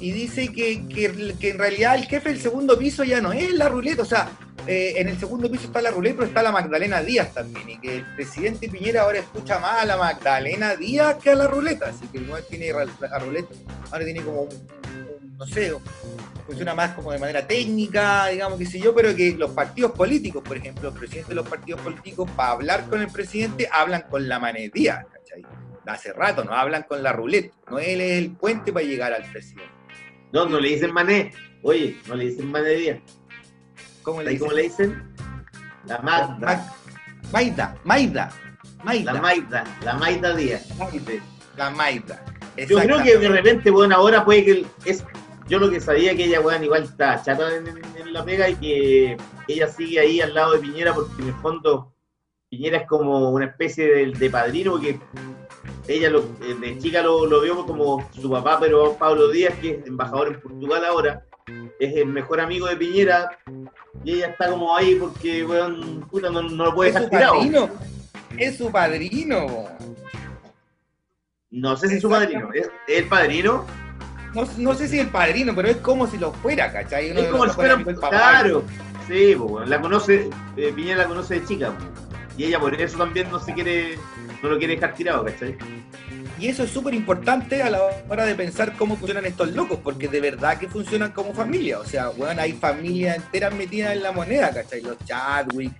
Y 0.00 0.12
dice 0.12 0.48
que, 0.52 0.86
que- 0.88 1.34
que 1.38 1.50
en 1.50 1.58
realidad 1.58 1.94
el 1.96 2.04
jefe 2.04 2.30
del 2.30 2.40
segundo 2.40 2.78
piso 2.78 3.04
ya 3.04 3.20
no 3.20 3.32
es 3.32 3.52
la 3.54 3.68
ruleta. 3.68 4.02
O 4.02 4.06
sea, 4.06 4.28
eh, 4.66 4.94
en 4.96 5.08
el 5.08 5.18
segundo 5.18 5.50
piso 5.50 5.66
está 5.66 5.80
la 5.80 5.90
ruleta, 5.90 6.16
pero 6.16 6.28
está 6.28 6.42
la 6.42 6.52
Magdalena 6.52 7.02
Díaz 7.02 7.32
también. 7.34 7.70
Y 7.70 7.80
que 7.80 7.96
el 7.96 8.04
presidente 8.14 8.68
Piñera 8.68 9.02
ahora 9.02 9.18
escucha 9.18 9.58
más 9.58 9.82
a 9.82 9.86
la 9.86 9.96
Magdalena 9.96 10.76
Díaz 10.76 11.16
que 11.16 11.30
a 11.30 11.34
la 11.34 11.46
ruleta. 11.46 11.88
Así 11.88 12.06
que 12.08 12.20
no 12.20 12.36
tiene 12.36 12.72
la 12.72 13.18
ruleta. 13.18 13.54
Ahora 13.90 14.04
tiene 14.04 14.22
como 14.22 14.42
un, 14.42 14.48
no 15.38 15.46
sé, 15.46 15.72
funciona 16.46 16.74
más 16.74 16.94
como 16.94 17.12
de 17.12 17.18
manera 17.18 17.46
técnica, 17.46 18.26
digamos, 18.26 18.58
qué 18.58 18.66
sé 18.66 18.80
yo, 18.80 18.94
pero 18.94 19.14
que 19.14 19.32
los 19.32 19.52
partidos 19.52 19.92
políticos, 19.92 20.42
por 20.46 20.56
ejemplo, 20.56 20.90
los 20.90 20.98
presidentes 20.98 21.28
de 21.28 21.34
los 21.34 21.48
partidos 21.48 21.80
políticos, 21.80 22.28
para 22.36 22.52
hablar 22.52 22.88
con 22.88 23.00
el 23.00 23.08
presidente, 23.08 23.68
hablan 23.72 24.02
con 24.10 24.28
la 24.28 24.38
manetía, 24.38 25.06
¿cachai? 25.12 25.46
Hace 25.86 26.12
rato, 26.12 26.44
no 26.44 26.52
hablan 26.52 26.84
con 26.84 27.02
la 27.02 27.12
ruleta, 27.12 27.56
no 27.70 27.78
él 27.78 28.00
es 28.00 28.18
el 28.18 28.32
puente 28.32 28.72
para 28.72 28.84
llegar 28.84 29.12
al 29.12 29.30
presidente. 29.30 29.72
No, 30.32 30.46
no 30.46 30.60
le 30.60 30.68
dicen 30.68 30.92
mané. 30.92 31.32
Oye, 31.62 31.96
no 32.06 32.14
le 32.14 32.26
dicen 32.26 32.50
mané 32.50 32.70
Díaz. 32.70 33.00
¿Cómo 34.02 34.22
le 34.22 34.32
¿Y 34.34 34.38
cómo 34.38 34.52
le 34.52 34.62
dicen? 34.62 35.02
La 35.86 35.98
Magda. 35.98 36.36
Ma- 36.46 36.74
Maida, 37.32 37.76
Maida, 37.84 38.32
Maida, 38.84 39.12
La 39.12 39.20
Maida. 39.20 39.64
La 39.84 39.94
Maida 39.94 40.34
Díaz. 40.34 40.68
la 41.56 41.70
Maida. 41.70 42.24
Yo 42.68 42.78
creo 42.78 43.02
que 43.02 43.16
de 43.18 43.28
repente, 43.28 43.70
bueno, 43.70 43.94
ahora 43.96 44.24
puede 44.24 44.44
que 44.44 44.66
es. 44.84 45.04
Yo 45.48 45.58
lo 45.58 45.70
que 45.70 45.80
sabía 45.80 46.14
que 46.14 46.24
ella, 46.24 46.40
weón, 46.40 46.62
igual 46.62 46.84
está 46.84 47.20
chata 47.22 47.48
en, 47.56 48.12
la 48.12 48.24
pega 48.24 48.48
y 48.48 48.56
que 48.56 49.16
ella 49.48 49.68
sigue 49.68 50.00
ahí 50.00 50.20
al 50.20 50.34
lado 50.34 50.52
de 50.52 50.58
Piñera 50.60 50.92
porque 50.94 51.22
en 51.22 51.28
el 51.28 51.34
fondo 51.34 51.92
Piñera 52.48 52.78
es 52.78 52.88
como 52.88 53.30
una 53.30 53.46
especie 53.46 53.86
de, 53.86 54.06
de 54.12 54.30
padrino 54.30 54.72
porque 54.72 54.98
ella 55.88 56.10
lo- 56.10 56.24
eh, 56.42 56.54
de 56.60 56.78
chica 56.78 57.02
lo, 57.02 57.26
lo 57.26 57.40
vio 57.40 57.64
como 57.66 58.08
su 58.12 58.30
papá, 58.30 58.58
pero 58.60 58.94
Pablo 58.96 59.28
Díaz, 59.28 59.54
que 59.60 59.70
es 59.72 59.86
embajador 59.86 60.28
en 60.28 60.40
Portugal 60.40 60.84
ahora, 60.84 61.24
es 61.78 61.96
el 61.96 62.06
mejor 62.06 62.40
amigo 62.40 62.66
de 62.66 62.76
Piñera 62.76 63.38
y 64.04 64.14
ella 64.14 64.28
está 64.28 64.48
como 64.50 64.74
ahí 64.76 64.94
porque, 64.96 65.44
weón, 65.44 66.06
puta, 66.10 66.30
no, 66.30 66.42
no 66.42 66.64
lo 66.66 66.74
puede 66.74 66.90
es 66.90 66.94
dejar 66.94 67.10
tirado. 67.10 67.34
padrino. 67.36 67.68
Es 68.38 68.56
su 68.56 68.70
padrino. 68.70 69.68
No 71.50 71.76
sé 71.76 71.88
si 71.88 71.94
es 71.96 72.00
su 72.02 72.08
padrino. 72.08 72.50
¿Es, 72.54 72.70
es 72.86 72.98
el 72.98 73.08
padrino? 73.08 73.66
No, 74.34 74.46
no 74.58 74.74
sé 74.74 74.86
si 74.86 75.00
el 75.00 75.08
padrino, 75.08 75.54
pero 75.54 75.68
es 75.68 75.76
como 75.78 76.06
si 76.06 76.16
lo 76.16 76.32
fuera, 76.32 76.72
¿cachai? 76.72 77.10
Uno 77.10 77.20
Es 77.20 77.26
como 77.28 77.44
si 77.46 77.50
fuera, 77.50 77.76
papá. 77.78 78.08
claro, 78.10 78.62
sí, 79.08 79.34
weón, 79.34 79.68
la 79.68 79.80
conoce, 79.80 80.30
eh, 80.56 80.72
Piñera 80.74 81.02
la 81.02 81.08
conoce 81.08 81.40
de 81.40 81.46
chica, 81.46 81.72
y 82.36 82.44
ella 82.44 82.60
por 82.60 82.72
eso 82.80 82.96
también 82.96 83.28
no 83.30 83.40
se 83.40 83.52
quiere, 83.52 83.98
no 84.40 84.50
lo 84.50 84.58
quiere 84.58 84.74
dejar 84.76 84.94
tirado, 84.94 85.24
¿cachai? 85.24 85.58
Y 86.40 86.48
eso 86.48 86.62
es 86.62 86.70
súper 86.70 86.94
importante 86.94 87.62
a 87.62 87.68
la 87.68 87.80
hora 88.08 88.24
de 88.24 88.34
pensar 88.34 88.72
cómo 88.76 88.96
funcionan 88.96 89.26
estos 89.26 89.52
locos, 89.52 89.78
porque 89.84 90.08
de 90.08 90.20
verdad 90.20 90.56
que 90.58 90.68
funcionan 90.68 91.12
como 91.12 91.34
familia. 91.34 91.78
O 91.78 91.84
sea, 91.84 92.08
bueno, 92.08 92.40
hay 92.40 92.52
familias 92.54 93.16
enteras 93.16 93.54
metidas 93.54 93.92
en 93.94 94.02
la 94.02 94.12
moneda, 94.12 94.50
¿cachai? 94.50 94.80
Los 94.80 94.96
Chadwick, 95.04 95.72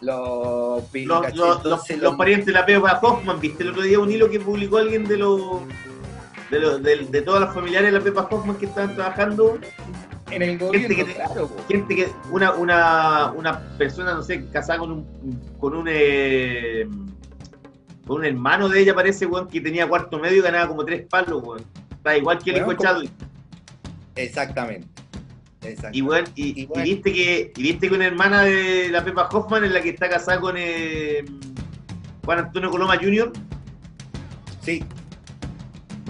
los... 0.00 0.82
Los, 0.92 1.06
los, 1.06 1.36
los, 1.36 1.56
Entonces, 1.58 1.98
los 1.98 2.16
parientes 2.16 2.46
de 2.46 2.52
la 2.52 2.66
Pepa 2.66 2.98
Hoffman, 3.00 3.38
¿viste 3.40 3.62
el 3.62 3.70
otro 3.70 3.82
día 3.82 4.00
un 4.00 4.10
hilo 4.10 4.28
que 4.28 4.40
publicó 4.40 4.78
alguien 4.78 5.04
de 5.06 5.16
los 5.18 5.60
de, 6.50 6.58
los, 6.58 6.82
de, 6.82 7.06
de 7.06 7.22
todas 7.22 7.40
las 7.40 7.54
familiares 7.54 7.92
de 7.92 7.98
la 7.98 8.04
Pepa 8.04 8.28
Hoffman 8.30 8.56
que 8.56 8.66
estaban 8.66 8.94
trabajando? 8.94 9.58
en 10.30 10.40
el 10.42 10.58
gobierno, 10.58 10.88
gente 10.96 11.04
que- 11.04 11.14
claro. 11.14 11.50
Gente 11.68 11.94
que, 11.94 12.08
una, 12.30 12.52
una, 12.54 13.32
una 13.32 13.60
persona, 13.76 14.14
no 14.14 14.22
sé, 14.22 14.46
casada 14.50 14.78
con 14.78 14.90
un, 14.90 15.40
con 15.60 15.76
un, 15.76 15.86
eh, 15.90 16.88
con 18.06 18.18
un 18.18 18.24
hermano 18.24 18.68
de 18.68 18.80
ella, 18.80 18.94
parece, 18.94 19.26
weón, 19.26 19.48
que 19.48 19.60
tenía 19.60 19.86
cuarto 19.88 20.18
medio 20.18 20.38
y 20.38 20.42
ganaba 20.42 20.68
como 20.68 20.84
tres 20.84 21.06
palos, 21.08 21.42
weón. 21.42 21.64
Está 21.90 22.16
igual 22.16 22.38
que 22.38 22.50
el 22.50 22.56
hijo 22.58 22.66
como- 22.66 22.78
Chadwick. 22.78 23.10
Exactamente. 24.16 24.88
Exactamente. 25.62 25.98
Y, 25.98 26.02
weón, 26.02 26.24
y, 26.34 26.42
Y 26.60 26.62
y 26.62 26.66
bueno. 26.66 26.84
viste 26.84 27.12
que, 27.12 27.52
y 27.56 27.62
viste 27.62 27.88
que 27.88 27.94
una 27.94 28.06
hermana 28.06 28.42
de 28.42 28.88
la 28.90 29.04
Pepa 29.04 29.28
Hoffman 29.30 29.64
es 29.64 29.72
la 29.72 29.80
que 29.80 29.90
está 29.90 30.08
casada 30.08 30.40
con 30.40 30.56
eh, 30.58 31.24
Juan 32.24 32.38
Antonio 32.40 32.70
Coloma 32.70 32.96
Jr. 32.96 33.32
Sí. 34.60 34.82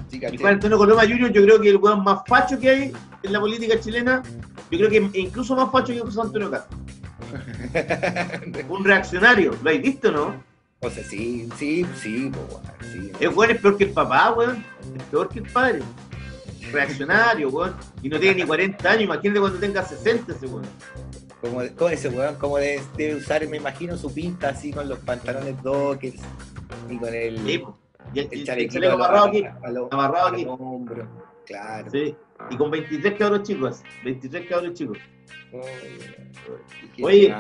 Sí, 0.09 0.21
Y. 0.33 0.37
Juan 0.39 0.55
Antonio 0.55 0.79
Coloma 0.79 1.03
Jr. 1.03 1.31
yo 1.33 1.43
creo 1.43 1.61
que 1.61 1.69
el 1.71 1.77
weón 1.77 2.03
más 2.03 2.21
facho 2.27 2.59
que 2.59 2.69
hay 2.71 2.93
en 3.23 3.33
la 3.33 3.41
política 3.41 3.79
chilena, 3.79 4.23
yo 4.71 4.79
creo 4.79 4.89
que 4.91 5.19
incluso 5.19 5.55
más 5.55 5.71
facho 5.71 5.93
que 5.93 6.01
José 6.01 6.21
Antonio 6.23 6.51
Castro. 6.51 6.79
Un 8.69 8.85
reaccionario, 8.85 9.53
¿lo 9.53 9.59
habéis 9.71 9.83
visto 9.83 10.11
no? 10.11 10.43
O 10.83 10.91
sea, 10.91 11.05
sí, 11.05 11.49
sí, 11.57 11.87
sí, 11.97 12.31
po, 12.33 12.41
weón, 12.51 12.63
sí. 12.93 13.13
Es 13.21 13.35
weón, 13.37 13.51
es 13.53 13.61
peor 13.61 13.77
que 13.79 13.85
el 13.85 13.91
papá, 13.93 14.33
weón. 14.33 14.65
Es 14.97 15.03
peor 15.05 15.29
que 15.29 15.39
el 15.41 15.49
padre. 15.51 15.81
Reaccionario, 16.73 17.49
weón. 17.51 17.75
Y 18.03 18.09
no 18.09 18.19
tiene 18.19 18.37
ni 18.43 18.47
40 18.47 18.91
años, 18.91 19.03
imagínate 19.05 19.41
cuando 19.41 19.59
tenga 19.59 19.85
60 19.85 20.33
ese 20.33 20.47
weón. 20.47 20.65
Como, 21.41 21.61
como 21.77 21.91
ese 21.91 22.09
weón, 22.09 22.37
como 22.37 22.59
debe, 22.59 22.83
debe 22.97 23.17
usar, 23.17 23.47
me 23.49 23.57
imagino, 23.57 23.97
su 23.97 24.13
pinta 24.13 24.51
así 24.51 24.73
con 24.73 24.89
los 24.89 24.99
pantalones 25.01 25.61
dockers 25.63 26.21
y 26.89 26.97
con 26.99 27.13
el, 27.15 27.39
Sí, 27.47 27.63
y 28.15 28.19
el, 28.21 28.27
el 28.27 28.39
el 28.41 28.45
chalequito 28.47 28.93
amarrado 28.93 29.27
aquí. 29.27 29.45
lo- 29.71 29.89
amarrado 29.93 30.29
aquí. 30.29 30.47
hombros. 30.49 31.09
Claro. 31.47 31.91
Sí. 31.91 32.15
Y 32.51 32.57
con 32.57 32.71
23 32.71 33.15
cabros 33.19 33.43
chicos, 33.43 33.83
23 34.05 34.49
cabros 34.49 34.75
chicos. 34.75 34.99
Oye, 35.53 37.03
Oye, 37.03 37.37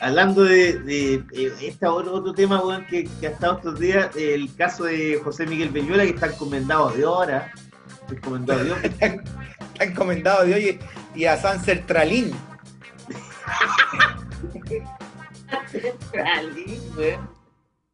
Hablando 0.00 0.44
de, 0.44 0.78
de, 0.80 1.22
de 1.32 1.68
este 1.68 1.86
otro, 1.86 2.14
otro 2.14 2.32
tema, 2.32 2.62
weón, 2.62 2.86
que, 2.86 3.08
que 3.20 3.26
ha 3.26 3.30
estado 3.30 3.56
estos 3.56 3.80
días, 3.80 4.14
el 4.16 4.54
caso 4.54 4.84
de 4.84 5.20
José 5.22 5.46
Miguel 5.46 5.70
Peñuela, 5.70 6.04
que 6.04 6.10
está 6.10 6.26
encomendado 6.26 6.90
de 6.90 7.04
hora. 7.04 7.52
Encomendado 8.10 8.64
de 8.64 8.72
hora. 8.72 8.82
Está 9.78 9.84
encomendado 9.84 10.44
de 10.44 10.54
hoy 10.54 10.78
y 11.14 11.24
a 11.24 11.36
San 11.36 11.64
Sertralín. 11.64 12.32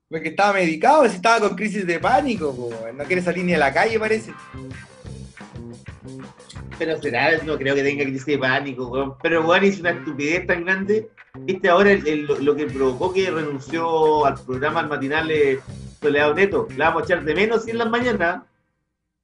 Porque 0.08 0.28
estaba 0.28 0.54
medicado, 0.54 1.04
estaba 1.04 1.48
con 1.48 1.56
crisis 1.56 1.86
de 1.86 1.98
pánico, 1.98 2.54
po, 2.54 2.70
no 2.94 3.04
quiere 3.04 3.20
salir 3.20 3.44
ni 3.44 3.54
a 3.54 3.58
la 3.58 3.72
calle, 3.72 3.98
parece. 3.98 4.32
Pero 6.78 7.02
será, 7.02 7.42
no 7.42 7.58
creo 7.58 7.74
que 7.74 7.82
tenga 7.82 8.04
crisis 8.04 8.26
de 8.26 8.38
pánico, 8.38 8.88
weón. 8.88 9.14
Pero 9.22 9.46
weón 9.46 9.64
hizo 9.64 9.80
una 9.80 9.90
estupidez 9.90 10.46
tan 10.46 10.64
grande. 10.64 11.10
Viste 11.40 11.68
ahora 11.68 11.90
el- 11.92 12.06
el- 12.06 12.26
lo, 12.26 12.38
lo 12.38 12.54
que 12.56 12.66
provocó 12.66 13.12
que 13.12 13.28
renunció 13.30 14.24
al 14.24 14.34
programa 14.40 14.80
al 14.80 14.88
matinal 14.88 15.26
de 15.28 15.60
Soledad 16.00 16.34
Neto. 16.34 16.68
La 16.76 16.86
vamos 16.90 17.02
a 17.02 17.04
echar 17.06 17.24
de 17.24 17.34
menos 17.34 17.64
si 17.64 17.70
en 17.72 17.78
las 17.78 17.90
mañanas. 17.90 18.42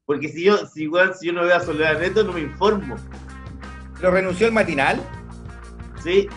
Porque 0.07 0.28
si 0.28 0.45
yo, 0.45 0.66
si, 0.66 0.89
weón, 0.89 1.12
si 1.15 1.28
yo 1.28 1.32
no 1.32 1.43
veo 1.43 1.57
a 1.57 1.61
Soledad 1.61 2.01
Neto, 2.01 2.24
no 2.24 2.32
me 2.32 2.41
informo. 2.41 2.97
¿Pero 3.97 4.11
renunció 4.11 4.49
el 4.49 4.53
matinal? 4.53 5.01
Sí. 6.03 6.28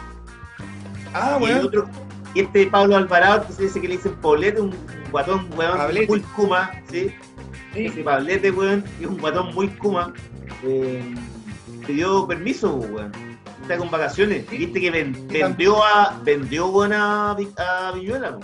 Ah, 1.14 1.38
Y, 1.38 1.40
bueno. 1.40 1.62
otro, 1.66 1.90
y 2.36 2.41
este 2.41 2.68
Pablo 2.68 2.95
Alvarado, 2.95 3.48
que 3.48 3.54
se 3.54 3.64
dice 3.64 3.82
que 3.82 3.88
le 3.88 3.95
dicen 3.98 4.14
Paulete, 4.22 4.62
un 4.62 4.76
guatón, 5.12 5.48
weón, 5.58 5.78
Pablete. 5.78 6.08
muy 6.08 6.20
kuma, 6.36 6.72
¿sí? 6.91 7.12
Sí. 7.74 7.86
Ese 7.88 8.04
Pablete, 8.04 8.52
weón, 8.52 8.84
que 8.84 9.06
es 9.06 9.10
un 9.10 9.18
guatón 9.18 9.54
muy 9.56 9.70
kuma, 9.70 10.14
eh, 10.64 11.16
pidió 11.88 12.28
permiso, 12.28 12.76
weón. 12.76 13.12
Está 13.64 13.77
con 13.77 13.90
vacaciones. 13.90 14.45
Sí. 14.49 14.57
Viste 14.57 14.80
que 14.81 14.91
ven- 14.91 15.27
vendió 15.30 15.84
a 15.84 16.19
vendió 16.23 16.84
a, 16.84 17.34
Vi- 17.34 17.49
a 17.57 17.91
Viñuela, 17.95 18.30
weón. 18.31 18.41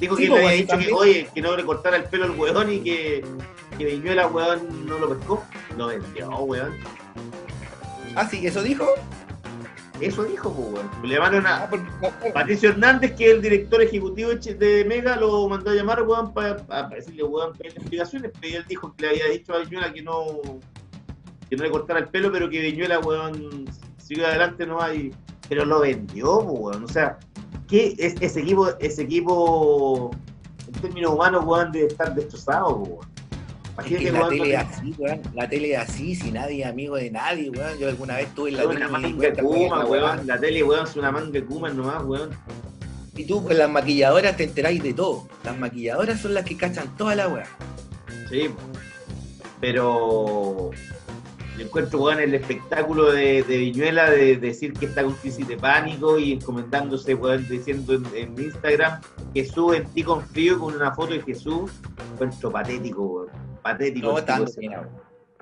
Dijo 0.00 0.16
Sí, 0.16 0.24
que 0.24 0.28
pues, 0.28 0.40
le 0.42 0.46
había 0.48 0.60
dicho 0.62 0.78
que, 0.78 0.92
oye, 0.92 1.28
que 1.34 1.40
no 1.42 1.56
le 1.56 1.64
cortara 1.64 1.96
el 1.96 2.04
pelo 2.04 2.24
al 2.24 2.30
weón 2.32 2.72
y 2.72 2.80
que, 2.80 3.24
que 3.78 3.84
Viñuela, 3.84 4.26
weón, 4.26 4.86
no 4.86 4.98
lo 4.98 5.08
pescó. 5.16 5.44
Lo 5.76 5.86
vendió, 5.88 6.28
weón. 6.30 6.74
Ah, 8.14 8.28
sí, 8.28 8.46
eso 8.46 8.62
dijo. 8.62 8.86
Eso 10.00 10.24
dijo, 10.24 10.52
pues, 10.52 10.72
weón. 10.74 10.90
Le 11.08 11.14
llamaron 11.14 11.46
a, 11.46 11.64
Ah, 11.64 11.68
porque, 11.70 12.30
Patricio 12.32 12.70
Hernández, 12.70 13.14
que 13.16 13.26
es 13.28 13.34
el 13.34 13.42
director 13.42 13.80
ejecutivo 13.82 14.30
de 14.34 14.84
Mega, 14.86 15.16
lo 15.16 15.48
mandó 15.48 15.70
a 15.70 15.74
llamar, 15.74 16.02
weón, 16.02 16.32
para 16.34 16.54
decirle, 16.88 17.22
weón, 17.24 17.52
pedirle 17.54 17.78
explicaciones, 17.80 18.32
pero 18.40 18.58
él 18.58 18.64
dijo 18.68 18.94
que 18.94 19.02
le 19.02 19.08
había 19.10 19.26
dicho 19.28 19.54
a 19.54 19.58
Viñuela 19.58 19.92
que 19.92 20.02
no, 20.02 20.24
que 21.48 21.56
no 21.56 21.64
le 21.64 21.70
cortara 21.70 22.00
el 22.00 22.08
pelo, 22.08 22.30
pero 22.32 22.48
que 22.50 22.60
Viñuela, 22.60 22.98
weón, 22.98 23.64
siguió 24.06 24.26
adelante 24.26 24.66
no 24.66 24.80
hay. 24.80 25.12
Pero 25.48 25.64
lo 25.64 25.80
vendió, 25.80 26.38
weón. 26.38 26.84
O 26.84 26.88
sea, 26.88 27.18
¿qué 27.68 27.94
es 27.98 28.14
ese 28.20 28.40
equipo, 28.40 28.68
ese 28.78 29.02
equipo, 29.02 30.10
en 30.66 30.80
términos 30.80 31.12
humanos, 31.12 31.44
weón, 31.44 31.72
debe 31.72 31.86
estar 31.88 32.14
destrozado, 32.14 32.76
weón. 32.76 33.06
Es 33.78 33.84
que 33.84 34.10
la 34.10 34.28
tele 34.28 34.54
es 34.54 34.58
así, 34.58 34.94
weón. 34.98 35.22
La 35.34 35.48
tele 35.48 35.72
es 35.72 35.78
así, 35.78 36.14
si 36.14 36.32
nadie 36.32 36.62
es 36.62 36.68
amigo 36.68 36.96
de 36.96 37.10
nadie, 37.10 37.50
weón. 37.50 37.78
Yo 37.78 37.88
alguna 37.88 38.16
vez 38.16 38.28
estuve 38.28 38.50
en 38.50 38.56
la 38.56 38.62
tele 38.62 38.76
una 38.76 38.88
manga 38.88 39.34
kuma, 39.34 39.78
la 39.78 39.86
weón. 39.86 40.04
weá. 40.04 40.24
La 40.24 40.40
tele, 40.40 40.62
weón, 40.62 40.84
es 40.86 40.96
una 40.96 41.12
manga 41.12 41.44
kuma 41.44 41.70
nomás, 41.70 42.04
weón. 42.04 42.30
Y 43.16 43.24
tú 43.24 43.42
con 43.42 43.56
las 43.56 43.70
maquilladoras 43.70 44.36
te 44.36 44.44
enteráis 44.44 44.82
de 44.82 44.92
todo. 44.92 45.26
Las 45.44 45.58
maquilladoras 45.58 46.20
son 46.20 46.34
las 46.34 46.44
que 46.44 46.56
cachan 46.56 46.94
toda 46.96 47.14
la 47.14 47.28
weá. 47.28 47.46
Sí, 48.28 48.50
pero 49.60 50.70
yo 51.56 51.64
encuentro 51.64 52.00
weón, 52.00 52.20
el 52.20 52.34
espectáculo 52.34 53.12
de, 53.12 53.42
de 53.42 53.56
Viñuela 53.56 54.10
de, 54.10 54.36
decir 54.36 54.72
que 54.74 54.86
está 54.86 55.02
con 55.02 55.14
crisis 55.14 55.46
de 55.48 55.56
pánico 55.56 56.18
y 56.18 56.32
encomendándose, 56.32 57.16
diciendo 57.48 57.94
en, 57.94 58.04
en 58.14 58.42
Instagram 58.42 59.00
Jesús 59.32 59.76
en 59.76 59.86
ti 59.86 60.02
confío 60.02 60.58
con 60.58 60.74
una 60.74 60.94
foto 60.94 61.14
de 61.14 61.22
Jesús. 61.22 61.70
Encuentro 62.12 62.50
patético, 62.50 63.02
weón. 63.02 63.28
Patético. 63.62 64.08
No, 64.08 64.20
dando 64.20 64.52
pena, 64.52 64.88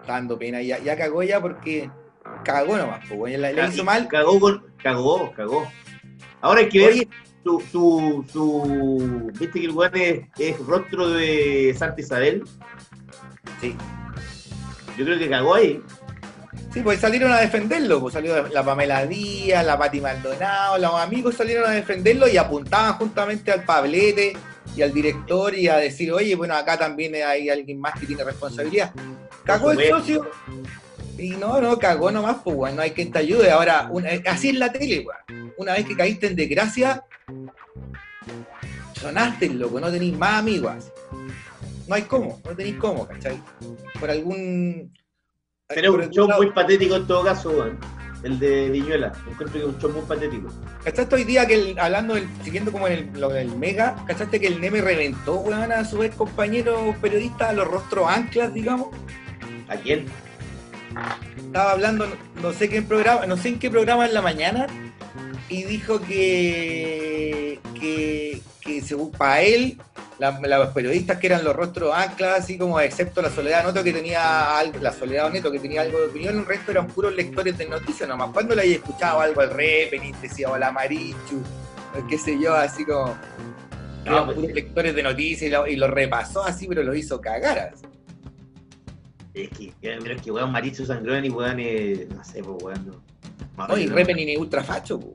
dando 0.06 0.38
pena. 0.38 0.62
Ya, 0.62 0.78
ya 0.78 0.96
cagó 0.96 1.22
ya 1.22 1.40
porque 1.40 1.90
cagó 2.44 2.76
nomás, 2.76 3.04
pues, 3.08 3.38
hizo 3.72 3.82
Y 3.82 3.84
mal. 3.84 4.06
Cagó, 4.08 4.38
con, 4.38 4.64
cagó, 4.82 5.32
cagó. 5.32 5.66
Ahora 6.40 6.60
hay 6.60 6.68
que 6.68 6.78
ver 6.78 6.92
Oye, 6.92 7.08
su, 7.42 7.60
su, 7.72 8.24
su. 8.32 9.32
Viste 9.38 9.60
que 9.60 9.66
el 9.66 9.72
weón 9.72 9.96
es, 9.96 10.20
es 10.38 10.58
rostro 10.60 11.08
de 11.10 11.74
Santa 11.76 12.00
Isabel. 12.00 12.44
sí. 13.60 13.76
Yo 14.96 15.04
creo 15.04 15.18
que 15.18 15.28
cagó 15.28 15.54
ahí. 15.54 15.82
Sí, 16.74 16.80
pues 16.82 16.98
salieron 16.98 17.30
a 17.30 17.40
defenderlo, 17.40 18.00
pues 18.00 18.14
salió 18.14 18.48
la 18.48 18.64
Pamela 18.64 19.06
Díaz, 19.06 19.64
la 19.64 19.78
Pati 19.78 20.00
Maldonado, 20.00 20.76
los 20.78 20.92
amigos 20.94 21.36
salieron 21.36 21.70
a 21.70 21.72
defenderlo 21.72 22.26
y 22.26 22.36
apuntaban 22.36 22.94
justamente 22.94 23.52
al 23.52 23.62
Pablete 23.62 24.36
y 24.74 24.82
al 24.82 24.92
director 24.92 25.54
y 25.54 25.68
a 25.68 25.76
decir, 25.76 26.12
oye, 26.12 26.34
bueno, 26.34 26.56
acá 26.56 26.76
también 26.76 27.14
hay 27.14 27.48
alguien 27.48 27.78
más 27.78 27.98
que 27.98 28.06
tiene 28.06 28.24
responsabilidad. 28.24 28.92
Cagó 29.44 29.70
el 29.70 29.88
socio 29.88 30.28
y 31.16 31.30
no, 31.30 31.60
no, 31.60 31.78
cagó 31.78 32.10
nomás, 32.10 32.38
pues, 32.42 32.56
weón, 32.56 32.74
no 32.74 32.82
hay 32.82 32.90
quien 32.90 33.12
te 33.12 33.20
ayude. 33.20 33.52
Ahora, 33.52 33.86
una- 33.92 34.10
así 34.26 34.48
es 34.48 34.56
la 34.56 34.72
tele, 34.72 35.06
weón. 35.06 35.52
Una 35.56 35.74
vez 35.74 35.86
que 35.86 35.96
caíste 35.96 36.26
en 36.26 36.34
desgracia, 36.34 37.04
sonaste, 39.00 39.48
loco, 39.50 39.78
no 39.78 39.92
tenéis 39.92 40.18
más 40.18 40.40
amigos. 40.40 40.74
No 41.86 41.94
hay 41.94 42.02
cómo, 42.02 42.40
no 42.44 42.56
tenéis 42.56 42.76
cómo, 42.78 43.06
¿cachai? 43.06 43.40
Por 44.00 44.10
algún... 44.10 44.92
Por 45.68 46.00
un 46.00 46.10
show 46.10 46.28
lado- 46.28 46.42
muy 46.42 46.52
patético 46.52 46.96
en 46.96 47.06
todo 47.06 47.24
caso, 47.24 47.50
weón. 47.50 47.78
El 48.22 48.38
de 48.38 48.70
Viñuela. 48.70 49.12
Encuentro 49.30 49.52
que 49.52 49.58
es 49.60 49.64
un 49.64 49.78
show 49.78 49.90
muy 49.92 50.02
patético. 50.02 50.48
¿Cachaste 50.82 51.14
hoy 51.14 51.24
día 51.24 51.46
que 51.46 51.54
el- 51.54 51.78
hablando, 51.78 52.14
del, 52.14 52.26
siguiendo 52.42 52.70
como 52.72 52.86
en 52.86 52.92
el, 53.14 53.20
lo 53.20 53.28
del 53.30 53.54
Mega, 53.56 53.96
¿cachaste 54.06 54.40
que 54.40 54.46
el 54.46 54.60
Neme 54.60 54.80
reventó, 54.82 55.36
weón, 55.36 55.72
a 55.72 55.84
su 55.84 56.02
ex 56.02 56.14
compañero 56.16 56.94
periodista, 57.00 57.48
a 57.50 57.52
los 57.54 57.66
rostros 57.66 58.06
anclas, 58.08 58.52
digamos? 58.52 58.88
¿A 59.68 59.76
quién? 59.76 60.06
Estaba 61.36 61.72
hablando, 61.72 62.06
no, 62.06 62.14
no 62.42 62.52
sé 62.52 62.68
qué 62.68 62.82
programa, 62.82 63.26
no 63.26 63.36
sé 63.36 63.48
en 63.48 63.58
qué 63.58 63.70
programa 63.70 64.06
en 64.06 64.14
la 64.14 64.22
mañana, 64.22 64.66
y 65.48 65.64
dijo 65.64 66.00
que, 66.00 67.60
que, 67.78 68.40
que 68.60 68.80
según 68.82 69.10
para 69.12 69.42
él, 69.42 69.78
la- 70.18 70.38
los 70.40 70.68
periodistas 70.68 71.18
que 71.18 71.26
eran 71.26 71.44
los 71.44 71.54
rostros 71.54 71.92
anclas, 71.94 72.40
así 72.40 72.56
como 72.56 72.80
excepto 72.80 73.20
la 73.20 73.30
Soledad 73.30 73.66
Neto 73.66 73.82
que 73.84 73.92
tenía 73.92 74.58
algo, 74.58 74.78
la 74.80 74.92
Soledad 74.92 75.30
Neto 75.32 75.50
que 75.52 75.58
tenía 75.58 75.82
algo 75.82 76.00
de 76.00 76.06
opinión, 76.06 76.38
el 76.38 76.46
resto 76.46 76.70
eran 76.70 76.86
puros 76.86 77.14
lectores 77.14 77.58
de 77.58 77.66
noticias 77.68 78.08
nomás. 78.08 78.30
Cuando 78.32 78.54
le 78.54 78.62
haya 78.62 78.76
escuchado 78.76 79.20
algo 79.20 79.40
al 79.40 79.50
Repening, 79.50 80.14
decía 80.22 80.50
hola 80.50 80.70
Marichu, 80.72 81.42
qué 82.08 82.18
sé 82.18 82.38
yo, 82.40 82.54
así 82.54 82.84
como 82.84 83.14
No, 84.04 84.12
eran 84.12 84.24
pues, 84.26 84.36
puros 84.36 84.52
lectores 84.52 84.94
de 84.94 85.02
noticias 85.02 85.42
y 85.42 85.50
lo, 85.52 85.66
y 85.66 85.76
lo 85.76 85.88
repasó 85.88 86.42
así, 86.44 86.66
pero 86.66 86.82
lo 86.82 86.94
hizo 86.94 87.20
cagar. 87.20 87.58
así. 87.74 87.84
Es 89.34 89.48
que, 89.50 89.72
pero 89.80 90.14
es 90.14 90.22
que, 90.22 90.30
weón, 90.30 90.52
Marichu 90.52 90.86
Sangrón 90.86 91.24
y 91.24 91.28
weón, 91.30 91.56
eh, 91.58 92.06
no 92.14 92.24
sé, 92.24 92.42
pues, 92.42 92.62
weón. 92.62 92.86
No. 92.86 93.13
Más 93.56 93.68
No, 93.68 93.76
y 93.76 93.84
bien, 93.84 93.94
Repening 93.94 94.28
es 94.30 94.38
ultra 94.38 94.62
facho, 94.64 94.98
po. 95.00 95.12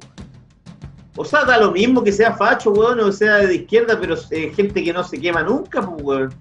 O 1.15 1.25
sea, 1.25 1.43
da 1.43 1.57
lo 1.57 1.71
mismo 1.71 2.03
que 2.03 2.11
sea 2.13 2.33
facho, 2.33 2.71
weón, 2.71 2.99
o 3.01 3.11
sea 3.11 3.37
de 3.37 3.55
izquierda, 3.55 3.97
pero 3.99 4.15
eh, 4.31 4.51
gente 4.55 4.81
que 4.83 4.93
no 4.93 5.03
se 5.03 5.19
quema 5.19 5.43
nunca, 5.43 5.81
pues, 5.81 6.01
weón. 6.03 6.33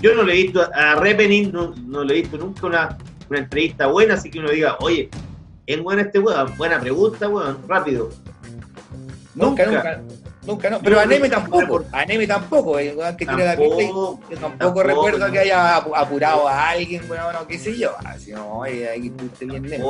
Yo 0.00 0.14
no 0.14 0.22
le 0.22 0.32
he 0.34 0.42
visto 0.44 0.62
a 0.74 0.94
Repening, 0.96 1.52
no, 1.52 1.74
no 1.86 2.04
le 2.04 2.14
he 2.18 2.22
visto 2.22 2.36
nunca 2.38 2.66
una, 2.66 2.98
una 3.28 3.38
entrevista 3.38 3.86
buena, 3.86 4.14
así 4.14 4.30
que 4.30 4.38
uno 4.38 4.50
diga, 4.50 4.76
oye, 4.80 5.08
¿es 5.66 5.82
bueno 5.82 6.02
este 6.02 6.18
weón? 6.18 6.56
Buena 6.56 6.80
pregunta, 6.80 7.28
weón, 7.28 7.58
rápido. 7.68 8.10
Nunca, 9.34 9.66
Nunca. 9.66 9.96
nunca. 9.96 10.00
Nunca, 10.46 10.70
no. 10.70 10.78
Pero 10.80 11.00
a 11.00 11.06
Neme 11.06 11.28
nunca. 11.28 11.40
tampoco. 11.40 11.84
A 11.90 12.04
Neme 12.04 12.26
tampoco. 12.26 12.78
El 12.78 12.96
weón 12.96 13.16
que 13.16 13.24
tira 13.24 13.36
la 13.44 13.56
pista 13.56 13.82
y 13.82 13.86
Tampoco, 13.86 14.20
yo 14.30 14.36
tampoco, 14.38 14.58
tampoco, 14.58 14.82
recuerdo 14.82 15.26
no. 15.26 15.32
que 15.32 15.38
haya 15.38 15.80
apu- 15.82 15.92
apurado 15.96 16.46
a 16.46 16.68
alguien, 16.68 17.02
weón, 17.10 17.34
o 17.36 17.46
qué 17.46 17.58
sé 17.58 17.76
yo. 17.78 17.92
Así, 18.04 18.32
no, 18.32 18.58
oye, 18.58 18.88
ahí 18.88 19.08
bien. 19.08 19.82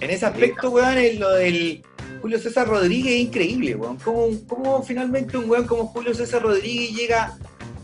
En 0.00 0.10
ese 0.10 0.26
aspecto, 0.26 0.70
weón, 0.70 0.96
lo 1.18 1.32
del 1.32 1.82
Julio 2.20 2.38
César 2.38 2.66
Rodríguez 2.66 3.14
es 3.14 3.20
increíble, 3.20 3.74
weón. 3.74 3.98
¿Cómo, 3.98 4.82
finalmente 4.82 5.36
un 5.36 5.48
weón 5.48 5.66
como 5.66 5.86
Julio 5.88 6.14
César 6.14 6.42
Rodríguez 6.42 6.90
llega 6.92 7.36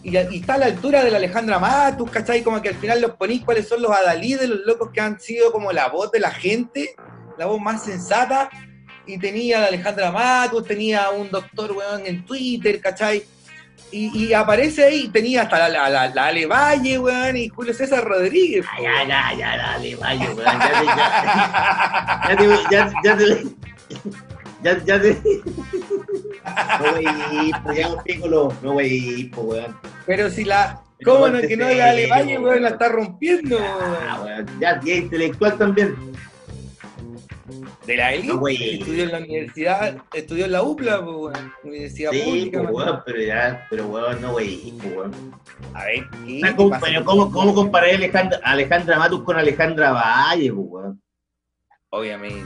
y, 0.03 0.17
está 0.17 0.55
a 0.55 0.59
la 0.59 0.67
altura 0.67 1.05
de 1.05 1.11
la 1.11 1.19
Alejandra 1.19 1.59
Matus, 1.59 2.11
¿cachai? 2.11 2.43
Como 2.43 2.63
que 2.63 2.71
al 2.71 2.77
final 2.77 3.01
los 3.01 3.13
ponís 3.13 3.45
cuáles 3.45 3.69
son 3.69 3.83
los 3.83 3.91
adalí 3.91 4.35
de 4.35 4.49
los 4.49 4.61
locos 4.61 4.91
que 4.93 5.01
han 5.01 5.21
sido 5.21 5.53
como 5.53 5.73
la 5.73 5.89
voz 5.89 6.11
de 6.11 6.21
la 6.21 6.31
gente, 6.31 6.95
la 7.39 7.47
voz 7.47 7.61
más 7.61 7.85
sensata. 7.85 8.49
Y 9.07 9.19
tenía 9.19 9.61
la 9.61 9.67
Alejandra 9.67 10.11
Matus, 10.11 10.65
tenía 10.67 11.11
un 11.11 11.31
doctor, 11.31 11.73
weón, 11.73 12.07
en 12.07 12.25
Twitter, 12.25 12.81
¿cachai? 12.81 13.25
Y, 13.93 14.27
y 14.27 14.33
aparece 14.35 14.85
ahí, 14.85 15.09
tenía 15.09 15.43
hasta 15.43 15.59
la, 15.59 15.69
la, 15.69 15.89
la- 15.91 16.09
la 16.15 16.27
Ale 16.27 16.47
Valle, 16.47 16.99
weón, 16.99 17.37
y 17.37 17.49
Julio 17.49 17.75
César 17.75 18.05
Rodríguez. 18.05 18.65
Ya, 18.81 19.03
ya, 19.05 19.33
ya, 19.33 19.37
ya, 19.39 19.57
dale, 19.57 19.97
vaya, 19.97 20.31
weón, 20.31 20.59
ya 20.61 22.37
te, 22.37 22.47
ya, 22.71 22.93
ya 23.03 23.17
te, 23.17 23.17
ya 23.17 23.17
te, 23.17 23.47
ya, 24.63 24.85
ya 24.85 25.01
te, 25.01 25.21
no, 26.79 26.93
wey, 26.95 27.51
pues 27.65 27.79
ya 27.79 27.89
un 27.89 28.55
no, 28.63 28.73
wey, 28.73 29.25
pues, 29.35 29.47
weón. 29.47 29.77
Pero 30.07 30.31
si 30.31 30.45
la. 30.45 30.81
¿Cómo 31.05 31.29
no 31.29 31.41
que 31.41 31.57
no 31.57 31.67
la 31.69 31.91
Ale 31.91 32.07
Valle, 32.09 32.39
weón, 32.39 32.63
la 32.63 32.69
está 32.71 32.89
rompiendo? 32.91 33.59
Ah, 33.59 34.21
weón? 34.23 34.47
ya, 34.61 34.79
y 34.85 34.93
intelectual 34.93 35.57
también. 35.57 35.97
De 37.87 37.97
la 37.97 38.13
élite, 38.13 38.29
No, 38.29 38.39
güey. 38.39 38.75
estudió 38.79 39.05
en 39.05 39.13
la 39.13 39.19
universidad, 39.19 39.97
estudió 40.13 40.45
en 40.45 40.53
la 40.53 40.63
UPLA, 40.63 41.03
pues, 41.05 41.39
universidad 41.65 42.11
Sí, 42.13 42.21
pública. 42.25 42.69
pues, 42.71 42.87
pero 43.07 43.23
ya, 43.23 43.67
pero 43.71 43.87
weón, 43.89 44.21
no, 44.21 44.33
wey, 44.35 44.75
pues, 44.83 44.95
weón. 44.97 45.35
A 45.75 45.85
ver, 45.85 46.07
¿cómo- 46.57 46.79
¿cómo, 47.05 47.31
cómo 47.33 47.55
comparar 47.55 47.91
a 47.91 47.95
Alejandra, 47.95 48.41
a 48.45 48.51
Alejandra 48.53 48.99
Matus 48.99 49.23
con 49.25 49.37
Alejandra 49.39 49.93
Valle, 49.93 50.53
pues, 50.53 50.67
weón? 50.69 51.03
Obviamente, 51.89 52.45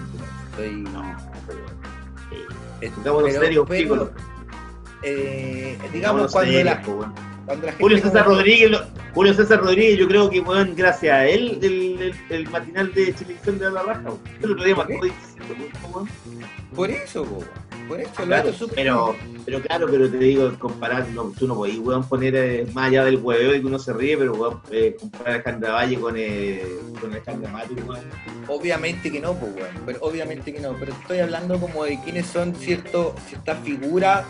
estoy. 0.51 0.71
No, 0.83 1.03
pues. 1.47 1.59
Sí. 2.31 2.93
pero- 3.03 3.41
pero, 3.41 3.67
pícolo. 3.67 4.13
eh, 5.03 5.77
digamos, 5.93 6.33
cuando 6.33 6.51
serios, 6.53 6.65
la, 6.65 6.83
Julio 7.79 7.99
César 7.99 8.25
como- 8.25 8.37
Rodríguez, 8.37 8.71
lo- 8.71 8.85
Julio 9.15 9.35
César 9.35 9.61
Rodríguez, 9.61 9.99
yo 9.99 10.09
creo 10.09 10.29
que, 10.31 10.41
weón, 10.41 10.75
gracias 10.75 11.13
a 11.15 11.27
él, 11.27 11.59
el, 11.63 12.03
el, 12.03 12.15
el 12.31 12.49
matinal 12.51 12.93
de 12.95 13.13
Televisión 13.13 13.59
de 13.59 13.71
la 13.71 13.83
Raja. 13.83 14.03
El 14.43 14.53
otro 14.53 14.65
día 14.65 14.75
¿Por 14.75 14.89
marcó 14.89 15.03
qué? 15.03 15.13
17 15.47 15.55
puntos, 15.55 15.81
weón. 15.95 16.09
Por 16.75 16.91
eso, 16.91 17.25
po. 17.25 17.45
Por 17.87 18.01
eso, 18.01 18.11
Claro, 18.25 18.51
pero, 18.75 19.15
pero 19.45 19.61
claro, 19.61 19.87
pero 19.91 20.11
te 20.11 20.17
digo, 20.17 20.51
comparar, 20.59 21.07
no, 21.11 21.33
tú 21.39 21.47
no 21.47 21.55
podés, 21.55 21.79
weón, 21.79 22.09
poner 22.09 22.35
eh, 22.35 22.67
más 22.73 22.89
allá 22.89 23.05
del 23.05 23.17
hueveo 23.19 23.55
y 23.55 23.61
que 23.61 23.67
uno 23.67 23.79
se 23.79 23.93
ríe, 23.93 24.17
pero 24.17 24.33
weón, 24.33 24.61
eh, 24.71 24.97
comparar 24.99 25.29
a 25.29 25.35
Alejandra 25.35 25.73
Valle 25.73 26.01
con, 26.01 26.15
eh, 26.17 26.63
con 26.99 27.11
Alejandra 27.11 27.53
Mati, 27.53 27.75
weón. 27.75 28.01
Obviamente 28.49 29.13
que 29.13 29.21
no, 29.21 29.35
pues, 29.35 29.55
weón. 29.55 29.69
Pero 29.85 29.99
obviamente 30.01 30.53
que 30.53 30.61
no. 30.61 30.75
Pero 30.81 30.93
estoy 30.93 31.19
hablando 31.19 31.59
como 31.61 31.85
de 31.85 32.01
quiénes 32.03 32.27
son 32.27 32.55
cierto, 32.55 33.15
ciertas 33.29 33.59
figuras 33.63 34.25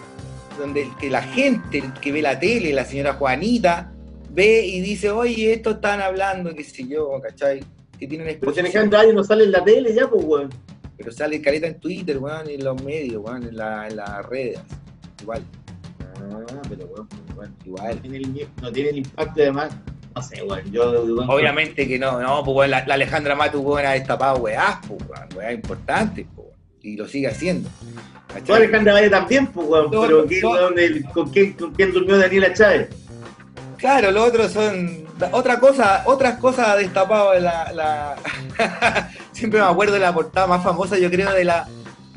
donde 0.58 0.88
que 1.00 1.10
la 1.10 1.22
gente 1.22 1.82
que 2.00 2.12
ve 2.12 2.22
la 2.22 2.38
tele, 2.38 2.72
la 2.72 2.84
señora 2.84 3.14
Juanita, 3.14 3.92
ve 4.30 4.64
y 4.66 4.80
dice, 4.80 5.10
oye, 5.10 5.52
esto 5.52 5.72
están 5.72 6.00
hablando, 6.00 6.54
qué 6.54 6.64
sé 6.64 6.86
yo, 6.88 7.20
¿cachai? 7.22 7.60
Que 7.98 8.06
tienen 8.08 8.26
Pero 8.26 8.52
si 8.52 8.60
exposición. 8.60 8.66
Alejandra 8.66 8.98
Valle 9.00 9.12
no 9.14 9.24
sale 9.24 9.44
en 9.44 9.52
la 9.52 9.64
tele 9.64 9.94
ya, 9.94 10.08
pues, 10.08 10.24
weón. 10.24 10.50
Pero 10.96 11.12
sale 11.12 11.40
caleta 11.40 11.66
en 11.66 11.78
Twitter, 11.80 12.18
weón, 12.18 12.48
en 12.48 12.64
los 12.64 12.82
medios, 12.82 13.22
weón, 13.24 13.44
en, 13.44 13.56
la- 13.56 13.86
en 13.88 13.96
las 13.96 14.26
redes. 14.26 14.60
Igual, 15.22 15.42
Ah, 16.16 16.62
pero 16.68 16.86
weón, 16.86 17.08
weón, 17.36 17.56
igual. 17.64 17.96
no 17.96 18.00
tiene, 18.02 18.16
el, 18.18 18.48
no 18.62 18.72
tiene 18.72 18.90
el 18.90 18.98
impacto 18.98 19.42
además, 19.42 19.76
no 20.14 20.22
sé, 20.22 20.42
weón, 20.42 20.70
yo, 20.72 20.90
weón, 21.04 21.30
Obviamente 21.30 21.86
que 21.88 21.98
no, 21.98 22.20
no, 22.20 22.42
pues 22.44 22.56
weón, 22.56 22.70
la, 22.70 22.86
la 22.86 22.94
Alejandra 22.94 23.34
Matu, 23.34 23.60
weón, 23.60 23.86
ha 23.86 23.92
destapado 23.92 24.38
weás, 24.38 24.78
pues, 24.86 25.00
weón, 25.08 25.28
weá 25.36 25.52
importantes, 25.52 26.26
pues, 26.34 26.38
weón, 26.38 26.43
y 26.84 26.96
lo 26.96 27.08
sigue 27.08 27.26
haciendo. 27.28 27.68
Yo 28.44 28.54
Alejandra 28.54 28.92
Valle 28.92 29.08
también, 29.10 29.46
pues, 29.48 29.66
weón, 29.66 29.90
No, 29.90 30.02
pero 30.02 30.22
no, 30.22 30.28
¿qué, 30.28 30.40
no. 30.42 31.12
con, 31.12 31.30
quién, 31.30 31.52
¿con 31.54 31.72
quién 31.74 31.92
durmió 31.92 32.18
Daniela 32.18 32.52
Chávez? 32.52 32.88
Claro, 33.78 34.10
lo 34.10 34.24
otro 34.24 34.48
son 34.48 35.04
otra 35.32 35.58
cosa, 35.60 36.02
otras 36.06 36.38
cosas 36.38 36.68
ha 36.68 36.76
destapado 36.76 37.34
la, 37.40 37.72
la- 37.72 38.16
siempre 39.32 39.60
me 39.60 39.66
acuerdo 39.66 39.94
de 39.94 40.00
la 40.00 40.12
portada 40.12 40.46
más 40.46 40.62
famosa, 40.62 40.98
yo 40.98 41.10
creo, 41.10 41.32
de 41.32 41.44
la 41.44 41.66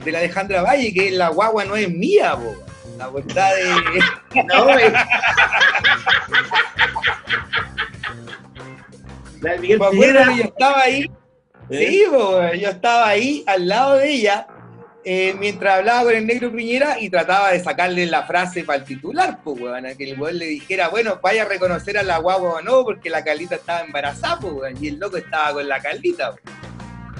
de 0.03 0.11
la 0.11 0.19
Alejandra 0.19 0.61
Valle, 0.61 0.93
que 0.93 1.07
es 1.07 1.13
la 1.13 1.29
guagua 1.29 1.65
no 1.65 1.75
es 1.75 1.89
mía, 1.89 2.35
po. 2.35 2.55
La 2.97 3.09
portada 3.09 3.53
de 3.53 3.63
No, 4.43 4.77
eh. 4.79 4.93
La 9.41 9.51
de 9.53 9.59
Miguel 9.59 9.79
me 9.79 9.85
acuerdo 9.85 10.01
Piñera. 10.19 10.25
que 10.31 10.37
yo 10.37 10.43
estaba 10.43 10.81
ahí, 10.81 11.11
¿eh? 11.69 11.87
sí, 11.89 12.03
po, 12.09 12.39
yo 12.53 12.69
estaba 12.69 13.07
ahí 13.07 13.43
al 13.47 13.67
lado 13.67 13.95
de 13.97 14.09
ella. 14.11 14.47
Eh, 15.09 15.33
mientras 15.39 15.77
hablaba 15.77 16.03
con 16.03 16.15
el 16.15 16.27
negro 16.27 16.51
Piñera 16.51 16.99
y 16.99 17.09
trataba 17.09 17.53
de 17.53 17.63
sacarle 17.63 18.05
la 18.07 18.23
frase 18.23 18.65
para 18.65 18.79
el 18.79 18.83
titular, 18.83 19.39
pues, 19.41 19.61
weón, 19.61 19.85
a 19.85 19.95
que 19.95 20.11
el 20.11 20.19
weón 20.19 20.37
le 20.37 20.47
dijera, 20.47 20.89
bueno, 20.89 21.17
vaya 21.23 21.43
a 21.43 21.45
reconocer 21.45 21.97
a 21.97 22.03
la 22.03 22.17
guagua 22.17 22.55
o 22.55 22.61
no, 22.61 22.83
porque 22.83 23.09
la 23.09 23.23
Carlita 23.23 23.55
estaba 23.55 23.85
embarazada, 23.85 24.37
pues, 24.37 24.51
weón, 24.51 24.83
y 24.83 24.89
el 24.89 24.99
loco 24.99 25.15
estaba 25.15 25.53
con 25.53 25.65
la 25.65 25.79
Carlita, 25.79 26.33
po. 26.33 26.51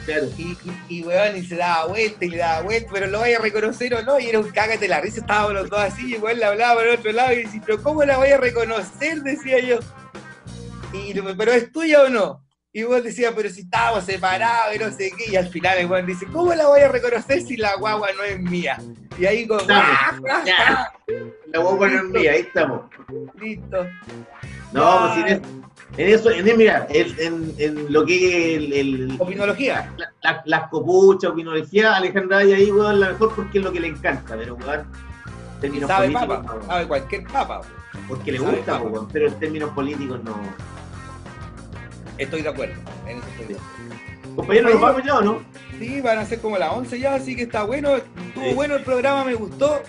Claro. 0.04 0.28
Y, 0.38 0.58
y, 0.90 0.98
y, 0.98 1.04
weón, 1.04 1.42
se 1.46 1.56
daba 1.56 1.86
vuelta 1.86 2.26
y 2.26 2.30
le 2.30 2.38
daba 2.38 2.62
vuelta, 2.64 2.90
pero 2.92 3.08
lo 3.08 3.20
vaya 3.22 3.38
a 3.38 3.42
reconocer 3.42 3.94
o 3.94 4.04
no, 4.04 4.20
y 4.20 4.28
era 4.28 4.40
un 4.40 4.50
cágate 4.52 4.90
la 4.90 5.00
risa, 5.00 5.22
estábamos 5.22 5.54
los 5.54 5.70
dos 5.70 5.80
así, 5.80 6.08
y 6.08 6.16
igual 6.16 6.40
le 6.40 6.46
hablaba 6.46 6.74
por 6.74 6.88
el 6.88 7.00
otro 7.00 7.14
lado, 7.14 7.32
y 7.32 7.44
decía, 7.44 7.62
pero 7.66 7.82
¿cómo 7.82 8.04
la 8.04 8.18
voy 8.18 8.32
a 8.32 8.38
reconocer? 8.38 9.22
decía 9.22 9.60
yo. 9.60 9.80
Y, 10.92 11.14
pero 11.38 11.54
es 11.54 11.72
tuya 11.72 12.04
o 12.04 12.10
no? 12.10 12.47
Y 12.78 12.84
vos 12.84 13.04
decías, 13.04 13.34
pero 13.36 13.50
si 13.50 13.62
estábamos 13.62 14.04
separados 14.04 14.76
y 14.76 14.78
no 14.78 14.92
sé 14.92 15.12
qué, 15.18 15.32
y 15.32 15.36
al 15.36 15.48
final 15.48 15.80
el 15.80 15.88
weón 15.88 16.06
dice, 16.06 16.28
¿cómo 16.28 16.54
la 16.54 16.68
voy 16.68 16.80
a 16.82 16.88
reconocer 16.90 17.42
si 17.42 17.58
la 17.58 17.76
guagua 17.76 18.10
no 18.16 18.22
es 18.22 18.40
mía? 18.40 18.78
Y 19.18 19.26
ahí 19.26 19.48
como. 19.48 19.62
¡ah, 19.68 20.12
ah, 20.30 20.44
Ya. 20.46 20.94
La 21.48 21.60
voy 21.60 21.74
a 21.74 21.78
poner 21.80 22.00
en 22.02 22.12
mía, 22.12 22.32
ahí 22.34 22.42
estamos. 22.42 22.82
ah! 22.96 23.32
listo. 23.40 23.84
No, 24.74 25.12
pues 25.16 25.18
en, 25.18 25.28
es- 25.28 25.42
en 25.98 26.08
eso, 26.14 26.30
en, 26.30 26.56
mira, 26.56 26.86
en, 26.92 27.52
en, 27.58 27.92
lo 27.92 28.06
que 28.06 28.56
el, 28.58 28.74
el- 28.74 29.16
Opinología. 29.18 29.92
la- 29.98 30.14
la- 30.22 30.44
las 30.46 30.70
copuchas, 30.70 31.32
opinología, 31.32 31.96
Alejandra 31.96 32.38
Valle 32.38 32.54
ahí, 32.58 32.70
weón, 32.72 33.00
la 33.00 33.10
mejor 33.10 33.34
porque 33.36 33.58
es 33.58 33.64
lo 33.64 33.72
que 33.72 33.80
le 33.80 33.88
encanta, 33.88 34.36
pero 34.38 34.54
weón, 34.54 34.86
Y 35.64 35.80
sabe 35.80 36.10
políticos, 36.12 36.28
papa, 36.46 36.56
no, 36.62 36.66
sabe 36.68 36.88
cualquier 36.88 37.24
papa. 37.24 37.60
weón. 37.62 38.08
porque 38.08 38.32
le 38.34 38.38
sabe 38.38 38.52
gusta, 38.58 38.72
papa. 38.74 38.86
weón, 38.88 39.08
pero 39.12 39.28
en 39.30 39.40
términos 39.40 39.72
políticos 39.72 40.20
no. 40.24 40.38
Estoy 42.18 42.42
de 42.42 42.50
acuerdo. 42.50 42.76
En 43.08 43.18
eso 43.18 43.28
estoy 43.30 43.48
de 43.48 43.60
acuerdo. 43.60 44.36
Compañero, 44.36 44.70
¿nos 44.70 44.82
vamos 44.82 45.04
ya 45.04 45.18
o 45.18 45.22
no? 45.22 45.42
Sí, 45.80 46.02
van 46.02 46.18
a 46.20 46.26
ser 46.26 46.40
como 46.42 46.58
las 46.58 46.72
11 46.74 47.00
ya, 47.00 47.16
así 47.16 47.36
que 47.36 47.44
está 47.44 47.64
bueno. 47.64 47.96
Estuvo 47.96 48.44
Sí. 48.46 48.54
bueno 48.54 48.76
el 48.76 48.84
programa, 48.84 49.24
me 49.24 49.34
gustó. 49.36 49.82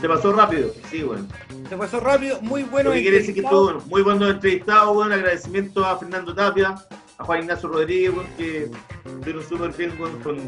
Se 0.00 0.08
pasó 0.08 0.32
rápido, 0.32 0.70
sí, 0.90 1.02
weón. 1.02 1.28
Se 1.68 1.76
pasó 1.76 1.98
rápido, 2.00 2.40
muy 2.40 2.62
bueno. 2.64 2.90
Que 2.92 3.02
quiere 3.02 3.18
decir 3.18 3.34
que 3.34 3.40
entrevistado. 3.40 3.78
estuvo 3.78 3.90
muy 3.90 4.02
buenos 4.02 4.30
entrevistados, 4.30 4.96
weón. 4.96 5.12
Agradecimiento 5.12 5.84
a 5.84 5.98
Fernando 5.98 6.34
Tapia, 6.34 6.74
a 7.18 7.24
Juan 7.24 7.40
Ignacio 7.40 7.68
Rodríguez, 7.68 8.12
que 8.36 8.70
estuvieron 9.04 9.44
súper 9.48 9.72
bien 9.72 9.92
weón, 10.00 10.18
con, 10.20 10.38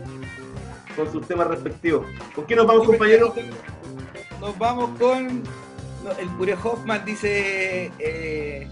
con 0.97 1.13
sus 1.13 1.27
temas 1.27 1.49
respectivos. 1.49 2.07
¿Con 2.35 2.45
quién 2.45 2.59
nos 2.59 2.67
vamos, 2.67 2.87
compañero? 2.87 3.35
Nos 4.41 4.57
vamos 4.59 4.91
con. 4.99 5.43
no, 5.43 6.13
el 6.19 6.29
Pure 6.31 6.55
Hoffman 6.63 7.05
dice. 7.05 7.91
eh, 7.99 8.69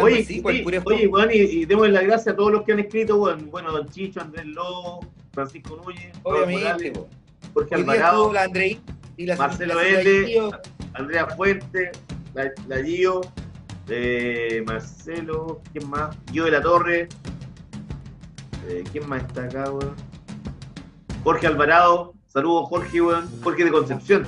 Oye, 0.00 0.24
sí, 0.24 0.40
pues 0.40 0.62
oye, 0.84 1.06
weón, 1.06 1.30
y, 1.32 1.38
y 1.38 1.64
démosle 1.64 1.92
las 1.92 2.04
gracias 2.04 2.34
a 2.34 2.36
todos 2.36 2.52
los 2.52 2.62
que 2.62 2.72
han 2.72 2.80
escrito, 2.80 3.16
weón. 3.16 3.50
Bueno, 3.50 3.72
Don 3.72 3.88
Chicho, 3.88 4.20
Andrés 4.20 4.46
Lobo, 4.46 5.00
Francisco 5.32 5.76
Núñez, 5.84 6.12
Obviamente. 6.22 6.62
Morales, 6.62 6.92
po. 6.92 7.08
Jorge 7.54 7.74
Hoy 7.74 7.80
Alvarado, 7.82 8.32
la 8.32 8.42
Andrei 8.44 8.80
y 9.16 9.26
la 9.26 9.36
Marcelo 9.36 9.80
L. 9.80 10.50
Andrea 10.94 11.26
Fuente, 11.26 11.92
la, 12.34 12.50
la 12.68 12.82
Gio, 12.82 13.20
eh, 13.88 14.62
Marcelo, 14.66 15.60
¿quién 15.72 15.88
más? 15.88 16.16
Gio 16.30 16.44
de 16.44 16.50
la 16.50 16.62
Torre. 16.62 17.08
Eh, 18.68 18.84
¿Quién 18.90 19.08
más 19.08 19.22
está 19.22 19.44
acá, 19.44 19.70
weón? 19.70 19.94
Jorge 21.22 21.46
Alvarado. 21.46 22.14
Saludos, 22.26 22.68
Jorge, 22.68 23.00
weón. 23.00 23.30
Jorge 23.42 23.64
de 23.64 23.70
Concepción. 23.70 24.26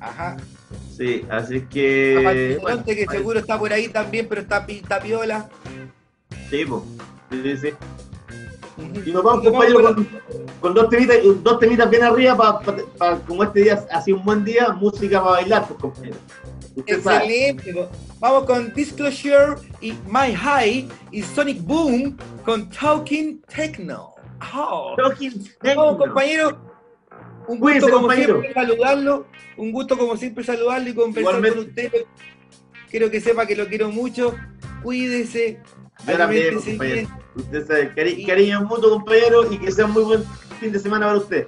Ajá. 0.00 0.36
Sí, 0.96 1.24
así 1.30 1.60
que. 1.62 2.20
Bueno, 2.22 2.40
Delonte, 2.70 2.96
que 2.96 3.06
seguro 3.06 3.38
está 3.40 3.58
por 3.58 3.72
ahí 3.72 3.88
también, 3.88 4.26
pero 4.28 4.40
está, 4.40 4.64
está 4.68 5.00
piola. 5.00 5.48
Sí, 6.50 6.64
po. 6.64 6.84
Sí, 7.30 7.56
sí. 7.56 7.68
Y 9.06 9.10
nos 9.10 9.22
vamos, 9.22 9.44
compañero, 9.44 9.82
con- 9.82 10.08
con, 10.60 10.74
dos, 10.74 10.88
temitas, 10.90 11.16
dos 11.42 11.58
temitas 11.58 11.88
bien 11.90 12.02
arriba 12.02 12.36
para, 12.98 13.18
como 13.26 13.42
este 13.44 13.60
día 13.60 13.84
ha 13.90 14.02
sido 14.02 14.18
un 14.18 14.24
buen 14.24 14.44
día, 14.44 14.68
música 14.70 15.18
para 15.20 15.32
bailar, 15.32 15.66
pues, 15.66 15.80
compañero. 15.80 16.16
Sabe. 17.02 17.24
Excelente. 17.24 17.72
po. 17.72 17.88
Vamos 18.18 18.44
con 18.44 18.72
Disclosure 18.74 19.56
y 19.80 19.92
My 20.06 20.34
High 20.34 20.88
y 21.10 21.22
Sonic 21.22 21.62
Boom 21.62 22.16
con 22.44 22.68
Talking 22.70 23.40
Techno. 23.54 24.14
Oh. 24.54 24.94
Talking 24.96 25.30
Vamos, 25.32 25.58
Techno. 25.60 25.98
compañero. 25.98 26.65
Un 27.48 27.58
Cuídense, 27.58 27.86
gusto 27.86 27.96
como 27.96 28.08
compañero. 28.08 28.40
siempre 28.40 28.54
saludarlo. 28.54 29.26
Un 29.56 29.72
gusto 29.72 29.96
como 29.98 30.16
siempre 30.16 30.44
saludarlo 30.44 30.88
y 30.90 30.94
conversar 30.94 31.20
Igualmente. 31.34 31.58
con 31.58 31.68
usted. 31.68 31.92
Quiero 32.90 33.10
que 33.10 33.20
sepa 33.20 33.46
que 33.46 33.56
lo 33.56 33.66
quiero 33.66 33.90
mucho. 33.90 34.34
Cuídese. 34.82 35.60
Yo 36.06 36.16
también, 36.18 36.42
aliméntese 36.48 36.70
compañero. 36.76 37.08
Usted 37.36 37.66
sabe, 37.66 37.94
cari- 37.94 38.26
cariño 38.26 38.62
mutuo, 38.64 38.90
compañero, 38.90 39.50
y 39.52 39.58
que 39.58 39.70
sea 39.70 39.86
un 39.86 39.92
muy 39.92 40.02
buen 40.04 40.24
fin 40.60 40.72
de 40.72 40.78
semana 40.78 41.06
para 41.06 41.18
usted. 41.18 41.46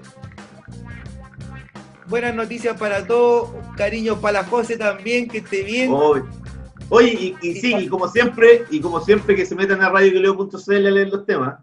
Buenas 2.07 2.35
noticias 2.35 2.79
para 2.79 3.07
todos. 3.07 3.51
Cariño 3.77 4.21
para 4.21 4.43
la 4.43 4.49
José 4.49 4.77
también, 4.77 5.29
que 5.29 5.39
esté 5.39 5.63
bien. 5.63 5.91
Oye, 5.93 6.23
Oye, 6.91 7.09
y, 7.13 7.37
y 7.47 7.55
sí, 7.61 7.75
y 7.77 7.87
como 7.89 8.09
siempre, 8.09 8.65
y 8.71 8.81
como 8.81 9.01
siempre 9.03 9.37
que 9.37 9.45
se 9.45 9.55
metan 9.55 9.83
a 9.83 9.91
radioqueleo.cl 9.91 10.73
a 10.87 10.91
leer 10.91 11.09
los 11.11 11.27
temas. 11.27 11.59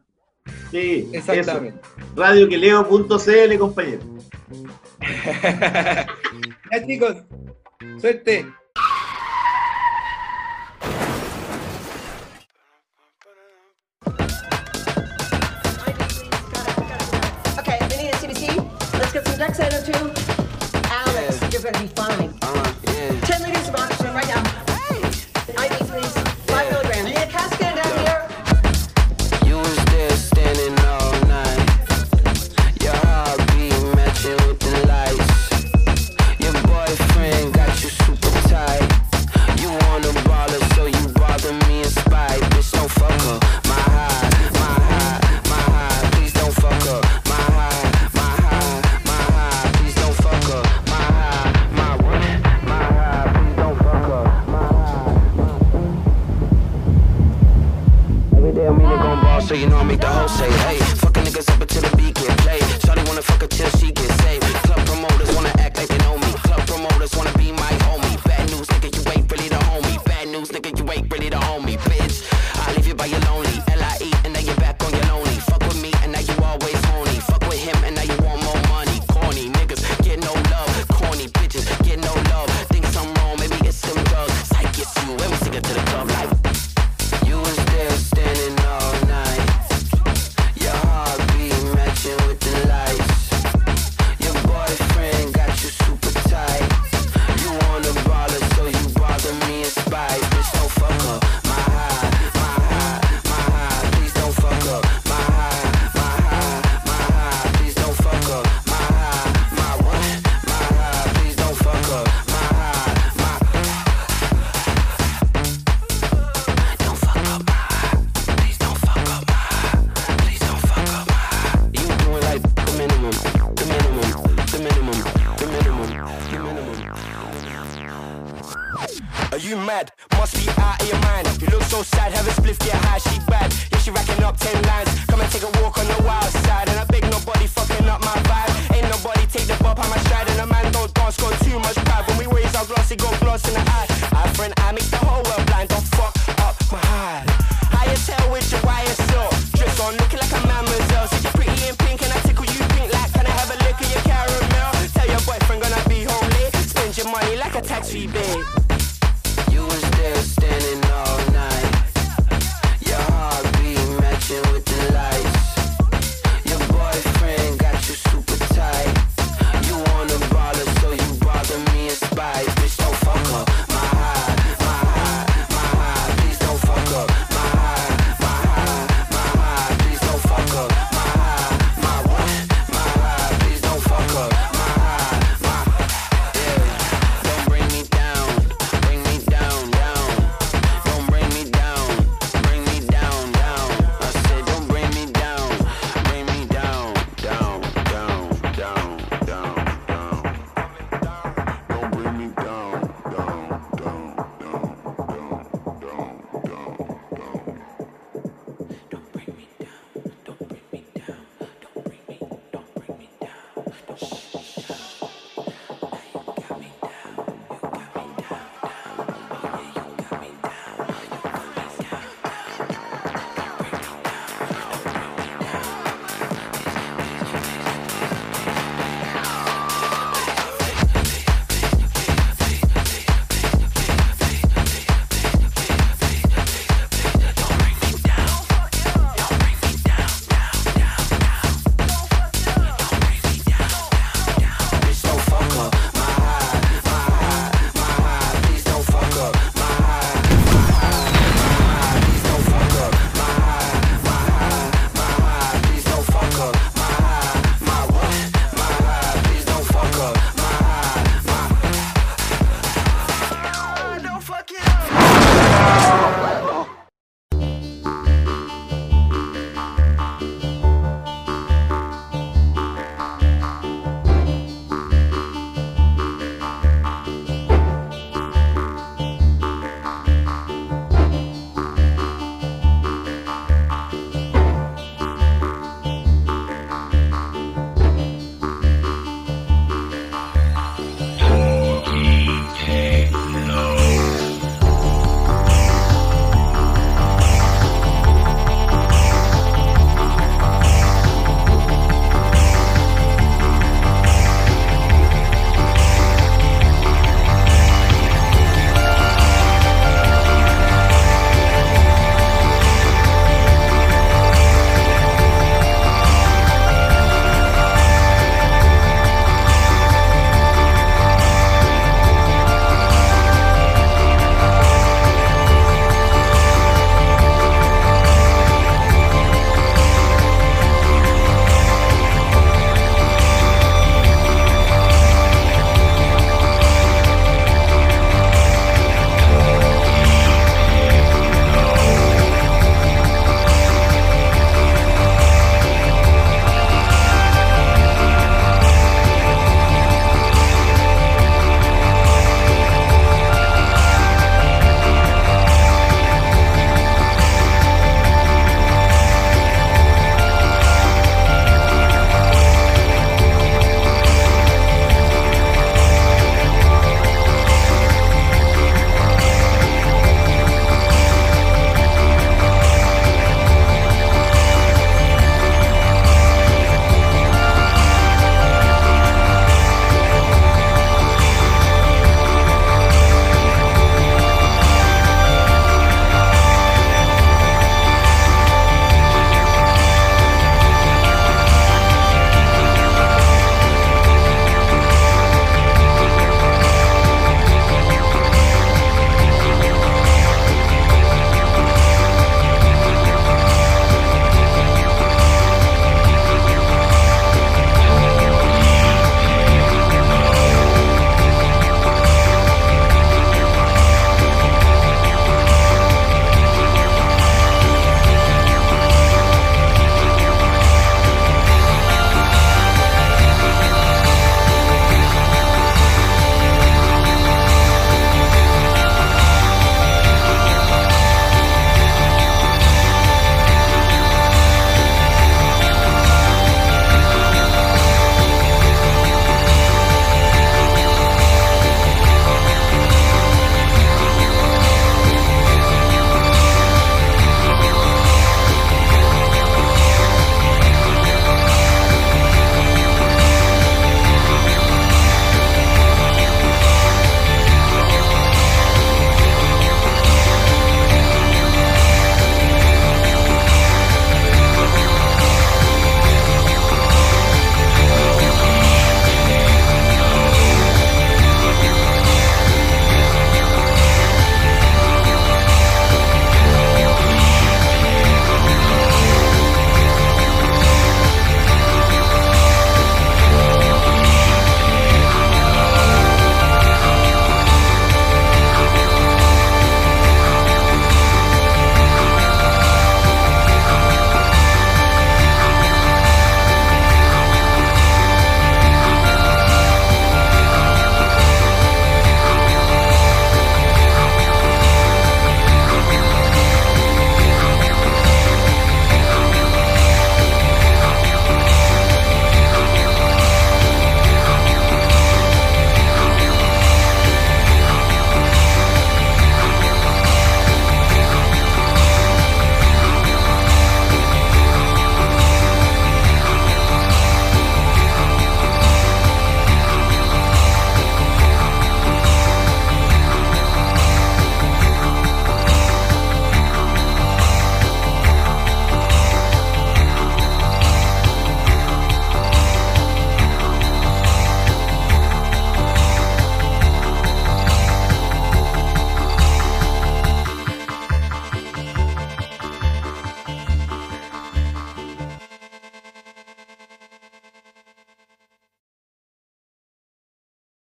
Sí, 0.70 1.10
Exactamente. 1.14 1.80
Radioqueleo.cl, 2.16 3.58
compañero. 3.58 4.02
Ya 6.72 6.86
chicos, 6.86 7.24
suerte. 8.00 8.46